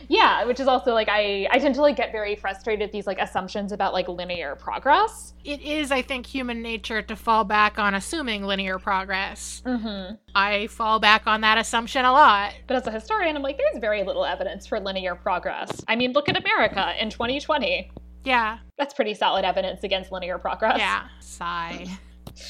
Yeah, 0.07 0.45
which 0.45 0.59
is 0.59 0.67
also 0.67 0.93
like 0.93 1.07
I 1.09 1.47
I 1.51 1.59
tend 1.59 1.75
to 1.75 1.81
like 1.81 1.95
get 1.95 2.11
very 2.11 2.35
frustrated 2.35 2.83
at 2.83 2.91
these 2.91 3.07
like 3.07 3.19
assumptions 3.19 3.71
about 3.71 3.93
like 3.93 4.07
linear 4.07 4.55
progress. 4.55 5.33
It 5.43 5.61
is, 5.61 5.91
I 5.91 6.01
think, 6.01 6.25
human 6.25 6.61
nature 6.61 7.01
to 7.01 7.15
fall 7.15 7.43
back 7.43 7.77
on 7.77 7.93
assuming 7.95 8.43
linear 8.43 8.79
progress. 8.79 9.61
Mm-hmm. 9.65 10.15
I 10.33 10.67
fall 10.67 10.99
back 10.99 11.27
on 11.27 11.41
that 11.41 11.57
assumption 11.57 12.05
a 12.05 12.11
lot. 12.11 12.53
But 12.67 12.77
as 12.77 12.87
a 12.87 12.91
historian, 12.91 13.35
I'm 13.35 13.41
like, 13.41 13.57
there's 13.57 13.81
very 13.81 14.03
little 14.03 14.23
evidence 14.23 14.65
for 14.65 14.79
linear 14.79 15.15
progress. 15.15 15.83
I 15.87 15.95
mean, 15.97 16.13
look 16.13 16.29
at 16.29 16.37
America 16.37 16.93
in 16.99 17.09
2020. 17.09 17.91
Yeah, 18.23 18.59
That's 18.77 18.93
pretty 18.93 19.13
solid 19.15 19.43
evidence 19.43 19.83
against 19.83 20.11
linear 20.13 20.37
progress. 20.37 20.77
yeah. 20.77 21.07
Sigh. 21.19 21.85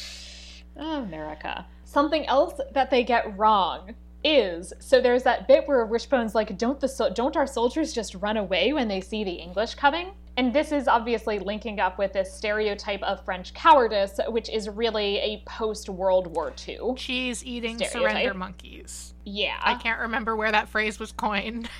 America. 0.75 1.65
Something 1.83 2.25
else 2.27 2.59
that 2.73 2.89
they 2.91 3.03
get 3.03 3.37
wrong 3.37 3.95
is 4.23 4.73
so 4.79 5.01
there's 5.01 5.23
that 5.23 5.47
bit 5.47 5.67
where 5.67 5.85
Wishbone's 5.85 6.35
like, 6.35 6.57
don't 6.57 6.79
the 6.79 7.11
don't 7.15 7.35
our 7.35 7.47
soldiers 7.47 7.93
just 7.93 8.15
run 8.15 8.37
away 8.37 8.73
when 8.73 8.87
they 8.87 9.01
see 9.01 9.23
the 9.23 9.31
English 9.31 9.75
coming? 9.75 10.11
And 10.35 10.51
this 10.51 10.71
is 10.71 10.87
obviously 10.87 11.37
linking 11.37 11.79
up 11.79 11.99
with 11.99 12.13
this 12.13 12.33
stereotype 12.33 13.03
of 13.03 13.23
French 13.23 13.53
cowardice, 13.53 14.19
which 14.29 14.49
is 14.49 14.67
really 14.67 15.17
a 15.17 15.43
post 15.45 15.89
World 15.89 16.27
War 16.35 16.51
II. 16.67 16.95
Cheese 16.95 17.45
eating 17.45 17.77
Stereotype. 17.77 18.11
surrender 18.11 18.33
monkeys. 18.33 19.13
Yeah, 19.25 19.59
I 19.61 19.75
can't 19.75 19.99
remember 19.99 20.35
where 20.35 20.51
that 20.51 20.69
phrase 20.69 20.99
was 20.99 21.11
coined. 21.11 21.69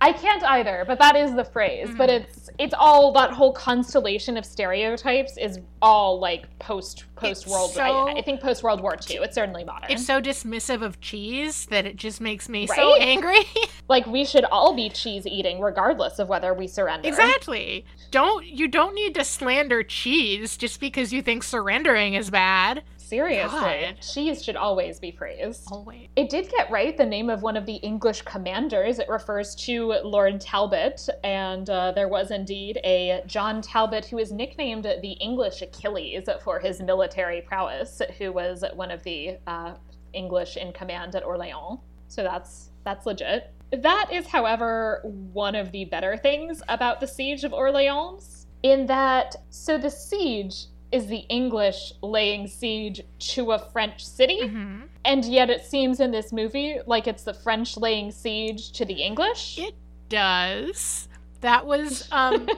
I 0.00 0.12
can't 0.12 0.42
either, 0.44 0.84
but 0.86 0.98
that 0.98 1.16
is 1.16 1.34
the 1.34 1.44
phrase. 1.44 1.90
But 1.96 2.08
Mm-hmm. 2.10 2.24
it's 2.24 2.50
it's 2.58 2.74
all 2.78 3.12
that 3.12 3.30
whole 3.30 3.52
constellation 3.52 4.36
of 4.36 4.44
stereotypes 4.44 5.36
is 5.38 5.58
all 5.80 6.20
like 6.20 6.46
post 6.58 7.04
post 7.16 7.46
World. 7.46 7.70
So- 7.70 7.82
I, 7.82 8.14
I 8.18 8.22
think 8.22 8.40
post 8.40 8.62
World 8.62 8.80
War 8.80 8.94
II. 9.08 9.16
It's 9.18 9.34
certainly 9.34 9.64
modern. 9.64 9.90
It's 9.90 10.04
so 10.04 10.20
dismissive 10.20 10.82
of 10.82 11.00
cheese 11.00 11.66
that 11.66 11.86
it 11.86 11.96
just 11.96 12.20
makes 12.20 12.48
me 12.48 12.66
so 12.66 12.94
angry. 12.96 13.40
like 13.88 14.06
we 14.06 14.24
should 14.24 14.44
all 14.46 14.74
be 14.74 14.88
cheese 14.90 15.26
eating, 15.26 15.60
regardless 15.60 16.18
of 16.18 16.28
whether 16.28 16.52
we 16.54 16.66
surrender. 16.66 17.08
exactly. 17.08 17.84
Don't 18.10 18.46
you 18.46 18.68
don't 18.68 18.94
need 18.94 19.14
to 19.14 19.24
slander 19.24 19.82
cheese 19.82 20.56
just 20.56 20.78
because 20.80 21.12
you 21.12 21.22
think 21.22 21.42
surrendering 21.42 22.14
is 22.14 22.30
bad. 22.30 22.82
Seriously, 23.12 23.58
God. 23.58 23.96
cheese 24.00 24.42
should 24.42 24.56
always 24.56 24.98
be 24.98 25.12
praised. 25.12 25.68
Wait. 25.84 26.08
It 26.16 26.30
did 26.30 26.48
get 26.48 26.70
right 26.70 26.96
the 26.96 27.04
name 27.04 27.28
of 27.28 27.42
one 27.42 27.58
of 27.58 27.66
the 27.66 27.74
English 27.74 28.22
commanders. 28.22 28.98
It 28.98 29.06
refers 29.06 29.54
to 29.66 29.92
Lord 30.02 30.40
Talbot, 30.40 31.10
and 31.22 31.68
uh, 31.68 31.92
there 31.92 32.08
was 32.08 32.30
indeed 32.30 32.80
a 32.84 33.22
John 33.26 33.60
Talbot 33.60 34.06
who 34.06 34.16
is 34.16 34.32
nicknamed 34.32 34.84
the 34.84 35.12
English 35.20 35.60
Achilles 35.60 36.26
for 36.42 36.58
his 36.58 36.80
military 36.80 37.42
prowess, 37.42 38.00
who 38.16 38.32
was 38.32 38.64
one 38.72 38.90
of 38.90 39.02
the 39.02 39.36
uh, 39.46 39.74
English 40.14 40.56
in 40.56 40.72
command 40.72 41.14
at 41.14 41.22
Orleans. 41.22 41.80
So 42.08 42.22
that's 42.22 42.70
that's 42.82 43.04
legit. 43.04 43.52
That 43.72 44.08
is, 44.10 44.26
however, 44.26 45.02
one 45.04 45.54
of 45.54 45.70
the 45.70 45.84
better 45.84 46.16
things 46.16 46.62
about 46.70 46.98
the 46.98 47.06
siege 47.06 47.44
of 47.44 47.52
Orleans, 47.52 48.46
in 48.62 48.86
that 48.86 49.36
so 49.50 49.76
the 49.76 49.90
siege 49.90 50.68
is 50.92 51.06
the 51.06 51.24
English 51.28 51.92
laying 52.02 52.46
siege 52.46 53.00
to 53.18 53.52
a 53.52 53.58
French 53.58 54.04
city. 54.04 54.46
hmm 54.46 54.82
And 55.04 55.24
yet 55.24 55.50
it 55.50 55.64
seems 55.64 56.00
in 56.00 56.10
this 56.10 56.32
movie 56.32 56.78
like 56.86 57.06
it's 57.06 57.24
the 57.24 57.34
French 57.34 57.76
laying 57.76 58.12
siege 58.12 58.72
to 58.72 58.84
the 58.84 59.02
English. 59.02 59.58
It 59.58 59.74
does. 60.08 61.08
That 61.40 61.66
was 61.66 62.08
um 62.12 62.48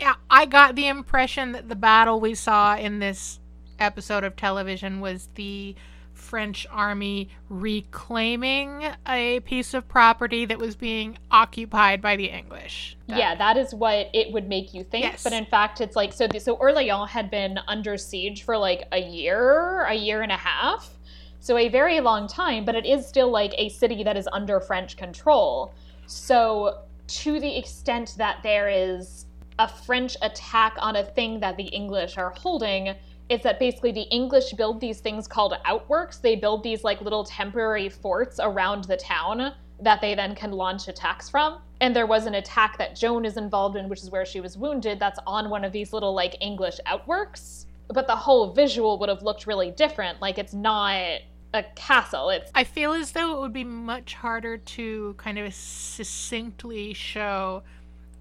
yeah, 0.00 0.14
I 0.28 0.46
got 0.46 0.74
the 0.74 0.88
impression 0.88 1.52
that 1.52 1.68
the 1.68 1.76
battle 1.76 2.20
we 2.20 2.34
saw 2.34 2.76
in 2.76 2.98
this 2.98 3.40
episode 3.78 4.24
of 4.24 4.36
television 4.36 5.00
was 5.00 5.28
the 5.34 5.74
French 6.26 6.66
army 6.70 7.28
reclaiming 7.48 8.84
a 9.06 9.40
piece 9.40 9.74
of 9.74 9.86
property 9.86 10.44
that 10.44 10.58
was 10.58 10.74
being 10.74 11.16
occupied 11.30 12.02
by 12.02 12.16
the 12.16 12.26
English. 12.26 12.96
That- 13.06 13.18
yeah, 13.18 13.34
that 13.36 13.56
is 13.56 13.72
what 13.74 14.10
it 14.12 14.32
would 14.32 14.48
make 14.48 14.74
you 14.74 14.82
think. 14.82 15.04
Yes. 15.04 15.22
But 15.22 15.32
in 15.32 15.46
fact, 15.46 15.80
it's 15.80 15.94
like 15.94 16.12
so. 16.12 16.26
The, 16.26 16.40
so 16.40 16.54
Orleans 16.54 17.10
had 17.10 17.30
been 17.30 17.58
under 17.68 17.96
siege 17.96 18.42
for 18.42 18.58
like 18.58 18.88
a 18.92 19.00
year, 19.00 19.84
a 19.84 19.94
year 19.94 20.22
and 20.22 20.32
a 20.32 20.36
half. 20.36 20.90
So 21.38 21.56
a 21.56 21.68
very 21.68 22.00
long 22.00 22.26
time, 22.26 22.64
but 22.64 22.74
it 22.74 22.84
is 22.84 23.06
still 23.06 23.30
like 23.30 23.54
a 23.56 23.68
city 23.68 24.02
that 24.02 24.16
is 24.16 24.28
under 24.32 24.58
French 24.58 24.96
control. 24.96 25.72
So 26.06 26.80
to 27.06 27.38
the 27.38 27.56
extent 27.56 28.16
that 28.18 28.42
there 28.42 28.68
is 28.68 29.26
a 29.58 29.68
French 29.68 30.16
attack 30.22 30.74
on 30.78 30.96
a 30.96 31.04
thing 31.04 31.40
that 31.40 31.56
the 31.56 31.66
English 31.66 32.18
are 32.18 32.30
holding, 32.30 32.94
it's 33.28 33.42
that 33.44 33.58
basically 33.58 33.92
the 33.92 34.02
English 34.02 34.52
build 34.52 34.80
these 34.80 35.00
things 35.00 35.26
called 35.26 35.54
outworks. 35.64 36.18
They 36.18 36.36
build 36.36 36.62
these 36.62 36.84
like 36.84 37.00
little 37.00 37.24
temporary 37.24 37.88
forts 37.88 38.38
around 38.40 38.84
the 38.84 38.96
town 38.96 39.52
that 39.80 40.00
they 40.00 40.14
then 40.14 40.34
can 40.34 40.52
launch 40.52 40.88
attacks 40.88 41.28
from. 41.28 41.58
And 41.80 41.94
there 41.94 42.06
was 42.06 42.26
an 42.26 42.34
attack 42.34 42.78
that 42.78 42.96
Joan 42.96 43.24
is 43.24 43.36
involved 43.36 43.76
in, 43.76 43.88
which 43.88 44.02
is 44.02 44.10
where 44.10 44.24
she 44.24 44.40
was 44.40 44.56
wounded, 44.56 44.98
that's 44.98 45.18
on 45.26 45.50
one 45.50 45.64
of 45.64 45.72
these 45.72 45.92
little 45.92 46.14
like 46.14 46.36
English 46.40 46.78
outworks. 46.86 47.66
But 47.88 48.06
the 48.06 48.16
whole 48.16 48.52
visual 48.52 48.98
would 48.98 49.08
have 49.08 49.22
looked 49.22 49.46
really 49.46 49.70
different. 49.72 50.20
Like 50.22 50.38
it's 50.38 50.54
not 50.54 51.20
a 51.52 51.62
castle. 51.74 52.30
It's 52.30 52.50
I 52.54 52.64
feel 52.64 52.92
as 52.92 53.12
though 53.12 53.36
it 53.36 53.40
would 53.40 53.52
be 53.52 53.64
much 53.64 54.14
harder 54.14 54.56
to 54.56 55.14
kind 55.18 55.38
of 55.38 55.52
succinctly 55.52 56.94
show 56.94 57.62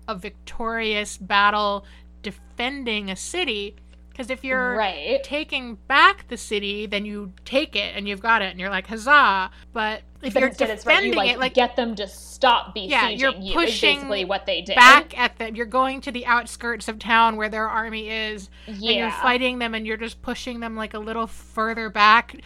a 0.08 0.16
victorious 0.16 1.18
battle 1.18 1.86
defending 2.22 3.12
a 3.12 3.16
city 3.16 3.76
because 4.16 4.30
if 4.30 4.46
you're 4.46 4.76
right. 4.78 5.22
taking 5.26 5.76
back 5.88 6.30
the 6.30 6.38
city, 6.38 6.86
then 6.86 7.04
you 7.04 7.34
take 7.44 7.76
it 7.76 7.94
and 7.98 8.08
you've 8.08 8.22
got 8.22 8.42
it, 8.42 8.46
and 8.46 8.60
you're 8.62 8.70
like 8.70 8.88
huzzah. 8.88 9.52
But 9.74 10.04
if 10.22 10.34
But 10.34 10.40
you're 10.40 10.50
it's 10.50 10.62
right, 10.62 10.70
defending 10.78 11.12
you 11.12 11.18
like, 11.18 11.32
it, 11.32 11.40
like 11.40 11.54
get 11.54 11.76
them 11.76 11.96
to 11.96 12.08
stop 12.08 12.74
besieging 12.74 12.92
Yeah, 12.92 13.10
you're 13.10 13.34
you. 13.34 13.54
Pushing 13.54 13.96
basically 13.98 14.24
what 14.24 14.46
they 14.46 14.62
did. 14.62 14.76
back 14.76 15.18
at 15.20 15.38
them, 15.38 15.56
you're 15.56 15.66
going 15.66 16.00
to 16.02 16.12
the 16.14 16.26
outskirts 16.26 16.88
of 16.88 16.98
town 16.98 17.36
where 17.36 17.50
their 17.50 17.68
army 17.68 18.10
is, 18.10 18.50
yeah. 18.68 18.74
and 18.74 19.00
you're 19.00 19.12
fighting 19.12 19.60
them, 19.60 19.76
and 19.76 19.86
you're 19.86 19.98
just 19.98 20.22
pushing 20.22 20.62
them 20.62 20.78
like 20.78 20.94
a 20.94 21.00
little 21.00 21.28
further 21.28 21.90
back 21.90 22.38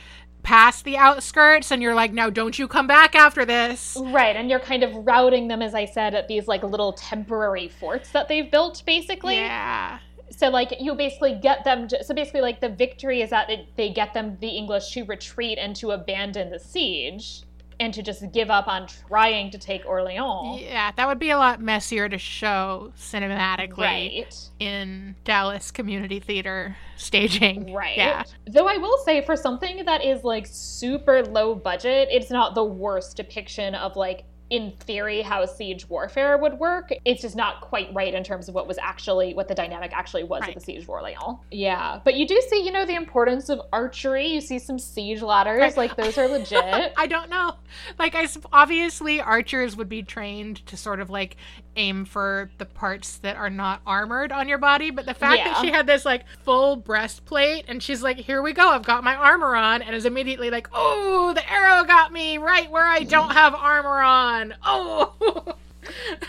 past 0.41 0.85
the 0.85 0.97
outskirts, 0.97 1.69
and 1.71 1.83
you're 1.83 1.93
like, 1.93 2.11
now 2.13 2.31
don't 2.31 2.57
you 2.57 2.67
come 2.67 2.87
back 2.87 3.13
after 3.13 3.45
this. 3.45 3.95
Right, 4.01 4.35
and 4.35 4.49
you're 4.49 4.59
kind 4.59 4.81
of 4.81 5.05
routing 5.05 5.47
them, 5.49 5.61
as 5.61 5.75
I 5.75 5.85
said, 5.85 6.15
at 6.15 6.27
these 6.27 6.47
like 6.47 6.63
little 6.63 6.93
temporary 6.93 7.67
forts 7.67 8.09
that 8.13 8.27
they've 8.27 8.49
built, 8.49 8.81
basically. 8.87 9.35
Yeah. 9.35 9.99
So 10.31 10.49
like 10.49 10.75
you 10.79 10.95
basically 10.95 11.39
get 11.41 11.63
them. 11.63 11.87
To, 11.87 12.03
so 12.03 12.13
basically, 12.13 12.41
like 12.41 12.61
the 12.61 12.69
victory 12.69 13.21
is 13.21 13.29
that 13.31 13.49
it, 13.49 13.67
they 13.75 13.89
get 13.89 14.13
them, 14.13 14.37
the 14.39 14.49
English, 14.49 14.91
to 14.91 15.03
retreat 15.03 15.57
and 15.59 15.75
to 15.77 15.91
abandon 15.91 16.49
the 16.51 16.59
siege, 16.59 17.43
and 17.79 17.93
to 17.93 18.03
just 18.03 18.31
give 18.31 18.49
up 18.49 18.67
on 18.67 18.87
trying 19.07 19.49
to 19.51 19.57
take 19.57 19.85
Orleans. 19.85 20.61
Yeah, 20.61 20.91
that 20.95 21.07
would 21.07 21.19
be 21.19 21.29
a 21.29 21.37
lot 21.37 21.61
messier 21.61 22.09
to 22.09 22.17
show 22.17 22.91
cinematically 22.97 23.77
Right. 23.77 24.49
in 24.59 25.15
Dallas 25.23 25.71
Community 25.71 26.19
Theater 26.19 26.75
staging. 26.97 27.73
Right. 27.73 27.97
Yeah. 27.97 28.23
Though 28.47 28.67
I 28.67 28.77
will 28.77 28.97
say, 28.99 29.21
for 29.21 29.35
something 29.35 29.85
that 29.85 30.03
is 30.03 30.23
like 30.23 30.45
super 30.45 31.23
low 31.23 31.55
budget, 31.55 32.09
it's 32.11 32.29
not 32.29 32.53
the 32.53 32.65
worst 32.65 33.15
depiction 33.17 33.75
of 33.75 33.95
like, 33.95 34.25
in 34.49 34.71
theory, 34.79 35.21
how 35.21 35.45
siege 35.45 35.87
warfare 35.89 36.37
would 36.37 36.53
work. 36.59 36.91
It's 37.05 37.21
just 37.21 37.35
not 37.35 37.61
quite 37.61 37.93
right 37.93 38.13
in 38.13 38.23
terms 38.23 38.49
of 38.49 38.55
what 38.55 38.67
was 38.67 38.77
actually, 38.79 39.33
what 39.35 39.47
the 39.47 39.53
dynamic 39.55 39.91
actually 39.93 40.23
was 40.23 40.41
Right. 40.41 40.49
of 40.49 40.55
the 40.55 40.61
siege 40.61 40.83
of 40.83 40.89
Orleans. 40.89 41.17
Oh, 41.21 41.39
yeah. 41.51 41.99
But 42.03 42.15
you 42.15 42.27
do 42.27 42.41
see, 42.49 42.63
you 42.65 42.71
know, 42.71 42.85
the 42.85 42.95
importance 42.95 43.49
of 43.49 43.61
archery. 43.71 44.27
You 44.27 44.41
see 44.41 44.57
some 44.57 44.79
siege 44.79 45.21
ladders. 45.21 45.59
Right. 45.59 45.77
Like, 45.77 45.95
those 45.95 46.17
are 46.17 46.27
legit. 46.37 46.93
I 46.97 47.05
don't 47.07 47.29
know. 47.29 47.55
Like, 47.99 48.15
I 48.15 48.27
obviously 48.51 49.21
archers 49.21 49.75
would 49.75 49.89
be 49.89 50.01
trained 50.03 50.65
to 50.67 50.75
sort 50.77 50.99
of 50.99 51.09
like 51.09 51.37
aim 51.75 52.03
for 52.05 52.49
the 52.57 52.65
parts 52.65 53.17
that 53.19 53.35
are 53.37 53.49
not 53.49 53.81
armored 53.85 54.31
on 54.31 54.49
your 54.49 54.57
body, 54.57 54.89
but 54.91 55.05
the 55.05 55.13
fact 55.13 55.43
that 55.45 55.61
she 55.61 55.71
had 55.71 55.85
this 55.87 56.03
like 56.05 56.25
full 56.43 56.75
breastplate 56.75 57.65
and 57.67 57.81
she's 57.81 58.01
like, 58.03 58.17
"Here 58.17 58.41
we 58.41 58.51
go, 58.53 58.69
I've 58.69 58.83
got 58.83 59.03
my 59.03 59.15
armor 59.15 59.55
on," 59.55 59.81
and 59.81 59.95
is 59.95 60.05
immediately 60.05 60.49
like, 60.49 60.67
"Oh, 60.73 61.31
the 61.33 61.49
arrow 61.49 61.83
got 61.85 62.11
me 62.11 62.37
right 62.37 62.69
where 62.69 62.85
I 62.85 63.03
don't 63.03 63.31
have 63.31 63.53
armor 63.55 64.01
on." 64.01 64.38
Oh. 64.63 65.55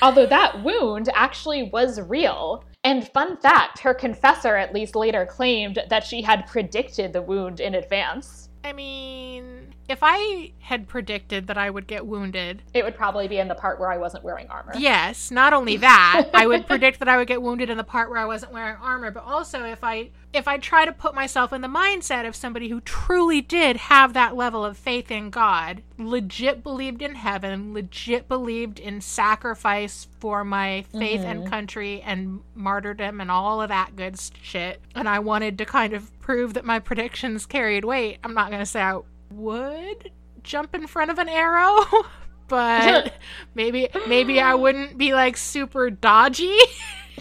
Although 0.00 0.26
that 0.26 0.62
wound 0.62 1.10
actually 1.12 1.64
was 1.64 2.00
real. 2.00 2.64
And 2.82 3.06
fun 3.08 3.36
fact, 3.36 3.80
her 3.80 3.92
confessor 3.92 4.56
at 4.56 4.72
least 4.72 4.96
later 4.96 5.26
claimed 5.26 5.78
that 5.90 6.04
she 6.04 6.22
had 6.22 6.46
predicted 6.46 7.12
the 7.12 7.20
wound 7.20 7.60
in 7.60 7.74
advance. 7.74 8.48
I 8.64 8.72
mean, 8.72 9.69
if 9.90 9.98
I 10.02 10.52
had 10.60 10.86
predicted 10.86 11.48
that 11.48 11.58
I 11.58 11.68
would 11.68 11.88
get 11.88 12.06
wounded, 12.06 12.62
It 12.72 12.84
would 12.84 12.94
probably 12.94 13.26
be 13.26 13.38
in 13.38 13.48
the 13.48 13.56
part 13.56 13.80
where 13.80 13.90
I 13.90 13.98
wasn't 13.98 14.22
wearing 14.22 14.46
armor. 14.48 14.72
yes, 14.78 15.32
not 15.32 15.52
only 15.52 15.76
that, 15.78 16.28
I 16.32 16.46
would 16.46 16.66
predict 16.68 17.00
that 17.00 17.08
I 17.08 17.16
would 17.16 17.26
get 17.26 17.42
wounded 17.42 17.70
in 17.70 17.76
the 17.76 17.84
part 17.84 18.08
where 18.08 18.20
I 18.20 18.24
wasn't 18.24 18.52
wearing 18.52 18.76
armor, 18.80 19.10
but 19.10 19.24
also 19.24 19.64
if 19.64 19.82
I 19.82 20.10
if 20.32 20.46
I 20.46 20.58
try 20.58 20.84
to 20.84 20.92
put 20.92 21.12
myself 21.12 21.52
in 21.52 21.60
the 21.60 21.66
mindset 21.66 22.24
of 22.24 22.36
somebody 22.36 22.68
who 22.68 22.80
truly 22.82 23.40
did 23.40 23.76
have 23.76 24.12
that 24.12 24.36
level 24.36 24.64
of 24.64 24.76
faith 24.76 25.10
in 25.10 25.28
God, 25.28 25.82
legit 25.98 26.62
believed 26.62 27.02
in 27.02 27.16
heaven, 27.16 27.74
legit 27.74 28.28
believed 28.28 28.78
in 28.78 29.00
sacrifice 29.00 30.06
for 30.20 30.44
my 30.44 30.84
faith 30.92 31.22
and 31.22 31.40
mm-hmm. 31.40 31.50
country 31.50 32.00
and 32.02 32.40
martyrdom 32.54 33.20
and 33.20 33.28
all 33.28 33.60
of 33.60 33.70
that 33.70 33.96
good 33.96 34.20
shit, 34.40 34.80
and 34.94 35.08
I 35.08 35.18
wanted 35.18 35.58
to 35.58 35.64
kind 35.64 35.94
of 35.94 36.16
prove 36.20 36.54
that 36.54 36.64
my 36.64 36.78
predictions 36.78 37.44
carried 37.44 37.84
weight, 37.84 38.18
I'm 38.22 38.34
not 38.34 38.50
going 38.50 38.60
to 38.60 38.66
say 38.66 38.80
I 38.80 39.00
would 39.30 40.10
jump 40.42 40.74
in 40.74 40.86
front 40.86 41.10
of 41.10 41.18
an 41.18 41.28
arrow. 41.28 41.84
But 42.48 43.14
maybe 43.54 43.88
maybe 44.08 44.40
I 44.40 44.56
wouldn't 44.56 44.98
be 44.98 45.14
like 45.14 45.36
super 45.36 45.88
dodgy. 45.88 46.58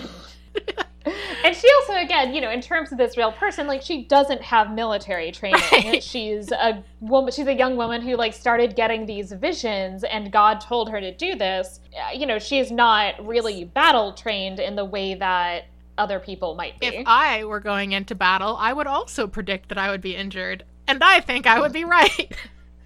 And 1.44 1.56
she 1.56 1.68
also, 1.80 1.96
again, 1.96 2.34
you 2.34 2.42
know, 2.42 2.52
in 2.52 2.62
terms 2.62 2.92
of 2.92 2.98
this 2.98 3.18
real 3.18 3.32
person, 3.32 3.66
like 3.66 3.82
she 3.82 4.04
doesn't 4.04 4.42
have 4.42 4.72
military 4.74 5.32
training. 5.32 5.62
Right. 5.72 6.04
She's 6.04 6.52
a 6.52 6.84
woman. 7.00 7.32
She's 7.32 7.48
a 7.48 7.54
young 7.54 7.78
woman 7.78 8.02
who 8.02 8.16
like 8.16 8.34
started 8.34 8.76
getting 8.76 9.06
these 9.06 9.32
visions, 9.32 10.04
and 10.04 10.32
God 10.32 10.62
told 10.62 10.90
her 10.90 11.00
to 11.00 11.16
do 11.16 11.36
this. 11.36 11.80
Uh, 11.96 12.12
You 12.14 12.26
know, 12.26 12.38
she 12.38 12.60
is 12.60 12.72
not 12.72 13.26
really 13.26 13.64
battle 13.64 14.14
trained 14.14 14.60
in 14.60 14.76
the 14.76 14.86
way 14.86 15.16
that 15.16 15.66
other 15.98 16.20
people 16.20 16.56
might 16.56 16.80
be. 16.80 16.88
If 16.88 17.08
I 17.08 17.44
were 17.46 17.60
going 17.60 17.94
into 17.94 18.14
battle, 18.16 18.56
I 18.60 18.74
would 18.74 18.88
also 18.88 19.26
predict 19.26 19.70
that 19.70 19.78
I 19.78 19.90
would 19.90 20.02
be 20.02 20.16
injured. 20.16 20.64
And 20.90 21.04
I 21.04 21.20
think 21.20 21.46
I 21.46 21.60
would 21.60 21.72
be 21.72 21.86
right. 21.86 22.36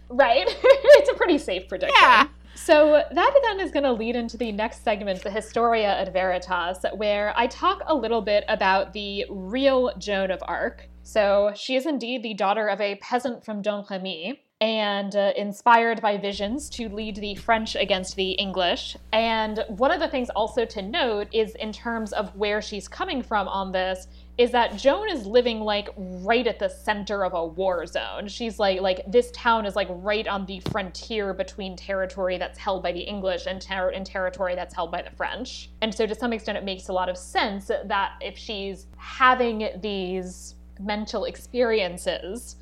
Right? 0.09 0.45
it's 0.63 1.09
a 1.09 1.13
pretty 1.13 1.38
safe 1.38 1.69
prediction. 1.69 1.95
Yeah. 2.01 2.27
So 2.53 3.01
that 3.09 3.39
then 3.43 3.59
is 3.61 3.71
going 3.71 3.84
to 3.84 3.93
lead 3.93 4.17
into 4.17 4.35
the 4.35 4.51
next 4.51 4.84
segment, 4.84 5.23
the 5.23 5.31
Historia 5.31 5.88
ad 5.88 6.11
Veritas, 6.11 6.85
where 6.95 7.34
I 7.38 7.47
talk 7.47 7.81
a 7.85 7.95
little 7.95 8.21
bit 8.21 8.43
about 8.49 8.91
the 8.91 9.25
real 9.30 9.93
Joan 9.97 10.31
of 10.31 10.43
Arc. 10.43 10.89
So 11.03 11.53
she 11.55 11.75
is 11.77 11.85
indeed 11.85 12.23
the 12.23 12.34
daughter 12.34 12.67
of 12.67 12.81
a 12.81 12.95
peasant 12.95 13.43
from 13.43 13.63
Domremy 13.63 14.39
and 14.59 15.15
uh, 15.15 15.31
inspired 15.35 16.01
by 16.01 16.17
visions 16.17 16.69
to 16.71 16.89
lead 16.89 17.15
the 17.17 17.35
French 17.35 17.75
against 17.75 18.15
the 18.15 18.31
English. 18.31 18.95
And 19.11 19.63
one 19.67 19.91
of 19.91 19.99
the 19.99 20.07
things 20.07 20.30
also 20.30 20.63
to 20.65 20.81
note 20.81 21.27
is 21.34 21.55
in 21.55 21.71
terms 21.71 22.13
of 22.13 22.35
where 22.35 22.61
she's 22.61 22.88
coming 22.88 23.21
from 23.21 23.47
on 23.47 23.71
this 23.71 24.07
is 24.38 24.51
that 24.51 24.77
Joan 24.77 25.10
is 25.10 25.26
living 25.26 25.60
like 25.60 25.89
right 25.97 26.47
at 26.47 26.57
the 26.57 26.69
center 26.69 27.23
of 27.23 27.34
a 27.34 27.45
war 27.45 27.85
zone. 27.85 28.27
She's 28.27 28.57
like 28.57 28.81
like 28.81 29.03
this 29.07 29.30
town 29.31 29.65
is 29.65 29.76
like 29.76 29.88
right 29.91 30.27
on 30.27 30.45
the 30.45 30.60
frontier 30.72 31.34
between 31.34 31.76
territory 31.76 32.38
that's 32.38 32.57
held 32.57 32.81
by 32.81 32.91
the 32.91 33.01
English 33.01 33.45
and, 33.45 33.61
ter- 33.61 33.89
and 33.89 34.05
territory 34.05 34.55
that's 34.55 34.73
held 34.73 34.91
by 34.91 35.03
the 35.03 35.11
French. 35.11 35.69
And 35.81 35.93
so 35.93 36.07
to 36.07 36.15
some 36.15 36.34
extent 36.34 36.57
it 36.57 36.64
makes 36.64 36.89
a 36.89 36.93
lot 36.93 37.10
of 37.10 37.18
sense 37.18 37.68
that 37.68 38.14
if 38.22 38.38
she's 38.38 38.88
having 38.97 39.69
these 39.81 40.55
mental 40.80 41.26
experiences 41.26 42.55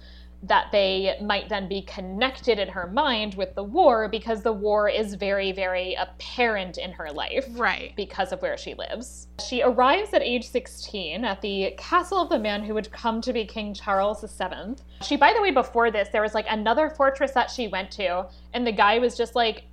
that 0.44 0.72
they 0.72 1.16
might 1.22 1.50
then 1.50 1.68
be 1.68 1.84
connected 1.84 2.58
in 2.58 2.68
her 2.68 2.88
mind 2.88 3.36
with 3.36 3.54
the 3.54 3.64
war 3.64 4.08
because 4.08 4.42
the 4.42 4.52
war 4.52 4.90
is 4.90 5.14
very 5.14 5.52
very 5.52 5.94
apparent 5.96 6.78
in 6.78 6.92
her 6.92 7.12
life 7.12 7.46
right. 7.52 7.94
because 7.96 8.32
of 8.32 8.42
where 8.42 8.58
she 8.58 8.74
lives. 8.74 9.28
She 9.48 9.62
arrives 9.62 10.14
at 10.14 10.22
age 10.22 10.48
16 10.48 11.24
at 11.24 11.42
the 11.42 11.74
castle 11.78 12.22
of 12.22 12.30
the 12.30 12.40
man 12.40 12.64
who 12.64 12.74
would 12.74 12.92
come 12.92 13.22
to 13.22 13.34
be 13.34 13.46
King 13.46 13.74
Charles 13.74 14.22
VII. 14.22 14.76
She, 15.02 15.16
by 15.16 15.34
the 15.34 15.42
way, 15.42 15.52
before 15.52 15.92
this, 15.92 16.10
there 16.10 16.22
was 16.22 16.34
like 16.34 16.46
another 16.50 16.90
fortress 16.90 17.32
that 17.32 17.50
she 17.50 17.68
went 17.68 17.92
to, 17.92 18.28
and 18.54 18.66
the 18.66 18.72
guy 18.72 19.00
was 19.00 19.18
just 19.18 19.36
like, 19.36 19.64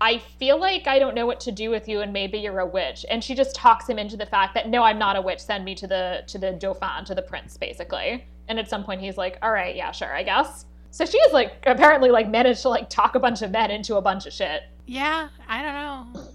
I 0.00 0.18
feel 0.18 0.60
like 0.60 0.86
I 0.86 0.98
don't 0.98 1.14
know 1.14 1.24
what 1.26 1.40
to 1.40 1.52
do 1.52 1.70
with 1.70 1.88
you, 1.88 2.00
and 2.00 2.12
maybe 2.12 2.38
you're 2.38 2.60
a 2.60 2.66
witch. 2.66 3.06
And 3.10 3.24
she 3.24 3.34
just 3.34 3.54
talks 3.54 3.88
him 3.88 3.98
into 3.98 4.16
the 4.16 4.26
fact 4.26 4.54
that 4.54 4.68
no, 4.68 4.82
I'm 4.82 4.98
not 4.98 5.16
a 5.16 5.22
witch. 5.22 5.40
Send 5.40 5.64
me 5.64 5.74
to 5.76 5.86
the 5.86 6.22
to 6.26 6.38
the 6.38 6.52
Dauphin, 6.52 7.04
to 7.06 7.14
the 7.14 7.22
prince, 7.22 7.56
basically. 7.56 8.24
And 8.48 8.58
at 8.58 8.68
some 8.68 8.84
point, 8.84 9.00
he's 9.00 9.16
like, 9.16 9.38
"All 9.42 9.50
right, 9.50 9.74
yeah, 9.74 9.92
sure, 9.92 10.14
I 10.14 10.22
guess." 10.22 10.66
So 10.90 11.04
she 11.04 11.18
has 11.20 11.32
like 11.32 11.62
apparently 11.66 12.10
like 12.10 12.28
managed 12.28 12.62
to 12.62 12.68
like 12.68 12.88
talk 12.88 13.14
a 13.14 13.20
bunch 13.20 13.42
of 13.42 13.50
men 13.50 13.70
into 13.70 13.96
a 13.96 14.02
bunch 14.02 14.26
of 14.26 14.32
shit. 14.32 14.62
Yeah, 14.86 15.28
I 15.48 15.62
don't 15.62 15.74
know. 16.14 16.30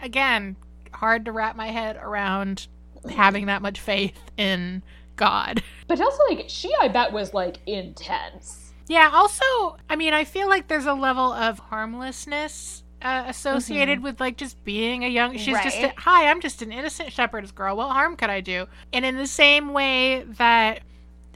Again, 0.00 0.56
hard 0.92 1.24
to 1.26 1.32
wrap 1.32 1.56
my 1.56 1.68
head 1.68 1.96
around 1.96 2.68
having 3.10 3.46
that 3.46 3.62
much 3.62 3.80
faith 3.80 4.18
in 4.36 4.82
God. 5.16 5.62
But 5.86 6.00
also, 6.00 6.22
like, 6.28 6.46
she, 6.48 6.72
I 6.80 6.88
bet, 6.88 7.12
was 7.12 7.34
like 7.34 7.58
intense. 7.66 8.72
Yeah, 8.88 9.10
also, 9.12 9.76
I 9.90 9.96
mean, 9.96 10.14
I 10.14 10.24
feel 10.24 10.48
like 10.48 10.68
there's 10.68 10.86
a 10.86 10.94
level 10.94 11.32
of 11.32 11.58
harmlessness 11.58 12.84
uh, 13.02 13.24
associated 13.26 14.02
with 14.02 14.20
like 14.20 14.36
just 14.36 14.62
being 14.64 15.04
a 15.04 15.08
young. 15.08 15.36
She's 15.36 15.58
just, 15.58 15.78
a, 15.78 15.92
hi, 15.96 16.28
I'm 16.28 16.40
just 16.40 16.62
an 16.62 16.72
innocent 16.72 17.12
shepherd's 17.12 17.52
girl. 17.52 17.76
What 17.76 17.90
harm 17.90 18.16
could 18.16 18.30
I 18.30 18.40
do? 18.40 18.66
And 18.92 19.04
in 19.04 19.16
the 19.16 19.26
same 19.26 19.72
way 19.72 20.24
that 20.38 20.80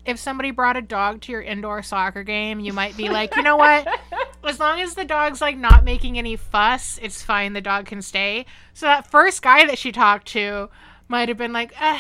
if 0.05 0.19
somebody 0.19 0.51
brought 0.51 0.77
a 0.77 0.83
dog 0.83 1.21
to 1.23 1.33
your 1.33 1.43
indoor 1.43 1.83
soccer 1.83 2.23
game, 2.23 2.61
you 2.61 2.73
might 2.73 2.97
be 2.97 3.09
like, 3.09 3.37
you 3.37 3.43
know 3.43 3.57
what? 3.57 3.87
As 4.45 4.59
long 4.59 4.81
as 4.81 4.95
the 4.95 5.05
dog's 5.05 5.41
like 5.41 5.57
not 5.57 5.85
making 5.85 6.19
any 6.19 6.37
fuss, 6.37 6.99
it's 7.03 7.23
fine. 7.23 7.53
The 7.53 7.61
dog 7.61 7.87
can 7.87 8.03
stay. 8.03 8.47
So 8.73 8.87
that 8.87 9.11
first 9.11 9.43
guy 9.43 9.67
that 9.67 9.79
she 9.79 9.93
talked 9.93 10.29
to 10.29 10.71
might 11.09 11.29
have 11.29 11.37
been 11.37 11.53
like, 11.53 11.75
uh, 11.81 11.99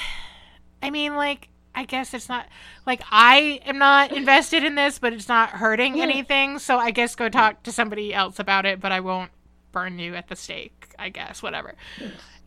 I 0.82 0.90
mean, 0.90 1.16
like, 1.16 1.48
I 1.74 1.85
guess 1.85 2.14
it's 2.14 2.28
not 2.28 2.47
like 2.86 3.02
I 3.10 3.60
am 3.64 3.78
not 3.78 4.12
invested 4.16 4.64
in 4.64 4.74
this, 4.74 4.98
but 4.98 5.12
it's 5.12 5.28
not 5.28 5.51
hurting 5.51 6.01
anything. 6.01 6.59
So 6.59 6.78
I 6.78 6.90
guess 6.90 7.14
go 7.14 7.28
talk 7.28 7.62
to 7.64 7.72
somebody 7.72 8.14
else 8.14 8.39
about 8.39 8.66
it, 8.66 8.81
but 8.81 8.93
I 8.93 9.01
won't 9.01 9.31
burn 9.72 9.98
you 9.98 10.14
at 10.14 10.28
the 10.28 10.36
stake, 10.36 10.94
I 10.98 11.10
guess, 11.10 11.43
whatever. 11.43 11.74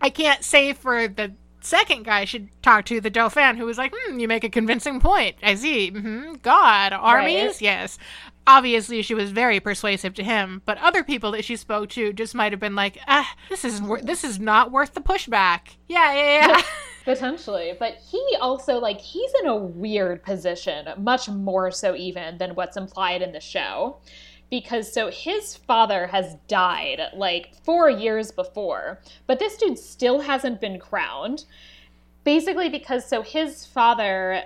I 0.01 0.09
can't 0.09 0.43
say 0.43 0.73
for 0.73 1.07
the 1.07 1.33
second 1.63 2.03
guy 2.03 2.25
should 2.25 2.49
talk 2.61 2.85
to 2.85 3.01
the 3.01 3.09
Dauphin, 3.09 3.57
who 3.57 3.65
was 3.65 3.77
like, 3.77 3.93
hmm, 3.95 4.19
you 4.19 4.27
make 4.27 4.43
a 4.43 4.49
convincing 4.49 4.99
point. 4.99 5.35
I 5.41 5.55
see. 5.55 5.91
Mm-hmm. 5.91 6.35
God, 6.41 6.93
armies? 6.93 7.43
Right. 7.43 7.61
Yes. 7.61 7.97
Obviously, 8.45 9.01
she 9.01 9.13
was 9.13 9.31
very 9.31 9.59
persuasive 9.61 10.13
to 10.15 10.23
him, 10.23 10.61
but 10.65 10.77
other 10.79 11.03
people 11.03 11.31
that 11.31 11.45
she 11.45 11.55
spoke 11.55 11.89
to 11.91 12.11
just 12.11 12.35
might 12.35 12.51
have 12.51 12.59
been 12.59 12.75
like, 12.75 12.99
ah, 13.07 13.33
this 13.49 13.63
isn't 13.63 13.87
wor- 13.87 14.01
this 14.01 14.25
is 14.25 14.37
not 14.37 14.69
worth 14.71 14.93
the 14.93 15.01
pushback. 15.01 15.75
Yeah, 15.87 16.13
yeah, 16.13 16.47
yeah. 16.47 16.61
Potentially. 17.05 17.73
But 17.79 17.95
he 17.95 18.21
also, 18.41 18.79
like, 18.79 18.99
he's 18.99 19.31
in 19.41 19.47
a 19.47 19.55
weird 19.55 20.23
position, 20.23 20.87
much 20.97 21.29
more 21.29 21.71
so 21.71 21.95
even 21.95 22.37
than 22.37 22.55
what's 22.55 22.75
implied 22.75 23.21
in 23.21 23.31
the 23.31 23.39
show 23.39 23.99
because 24.53 24.93
so 24.93 25.09
his 25.09 25.55
father 25.55 26.05
has 26.05 26.35
died 26.47 27.01
like 27.15 27.55
four 27.63 27.89
years 27.89 28.31
before, 28.31 29.01
but 29.25 29.39
this 29.39 29.57
dude 29.57 29.79
still 29.79 30.19
hasn't 30.19 30.61
been 30.61 30.79
crowned. 30.79 31.45
Basically, 32.23 32.69
because 32.69 33.03
so 33.03 33.23
his 33.23 33.65
father, 33.65 34.43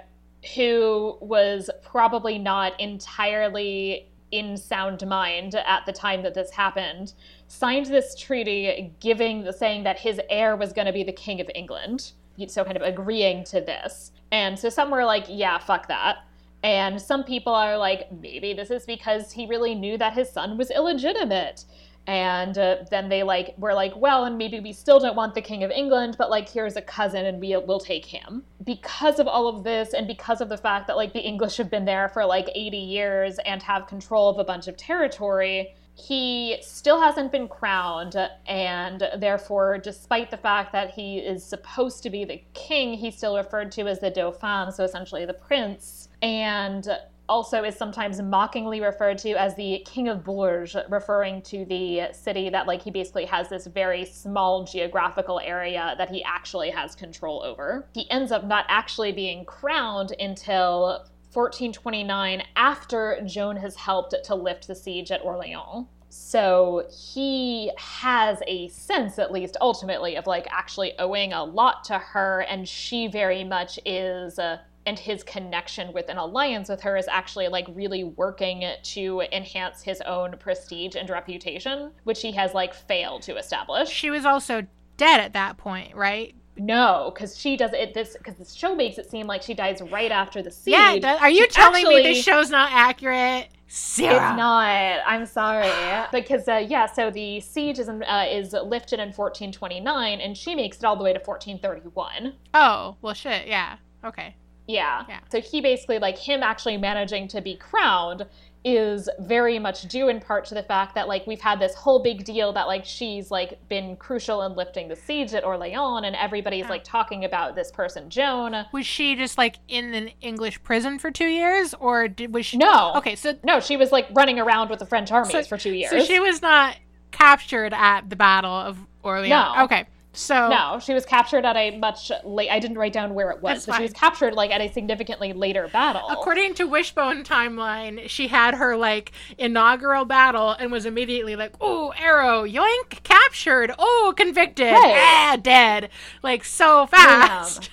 who 0.55 1.17
was 1.19 1.69
probably 1.84 2.39
not 2.39 2.79
entirely 2.79 4.07
in 4.31 4.55
sound 4.55 5.05
mind 5.05 5.55
at 5.55 5.85
the 5.85 5.91
time 5.91 6.23
that 6.23 6.34
this 6.34 6.51
happened, 6.51 7.11
signed 7.49 7.88
this 7.88 8.15
treaty 8.15 8.93
giving 9.01 9.43
the 9.43 9.51
saying 9.51 9.84
that 9.84 9.99
his 9.99 10.21
heir 10.29 10.55
was 10.55 10.71
going 10.71 10.88
to 10.88 10.93
be 10.93 11.03
the 11.03 11.11
king 11.11 11.41
of 11.41 11.51
England. 11.53 12.13
So 12.47 12.63
kind 12.63 12.77
of 12.77 12.84
agreeing 12.84 13.43
to 13.45 13.59
this. 13.59 14.13
And 14.31 14.57
so 14.57 14.69
some 14.69 14.89
were 14.89 15.03
like, 15.03 15.25
yeah, 15.27 15.57
fuck 15.57 15.89
that. 15.89 16.19
And 16.68 17.02
some 17.02 17.23
people 17.23 17.56
are 17.56 17.77
like, 17.77 18.11
maybe 18.11 18.52
this 18.52 18.72
is 18.72 18.85
because 18.85 19.31
he 19.31 19.48
really 19.48 19.73
knew 19.73 19.98
that 19.99 20.11
his 20.11 20.30
son 20.30 20.57
was 20.57 20.69
illegitimate. 20.69 21.64
And 22.07 22.57
uh, 22.57 22.80
then 22.91 23.07
they 23.07 23.23
like 23.23 23.56
were 23.57 23.73
like, 23.73 23.95
well, 23.95 24.26
and 24.26 24.38
maybe 24.38 24.60
we 24.60 24.73
still 24.73 24.99
don't 24.99 25.15
want 25.15 25.34
the 25.34 25.41
king 25.41 25.64
of 25.64 25.72
England, 25.72 26.18
but 26.19 26.30
like 26.30 26.49
here's 26.49 26.76
a 26.76 26.81
cousin, 26.81 27.26
and 27.26 27.39
we 27.39 27.56
will 27.56 27.80
take 27.80 28.06
him. 28.06 28.44
Because 28.65 29.18
of 29.18 29.30
all 29.30 29.48
of 29.48 29.64
this, 29.64 29.94
and 29.94 30.07
because 30.07 30.41
of 30.41 30.49
the 30.49 30.57
fact 30.57 30.88
that 30.88 30.98
like 30.98 31.14
the 31.14 31.22
English 31.22 31.56
have 31.56 31.72
been 31.72 31.85
there 31.85 32.10
for 32.10 32.26
like 32.26 32.49
80 32.53 32.76
years 32.76 33.39
and 33.45 33.64
have 33.64 33.88
control 33.88 34.27
of 34.30 34.38
a 34.38 34.44
bunch 34.44 34.68
of 34.68 34.76
territory, 34.76 35.73
he 35.95 36.57
still 36.61 36.99
hasn't 36.99 37.31
been 37.31 37.48
crowned, 37.48 38.18
and 38.45 39.10
therefore, 39.18 39.77
despite 39.77 40.31
the 40.31 40.38
fact 40.38 40.73
that 40.73 40.91
he 40.91 41.19
is 41.19 41.45
supposed 41.45 42.03
to 42.03 42.10
be 42.10 42.26
the 42.26 42.44
king, 42.53 42.95
he's 42.95 43.15
still 43.15 43.38
referred 43.38 43.72
to 43.72 43.88
as 43.88 44.02
the 44.02 44.11
Dauphin, 44.11 44.73
so 44.73 44.84
essentially 44.84 45.26
the 45.26 45.34
prince, 45.34 46.06
and 46.22 46.88
also 47.30 47.64
is 47.64 47.76
sometimes 47.76 48.22
mockingly 48.22 48.80
referred 48.81 49.18
to 49.18 49.31
as 49.31 49.56
the 49.56 49.84
King 49.85 50.07
of 50.07 50.23
Bourges, 50.23 50.76
referring 50.89 51.41
to 51.44 51.65
the 51.65 52.10
city 52.14 52.49
that, 52.49 52.68
like, 52.68 52.81
he 52.81 52.91
basically 52.91 53.26
has 53.26 53.49
this 53.49 53.68
very 53.68 54.06
small 54.06 54.64
geographical 54.64 55.39
area 55.41 55.95
that 55.98 56.10
he 56.10 56.23
actually 56.23 56.69
has 56.69 56.95
control 56.95 57.44
over. 57.44 57.88
He 57.94 58.10
ends 58.10 58.31
up 58.31 58.45
not 58.45 58.65
actually 58.69 59.11
being 59.11 59.45
crowned 59.45 60.14
until 60.19 61.06
1429 61.34 62.44
after 62.56 63.22
Joan 63.26 63.57
has 63.57 63.76
helped 63.76 64.15
to 64.23 64.35
lift 64.35 64.68
the 64.68 64.76
siege 64.76 65.11
at 65.11 65.22
Orleans. 65.23 65.88
So 66.10 66.88
he 66.89 67.72
has 67.77 68.41
a 68.48 68.69
sense, 68.69 69.19
at 69.19 69.31
least 69.31 69.57
ultimately, 69.60 70.15
of 70.15 70.26
like 70.26 70.48
actually 70.49 70.98
owing 70.99 71.34
a 71.34 71.44
lot 71.44 71.84
to 71.85 71.98
her, 71.98 72.41
and 72.49 72.68
she 72.68 73.07
very 73.07 73.44
much 73.44 73.77
is. 73.85 74.39
Uh, 74.39 74.60
and 74.88 74.97
his 74.97 75.22
connection 75.22 75.91
with 75.91 76.07
an 76.07 76.18
alliance 76.18 76.69
with 76.69 76.81
her 76.81 76.95
is 76.95 77.07
actually 77.09 77.49
like 77.49 77.68
really 77.73 78.05
working 78.05 78.64
to 78.81 79.22
enhance 79.34 79.84
his 79.84 79.99
own 80.01 80.35
prestige 80.39 80.95
and 80.95 81.09
reputation, 81.09 81.91
which 82.05 82.22
he 82.22 82.31
has 82.31 82.53
like 82.53 82.73
failed 82.73 83.22
to 83.23 83.35
establish. 83.38 83.89
She 83.89 84.09
was 84.09 84.26
also 84.26 84.65
dead 84.95 85.19
at 85.19 85.34
that 85.34 85.57
point, 85.57 85.93
right? 85.93 86.34
No, 86.55 87.11
because 87.14 87.38
she 87.38 87.57
does 87.57 87.72
it. 87.73 87.93
This 87.93 88.15
because 88.18 88.35
the 88.35 88.45
show 88.45 88.73
makes 88.73 88.97
it 88.97 89.11
seem 89.11 89.27
like 89.27 89.43
she 89.43 89.53
dies 89.53 89.81
right 89.91 90.11
after 90.11 90.41
the 90.41 90.49
siege. 90.49 90.73
Yeah, 90.73 91.18
are 91.19 91.30
you 91.30 91.43
she 91.43 91.47
telling 91.49 91.85
actually, 91.85 92.03
me 92.03 92.14
this 92.14 92.23
show's 92.23 92.49
not 92.49 92.72
accurate? 92.72 93.49
Sarah. 93.68 94.15
It's 94.15 94.38
not. 94.38 95.01
I'm 95.05 95.26
sorry. 95.26 95.69
because 96.11 96.47
uh, 96.47 96.65
yeah, 96.68 96.85
so 96.85 97.11
the 97.11 97.41
siege 97.41 97.77
is 97.77 97.89
uh, 97.89 98.26
is 98.30 98.53
lifted 98.53 98.99
in 98.99 99.09
1429, 99.09 100.22
and 100.22 100.35
she 100.35 100.55
makes 100.55 100.77
it 100.77 100.85
all 100.85 100.95
the 100.95 101.03
way 101.03 101.14
to 101.14 101.19
1431. 101.19 102.34
Oh 102.53 102.95
well, 103.01 103.14
shit. 103.14 103.47
Yeah. 103.47 103.76
Okay. 104.03 104.35
Yeah. 104.68 105.03
yeah. 105.07 105.19
So 105.31 105.41
he 105.41 105.61
basically 105.61 105.99
like 105.99 106.18
him 106.18 106.44
actually 106.44 106.77
managing 106.77 107.27
to 107.30 107.41
be 107.41 107.56
crowned 107.56 108.26
is 108.65 109.07
very 109.19 109.60
much 109.60 109.84
due 109.84 110.10
in 110.10 110.19
part 110.19 110.44
to 110.44 110.53
the 110.53 110.64
fact 110.64 110.94
that 110.95 111.07
like 111.07 111.26
we've 111.26 111.39
had 111.39 111.57
this 111.57 111.73
whole 111.73 112.03
big 112.03 112.26
deal 112.26 112.52
that 112.52 112.68
like 112.68 112.84
she's 112.84 113.31
like 113.31 113.57
been 113.69 113.95
crucial 113.95 114.41
in 114.41 114.56
lifting 114.56 114.89
the 114.89 114.95
siege 114.95 115.34
at 115.34 115.45
Orleans 115.45 116.06
and 116.06 116.15
everybody's 116.18 116.68
like 116.68 116.84
talking 116.84 117.23
about 117.23 117.56
this 117.56 117.72
person 117.72 118.10
Joan. 118.10 118.65
Was 118.73 118.85
she 118.85 119.15
just 119.15 119.38
like 119.38 119.57
in 119.69 119.94
an 119.94 120.10
English 120.19 120.61
prison 120.64 120.99
for 120.99 121.11
2 121.11 121.27
years 121.27 121.73
or 121.80 122.10
did 122.10 122.34
was 122.34 122.45
she 122.45 122.57
No. 122.57 122.94
Okay, 122.95 123.15
so 123.15 123.35
No, 123.44 123.61
she 123.61 123.77
was 123.77 123.94
like 123.94 124.07
running 124.11 124.38
around 124.38 124.69
with 124.69 124.80
the 124.80 124.85
French 124.85 125.11
armies 125.11 125.31
so, 125.31 125.44
for 125.44 125.57
2 125.57 125.72
years. 125.72 125.91
So 125.91 126.03
she 126.03 126.19
was 126.19 126.41
not 126.41 126.76
captured 127.11 127.73
at 127.73 128.10
the 128.10 128.18
Battle 128.18 128.52
of 128.52 128.77
Orleans. 129.02 129.30
No. 129.30 129.64
Okay. 129.64 129.88
So 130.18 130.49
no, 130.49 130.80
she 130.80 130.95
was 130.95 131.06
captured 131.06 131.45
at 131.45 131.56
a 131.56 131.77
much 131.77 132.11
late. 132.23 132.49
I 132.49 132.60
didn't 132.60 132.77
write 132.80 132.91
down 132.91 133.14
where 133.14 133.30
it 133.30 133.41
was, 133.41 133.65
but 133.65 133.73
fine. 133.73 133.80
she 133.80 133.84
was 133.84 133.94
captured 133.94 134.34
like 134.34 134.49
at 134.49 134.61
a 134.61 134.72
significantly 134.73 135.31
later 135.31 135.68
battle. 135.68 136.07
According 136.10 136.56
to 136.56 136.65
Wishbone 136.65 137.23
timeline, 137.23 138.10
she 138.10 138.27
had 138.27 138.56
her 138.56 138.76
like 138.76 139.11
inaugural 139.38 140.06
battle 140.06 140.52
and 140.52 140.72
was 140.72 140.88
immediately 140.88 141.35
like, 141.35 141.53
"Oh, 141.61 141.94
arrow, 141.98 142.45
yoink, 142.45 143.03
captured. 143.03 143.72
Oh, 143.77 144.14
convicted. 144.18 144.72
Right. 144.72 144.95
Ah, 144.98 145.38
dead." 145.39 145.89
Like 146.23 146.44
so 146.44 146.88
fast. 146.88 147.61
Damn 147.61 147.69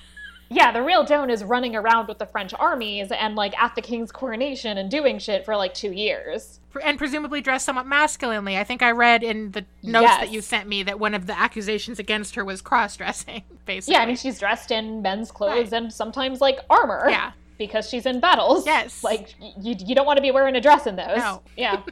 yeah, 0.50 0.70
the 0.70 0.82
real 0.82 1.04
Joan 1.04 1.30
is 1.30 1.42
running 1.42 1.74
around 1.74 2.08
with 2.08 2.18
the 2.18 2.26
French 2.26 2.54
armies 2.54 3.10
and 3.10 3.34
like 3.34 3.58
at 3.60 3.74
the 3.74 3.82
king's 3.82 4.12
coronation 4.12 4.78
and 4.78 4.90
doing 4.90 5.18
shit 5.18 5.44
for 5.44 5.56
like 5.56 5.74
two 5.74 5.92
years. 5.92 6.60
And 6.82 6.98
presumably 6.98 7.40
dressed 7.40 7.64
somewhat 7.64 7.86
masculinely. 7.86 8.56
I 8.56 8.64
think 8.64 8.82
I 8.82 8.90
read 8.90 9.22
in 9.22 9.52
the 9.52 9.64
notes 9.82 10.04
yes. 10.04 10.20
that 10.20 10.32
you 10.32 10.40
sent 10.40 10.68
me 10.68 10.82
that 10.82 10.98
one 10.98 11.14
of 11.14 11.26
the 11.26 11.38
accusations 11.38 11.98
against 11.98 12.34
her 12.34 12.44
was 12.44 12.60
cross 12.60 12.96
dressing, 12.96 13.42
basically. 13.66 13.94
Yeah, 13.94 14.02
I 14.02 14.06
mean, 14.06 14.16
she's 14.16 14.38
dressed 14.38 14.70
in 14.70 15.02
men's 15.02 15.30
clothes 15.30 15.72
right. 15.72 15.82
and 15.82 15.92
sometimes 15.92 16.40
like 16.40 16.58
armor. 16.70 17.06
Yeah. 17.08 17.32
Because 17.56 17.88
she's 17.88 18.04
in 18.04 18.18
battles. 18.18 18.66
Yes. 18.66 19.04
Like, 19.04 19.34
you, 19.38 19.76
you 19.78 19.94
don't 19.94 20.06
want 20.06 20.16
to 20.16 20.22
be 20.22 20.32
wearing 20.32 20.56
a 20.56 20.60
dress 20.60 20.86
in 20.86 20.96
those. 20.96 21.18
No. 21.18 21.42
Yeah. 21.56 21.82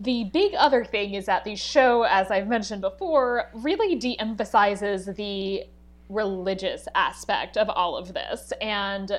The 0.00 0.24
big 0.24 0.54
other 0.54 0.84
thing 0.84 1.14
is 1.14 1.26
that 1.26 1.44
the 1.44 1.56
show, 1.56 2.02
as 2.02 2.30
I've 2.30 2.48
mentioned 2.48 2.82
before, 2.82 3.50
really 3.54 3.96
de 3.96 4.18
emphasizes 4.18 5.06
the 5.06 5.64
religious 6.08 6.86
aspect 6.94 7.56
of 7.56 7.68
all 7.68 7.96
of 7.96 8.12
this. 8.14 8.52
And 8.60 9.18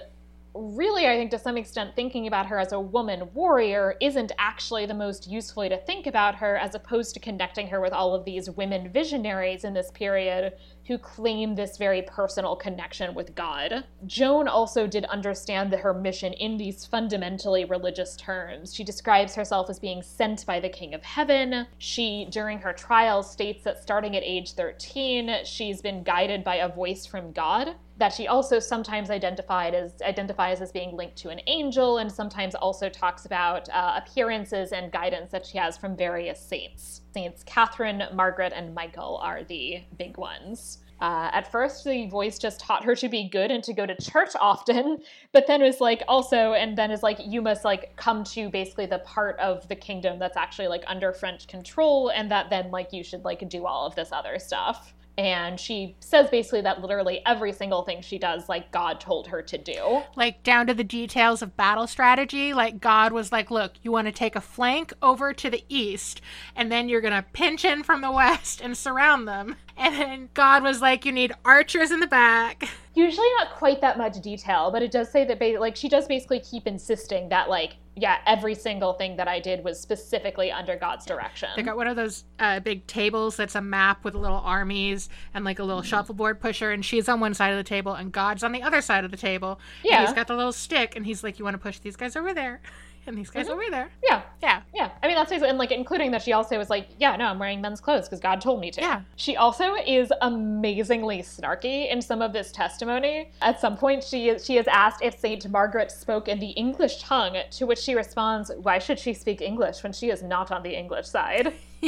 really, 0.58 1.08
I 1.08 1.16
think 1.16 1.32
to 1.32 1.40
some 1.40 1.58
extent, 1.58 1.96
thinking 1.96 2.28
about 2.28 2.48
her 2.48 2.60
as 2.60 2.72
a 2.72 2.80
woman 2.80 3.30
warrior 3.34 3.96
isn't 4.02 4.32
actually 4.38 4.86
the 4.86 4.94
most 4.94 5.28
useful 5.28 5.62
way 5.62 5.70
to 5.70 5.78
think 5.78 6.08
about 6.08 6.36
her, 6.36 6.58
as 6.58 6.76
opposed 6.76 7.14
to 7.14 7.20
connecting 7.20 7.68
her 7.68 7.80
with 7.80 7.94
all 7.94 8.14
of 8.14 8.26
these 8.26 8.50
women 8.50 8.92
visionaries 8.92 9.64
in 9.64 9.74
this 9.74 9.92
period 9.92 10.54
who 10.88 10.98
claim 10.98 11.56
this 11.56 11.78
very 11.78 12.02
personal 12.02 12.56
connection 12.56 13.14
with 13.14 13.36
God. 13.36 13.84
Joan 14.06 14.48
also 14.48 14.88
did 14.88 15.06
understand 15.06 15.74
her 15.74 15.94
mission 15.94 16.34
in 16.34 16.58
these 16.58 16.86
fundamentally 16.86 17.66
religious 17.66 18.16
terms. 18.16 18.74
She 18.74 18.84
describes 18.84 19.36
herself 19.36 19.70
as 19.70 19.80
being 19.80 20.02
sent 20.02 20.46
by 20.46 20.60
the 20.60 20.70
King 20.70 20.94
of 20.94 21.04
Heaven. 21.04 21.68
She, 21.78 22.28
during 22.32 22.60
her 22.60 22.74
trial, 22.74 23.22
states 23.22 23.64
that 23.66 23.82
starting 23.82 24.16
at 24.16 24.24
age 24.24 24.54
13, 24.54 25.44
she's 25.44 25.82
been 25.82 26.04
guided 26.04 26.44
by 26.44 26.56
a 26.56 26.70
voice 26.70 27.06
from 27.06 27.32
God 27.32 27.76
that 27.98 28.14
she 28.14 28.28
also 28.28 28.60
sometimes 28.60 29.10
identified 29.10 29.74
as 29.74 30.02
identifies 30.02 30.62
as 30.62 30.72
being 30.72 30.96
linked 30.96 31.16
to 31.18 31.30
an 31.30 31.42
angel 31.48 31.98
and 31.98 32.12
sometimes 32.12 32.56
also 32.56 32.90
talks 32.90 33.26
about 33.26 33.68
uh, 33.70 34.00
appearances 34.02 34.72
and 34.72 34.92
guidance 34.92 35.32
that 35.32 35.46
she 35.46 35.58
has 35.58 35.78
from 35.78 35.96
various 35.96 36.40
saints 36.40 37.02
saints 37.14 37.44
catherine 37.44 38.04
margaret 38.14 38.54
and 38.56 38.74
michael 38.74 39.18
are 39.24 39.44
the 39.46 39.82
big 39.98 40.18
ones 40.18 40.77
uh, 41.00 41.30
at 41.32 41.52
first, 41.52 41.84
the 41.84 42.08
voice 42.08 42.40
just 42.40 42.60
taught 42.60 42.84
her 42.84 42.96
to 42.96 43.08
be 43.08 43.30
good 43.30 43.52
and 43.52 43.64
to 43.64 43.74
go 43.74 43.86
to 43.86 43.96
church 43.96 44.32
often, 44.42 45.00
but 45.32 45.48
then 45.48 45.62
was 45.62 45.80
like 45.80 46.04
also, 46.08 46.54
and 46.54 46.78
then 46.78 46.92
is 46.92 47.04
like, 47.04 47.20
you 47.26 47.42
must 47.42 47.64
like 47.64 47.96
come 47.96 48.24
to 48.24 48.50
basically 48.50 48.86
the 48.86 49.00
part 49.00 49.40
of 49.40 49.68
the 49.68 49.76
kingdom 49.76 50.20
that's 50.20 50.38
actually 50.38 50.68
like 50.68 50.84
under 50.88 51.14
French 51.14 51.48
control, 51.48 52.10
and 52.10 52.32
that 52.32 52.50
then 52.50 52.72
like 52.72 52.94
you 52.94 53.04
should 53.04 53.24
like 53.24 53.48
do 53.50 53.66
all 53.66 53.86
of 53.86 53.96
this 53.96 54.12
other 54.12 54.40
stuff 54.40 54.94
and 55.18 55.60
she 55.60 55.96
says 56.00 56.30
basically 56.30 56.62
that 56.62 56.82
literally 56.82 57.22
every 57.26 57.52
single 57.52 57.82
thing 57.82 58.02
she 58.02 58.20
does 58.20 58.48
like 58.48 58.72
god 58.72 59.00
told 59.00 59.28
her 59.28 59.42
to 59.42 59.58
do. 59.58 60.04
Like 60.16 60.44
down 60.44 60.68
to 60.68 60.74
the 60.74 60.84
details 60.84 61.42
of 61.42 61.58
battle 61.58 61.88
strategy 61.88 62.54
like 62.54 62.80
god 62.80 63.12
was 63.12 63.32
like 63.32 63.50
look 63.50 63.74
you 63.82 63.92
want 63.92 64.08
to 64.08 64.12
take 64.12 64.36
a 64.36 64.42
flank 64.42 64.94
over 65.02 65.34
to 65.34 65.50
the 65.50 65.64
east 65.70 66.22
and 66.56 66.72
then 66.72 66.88
you're 66.88 67.02
gonna 67.02 67.26
pinch 67.34 67.66
in 67.66 67.84
from 67.84 68.02
the 68.02 68.12
west 68.12 68.62
and 68.62 68.78
surround 68.78 69.28
them. 69.28 69.56
And 69.76 69.96
then 69.96 70.30
god 70.34 70.64
was 70.64 70.82
like 70.82 71.06
you 71.06 71.12
need 71.12 71.34
archers 71.46 71.92
in 71.92 72.00
the 72.00 72.08
back. 72.08 72.68
Usually 72.94 73.28
not 73.38 73.52
quite 73.52 73.82
that 73.82 73.98
much 73.98 74.22
detail 74.22 74.72
but 74.72 74.82
it 74.82 74.92
does 74.92 75.12
say 75.12 75.26
that 75.26 75.60
like 75.60 75.76
she 75.76 75.90
does 75.90 76.08
basically 76.08 76.40
keep 76.40 76.68
insisting 76.68 77.30
that 77.30 77.50
like 77.50 77.78
yeah, 78.00 78.20
every 78.28 78.54
single 78.54 78.94
thing 78.94 79.18
that 79.18 79.28
I 79.28 79.40
did 79.40 79.64
was 79.64 79.80
specifically 79.80 80.52
under 80.52 80.76
God's 80.76 81.04
direction. 81.06 81.50
They 81.56 81.64
got 81.64 81.76
one 81.78 81.88
of 81.88 81.96
those 81.96 82.26
uh, 82.40 82.60
big 82.60 82.86
tables 82.86 83.36
that's 83.36 83.56
a 83.56 83.62
map 83.62 84.04
with 84.04 84.14
little 84.14 84.38
armies 84.38 85.10
and 85.34 85.44
like 85.44 85.58
a 85.60 85.64
little 85.64 85.82
Mm-hmm. 85.82 85.90
shuffleboard 85.90 86.40
pusher, 86.40 86.72
and 86.72 86.86
she's 86.86 87.10
on 87.10 87.20
one 87.20 87.34
side 87.34 87.50
of 87.52 87.58
the 87.58 87.64
table, 87.64 87.94
and 87.94 88.12
God's 88.12 88.44
on 88.44 88.52
the 88.52 88.62
other 88.62 88.82
side 88.82 89.04
of 89.04 89.12
the 89.12 89.18
table. 89.18 89.60
And 89.82 89.92
Yeah. 89.92 90.06
he's 90.06 90.14
got 90.14 90.28
the 90.28 90.36
little 90.36 90.52
stick, 90.54 90.96
and 90.96 91.06
he's 91.06 91.24
like, 91.24 91.40
"You 91.40 91.46
want 91.46 91.56
to 91.56 91.60
push 91.60 91.80
these 91.80 91.96
guys 91.96 92.16
over 92.16 92.34
there, 92.34 92.62
and 93.08 93.18
these 93.18 93.30
guys 93.30 93.48
Mhm. 93.48 93.52
over 93.52 93.64
there." 93.70 93.90
yeah, 94.04 94.22
Yeah, 94.42 94.62
yeah. 94.74 94.90
I 95.02 95.08
mean, 95.08 95.16
that's 95.16 95.30
basically, 95.30 95.50
and 95.50 95.58
like 95.58 95.72
including 95.72 96.12
that 96.12 96.22
she 96.22 96.32
also 96.34 96.58
was 96.58 96.70
like, 96.70 96.90
yeah, 97.00 97.16
no, 97.16 97.26
I'm 97.26 97.40
wearing 97.40 97.60
men's 97.62 97.82
clothes 97.82 98.08
because 98.08 98.20
God 98.20 98.40
told 98.42 98.60
me 98.62 98.70
to. 98.72 98.82
Yeah. 98.82 99.02
She 99.16 99.36
also 99.36 99.76
is 99.86 100.12
amazingly 100.22 101.20
snarky 101.24 101.92
in 101.92 102.02
some 102.02 102.22
of 102.22 102.34
this 102.34 102.52
testimony. 102.52 103.32
At 103.42 103.60
some 103.60 103.78
point, 103.78 104.04
she 104.04 104.30
is, 104.30 104.46
she 104.46 104.58
is 104.58 104.68
asked 104.68 105.02
if 105.02 105.18
Saint 105.20 105.50
Margaret 105.50 105.92
spoke 105.92 106.28
in 106.28 106.40
the 106.40 106.52
English 106.52 107.02
tongue, 107.02 107.36
to 107.52 107.66
which 107.66 107.80
she 107.80 107.96
responds, 107.96 108.52
"Why 108.62 108.78
should 108.80 109.00
she 109.00 109.14
speak 109.14 109.42
English 109.42 109.82
when 109.84 109.94
she 109.94 110.10
is 110.10 110.22
not 110.24 110.52
on 110.52 110.62
the 110.64 110.76
English 110.76 111.08
side?" 111.08 111.54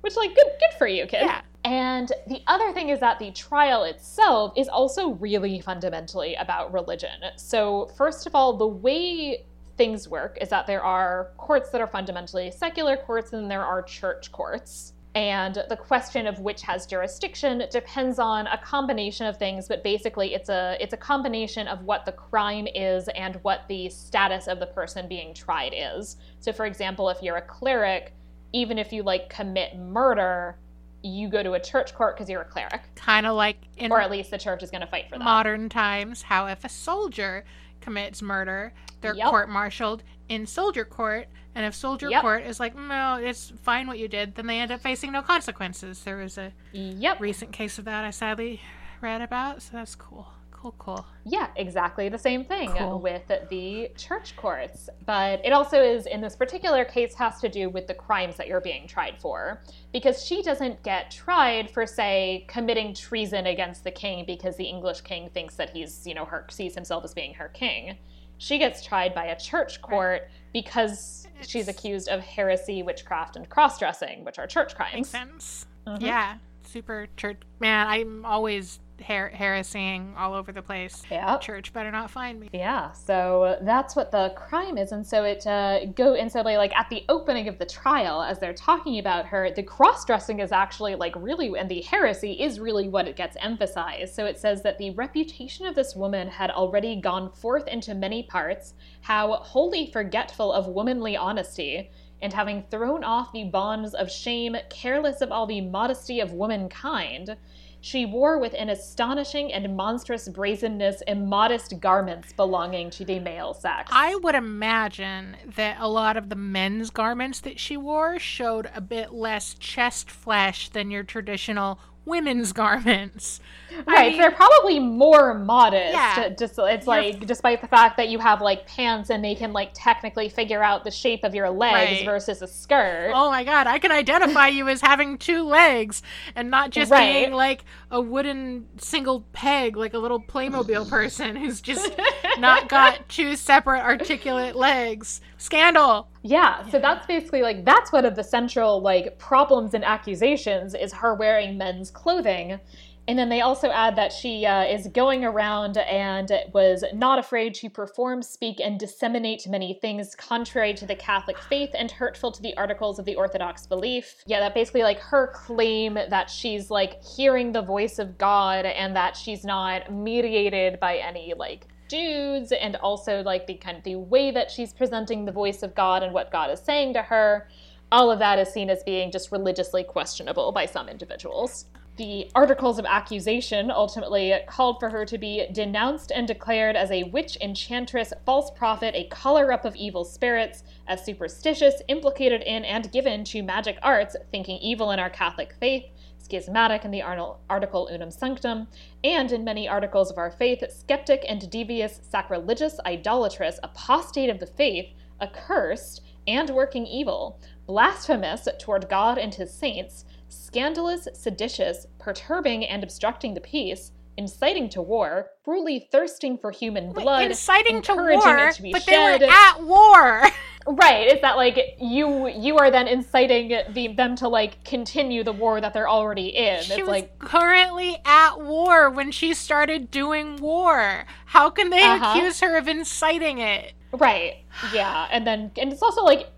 Which, 0.00 0.16
like, 0.16 0.34
good, 0.34 0.44
good 0.60 0.76
for 0.76 0.86
you, 0.86 1.06
kid. 1.06 1.22
Yeah. 1.22 1.40
And 1.64 2.12
the 2.26 2.42
other 2.46 2.72
thing 2.74 2.90
is 2.90 3.00
that 3.00 3.18
the 3.18 3.30
trial 3.30 3.84
itself 3.84 4.52
is 4.54 4.68
also 4.68 5.12
really 5.12 5.60
fundamentally 5.60 6.34
about 6.34 6.70
religion. 6.74 7.22
So, 7.36 7.86
first 7.96 8.26
of 8.26 8.34
all, 8.34 8.52
the 8.58 8.66
way 8.66 9.46
things 9.76 10.08
work 10.08 10.38
is 10.40 10.48
that 10.50 10.66
there 10.66 10.82
are 10.82 11.30
courts 11.36 11.70
that 11.70 11.80
are 11.80 11.86
fundamentally 11.86 12.50
secular 12.50 12.96
courts, 12.96 13.32
and 13.32 13.50
there 13.50 13.64
are 13.64 13.82
church 13.82 14.32
courts. 14.32 14.92
And 15.14 15.62
the 15.68 15.76
question 15.76 16.26
of 16.26 16.40
which 16.40 16.62
has 16.62 16.86
jurisdiction 16.86 17.62
depends 17.70 18.18
on 18.18 18.48
a 18.48 18.58
combination 18.58 19.26
of 19.26 19.36
things, 19.36 19.68
but 19.68 19.84
basically 19.84 20.34
it's 20.34 20.48
a 20.48 20.76
it's 20.80 20.92
a 20.92 20.96
combination 20.96 21.68
of 21.68 21.82
what 21.84 22.04
the 22.04 22.10
crime 22.10 22.66
is 22.74 23.06
and 23.08 23.36
what 23.42 23.62
the 23.68 23.88
status 23.90 24.48
of 24.48 24.58
the 24.58 24.66
person 24.66 25.06
being 25.06 25.32
tried 25.32 25.72
is. 25.72 26.16
So 26.40 26.52
for 26.52 26.66
example, 26.66 27.10
if 27.10 27.22
you're 27.22 27.36
a 27.36 27.42
cleric, 27.42 28.12
even 28.52 28.76
if 28.76 28.92
you 28.92 29.04
like 29.04 29.28
commit 29.28 29.76
murder, 29.78 30.56
you 31.02 31.28
go 31.28 31.44
to 31.44 31.52
a 31.52 31.60
church 31.60 31.94
court 31.94 32.16
because 32.16 32.28
you're 32.28 32.42
a 32.42 32.46
cleric, 32.46 32.82
kind 32.96 33.24
of 33.24 33.36
like 33.36 33.58
in 33.76 33.92
or 33.92 34.00
at 34.00 34.10
least 34.10 34.32
the 34.32 34.38
church 34.38 34.64
is 34.64 34.70
going 34.72 34.80
to 34.80 34.86
fight 34.88 35.04
for 35.08 35.18
that. 35.18 35.24
modern 35.24 35.68
times, 35.68 36.22
how 36.22 36.46
if 36.46 36.64
a 36.64 36.68
soldier 36.68 37.44
commits 37.84 38.22
murder, 38.22 38.72
they're 39.02 39.14
Yep. 39.14 39.28
court-martialed 39.28 40.02
in 40.28 40.46
soldier 40.46 40.84
court, 40.86 41.28
and 41.54 41.66
if 41.66 41.74
soldier 41.74 42.08
Yep. 42.08 42.22
court 42.22 42.42
is 42.44 42.58
like, 42.58 42.74
no, 42.74 43.16
it's 43.22 43.52
fine 43.62 43.86
what 43.86 43.98
you 43.98 44.08
did, 44.08 44.34
then 44.36 44.46
they 44.46 44.58
end 44.58 44.72
up 44.72 44.80
facing 44.80 45.12
no 45.12 45.20
consequences. 45.22 46.02
There 46.02 46.16
was 46.16 46.38
a 46.38 46.52
Yep. 46.72 47.20
recent 47.20 47.52
case 47.52 47.78
of 47.78 47.84
that 47.84 48.04
I 48.04 48.10
sadly 48.10 48.60
read 49.02 49.20
about, 49.20 49.60
so 49.62 49.70
that's 49.74 49.94
cool. 49.94 50.28
Cool, 50.64 50.74
cool. 50.78 51.06
Yeah, 51.26 51.48
exactly 51.56 52.08
the 52.08 52.16
same 52.18 52.42
thing 52.42 52.70
Cool. 52.70 52.98
with 52.98 53.30
the 53.50 53.90
church 53.98 54.34
courts. 54.34 54.88
But 55.04 55.44
it 55.44 55.52
also 55.52 55.82
is, 55.82 56.06
in 56.06 56.22
this 56.22 56.34
particular 56.34 56.86
case, 56.86 57.12
has 57.16 57.38
to 57.42 57.50
do 57.50 57.68
with 57.68 57.86
the 57.86 57.92
crimes 57.92 58.36
that 58.38 58.48
you're 58.48 58.62
being 58.62 58.86
tried 58.88 59.20
for. 59.20 59.60
Because 59.92 60.24
she 60.24 60.40
doesn't 60.42 60.82
get 60.82 61.10
tried 61.10 61.70
for, 61.70 61.86
say, 61.86 62.46
committing 62.48 62.94
treason 62.94 63.44
against 63.48 63.84
the 63.84 63.90
king 63.90 64.24
because 64.26 64.56
the 64.56 64.64
English 64.64 65.02
king 65.02 65.28
thinks 65.34 65.54
that 65.56 65.68
he's, 65.68 66.06
you 66.06 66.14
know, 66.14 66.24
her 66.24 66.46
sees 66.48 66.74
himself 66.74 67.04
as 67.04 67.12
being 67.12 67.34
her 67.34 67.48
king. 67.48 67.98
She 68.38 68.56
gets 68.56 68.82
tried 68.82 69.14
by 69.14 69.26
a 69.26 69.38
church 69.38 69.82
court 69.82 70.30
because 70.54 71.28
she's 71.42 71.68
accused 71.68 72.08
of 72.08 72.22
heresy, 72.22 72.82
witchcraft, 72.82 73.36
and 73.36 73.46
cross 73.50 73.78
dressing, 73.78 74.24
which 74.24 74.38
are 74.38 74.46
church 74.46 74.74
crimes. 74.74 74.94
Makes 74.94 75.08
sense. 75.10 75.66
Mhm. 75.86 76.00
Yeah, 76.00 76.38
super 76.62 77.06
church. 77.18 77.42
Man, 77.60 77.86
I'm 77.86 78.24
always 78.24 78.80
her- 79.06 79.28
heresying 79.28 80.14
all 80.16 80.34
over 80.34 80.52
the 80.52 80.62
place. 80.62 81.02
Yep. 81.10 81.40
Church 81.40 81.72
better 81.72 81.90
not 81.90 82.10
find 82.10 82.38
me. 82.38 82.48
Yeah, 82.52 82.92
so 82.92 83.58
that's 83.62 83.96
what 83.96 84.10
the 84.10 84.32
crime 84.36 84.78
is, 84.78 84.92
and 84.92 85.06
so 85.06 85.24
it 85.24 85.46
uh, 85.46 85.86
go 85.86 86.14
and 86.14 86.30
so 86.30 86.40
like, 86.42 86.58
like 86.58 86.76
at 86.76 86.88
the 86.90 87.04
opening 87.08 87.48
of 87.48 87.58
the 87.58 87.66
trial, 87.66 88.22
as 88.22 88.38
they're 88.38 88.54
talking 88.54 88.98
about 88.98 89.26
her, 89.26 89.50
the 89.50 89.62
cross 89.62 90.04
dressing 90.04 90.40
is 90.40 90.52
actually 90.52 90.94
like 90.94 91.14
really, 91.16 91.58
and 91.58 91.68
the 91.68 91.82
heresy 91.82 92.32
is 92.32 92.60
really 92.60 92.88
what 92.88 93.08
it 93.08 93.16
gets 93.16 93.36
emphasized. 93.40 94.14
So 94.14 94.26
it 94.26 94.38
says 94.38 94.62
that 94.62 94.78
the 94.78 94.90
reputation 94.90 95.66
of 95.66 95.74
this 95.74 95.94
woman 95.96 96.28
had 96.28 96.50
already 96.50 97.00
gone 97.00 97.30
forth 97.32 97.66
into 97.68 97.94
many 97.94 98.22
parts, 98.22 98.74
how 99.02 99.34
wholly 99.34 99.90
forgetful 99.92 100.52
of 100.52 100.66
womanly 100.66 101.16
honesty. 101.16 101.90
And 102.22 102.32
having 102.32 102.64
thrown 102.70 103.04
off 103.04 103.32
the 103.32 103.44
bonds 103.44 103.92
of 103.92 104.10
shame, 104.10 104.56
careless 104.70 105.20
of 105.20 105.30
all 105.30 105.46
the 105.46 105.60
modesty 105.60 106.20
of 106.20 106.32
womankind, 106.32 107.36
she 107.84 108.06
wore 108.06 108.38
with 108.38 108.54
an 108.54 108.70
astonishing 108.70 109.52
and 109.52 109.76
monstrous 109.76 110.26
brazenness 110.26 111.02
immodest 111.06 111.78
garments 111.80 112.32
belonging 112.32 112.88
to 112.88 113.04
the 113.04 113.18
male 113.18 113.52
sex. 113.52 113.90
I 113.92 114.16
would 114.16 114.34
imagine 114.34 115.36
that 115.56 115.76
a 115.78 115.86
lot 115.86 116.16
of 116.16 116.30
the 116.30 116.34
men's 116.34 116.88
garments 116.88 117.40
that 117.40 117.60
she 117.60 117.76
wore 117.76 118.18
showed 118.18 118.70
a 118.74 118.80
bit 118.80 119.12
less 119.12 119.52
chest 119.52 120.10
flesh 120.10 120.70
than 120.70 120.90
your 120.90 121.02
traditional 121.02 121.78
women's 122.04 122.52
garments. 122.64 123.40
I 123.76 123.82
right, 123.92 124.08
mean- 124.12 124.20
they're 124.20 124.30
probably 124.30 124.78
more 124.78 125.34
modest. 125.34 125.92
Yeah. 125.94 126.14
Uh, 126.26 126.28
just 126.30 126.54
it's 126.58 126.86
like 126.86 127.26
despite 127.26 127.60
the 127.60 127.66
fact 127.66 127.96
that 127.96 128.08
you 128.08 128.20
have 128.20 128.40
like 128.40 128.66
pants 128.68 129.10
and 129.10 129.24
they 129.24 129.34
can 129.34 129.52
like 129.52 129.70
technically 129.74 130.28
figure 130.28 130.62
out 130.62 130.84
the 130.84 130.92
shape 130.92 131.24
of 131.24 131.34
your 131.34 131.50
legs 131.50 131.74
Right. 131.98 132.04
versus 132.04 132.40
a 132.40 132.46
skirt. 132.46 133.10
Oh 133.12 133.30
my 133.30 133.42
god, 133.42 133.66
I 133.66 133.80
can 133.80 133.90
identify 133.90 134.46
you 134.46 134.68
as 134.68 134.80
having 134.80 135.18
two 135.18 135.42
legs 135.42 136.02
and 136.36 136.50
not 136.50 136.70
just 136.70 136.92
Right. 136.92 137.12
being 137.24 137.32
like 137.32 137.64
a 137.90 138.00
wooden 138.00 138.66
single 138.76 139.22
peg, 139.32 139.76
like 139.76 139.94
a 139.94 139.98
little 139.98 140.20
Playmobil 140.22 140.88
person 140.88 141.34
who's 141.34 141.60
just 141.60 141.90
not 142.38 142.68
got 142.68 143.08
two 143.08 143.34
separate 143.34 143.80
articulate 143.82 144.54
legs. 144.54 145.20
Scandal. 145.44 146.08
Yeah, 146.22 146.66
so 146.70 146.78
that's 146.78 147.06
basically 147.06 147.42
like 147.42 147.66
that's 147.66 147.92
one 147.92 148.06
of 148.06 148.16
the 148.16 148.24
central 148.24 148.80
like 148.80 149.18
problems 149.18 149.74
and 149.74 149.84
accusations 149.84 150.74
is 150.74 150.90
her 150.94 151.14
wearing 151.14 151.58
men's 151.58 151.90
clothing. 151.90 152.58
And 153.06 153.18
then 153.18 153.28
they 153.28 153.42
also 153.42 153.68
add 153.68 153.94
that 153.96 154.10
she 154.10 154.46
uh, 154.46 154.62
is 154.64 154.86
going 154.86 155.22
around 155.22 155.76
and 155.76 156.32
was 156.54 156.82
not 156.94 157.18
afraid 157.18 157.52
to 157.56 157.68
perform, 157.68 158.22
speak, 158.22 158.58
and 158.58 158.80
disseminate 158.80 159.46
many 159.46 159.74
things 159.74 160.14
contrary 160.14 160.72
to 160.72 160.86
the 160.86 160.94
Catholic 160.94 161.36
faith 161.36 161.74
and 161.74 161.90
hurtful 161.90 162.32
to 162.32 162.40
the 162.40 162.56
articles 162.56 162.98
of 162.98 163.04
the 163.04 163.14
Orthodox 163.14 163.66
belief. 163.66 164.24
Yeah, 164.26 164.40
that 164.40 164.54
basically 164.54 164.82
like 164.82 164.98
her 165.00 165.26
claim 165.34 165.98
that 166.08 166.30
she's 166.30 166.70
like 166.70 167.04
hearing 167.04 167.52
the 167.52 167.60
voice 167.60 167.98
of 167.98 168.16
God 168.16 168.64
and 168.64 168.96
that 168.96 169.14
she's 169.14 169.44
not 169.44 169.92
mediated 169.92 170.80
by 170.80 170.96
any 170.96 171.34
like 171.36 171.66
dudes 171.88 172.52
and 172.52 172.76
also 172.76 173.22
like 173.22 173.46
the 173.46 173.54
kind 173.54 173.78
of 173.78 173.84
the 173.84 173.96
way 173.96 174.30
that 174.30 174.50
she's 174.50 174.72
presenting 174.72 175.24
the 175.24 175.32
voice 175.32 175.62
of 175.62 175.74
God 175.74 176.02
and 176.02 176.12
what 176.12 176.30
God 176.30 176.50
is 176.50 176.60
saying 176.60 176.94
to 176.94 177.02
her. 177.02 177.48
All 177.92 178.10
of 178.10 178.18
that 178.18 178.38
is 178.38 178.48
seen 178.48 178.70
as 178.70 178.82
being 178.82 179.10
just 179.10 179.30
religiously 179.30 179.84
questionable 179.84 180.52
by 180.52 180.66
some 180.66 180.88
individuals. 180.88 181.66
The 181.96 182.28
articles 182.34 182.80
of 182.80 182.86
accusation 182.86 183.70
ultimately 183.70 184.34
called 184.48 184.80
for 184.80 184.90
her 184.90 185.04
to 185.04 185.16
be 185.16 185.46
denounced 185.52 186.10
and 186.10 186.26
declared 186.26 186.74
as 186.74 186.90
a 186.90 187.04
witch, 187.04 187.38
enchantress, 187.40 188.12
false 188.26 188.50
prophet, 188.50 188.96
a 188.96 189.04
caller 189.10 189.52
up 189.52 189.64
of 189.64 189.76
evil 189.76 190.04
spirits, 190.04 190.64
as 190.88 191.04
superstitious, 191.04 191.82
implicated 191.86 192.42
in 192.42 192.64
and 192.64 192.90
given 192.90 193.22
to 193.26 193.44
magic 193.44 193.78
arts, 193.80 194.16
thinking 194.32 194.58
evil 194.58 194.90
in 194.90 194.98
our 194.98 195.10
Catholic 195.10 195.54
faith, 195.60 195.84
schismatic 196.24 196.84
in 196.84 196.90
the 196.90 197.02
article 197.02 197.88
Unam 197.92 198.08
Sanctam, 198.08 198.66
and 199.02 199.30
in 199.30 199.44
many 199.44 199.68
articles 199.68 200.10
of 200.10 200.18
our 200.18 200.30
faith, 200.30 200.64
skeptic 200.70 201.24
and 201.28 201.50
devious, 201.50 202.00
sacrilegious, 202.02 202.80
idolatrous, 202.86 203.60
apostate 203.62 204.30
of 204.30 204.40
the 204.40 204.46
faith, 204.46 204.86
accursed, 205.20 206.00
and 206.26 206.50
working 206.50 206.86
evil, 206.86 207.38
blasphemous 207.66 208.48
toward 208.58 208.88
God 208.88 209.18
and 209.18 209.34
his 209.34 209.52
saints, 209.52 210.06
scandalous, 210.28 211.06
seditious, 211.12 211.86
perturbing 211.98 212.64
and 212.64 212.82
obstructing 212.82 213.34
the 213.34 213.40
peace, 213.40 213.92
inciting 214.16 214.68
to 214.70 214.80
war, 214.80 215.30
cruelly 215.44 215.88
thirsting 215.92 216.38
for 216.38 216.50
human 216.50 216.92
blood, 216.92 217.26
Inciting 217.26 217.82
to 217.82 217.94
war, 217.94 218.38
it 218.38 218.54
to 218.54 218.62
be 218.62 218.72
but 218.72 218.82
shed. 218.82 219.20
they 219.20 219.26
were 219.26 219.32
at 219.32 219.62
war. 219.62 220.22
Right, 220.66 221.08
is 221.12 221.20
that 221.20 221.36
like 221.36 221.76
you 221.78 222.28
you 222.28 222.56
are 222.56 222.70
then 222.70 222.88
inciting 222.88 223.52
the, 223.74 223.88
them 223.88 224.16
to 224.16 224.28
like 224.28 224.64
continue 224.64 225.22
the 225.22 225.32
war 225.32 225.60
that 225.60 225.74
they're 225.74 225.88
already 225.88 226.28
in. 226.28 226.62
She 226.62 226.72
it's 226.72 226.80
was 226.80 226.88
like 226.88 227.18
currently 227.18 227.98
at 228.06 228.40
war 228.40 228.88
when 228.90 229.10
she 229.10 229.34
started 229.34 229.90
doing 229.90 230.36
war. 230.36 231.04
How 231.26 231.50
can 231.50 231.68
they 231.70 231.82
Uh-huh. 231.82 232.12
accuse 232.16 232.40
her 232.40 232.56
of 232.56 232.66
inciting 232.68 233.38
it? 233.40 233.74
right, 233.92 234.36
yeah, 234.72 235.06
and 235.12 235.26
then 235.26 235.50
and 235.58 235.70
it's 235.72 235.82
also 235.82 236.02
like 236.02 236.30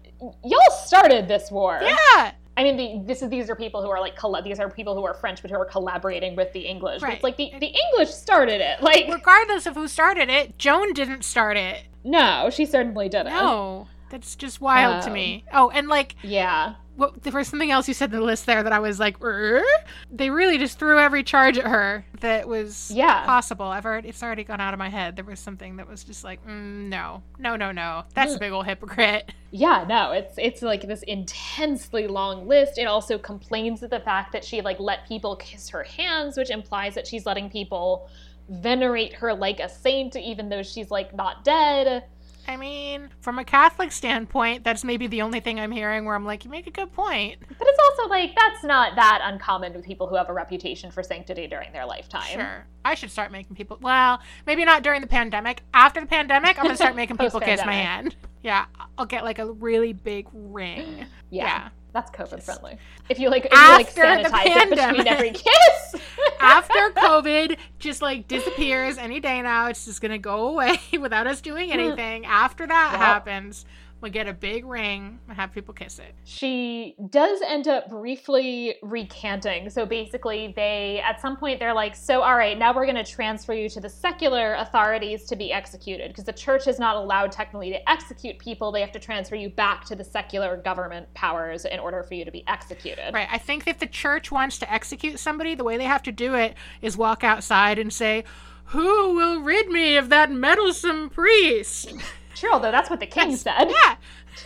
y'all 0.44 0.76
started 0.84 1.28
this 1.28 1.50
war. 1.50 1.78
Yeah. 1.82 2.32
I 2.58 2.62
mean, 2.62 2.76
the, 2.78 3.02
this 3.06 3.20
is 3.22 3.28
these 3.28 3.48
are 3.50 3.54
people 3.54 3.82
who 3.82 3.90
are 3.90 4.00
like 4.00 4.16
these 4.42 4.58
are 4.58 4.68
people 4.70 4.94
who 4.96 5.04
are 5.04 5.12
French 5.14 5.42
but 5.42 5.50
who 5.50 5.58
are 5.58 5.64
collaborating 5.66 6.34
with 6.36 6.52
the 6.52 6.60
English. 6.60 7.02
Right. 7.02 7.14
It's 7.14 7.22
like 7.22 7.36
the 7.36 7.52
the 7.60 7.72
English 7.92 8.10
started 8.14 8.60
it. 8.62 8.82
Like 8.82 9.06
Regardless 9.12 9.66
of 9.66 9.74
who 9.76 9.86
started 9.86 10.28
it, 10.30 10.58
Joan 10.58 10.94
didn't 10.94 11.22
start 11.24 11.56
it. 11.56 11.82
no, 12.02 12.48
she 12.50 12.64
certainly 12.66 13.08
didn't. 13.08 13.32
No. 13.32 13.88
That's 14.10 14.36
just 14.36 14.60
wild 14.60 15.02
to 15.02 15.08
Um, 15.08 15.14
me. 15.14 15.44
Oh, 15.52 15.70
and 15.70 15.88
like 15.88 16.14
Yeah. 16.22 16.74
what, 16.94 17.22
there 17.24 17.32
was 17.32 17.48
something 17.48 17.70
else 17.70 17.88
you 17.88 17.94
said 17.94 18.12
in 18.12 18.18
the 18.20 18.24
list 18.24 18.46
there 18.46 18.62
that 18.62 18.72
I 18.72 18.78
was 18.78 18.98
like, 19.00 19.22
"Er?" 19.22 19.62
they 20.10 20.30
really 20.30 20.56
just 20.58 20.78
threw 20.78 20.98
every 20.98 21.22
charge 21.22 21.58
at 21.58 21.66
her 21.66 22.06
that 22.20 22.48
was 22.48 22.90
Yeah. 22.94 23.24
possible. 23.26 23.66
I've 23.66 23.84
already, 23.84 24.08
it's 24.08 24.22
already 24.22 24.44
gone 24.44 24.60
out 24.60 24.72
of 24.72 24.78
my 24.78 24.88
head. 24.88 25.16
There 25.16 25.24
was 25.24 25.40
something 25.40 25.76
that 25.76 25.88
was 25.88 26.04
just 26.04 26.24
like, 26.24 26.42
mm, 26.46 26.88
no, 26.88 27.22
no, 27.38 27.56
no, 27.56 27.72
no. 27.72 28.04
That's 28.14 28.34
a 28.34 28.38
big 28.38 28.52
old 28.52 28.64
hypocrite. 28.66 29.32
Yeah, 29.50 29.84
no, 29.88 30.12
it's 30.12 30.34
it's 30.38 30.62
like 30.62 30.82
this 30.86 31.02
intensely 31.02 32.06
long 32.06 32.46
list. 32.46 32.78
It 32.78 32.84
also 32.86 33.18
complains 33.18 33.82
of 33.82 33.90
the 33.90 34.00
fact 34.00 34.32
that 34.32 34.44
she 34.44 34.60
like 34.62 34.78
let 34.80 35.06
people 35.08 35.36
kiss 35.36 35.68
her 35.70 35.82
hands, 35.82 36.36
which 36.36 36.50
implies 36.50 36.94
that 36.94 37.06
she's 37.06 37.26
letting 37.26 37.50
people 37.50 38.08
venerate 38.48 39.12
her 39.14 39.34
like 39.34 39.58
a 39.60 39.68
saint, 39.68 40.14
even 40.16 40.48
though 40.48 40.62
she's 40.62 40.90
like 40.90 41.14
not 41.14 41.44
dead. 41.44 42.04
I 42.48 42.56
mean, 42.56 43.10
from 43.20 43.38
a 43.38 43.44
Catholic 43.44 43.92
standpoint, 43.92 44.64
that's 44.64 44.84
maybe 44.84 45.06
the 45.06 45.22
only 45.22 45.40
thing 45.40 45.58
I'm 45.58 45.72
hearing 45.72 46.04
where 46.04 46.14
I'm 46.14 46.24
like, 46.24 46.44
you 46.44 46.50
make 46.50 46.66
a 46.66 46.70
good 46.70 46.92
point. 46.92 47.38
But 47.40 47.66
it's 47.68 47.78
also 47.78 48.08
like 48.08 48.34
that's 48.34 48.62
not 48.64 48.94
that 48.96 49.20
uncommon 49.24 49.72
with 49.74 49.84
people 49.84 50.06
who 50.06 50.14
have 50.16 50.28
a 50.28 50.32
reputation 50.32 50.90
for 50.90 51.02
sanctity 51.02 51.46
during 51.46 51.72
their 51.72 51.86
lifetime. 51.86 52.22
Sure. 52.28 52.66
I 52.84 52.94
should 52.94 53.10
start 53.10 53.32
making 53.32 53.56
people, 53.56 53.78
well, 53.80 54.20
maybe 54.46 54.64
not 54.64 54.82
during 54.82 55.00
the 55.00 55.08
pandemic. 55.08 55.62
After 55.74 56.00
the 56.00 56.06
pandemic, 56.06 56.56
I'm 56.58 56.64
going 56.64 56.70
to 56.70 56.76
start 56.76 56.94
making 56.94 57.16
people 57.16 57.40
kiss 57.40 57.64
my 57.64 57.74
hand. 57.74 58.14
Yeah, 58.42 58.66
I'll 58.96 59.06
get 59.06 59.24
like 59.24 59.40
a 59.40 59.50
really 59.50 59.92
big 59.92 60.28
ring. 60.32 61.06
Yeah. 61.30 61.44
Yeah. 61.44 61.68
That's 61.96 62.10
COVID 62.10 62.42
friendly. 62.42 62.76
If 63.08 63.18
you 63.18 63.30
like, 63.30 63.46
if 63.46 63.52
you 63.52 63.58
like 63.58 63.86
After 63.86 64.02
the 64.02 64.28
sanitize 64.28 64.44
it 64.44 64.68
between 64.70 64.76
pandemic. 64.76 65.06
every 65.06 65.30
kiss. 65.30 66.02
After 66.40 66.74
COVID 66.96 67.56
just 67.78 68.02
like 68.02 68.28
disappears 68.28 68.98
any 68.98 69.18
day 69.18 69.40
now, 69.40 69.68
it's 69.68 69.86
just 69.86 70.02
going 70.02 70.12
to 70.12 70.18
go 70.18 70.48
away 70.48 70.78
without 71.00 71.26
us 71.26 71.40
doing 71.40 71.72
anything. 71.72 72.26
After 72.26 72.66
that 72.66 72.90
Yep. 72.92 73.00
happens, 73.00 73.64
we 74.00 74.10
get 74.10 74.28
a 74.28 74.32
big 74.32 74.64
ring 74.66 75.18
and 75.26 75.36
have 75.36 75.52
people 75.52 75.72
kiss 75.72 75.98
it. 75.98 76.14
she 76.24 76.94
does 77.10 77.40
end 77.46 77.66
up 77.66 77.88
briefly 77.88 78.76
recanting. 78.82 79.70
So 79.70 79.86
basically, 79.86 80.52
they 80.54 81.00
at 81.04 81.20
some 81.20 81.36
point 81.36 81.58
they're 81.58 81.74
like, 81.74 81.96
"So 81.96 82.20
all 82.20 82.36
right, 82.36 82.58
now 82.58 82.74
we're 82.74 82.84
going 82.84 83.02
to 83.02 83.10
transfer 83.10 83.54
you 83.54 83.68
to 83.70 83.80
the 83.80 83.88
secular 83.88 84.54
authorities 84.54 85.24
to 85.26 85.36
be 85.36 85.52
executed 85.52 86.08
because 86.08 86.24
the 86.24 86.32
church 86.32 86.66
is 86.66 86.78
not 86.78 86.96
allowed 86.96 87.32
technically 87.32 87.70
to 87.70 87.90
execute 87.90 88.38
people. 88.38 88.70
They 88.70 88.80
have 88.80 88.92
to 88.92 88.98
transfer 88.98 89.36
you 89.36 89.48
back 89.48 89.84
to 89.86 89.96
the 89.96 90.04
secular 90.04 90.56
government 90.56 91.12
powers 91.14 91.64
in 91.64 91.78
order 91.78 92.02
for 92.02 92.14
you 92.14 92.24
to 92.24 92.30
be 92.30 92.44
executed." 92.46 93.14
Right. 93.14 93.28
I 93.30 93.38
think 93.38 93.66
if 93.66 93.78
the 93.78 93.86
church 93.86 94.30
wants 94.30 94.58
to 94.58 94.72
execute 94.72 95.18
somebody, 95.18 95.54
the 95.54 95.64
way 95.64 95.76
they 95.76 95.84
have 95.84 96.02
to 96.04 96.12
do 96.12 96.34
it 96.34 96.54
is 96.82 96.96
walk 96.96 97.24
outside 97.24 97.78
and 97.78 97.92
say, 97.92 98.24
Who 98.66 99.14
will 99.14 99.40
rid 99.40 99.68
me 99.68 99.96
of 99.96 100.08
that 100.10 100.30
meddlesome 100.30 101.08
priest? 101.10 101.92
Sure, 102.36 102.52
although 102.52 102.70
that's 102.70 102.90
what 102.90 103.00
the 103.00 103.06
king 103.06 103.34
said. 103.36 103.70
Yeah. 103.70 103.96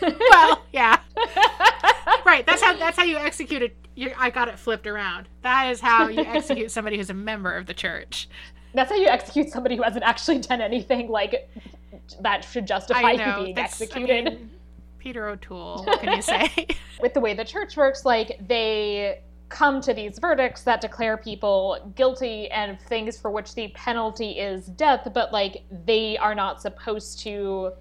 Well, 0.30 0.62
yeah. 0.72 1.00
Right. 2.24 2.46
That's 2.46 2.62
how 2.62 2.76
that's 2.76 2.96
how 2.96 3.02
you 3.04 3.16
execute 3.16 3.62
it. 3.62 3.76
I 4.18 4.30
got 4.30 4.46
it 4.48 4.58
flipped 4.58 4.86
around. 4.86 5.28
That 5.42 5.70
is 5.70 5.80
how 5.80 6.08
you 6.08 6.20
execute 6.24 6.70
somebody 6.70 6.96
who's 6.96 7.10
a 7.10 7.14
member 7.14 7.52
of 7.52 7.66
the 7.66 7.74
church. 7.74 8.28
That's 8.72 8.90
how 8.90 8.96
you 8.96 9.08
execute 9.08 9.48
somebody 9.50 9.74
who 9.76 9.82
hasn't 9.82 10.04
actually 10.04 10.38
done 10.38 10.60
anything 10.60 11.08
like 11.08 11.50
that 12.20 12.44
should 12.44 12.66
justify 12.66 13.00
I 13.00 13.12
you 13.12 13.44
being 13.44 13.54
that's- 13.56 13.80
I 13.80 13.84
executed. 13.84 14.24
mean, 14.26 14.50
Peter 14.98 15.28
O'Toole. 15.28 15.82
What 15.84 16.00
can 16.00 16.14
you 16.14 16.22
say? 16.22 16.68
with 17.00 17.14
the 17.14 17.20
way 17.20 17.34
the 17.34 17.44
church 17.44 17.76
works, 17.76 18.04
like 18.04 18.38
they 18.46 19.22
come 19.51 19.81
to 19.82 19.93
these 19.93 20.18
verdicts 20.18 20.62
that 20.62 20.81
declare 20.81 21.16
people 21.16 21.93
guilty 21.97 22.48
and 22.51 22.81
things 22.81 23.18
for 23.18 23.31
which 23.31 23.55
the 23.55 23.68
penalty 23.68 24.39
is 24.39 24.66
death, 24.66 25.09
but 25.12 25.32
like 25.32 25.64
they 25.85 26.16
are 26.16 26.35
not 26.35 26.62
supposed 26.62 27.18
to 27.20 27.72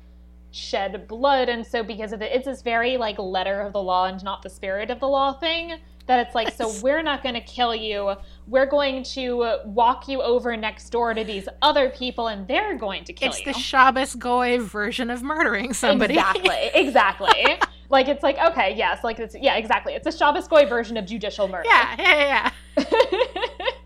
shed 0.51 1.07
blood. 1.07 1.47
And 1.47 1.65
so 1.65 1.83
because 1.83 2.11
of 2.11 2.21
it, 2.21 2.31
it's 2.33 2.45
this 2.45 2.61
very 2.61 2.97
like 2.97 3.17
letter 3.17 3.61
of 3.61 3.73
the 3.73 3.81
law 3.81 4.05
and 4.05 4.21
not 4.23 4.41
the 4.41 4.49
spirit 4.49 4.89
of 4.89 4.99
the 4.99 5.07
law 5.07 5.33
thing. 5.33 5.75
That 6.07 6.25
it's 6.25 6.33
like, 6.33 6.51
so 6.55 6.73
we're 6.81 7.03
not 7.03 7.21
going 7.21 7.35
to 7.35 7.41
kill 7.41 7.75
you. 7.75 8.15
We're 8.47 8.65
going 8.65 9.03
to 9.03 9.59
walk 9.65 10.07
you 10.07 10.23
over 10.23 10.57
next 10.57 10.89
door 10.89 11.13
to 11.13 11.23
these 11.23 11.47
other 11.61 11.91
people, 11.91 12.29
and 12.29 12.47
they're 12.47 12.75
going 12.79 13.03
to 13.03 13.13
kill 13.13 13.29
it's 13.29 13.45
you. 13.45 13.51
It's 13.51 13.57
the 13.57 13.61
Shabbos 13.61 14.15
Goy 14.15 14.57
version 14.59 15.11
of 15.11 15.21
murdering 15.21 15.71
somebody. 15.71 16.15
Exactly, 16.15 16.71
exactly. 16.73 17.59
Like 17.89 18.07
it's 18.07 18.23
like 18.23 18.37
okay, 18.37 18.75
yes, 18.75 19.03
like 19.03 19.19
it's 19.19 19.35
yeah, 19.39 19.55
exactly. 19.55 19.93
It's 19.93 20.07
a 20.07 20.11
Shabbos 20.11 20.47
Goy 20.47 20.65
version 20.65 20.97
of 20.97 21.05
judicial 21.05 21.47
murder. 21.47 21.67
yeah, 21.67 21.95
yeah, 21.97 22.51
yeah. 22.77 22.85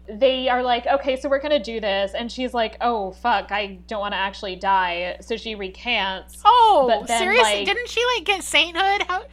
they 0.10 0.50
are 0.50 0.62
like, 0.62 0.86
okay, 0.88 1.16
so 1.20 1.30
we're 1.30 1.40
gonna 1.40 1.64
do 1.64 1.80
this, 1.80 2.14
and 2.14 2.32
she's 2.32 2.54
like, 2.54 2.78
oh 2.82 3.12
fuck, 3.12 3.52
I 3.52 3.80
don't 3.88 4.02
want 4.02 4.14
to 4.14 4.18
actually 4.18 4.56
die, 4.58 5.18
so 5.22 5.38
she 5.38 5.56
recants. 5.56 6.42
Oh, 6.46 6.86
But 6.90 7.08
then, 7.08 7.20
seriously? 7.20 7.44
like- 7.60 7.66
Didn't 7.66 7.90
she 7.90 8.04
like 8.16 8.26
get 8.26 8.44
sainthood? 8.44 9.04
How 9.08 9.24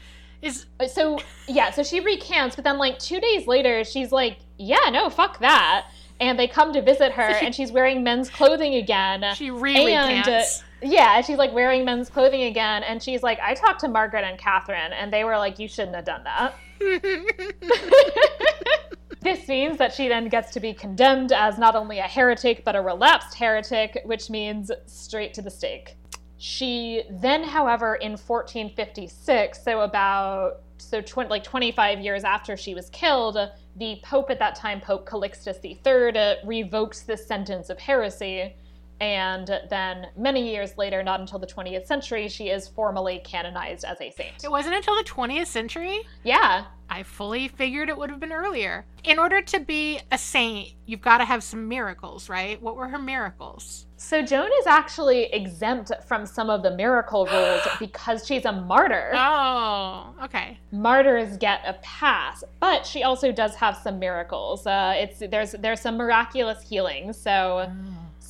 is 0.42 0.66
So 0.88 1.18
yeah, 1.48 1.70
so 1.70 1.82
she 1.82 2.00
recants, 2.00 2.54
but 2.56 2.64
then 2.64 2.78
like 2.78 2.98
two 2.98 3.20
days 3.20 3.46
later, 3.46 3.84
she's 3.84 4.12
like, 4.12 4.38
yeah, 4.58 4.88
no, 4.90 5.10
fuck 5.10 5.38
that. 5.40 5.86
And 6.20 6.38
they 6.38 6.46
come 6.48 6.72
to 6.74 6.82
visit 6.82 7.12
her, 7.12 7.22
and 7.22 7.54
she's 7.54 7.72
wearing 7.72 8.02
men's 8.04 8.28
clothing 8.28 8.74
again. 8.74 9.24
she 9.34 9.50
really 9.50 9.94
and 9.94 10.28
uh, 10.28 10.42
yeah, 10.82 11.20
she's 11.20 11.38
like 11.38 11.52
wearing 11.52 11.84
men's 11.84 12.10
clothing 12.10 12.42
again, 12.42 12.82
and 12.82 13.02
she's 13.02 13.22
like, 13.22 13.38
I 13.40 13.54
talked 13.54 13.80
to 13.80 13.88
Margaret 13.88 14.24
and 14.24 14.38
Catherine, 14.38 14.92
and 14.92 15.12
they 15.12 15.24
were 15.24 15.36
like, 15.36 15.58
you 15.58 15.68
shouldn't 15.68 15.96
have 15.96 16.04
done 16.04 16.24
that. 16.24 16.54
This 19.22 19.46
means 19.48 19.76
that 19.76 19.92
she 19.92 20.08
then 20.08 20.28
gets 20.28 20.50
to 20.52 20.60
be 20.60 20.72
condemned 20.72 21.30
as 21.30 21.58
not 21.58 21.76
only 21.76 21.98
a 21.98 22.04
heretic, 22.04 22.64
but 22.64 22.74
a 22.74 22.80
relapsed 22.80 23.34
heretic, 23.34 24.00
which 24.04 24.30
means 24.30 24.70
straight 24.86 25.34
to 25.34 25.42
the 25.42 25.50
stake. 25.50 25.96
She 26.38 27.02
then, 27.10 27.44
however, 27.44 27.96
in 27.96 28.12
1456, 28.12 29.62
so 29.62 29.82
about 29.82 30.62
so 30.78 31.02
tw- 31.02 31.28
like 31.28 31.44
25 31.44 32.00
years 32.00 32.24
after 32.24 32.56
she 32.56 32.74
was 32.74 32.88
killed, 32.90 33.36
the 33.76 34.00
Pope 34.02 34.30
at 34.30 34.38
that 34.38 34.54
time, 34.54 34.80
Pope 34.80 35.06
Calixtus 35.06 35.62
III, 35.62 36.18
uh, 36.18 36.34
revokes 36.46 37.02
this 37.02 37.26
sentence 37.26 37.68
of 37.68 37.78
heresy. 37.78 38.54
And 39.00 39.50
then 39.70 40.08
many 40.16 40.50
years 40.52 40.76
later, 40.76 41.02
not 41.02 41.20
until 41.20 41.38
the 41.38 41.46
20th 41.46 41.86
century, 41.86 42.28
she 42.28 42.50
is 42.50 42.68
formally 42.68 43.20
canonized 43.24 43.84
as 43.84 43.98
a 44.00 44.10
saint. 44.10 44.44
it 44.44 44.50
wasn't 44.50 44.74
until 44.74 44.94
the 44.94 45.04
20th 45.04 45.46
century. 45.46 46.00
Yeah, 46.22 46.66
I 46.90 47.02
fully 47.04 47.48
figured 47.48 47.88
it 47.88 47.96
would 47.96 48.10
have 48.10 48.20
been 48.20 48.32
earlier. 48.32 48.84
In 49.04 49.18
order 49.18 49.40
to 49.40 49.60
be 49.60 50.00
a 50.12 50.18
saint, 50.18 50.74
you've 50.84 51.00
got 51.00 51.18
to 51.18 51.24
have 51.24 51.42
some 51.42 51.66
miracles, 51.68 52.28
right? 52.28 52.60
What 52.60 52.76
were 52.76 52.88
her 52.88 52.98
miracles? 52.98 53.86
So 53.96 54.22
Joan 54.22 54.50
is 54.60 54.66
actually 54.66 55.24
exempt 55.32 55.92
from 56.06 56.26
some 56.26 56.50
of 56.50 56.62
the 56.62 56.70
miracle 56.70 57.26
rules 57.32 57.62
because 57.78 58.26
she's 58.26 58.44
a 58.44 58.52
martyr. 58.52 59.12
Oh, 59.14 60.14
okay. 60.24 60.58
Martyrs 60.72 61.36
get 61.38 61.60
a 61.64 61.74
pass, 61.82 62.44
but 62.58 62.84
she 62.84 63.02
also 63.02 63.32
does 63.32 63.54
have 63.54 63.76
some 63.76 63.98
miracles. 63.98 64.66
Uh, 64.66 64.94
it's 64.96 65.20
there's 65.20 65.52
there's 65.52 65.80
some 65.80 65.96
miraculous 65.96 66.60
healings. 66.68 67.16
So 67.16 67.70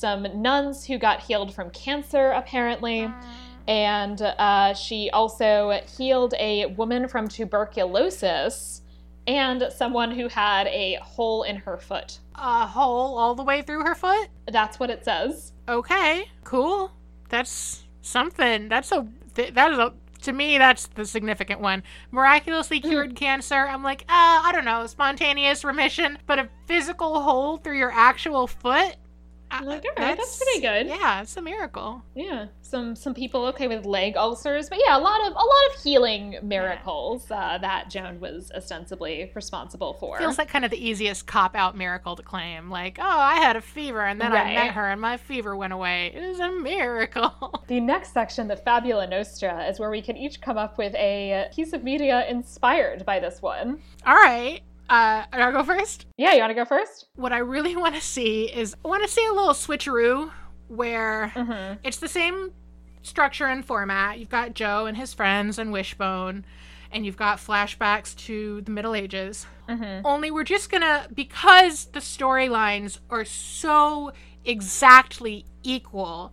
some 0.01 0.27
nuns 0.41 0.85
who 0.85 0.99
got 0.99 1.21
healed 1.21 1.55
from 1.55 1.71
cancer 1.71 2.31
apparently, 2.31 3.13
and 3.69 4.21
uh, 4.23 4.73
she 4.75 5.11
also 5.11 5.79
healed 5.97 6.35
a 6.39 6.67
woman 6.67 7.07
from 7.07 7.29
tuberculosis 7.29 8.81
and 9.27 9.69
someone 9.71 10.11
who 10.11 10.29
had 10.29 10.67
a 10.69 10.99
hole 11.03 11.43
in 11.43 11.57
her 11.57 11.77
foot. 11.77 12.19
A 12.35 12.67
hole 12.67 13.19
all 13.19 13.35
the 13.35 13.45
way 13.45 13.63
through 13.63 13.85
her 13.85 13.95
foot? 13.95 14.29
That's 14.51 14.81
what 14.81 14.91
it 14.91 15.05
says. 15.05 15.53
Okay, 15.69 16.25
cool. 16.45 16.91
That's 17.29 17.85
something. 18.01 18.69
That's 18.69 18.91
a 18.93 19.07
th- 19.35 19.55
that 19.55 19.71
is 19.73 19.79
a 19.79 19.93
to 20.23 20.33
me 20.33 20.59
that's 20.59 20.87
the 20.89 21.05
significant 21.05 21.61
one. 21.61 21.83
Miraculously 22.11 22.81
cured 22.81 23.15
cancer. 23.17 23.55
I'm 23.55 23.83
like, 23.83 24.03
uh, 24.03 24.43
I 24.45 24.51
don't 24.53 24.65
know, 24.65 24.87
spontaneous 24.87 25.65
remission, 25.65 26.19
but 26.27 26.39
a 26.39 26.49
physical 26.67 27.23
hole 27.23 27.59
through 27.59 27.79
your 27.79 27.93
actual 27.93 28.47
foot. 28.47 28.97
Uh, 29.51 29.61
Like, 29.65 29.85
all 29.85 30.05
right, 30.05 30.17
that's 30.17 30.37
pretty 30.43 30.61
good. 30.61 30.87
Yeah, 30.87 31.23
it's 31.23 31.37
a 31.37 31.43
miracle. 31.43 32.03
Yeah, 32.15 32.47
some 32.63 32.95
some 32.95 33.15
people 33.15 33.45
okay 33.47 33.69
with 33.69 33.85
leg 33.85 34.17
ulcers, 34.17 34.69
but 34.69 34.79
yeah, 34.85 34.97
a 34.97 35.01
lot 35.01 35.21
of 35.27 35.33
a 35.33 35.35
lot 35.35 35.75
of 35.75 35.83
healing 35.83 36.37
miracles 36.43 37.31
uh, 37.31 37.59
that 37.59 37.91
Joan 37.91 38.21
was 38.21 38.51
ostensibly 38.55 39.31
responsible 39.35 39.95
for. 39.95 40.19
Feels 40.19 40.39
like 40.39 40.49
kind 40.49 40.65
of 40.65 40.71
the 40.71 40.85
easiest 40.89 41.27
cop 41.27 41.57
out 41.57 41.77
miracle 41.77 42.17
to 42.17 42.23
claim. 42.23 42.71
Like, 42.71 42.99
oh, 43.01 43.05
I 43.05 43.37
had 43.37 43.57
a 43.57 43.61
fever 43.61 44.05
and 44.05 44.21
then 44.21 44.33
I 44.33 44.55
met 44.55 44.73
her 44.75 44.89
and 44.91 45.01
my 45.01 45.17
fever 45.17 45.57
went 45.57 45.73
away. 45.73 46.13
It 46.15 46.21
was 46.27 46.41
a 46.41 46.51
miracle. 46.51 47.65
the 47.67 47.81
next 47.81 48.13
section, 48.13 48.49
the 48.49 48.57
Fabula 48.57 49.07
Nostra, 49.07 49.67
is 49.67 49.79
where 49.79 49.91
we 49.91 50.03
can 50.03 50.17
each 50.17 50.41
come 50.41 50.59
up 50.59 50.79
with 50.79 50.95
a 50.95 51.49
piece 51.55 51.73
of 51.73 51.83
media 51.83 52.27
inspired 52.29 53.05
by 53.05 53.19
this 53.19 53.43
one. 53.43 53.81
All 54.07 54.15
right. 54.15 54.61
Uh, 54.91 55.25
I'll 55.33 55.53
go 55.53 55.63
first. 55.63 56.07
Yeah, 56.19 56.33
you 56.35 56.41
want 56.41 56.51
to 56.51 56.55
go 56.55 56.65
first? 56.65 57.07
What 57.15 57.33
I 57.33 57.39
really 57.39 57.77
want 57.85 57.95
to 57.95 58.01
see 58.01 58.45
is 58.45 58.75
I 58.85 58.89
want 58.89 59.03
to 59.05 59.09
see 59.09 59.25
a 59.27 59.33
little 59.33 59.55
switcheroo 59.55 60.31
where 60.69 61.33
Mm-hmm. 61.35 61.79
it's 61.85 61.99
the 61.99 62.09
same 62.09 62.53
structure 63.03 63.47
and 63.47 63.65
format. 63.65 64.19
You've 64.19 64.29
got 64.29 64.55
Joe 64.55 64.87
and 64.87 64.97
his 64.97 65.15
friends 65.15 65.59
and 65.59 65.73
Wishbone, 65.73 66.45
and 66.93 67.07
you've 67.07 67.17
got 67.17 67.39
flashbacks 67.39 68.15
to 68.27 68.61
the 68.63 68.71
Middle 68.71 68.95
Ages. 68.95 69.47
Mm-hmm. 69.69 70.05
Only 70.05 70.31
we're 70.31 70.45
just 70.45 70.71
gonna, 70.71 71.07
because 71.15 71.87
the 71.87 72.01
storylines 72.01 72.99
are 73.11 73.25
so 73.25 74.13
exactly 74.45 75.45
equal, 75.63 76.33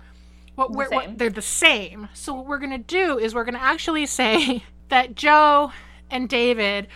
What 0.56 0.72
The 0.72 0.78
we're, 0.78 0.90
what- 0.90 1.18
they're 1.18 1.30
the 1.30 1.42
same. 1.42 2.10
So 2.14 2.34
what 2.34 2.48
we're 2.48 2.58
gonna 2.60 2.78
do 2.80 3.18
is 3.20 3.34
we're 3.36 3.44
gonna 3.46 3.60
actually 3.60 4.06
say 4.22 4.64
that 4.90 5.16
Joe 5.16 5.72
and 6.10 6.28
David 6.30 6.88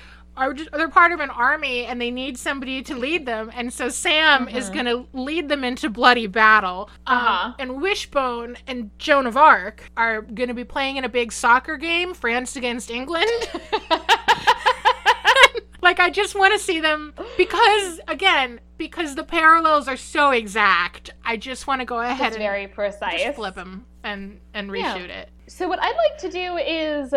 are 0.41 0.53
just, 0.53 0.71
they're 0.71 0.89
part 0.89 1.11
of 1.11 1.19
an 1.19 1.29
army 1.29 1.85
and 1.85 2.01
they 2.01 2.11
need 2.11 2.37
somebody 2.37 2.81
to 2.83 2.95
lead 2.95 3.25
them, 3.25 3.51
and 3.53 3.71
so 3.71 3.89
Sam 3.89 4.47
is 4.49 4.69
gonna 4.69 5.05
lead 5.13 5.49
them 5.49 5.63
into 5.63 5.89
bloody 5.89 6.27
battle. 6.27 6.89
Um, 7.07 7.17
Uh-huh. 7.17 7.53
and 7.59 7.81
Wishbone 7.81 8.57
and 8.67 8.89
Joan 8.97 9.27
of 9.27 9.37
Arc 9.37 9.89
are 9.95 10.21
gonna 10.21 10.53
be 10.53 10.63
playing 10.63 10.97
in 10.97 11.03
a 11.05 11.09
big 11.09 11.31
soccer 11.31 11.77
game, 11.77 12.13
France 12.13 12.55
against 12.55 12.89
England. 12.89 13.29
like 15.81 15.99
I 15.99 16.09
just 16.11 16.35
want 16.35 16.53
to 16.53 16.59
see 16.59 16.79
them 16.79 17.13
because 17.37 17.99
again 18.07 18.59
because 18.77 19.15
the 19.15 19.23
parallels 19.23 19.87
are 19.87 19.97
so 19.97 20.31
exact. 20.31 21.11
I 21.25 21.37
just 21.37 21.67
want 21.67 21.81
to 21.81 21.85
go 21.85 21.99
ahead 21.99 22.27
It's 22.27 22.35
and 22.35 22.43
very 22.43 22.67
precise. 22.67 23.21
just 23.21 23.35
flip 23.35 23.55
them 23.55 23.85
and 24.03 24.39
and 24.53 24.75
Yeah. 24.75 24.97
reshoot 24.97 25.09
it. 25.09 25.29
So 25.47 25.67
what 25.67 25.79
I'd 25.81 25.95
like 25.97 26.17
to 26.19 26.29
do 26.31 26.57
is 26.57 27.13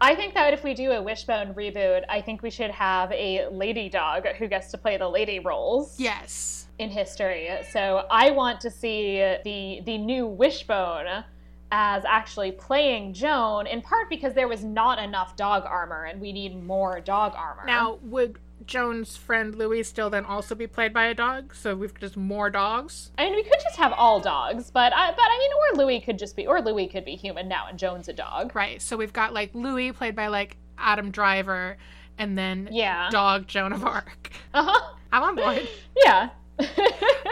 I 0.00 0.14
think 0.14 0.34
that 0.34 0.52
if 0.52 0.62
we 0.62 0.74
do 0.74 0.92
a 0.92 1.02
Wishbone 1.02 1.54
reboot, 1.54 2.02
I 2.08 2.20
think 2.20 2.42
we 2.42 2.50
should 2.50 2.70
have 2.70 3.10
a 3.12 3.48
lady 3.50 3.88
dog 3.88 4.26
who 4.38 4.46
gets 4.46 4.70
to 4.72 4.78
play 4.78 4.96
the 4.98 5.08
lady 5.08 5.38
roles 5.38 5.98
Yes. 5.98 6.66
in 6.78 6.90
history. 6.90 7.48
So 7.70 8.06
I 8.10 8.30
want 8.30 8.60
to 8.60 8.70
see 8.70 9.18
the 9.44 9.80
the 9.84 9.96
new 9.98 10.26
Wishbone 10.26 11.24
as 11.72 12.04
actually 12.04 12.52
playing 12.52 13.12
Joan 13.12 13.66
in 13.66 13.82
part 13.82 14.08
because 14.08 14.34
there 14.34 14.46
was 14.48 14.62
not 14.62 14.98
enough 14.98 15.34
dog 15.34 15.64
armor 15.64 16.04
and 16.04 16.20
we 16.20 16.30
need 16.32 16.62
more 16.62 17.00
dog 17.00 17.32
armor. 17.34 17.64
Now 17.66 17.98
would 18.02 18.38
Joan's 18.66 19.16
friend 19.16 19.54
Louis 19.54 19.82
still 19.84 20.10
then 20.10 20.24
also 20.24 20.54
be 20.54 20.66
played 20.66 20.92
by 20.92 21.04
a 21.06 21.14
dog? 21.14 21.54
So 21.54 21.74
we've 21.74 21.98
just 21.98 22.16
more 22.16 22.50
dogs. 22.50 23.10
I 23.18 23.24
mean, 23.24 23.34
we 23.34 23.42
could 23.42 23.60
just 23.62 23.76
have 23.76 23.92
all 23.92 24.20
dogs, 24.20 24.70
but 24.70 24.92
I, 24.94 25.10
but 25.10 25.20
I 25.20 25.38
mean, 25.38 25.50
or 25.80 25.84
Louis 25.84 26.00
could 26.00 26.18
just 26.18 26.36
be, 26.36 26.46
or 26.46 26.60
Louis 26.60 26.88
could 26.88 27.04
be 27.04 27.16
human 27.16 27.48
now, 27.48 27.66
and 27.68 27.78
Joan's 27.78 28.08
a 28.08 28.12
dog. 28.12 28.54
Right. 28.54 28.80
So 28.82 28.96
we've 28.96 29.12
got 29.12 29.32
like 29.32 29.54
Louis 29.54 29.92
played 29.92 30.14
by 30.16 30.28
like 30.28 30.56
Adam 30.78 31.10
Driver, 31.10 31.76
and 32.18 32.36
then 32.36 32.68
Yeah. 32.72 33.08
dog 33.10 33.46
Joan 33.46 33.72
of 33.72 33.84
Arc. 33.84 34.30
Uh 34.54 34.64
huh. 34.64 34.94
I'm 35.12 35.22
on 35.22 35.36
board. 35.36 35.68
Yeah. 36.04 36.30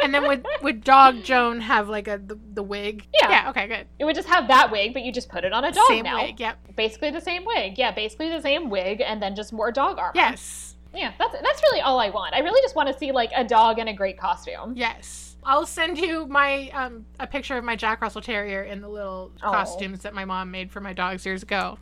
and 0.03 0.13
then 0.13 0.27
would 0.27 0.47
would 0.63 0.85
dog 0.85 1.23
Joan 1.23 1.61
have 1.61 1.89
like 1.89 2.09
a 2.09 2.19
the, 2.19 2.39
the 2.53 2.63
wig? 2.63 3.07
Yeah. 3.23 3.31
Yeah. 3.31 3.51
Okay. 3.51 3.67
Good. 3.67 3.87
it 3.99 4.05
would 4.05 4.15
just 4.15 4.29
have 4.29 4.49
that 4.49 4.71
wig, 4.71 4.93
but 4.93 5.03
you 5.03 5.13
just 5.13 5.31
put 5.31 5.45
it 5.45 5.53
on 5.55 5.65
a 5.65 5.73
dog 5.73 5.87
Same 5.89 6.05
now. 6.05 6.23
wig. 6.23 6.39
Yep. 6.39 6.77
Basically 6.77 7.11
the 7.11 7.21
same 7.23 7.45
wig. 7.47 7.79
Yeah, 7.79 7.91
basically 7.93 8.29
the 8.31 8.43
same 8.43 8.69
wig, 8.69 9.01
and 9.01 9.23
then 9.23 9.35
just 9.35 9.53
more 9.53 9.73
dog 9.73 9.99
armor. 9.99 10.13
Yes. 10.15 10.74
Yeah, 10.95 11.13
that's 11.19 11.33
that's 11.43 11.63
really 11.63 11.81
all 11.81 11.99
I 11.99 12.11
want. 12.11 12.35
I 12.35 12.41
really 12.41 12.61
just 12.63 12.77
want 12.77 12.89
to 12.93 12.99
see 12.99 13.13
like 13.13 13.31
a 13.35 13.45
dog 13.45 13.79
in 13.79 13.89
a 13.89 13.93
great 13.95 14.19
costume. 14.19 14.75
Yes. 14.77 15.31
I'll 15.47 15.67
send 15.67 15.99
you 15.99 16.27
my 16.27 16.71
um 16.71 17.05
a 17.21 17.27
picture 17.27 17.59
of 17.59 17.65
my 17.65 17.77
Jack 17.77 18.01
Russell 18.01 18.23
Terrier 18.23 18.63
in 18.63 18.81
the 18.81 18.89
little 18.89 19.31
Oh. 19.43 19.51
costumes 19.51 20.01
that 20.01 20.15
my 20.15 20.25
mom 20.25 20.51
made 20.51 20.71
for 20.71 20.81
my 20.81 20.93
dogs 20.95 21.27
years 21.27 21.43
ago. 21.43 21.79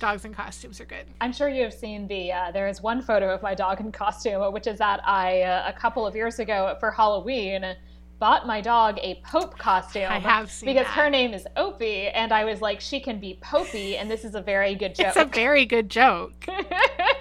Dogs 0.00 0.24
in 0.26 0.34
costumes 0.34 0.80
are 0.80 0.84
good. 0.84 1.06
I'm 1.22 1.32
sure 1.32 1.48
you 1.48 1.62
have 1.62 1.72
seen 1.72 2.06
the. 2.08 2.32
Uh, 2.32 2.50
there 2.50 2.68
is 2.68 2.82
one 2.82 3.00
photo 3.00 3.32
of 3.32 3.40
my 3.40 3.54
dog 3.54 3.80
in 3.80 3.90
costume, 3.90 4.52
which 4.52 4.66
is 4.66 4.78
that 4.78 5.00
I 5.08 5.42
uh, 5.42 5.64
a 5.66 5.72
couple 5.72 6.06
of 6.06 6.14
years 6.14 6.38
ago 6.38 6.76
for 6.78 6.90
Halloween 6.90 7.74
bought 8.18 8.46
my 8.46 8.60
dog 8.62 8.98
a 9.02 9.20
Pope 9.24 9.58
costume. 9.58 10.10
I 10.10 10.18
have 10.18 10.50
seen 10.50 10.66
because 10.66 10.86
that. 10.86 10.94
her 11.02 11.10
name 11.10 11.34
is 11.34 11.46
Opie, 11.56 12.08
and 12.08 12.32
I 12.32 12.44
was 12.44 12.60
like, 12.62 12.80
she 12.80 12.98
can 13.00 13.18
be 13.20 13.38
Popey, 13.42 13.98
and 14.00 14.10
this 14.10 14.24
is 14.24 14.34
a 14.34 14.40
very 14.40 14.74
good 14.74 14.94
joke. 14.94 15.08
It's 15.08 15.16
a 15.16 15.24
very 15.26 15.64
good 15.66 15.90
joke. 15.90 16.32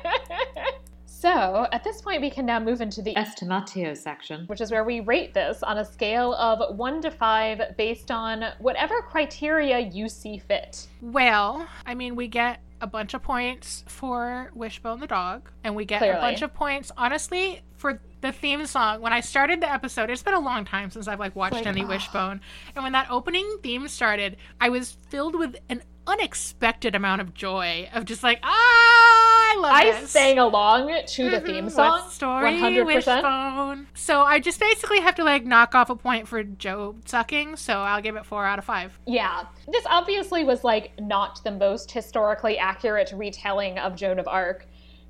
so 1.26 1.68
at 1.72 1.84
this 1.84 2.02
point, 2.02 2.22
we 2.22 2.30
can 2.30 2.46
now 2.46 2.60
move 2.60 2.82
into 2.82 3.02
the 3.02 3.16
Estimatio 3.16 3.98
section. 3.98 4.46
which 4.46 4.62
is 4.62 4.72
where 4.72 4.84
we 4.84 5.00
rate 5.00 5.34
this 5.34 5.64
on 5.64 5.80
a 5.80 5.86
scale 5.86 6.34
of 6.36 6.78
one 6.78 7.02
to 7.02 7.10
five 7.10 7.76
based 7.78 8.12
on 8.12 8.46
whatever 8.60 9.02
criteria 9.02 9.80
you 9.80 10.08
see 10.08 10.38
fit. 10.38 10.88
Well, 11.02 11.68
I 11.86 11.96
mean, 11.96 12.16
we 12.16 12.28
get 12.28 12.60
a 12.82 12.88
bunch 12.88 13.14
of 13.14 13.24
points 13.24 13.84
for 13.88 14.52
Wishbone 14.54 15.00
the 15.00 15.08
dog, 15.08 15.50
and 15.64 15.76
we 15.76 15.86
get 15.86 16.00
Clearly. 16.00 16.18
a 16.18 16.22
bunch 16.22 16.42
of 16.44 16.54
points, 16.54 16.92
honestly, 16.98 17.62
for 17.76 18.00
the 18.22 18.32
theme 18.32 18.66
song. 18.66 19.02
When 19.02 19.14
I 19.14 19.22
started 19.22 19.62
the 19.62 19.72
episode, 19.72 20.10
it's 20.10 20.24
been 20.24 20.34
a 20.34 20.40
long 20.40 20.66
time 20.66 20.92
since 20.92 21.08
I've 21.08 21.20
like 21.20 21.36
watched 21.36 21.56
Like, 21.56 21.68
any 21.68 21.84
oh. 21.84 21.88
Wishbone, 21.88 22.42
and 22.76 22.84
when 22.84 22.92
that 22.92 23.08
opening 23.10 23.58
theme 23.64 23.88
started, 23.88 24.38
I 24.62 24.70
was 24.70 24.98
filled 25.10 25.38
with 25.38 25.56
an 25.70 25.82
unexpected 26.08 26.96
amount 26.96 27.22
of 27.22 27.34
joy 27.34 27.90
of 27.94 28.06
just 28.06 28.24
like, 28.24 28.40
ah, 28.44 28.48
I 28.50 29.58
love 29.60 29.72
I 29.74 29.92
this. 30.02 30.12
sang 30.12 30.38
along 30.40 30.92
to 31.08 31.30
the 31.30 31.40
Mhm. 31.42 31.46
theme 31.46 31.64
What 31.66 31.74
song. 31.74 32.10
story 32.10 32.44
100%. 32.46 32.86
Wishbone. 33.24 33.88
So 33.94 34.22
I 34.24 34.40
just 34.40 34.60
basically 34.60 35.00
have 35.00 35.16
to 35.16 35.24
like 35.24 35.46
knock 35.46 35.74
off 35.76 35.90
a 35.90 35.96
point 35.96 36.28
for 36.28 36.44
Joe 36.44 36.96
sucking. 37.06 37.56
So 37.56 37.80
I'll 37.82 38.02
give 38.02 38.16
it 38.16 38.26
four 38.26 38.46
out 38.46 38.60
of 38.60 38.66
five. 38.66 39.00
Yeah. 39.06 39.44
This 39.68 39.86
obviously 39.90 40.44
was 40.44 40.64
like 40.64 40.92
not 41.00 41.44
the 41.44 41.52
most 41.52 41.92
historically 41.92 42.58
accurate 42.58 43.12
retelling 43.16 43.80
of 43.80 43.96
Joan 43.96 44.20
of 44.20 44.28
Arc, 44.28 44.68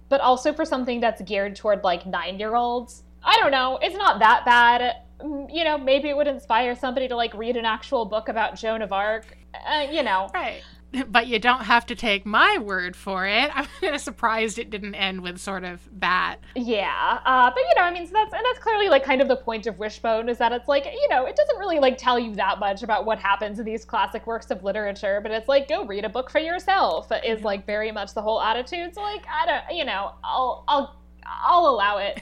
but 0.09 0.21
also 0.21 0.53
for 0.53 0.65
something 0.65 0.99
that's 0.99 1.21
geared 1.21 1.55
toward 1.55 1.83
like 1.83 2.05
nine 2.05 2.37
year 2.39 2.55
olds. 2.55 3.03
I 3.23 3.37
don't 3.37 3.51
know. 3.51 3.79
It's 3.81 3.95
not 3.97 4.19
that 4.19 4.45
bad. 4.45 4.97
Mm, 5.21 5.47
You 5.51 5.63
know, 5.63 5.77
maybe 5.77 6.09
it 6.09 6.15
would 6.17 6.27
inspire 6.27 6.75
somebody 6.75 7.07
to 7.07 7.15
like 7.15 7.33
read 7.33 7.55
an 7.57 7.65
actual 7.65 8.05
book 8.05 8.27
about 8.29 8.55
Joan 8.55 8.81
of 8.81 8.91
Arc. 8.91 9.37
Uh, 9.67 9.87
you 9.89 10.03
know. 10.03 10.29
Right. 10.33 10.61
But 11.15 11.27
you 11.27 11.39
don't 11.39 11.63
have 11.63 11.85
to 11.87 11.95
take 11.95 12.25
my 12.25 12.57
word 12.57 12.95
for 12.95 13.25
it. 13.25 13.51
I'm 13.55 13.67
kind 13.79 13.95
of 13.95 14.01
surprised 14.01 14.59
it 14.59 14.69
didn't 14.69 14.95
end 14.95 15.21
with 15.21 15.39
sort 15.39 15.63
of 15.63 15.87
that. 15.99 16.37
Yeah, 16.55 17.19
uh, 17.25 17.49
but 17.49 17.59
you 17.59 17.75
know, 17.75 17.83
I 17.83 17.93
mean, 17.93 18.05
so 18.07 18.13
that's 18.13 18.33
and 18.33 18.41
that's 18.45 18.59
clearly 18.59 18.89
like 18.89 19.03
kind 19.03 19.21
of 19.21 19.27
the 19.27 19.37
point 19.37 19.67
of 19.67 19.79
Wishbone 19.79 20.29
is 20.29 20.37
that 20.39 20.51
it's 20.51 20.67
like 20.67 20.85
you 20.85 21.07
know, 21.09 21.25
it 21.25 21.35
doesn't 21.35 21.57
really 21.57 21.79
like 21.79 21.97
tell 21.97 22.19
you 22.19 22.35
that 22.35 22.59
much 22.59 22.83
about 22.83 23.05
what 23.05 23.19
happens 23.19 23.59
in 23.59 23.65
these 23.65 23.85
classic 23.85 24.25
works 24.27 24.51
of 24.51 24.63
literature, 24.63 25.19
but 25.21 25.31
it's 25.31 25.47
like 25.47 25.67
go 25.67 25.85
read 25.85 26.05
a 26.05 26.09
book 26.09 26.29
for 26.29 26.39
yourself 26.39 27.11
is 27.25 27.43
like 27.43 27.65
very 27.65 27.91
much 27.91 28.13
the 28.13 28.21
whole 28.21 28.41
attitude. 28.41 28.93
So 28.93 29.01
like 29.01 29.25
I 29.27 29.45
don't, 29.45 29.77
you 29.77 29.85
know, 29.85 30.11
I'll 30.23 30.63
I'll 30.67 30.95
I'll 31.25 31.67
allow 31.67 31.97
it. 31.97 32.21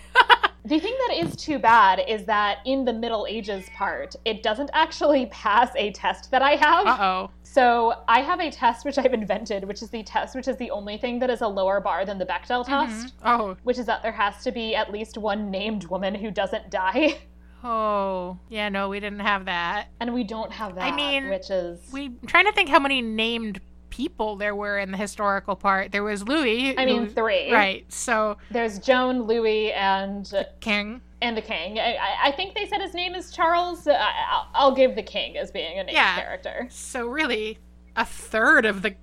The 0.66 0.80
thing 0.80 0.96
that 1.08 1.18
is 1.18 1.36
too 1.36 1.60
bad 1.60 2.02
is 2.08 2.24
that 2.26 2.60
in 2.66 2.86
the 2.86 2.94
Middle 2.94 3.28
Ages 3.30 3.66
part, 3.76 4.16
it 4.24 4.44
doesn't 4.44 4.70
actually 4.74 5.26
pass 5.32 5.72
a 5.76 5.92
test 5.92 6.32
that 6.32 6.42
I 6.42 6.52
have. 6.56 6.88
Uh 6.88 6.98
oh. 7.02 7.32
So 7.44 7.94
I 8.08 8.22
have 8.22 8.40
a 8.40 8.50
test 8.50 8.86
which 8.86 8.98
I've 8.98 9.14
invented, 9.14 9.66
which 9.66 9.82
is 9.82 9.90
the 9.90 10.04
test 10.04 10.36
which 10.36 10.48
is 10.48 10.56
the 10.58 10.72
only 10.72 10.98
thing 10.98 11.20
that 11.20 11.30
is 11.30 11.42
a 11.42 11.48
lower 11.48 11.80
bar 11.82 12.06
than 12.06 12.18
the 12.18 12.26
Bechdel 12.26 12.66
test 12.66 13.14
Oh. 13.24 13.58
which 13.64 13.78
is 13.78 13.86
that 13.88 14.02
there 14.02 14.12
has 14.14 14.42
to 14.44 14.52
be 14.52 14.74
at 14.74 14.92
least 14.92 15.18
one 15.18 15.52
named 15.52 15.86
woman 15.86 16.16
who 16.16 16.32
doesn't 16.32 16.70
die. 16.70 17.18
Oh. 17.66 18.38
Yeah, 18.50 18.68
no, 18.68 18.90
we 18.90 19.00
didn't 19.00 19.22
have 19.22 19.46
that. 19.46 19.88
And 20.02 20.14
we 20.14 20.26
don't 20.26 20.52
have 20.52 20.76
that, 20.76 20.92
I 20.92 20.94
mean, 20.94 21.30
which 21.30 21.50
is. 21.50 21.80
We 21.94 22.08
I'm 22.08 22.20
trying 22.28 22.44
to 22.46 22.52
think 22.52 22.68
how 22.68 22.80
many 22.80 23.02
named 23.02 23.62
people 23.94 24.36
there 24.38 24.56
were 24.56 24.80
in 24.80 24.90
the 24.90 24.98
historical 24.98 25.56
part. 25.56 25.92
There 25.92 26.04
was 26.04 26.28
Louis. 26.28 26.76
I 26.76 26.86
mean, 26.86 27.04
who- 27.06 27.10
three. 27.10 27.54
Right. 27.54 27.86
So 27.94 28.38
There's 28.50 28.80
Joan, 28.80 29.24
Louis, 29.24 29.72
and 29.72 30.28
King. 30.62 31.00
and 31.22 31.38
the 31.38 31.44
king. 31.44 31.78
I, 31.78 32.00
I- 32.24 32.32
think 32.32 32.56
they 32.56 32.66
said 32.66 32.82
his 32.82 32.96
name 32.96 33.14
is 33.14 33.32
Charles. 33.32 33.88
I, 33.88 33.94
I'll, 33.94 34.48
I'll 34.56 34.76
give 34.76 34.96
the 34.96 35.04
king 35.04 35.38
as 35.38 35.52
being 35.52 35.74
a 35.80 35.84
named 35.84 35.92
Yeah. 35.92 36.16
character. 36.16 36.68
So 36.72 37.06
really, 37.06 37.60
a 37.96 38.04
third 38.04 38.66
of 38.66 38.82
the 38.82 38.96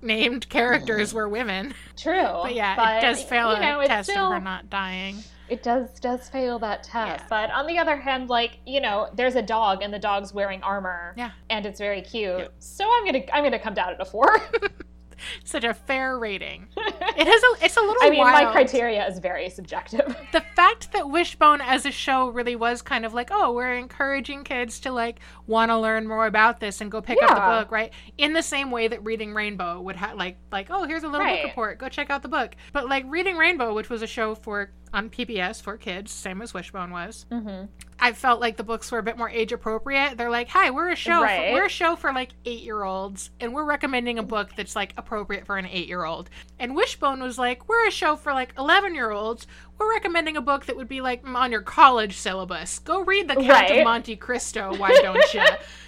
named 0.00 0.48
characters 0.48 1.10
mm. 1.10 1.14
were 1.14 1.28
women. 1.28 1.74
True. 1.96 2.22
But 2.44 2.54
yeah, 2.54 2.98
it 2.98 3.00
does 3.00 3.24
fail 3.24 3.52
you 3.52 3.60
know, 3.60 3.80
a 3.80 3.86
test 3.88 4.10
still, 4.10 4.26
of 4.26 4.34
her 4.34 4.40
not 4.40 4.70
dying. 4.70 5.24
It 5.48 5.62
does 5.62 5.98
does 6.00 6.28
fail 6.28 6.58
that 6.60 6.82
test. 6.82 7.22
Yeah. 7.22 7.26
But 7.28 7.50
on 7.50 7.66
the 7.66 7.78
other 7.78 7.96
hand, 7.96 8.28
like 8.28 8.58
you 8.66 8.80
know, 8.80 9.08
there's 9.14 9.36
a 9.36 9.42
dog 9.42 9.82
and 9.82 9.92
the 9.92 9.98
dog's 9.98 10.32
wearing 10.34 10.62
armor. 10.62 11.14
Yeah. 11.16 11.30
And 11.50 11.66
it's 11.66 11.78
very 11.78 12.02
cute. 12.02 12.38
Yeah. 12.38 12.48
So 12.58 12.84
I'm 12.90 13.04
gonna 13.04 13.22
I'm 13.32 13.44
gonna 13.44 13.58
come 13.58 13.74
down 13.74 13.90
at 13.94 14.00
a 14.00 14.04
four. 14.04 14.40
Such 15.44 15.64
a 15.64 15.72
fair 15.72 16.18
rating. 16.18 16.68
It 17.18 17.26
has 17.26 17.42
a. 17.42 17.64
It's 17.64 17.76
a 17.78 17.80
little. 17.80 17.96
I 18.02 18.10
mean, 18.10 18.20
my 18.22 18.52
criteria 18.52 19.06
is 19.08 19.20
very 19.20 19.48
subjective. 19.48 20.14
the 20.32 20.42
fact 20.54 20.92
that 20.92 21.08
Wishbone 21.08 21.62
as 21.62 21.86
a 21.86 21.90
show 21.90 22.28
really 22.28 22.56
was 22.56 22.82
kind 22.82 23.06
of 23.06 23.14
like, 23.14 23.30
oh, 23.32 23.54
we're 23.54 23.72
encouraging 23.72 24.44
kids 24.44 24.78
to 24.80 24.92
like 24.92 25.20
want 25.46 25.70
to 25.70 25.78
learn 25.78 26.06
more 26.06 26.26
about 26.26 26.60
this 26.60 26.82
and 26.82 26.90
go 26.90 27.00
pick 27.00 27.16
up 27.22 27.30
the 27.30 27.40
book, 27.40 27.70
right? 27.72 27.90
In 28.18 28.34
the 28.34 28.42
same 28.42 28.70
way 28.70 28.86
that 28.88 29.02
Reading 29.02 29.32
Rainbow 29.32 29.80
would 29.80 29.96
have 29.96 30.18
like 30.18 30.36
like, 30.52 30.66
oh, 30.68 30.84
here's 30.84 31.04
a 31.04 31.08
little 31.08 31.24
Right. 31.24 31.40
book 31.44 31.50
report, 31.52 31.78
go 31.78 31.88
check 31.88 32.10
out 32.10 32.20
the 32.20 32.28
book. 32.28 32.54
But 32.74 32.86
like 32.86 33.06
Reading 33.08 33.38
Rainbow, 33.38 33.72
which 33.74 33.88
was 33.88 34.02
a 34.02 34.06
show 34.06 34.34
for 34.34 34.72
on 34.92 35.10
PBS 35.10 35.60
for 35.62 35.76
kids, 35.76 36.10
same 36.12 36.40
as 36.42 36.54
Wishbone 36.54 36.90
was. 36.90 37.26
mm-hmm. 37.30 37.66
I 37.98 38.12
felt 38.12 38.42
like 38.42 38.58
the 38.58 38.62
books 38.62 38.92
were 38.92 38.98
a 38.98 39.02
bit 39.02 39.16
more 39.16 39.30
age 39.30 39.52
appropriate. 39.52 40.18
They're 40.18 40.28
like, 40.30 40.48
"Hi, 40.48 40.70
we're 40.70 40.90
a 40.90 40.96
show. 40.96 41.22
Right. 41.22 41.48
For, 41.48 41.54
we're 41.54 41.64
a 41.64 41.70
show 41.70 41.96
for 41.96 42.12
like 42.12 42.32
eight 42.44 42.60
year 42.60 42.84
olds, 42.84 43.30
and 43.40 43.54
we're 43.54 43.64
recommending 43.64 44.18
a 44.18 44.22
book 44.22 44.50
that's 44.54 44.76
like 44.76 44.92
appropriate 44.98 45.46
for 45.46 45.56
an 45.56 45.64
eight 45.66 45.88
year 45.88 46.04
old." 46.04 46.28
And 46.58 46.76
Wishbone 46.76 47.22
was 47.22 47.38
like, 47.38 47.68
"We're 47.70 47.88
a 47.88 47.90
show 47.90 48.14
for 48.16 48.34
like 48.34 48.52
eleven 48.58 48.94
year 48.94 49.12
olds. 49.12 49.46
We're 49.78 49.90
recommending 49.90 50.36
a 50.36 50.42
book 50.42 50.66
that 50.66 50.76
would 50.76 50.88
be 50.88 51.00
like 51.00 51.26
on 51.26 51.50
your 51.50 51.62
college 51.62 52.18
syllabus. 52.18 52.80
Go 52.80 53.02
read 53.02 53.28
The 53.28 53.34
Count 53.36 53.48
Right. 53.48 53.78
of 53.78 53.84
Monte 53.84 54.16
Cristo. 54.16 54.74
Why 54.76 54.90
don't 55.02 55.32
you?" 55.34 55.42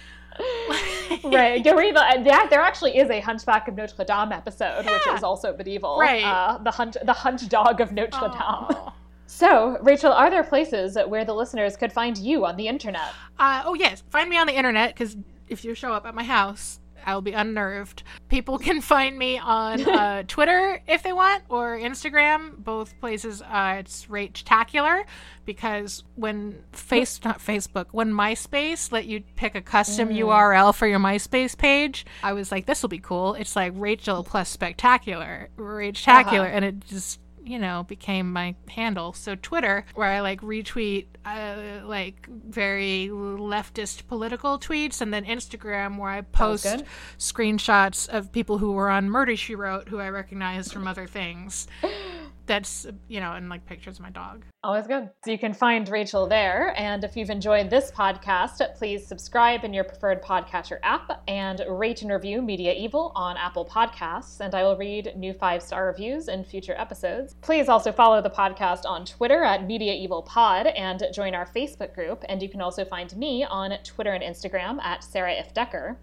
right. 1.23 1.63
Go 1.63 1.75
read 1.75 1.95
the. 1.95 2.21
Yeah, 2.23 2.47
there 2.47 2.61
actually 2.61 2.97
is 2.97 3.09
a 3.09 3.19
Hunchback 3.19 3.67
of 3.67 3.75
Notre 3.75 4.03
Dame 4.03 4.31
episode, 4.31 4.85
which 4.85 5.07
is 5.07 5.23
also 5.23 5.55
medieval. 5.55 5.97
Right. 5.99 6.23
Uh, 6.23 6.57
the 6.59 6.71
hunch, 6.71 6.95
the 7.03 7.13
hunch 7.13 7.47
dog 7.49 7.81
of 7.81 7.91
Notre 7.91 8.29
Dame. 8.29 8.77
So, 9.25 9.77
Rachel, 9.83 10.11
are 10.11 10.31
there 10.31 10.43
places 10.43 10.97
where 11.07 11.23
the 11.23 11.35
listeners 11.35 11.77
could 11.77 11.93
find 11.93 12.17
you 12.17 12.45
on 12.47 12.55
the 12.57 12.67
internet? 12.67 13.13
Uh, 13.37 13.61
oh 13.63 13.75
yes, 13.75 14.03
find 14.09 14.27
me 14.27 14.37
on 14.39 14.47
the 14.47 14.55
internet 14.55 14.95
because 14.95 15.17
if 15.47 15.63
you 15.63 15.75
show 15.75 15.93
up 15.93 16.07
at 16.07 16.15
my 16.15 16.23
house, 16.23 16.79
I'll 17.05 17.21
be 17.21 17.33
unnerved. 17.33 18.03
People 18.27 18.57
can 18.57 18.81
find 18.81 19.17
me 19.17 19.37
on 19.37 19.87
uh, 19.87 20.23
Twitter 20.27 20.81
if 20.87 21.03
they 21.03 21.13
want 21.13 21.43
or 21.49 21.77
Instagram. 21.77 22.57
Both 22.57 22.99
places, 22.99 23.41
uh, 23.41 23.77
it's 23.79 24.05
Rachtacular 24.07 25.03
because 25.45 26.03
when 26.15 26.63
face 26.71 27.19
not 27.23 27.39
Facebook, 27.39 27.87
when 27.91 28.11
MySpace 28.11 28.91
let 28.91 29.05
you 29.05 29.23
pick 29.35 29.55
a 29.55 29.61
custom 29.61 30.09
mm. 30.09 30.19
URL 30.19 30.75
for 30.75 30.87
your 30.87 30.99
MySpace 30.99 31.57
page, 31.57 32.05
I 32.23 32.33
was 32.33 32.51
like, 32.51 32.65
this 32.65 32.81
will 32.81 32.89
be 32.89 32.99
cool. 32.99 33.33
It's 33.33 33.55
like 33.55 33.73
Rachel 33.75 34.23
plus 34.23 34.49
Spectacular, 34.49 35.49
Rachtacular, 35.57 36.41
uh-huh. 36.41 36.51
and 36.53 36.65
it 36.65 36.79
just 36.81 37.19
you 37.49 37.57
know, 37.57 37.83
became 37.83 38.31
my 38.31 38.55
handle. 38.69 39.11
So 39.13 39.35
Twitter, 39.35 39.83
where 39.95 40.07
I 40.07 40.19
like 40.19 40.41
retweet 40.41 41.07
uh, 41.25 41.81
like 41.83 42.27
very 42.27 43.09
leftist 43.11 44.07
political 44.07 44.59
tweets, 44.59 45.01
and 45.01 45.11
then 45.13 45.25
Instagram, 45.25 45.97
where 45.97 46.11
I 46.11 46.21
post 46.21 46.83
screenshots 47.17 48.07
of 48.07 48.31
people 48.31 48.59
who 48.59 48.73
were 48.73 48.89
on 48.89 49.09
Murder 49.09 49.35
She 49.35 49.55
Wrote, 49.55 49.89
who 49.89 49.99
I 49.99 50.09
recognize 50.09 50.71
from 50.71 50.87
other 50.87 51.07
things. 51.07 51.67
that's 52.49 52.87
you 53.07 53.19
know 53.19 53.33
and 53.33 53.47
like 53.47 53.65
pictures 53.65 53.97
of 53.97 54.01
my 54.01 54.09
dog. 54.09 54.43
Always 54.63 54.87
good. 54.87 55.09
So 55.23 55.31
you 55.31 55.37
can 55.37 55.53
find 55.53 55.87
rachel 55.87 56.27
there. 56.27 56.73
And 56.77 57.03
if 57.03 57.15
you've 57.15 57.29
enjoyed 57.29 57.69
this 57.69 57.91
podcast 57.91 58.59
please 58.75 59.05
subscribe 59.05 59.63
in 59.63 59.73
your 59.73 59.83
preferred 59.83 60.21
podcatcher 60.21 60.79
app 60.83 61.23
and 61.27 61.61
rate 61.69 62.01
and 62.01 62.11
review 62.11 62.41
media 62.41 62.73
evil 62.73 63.11
on 63.15 63.37
apple 63.37 63.65
podcasts. 63.65 64.39
And 64.39 64.53
i 64.55 64.63
will 64.63 64.75
read 64.75 65.13
new 65.15 65.31
five 65.31 65.61
star 65.61 65.85
reviews 65.85 66.27
in 66.27 66.43
future 66.43 66.75
episodes. 66.77 67.35
Please 67.41 67.69
also 67.69 67.91
follow 67.91 68.21
the 68.21 68.29
podcast 68.29 68.85
on 68.85 69.05
twitter 69.05 69.43
at 69.43 69.67
media 69.67 69.93
evil 69.93 70.23
pod 70.23 70.67
and 70.67 71.03
join 71.13 71.35
our 71.35 71.45
facebook 71.45 71.93
group. 71.93 72.25
And 72.27 72.41
you 72.41 72.49
can 72.49 72.61
also 72.61 72.83
find 72.83 73.15
me 73.15 73.45
on 73.45 73.71
twitter 73.83 74.11
and 74.11 74.23
instagram 74.23 74.81
at 74.81 75.03
Sarah 75.03 75.35
Ifft 75.35 75.53
Decker 75.53 75.97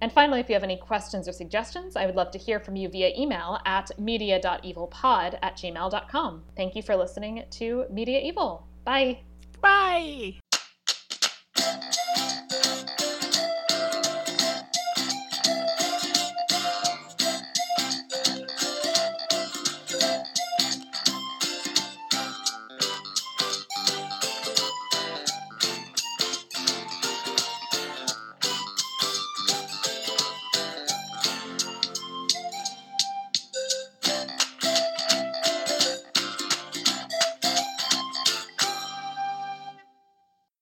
and 0.00 0.12
finally, 0.12 0.40
if 0.40 0.48
you 0.48 0.54
have 0.54 0.62
any 0.62 0.76
questions 0.76 1.28
or 1.28 1.32
suggestions, 1.32 1.96
I 1.96 2.06
would 2.06 2.16
love 2.16 2.30
to 2.32 2.38
hear 2.38 2.60
from 2.60 2.76
you 2.76 2.88
via 2.88 3.12
email 3.16 3.58
at 3.64 3.90
media.evilpod 3.98 5.38
at 5.42 5.56
gmail.com. 5.56 6.42
Thank 6.56 6.76
you 6.76 6.82
for 6.82 6.96
listening 6.96 7.44
to 7.50 7.84
Media 7.90 8.20
Evil. 8.20 8.66
Bye. 8.84 9.20
Bye. 9.60 10.38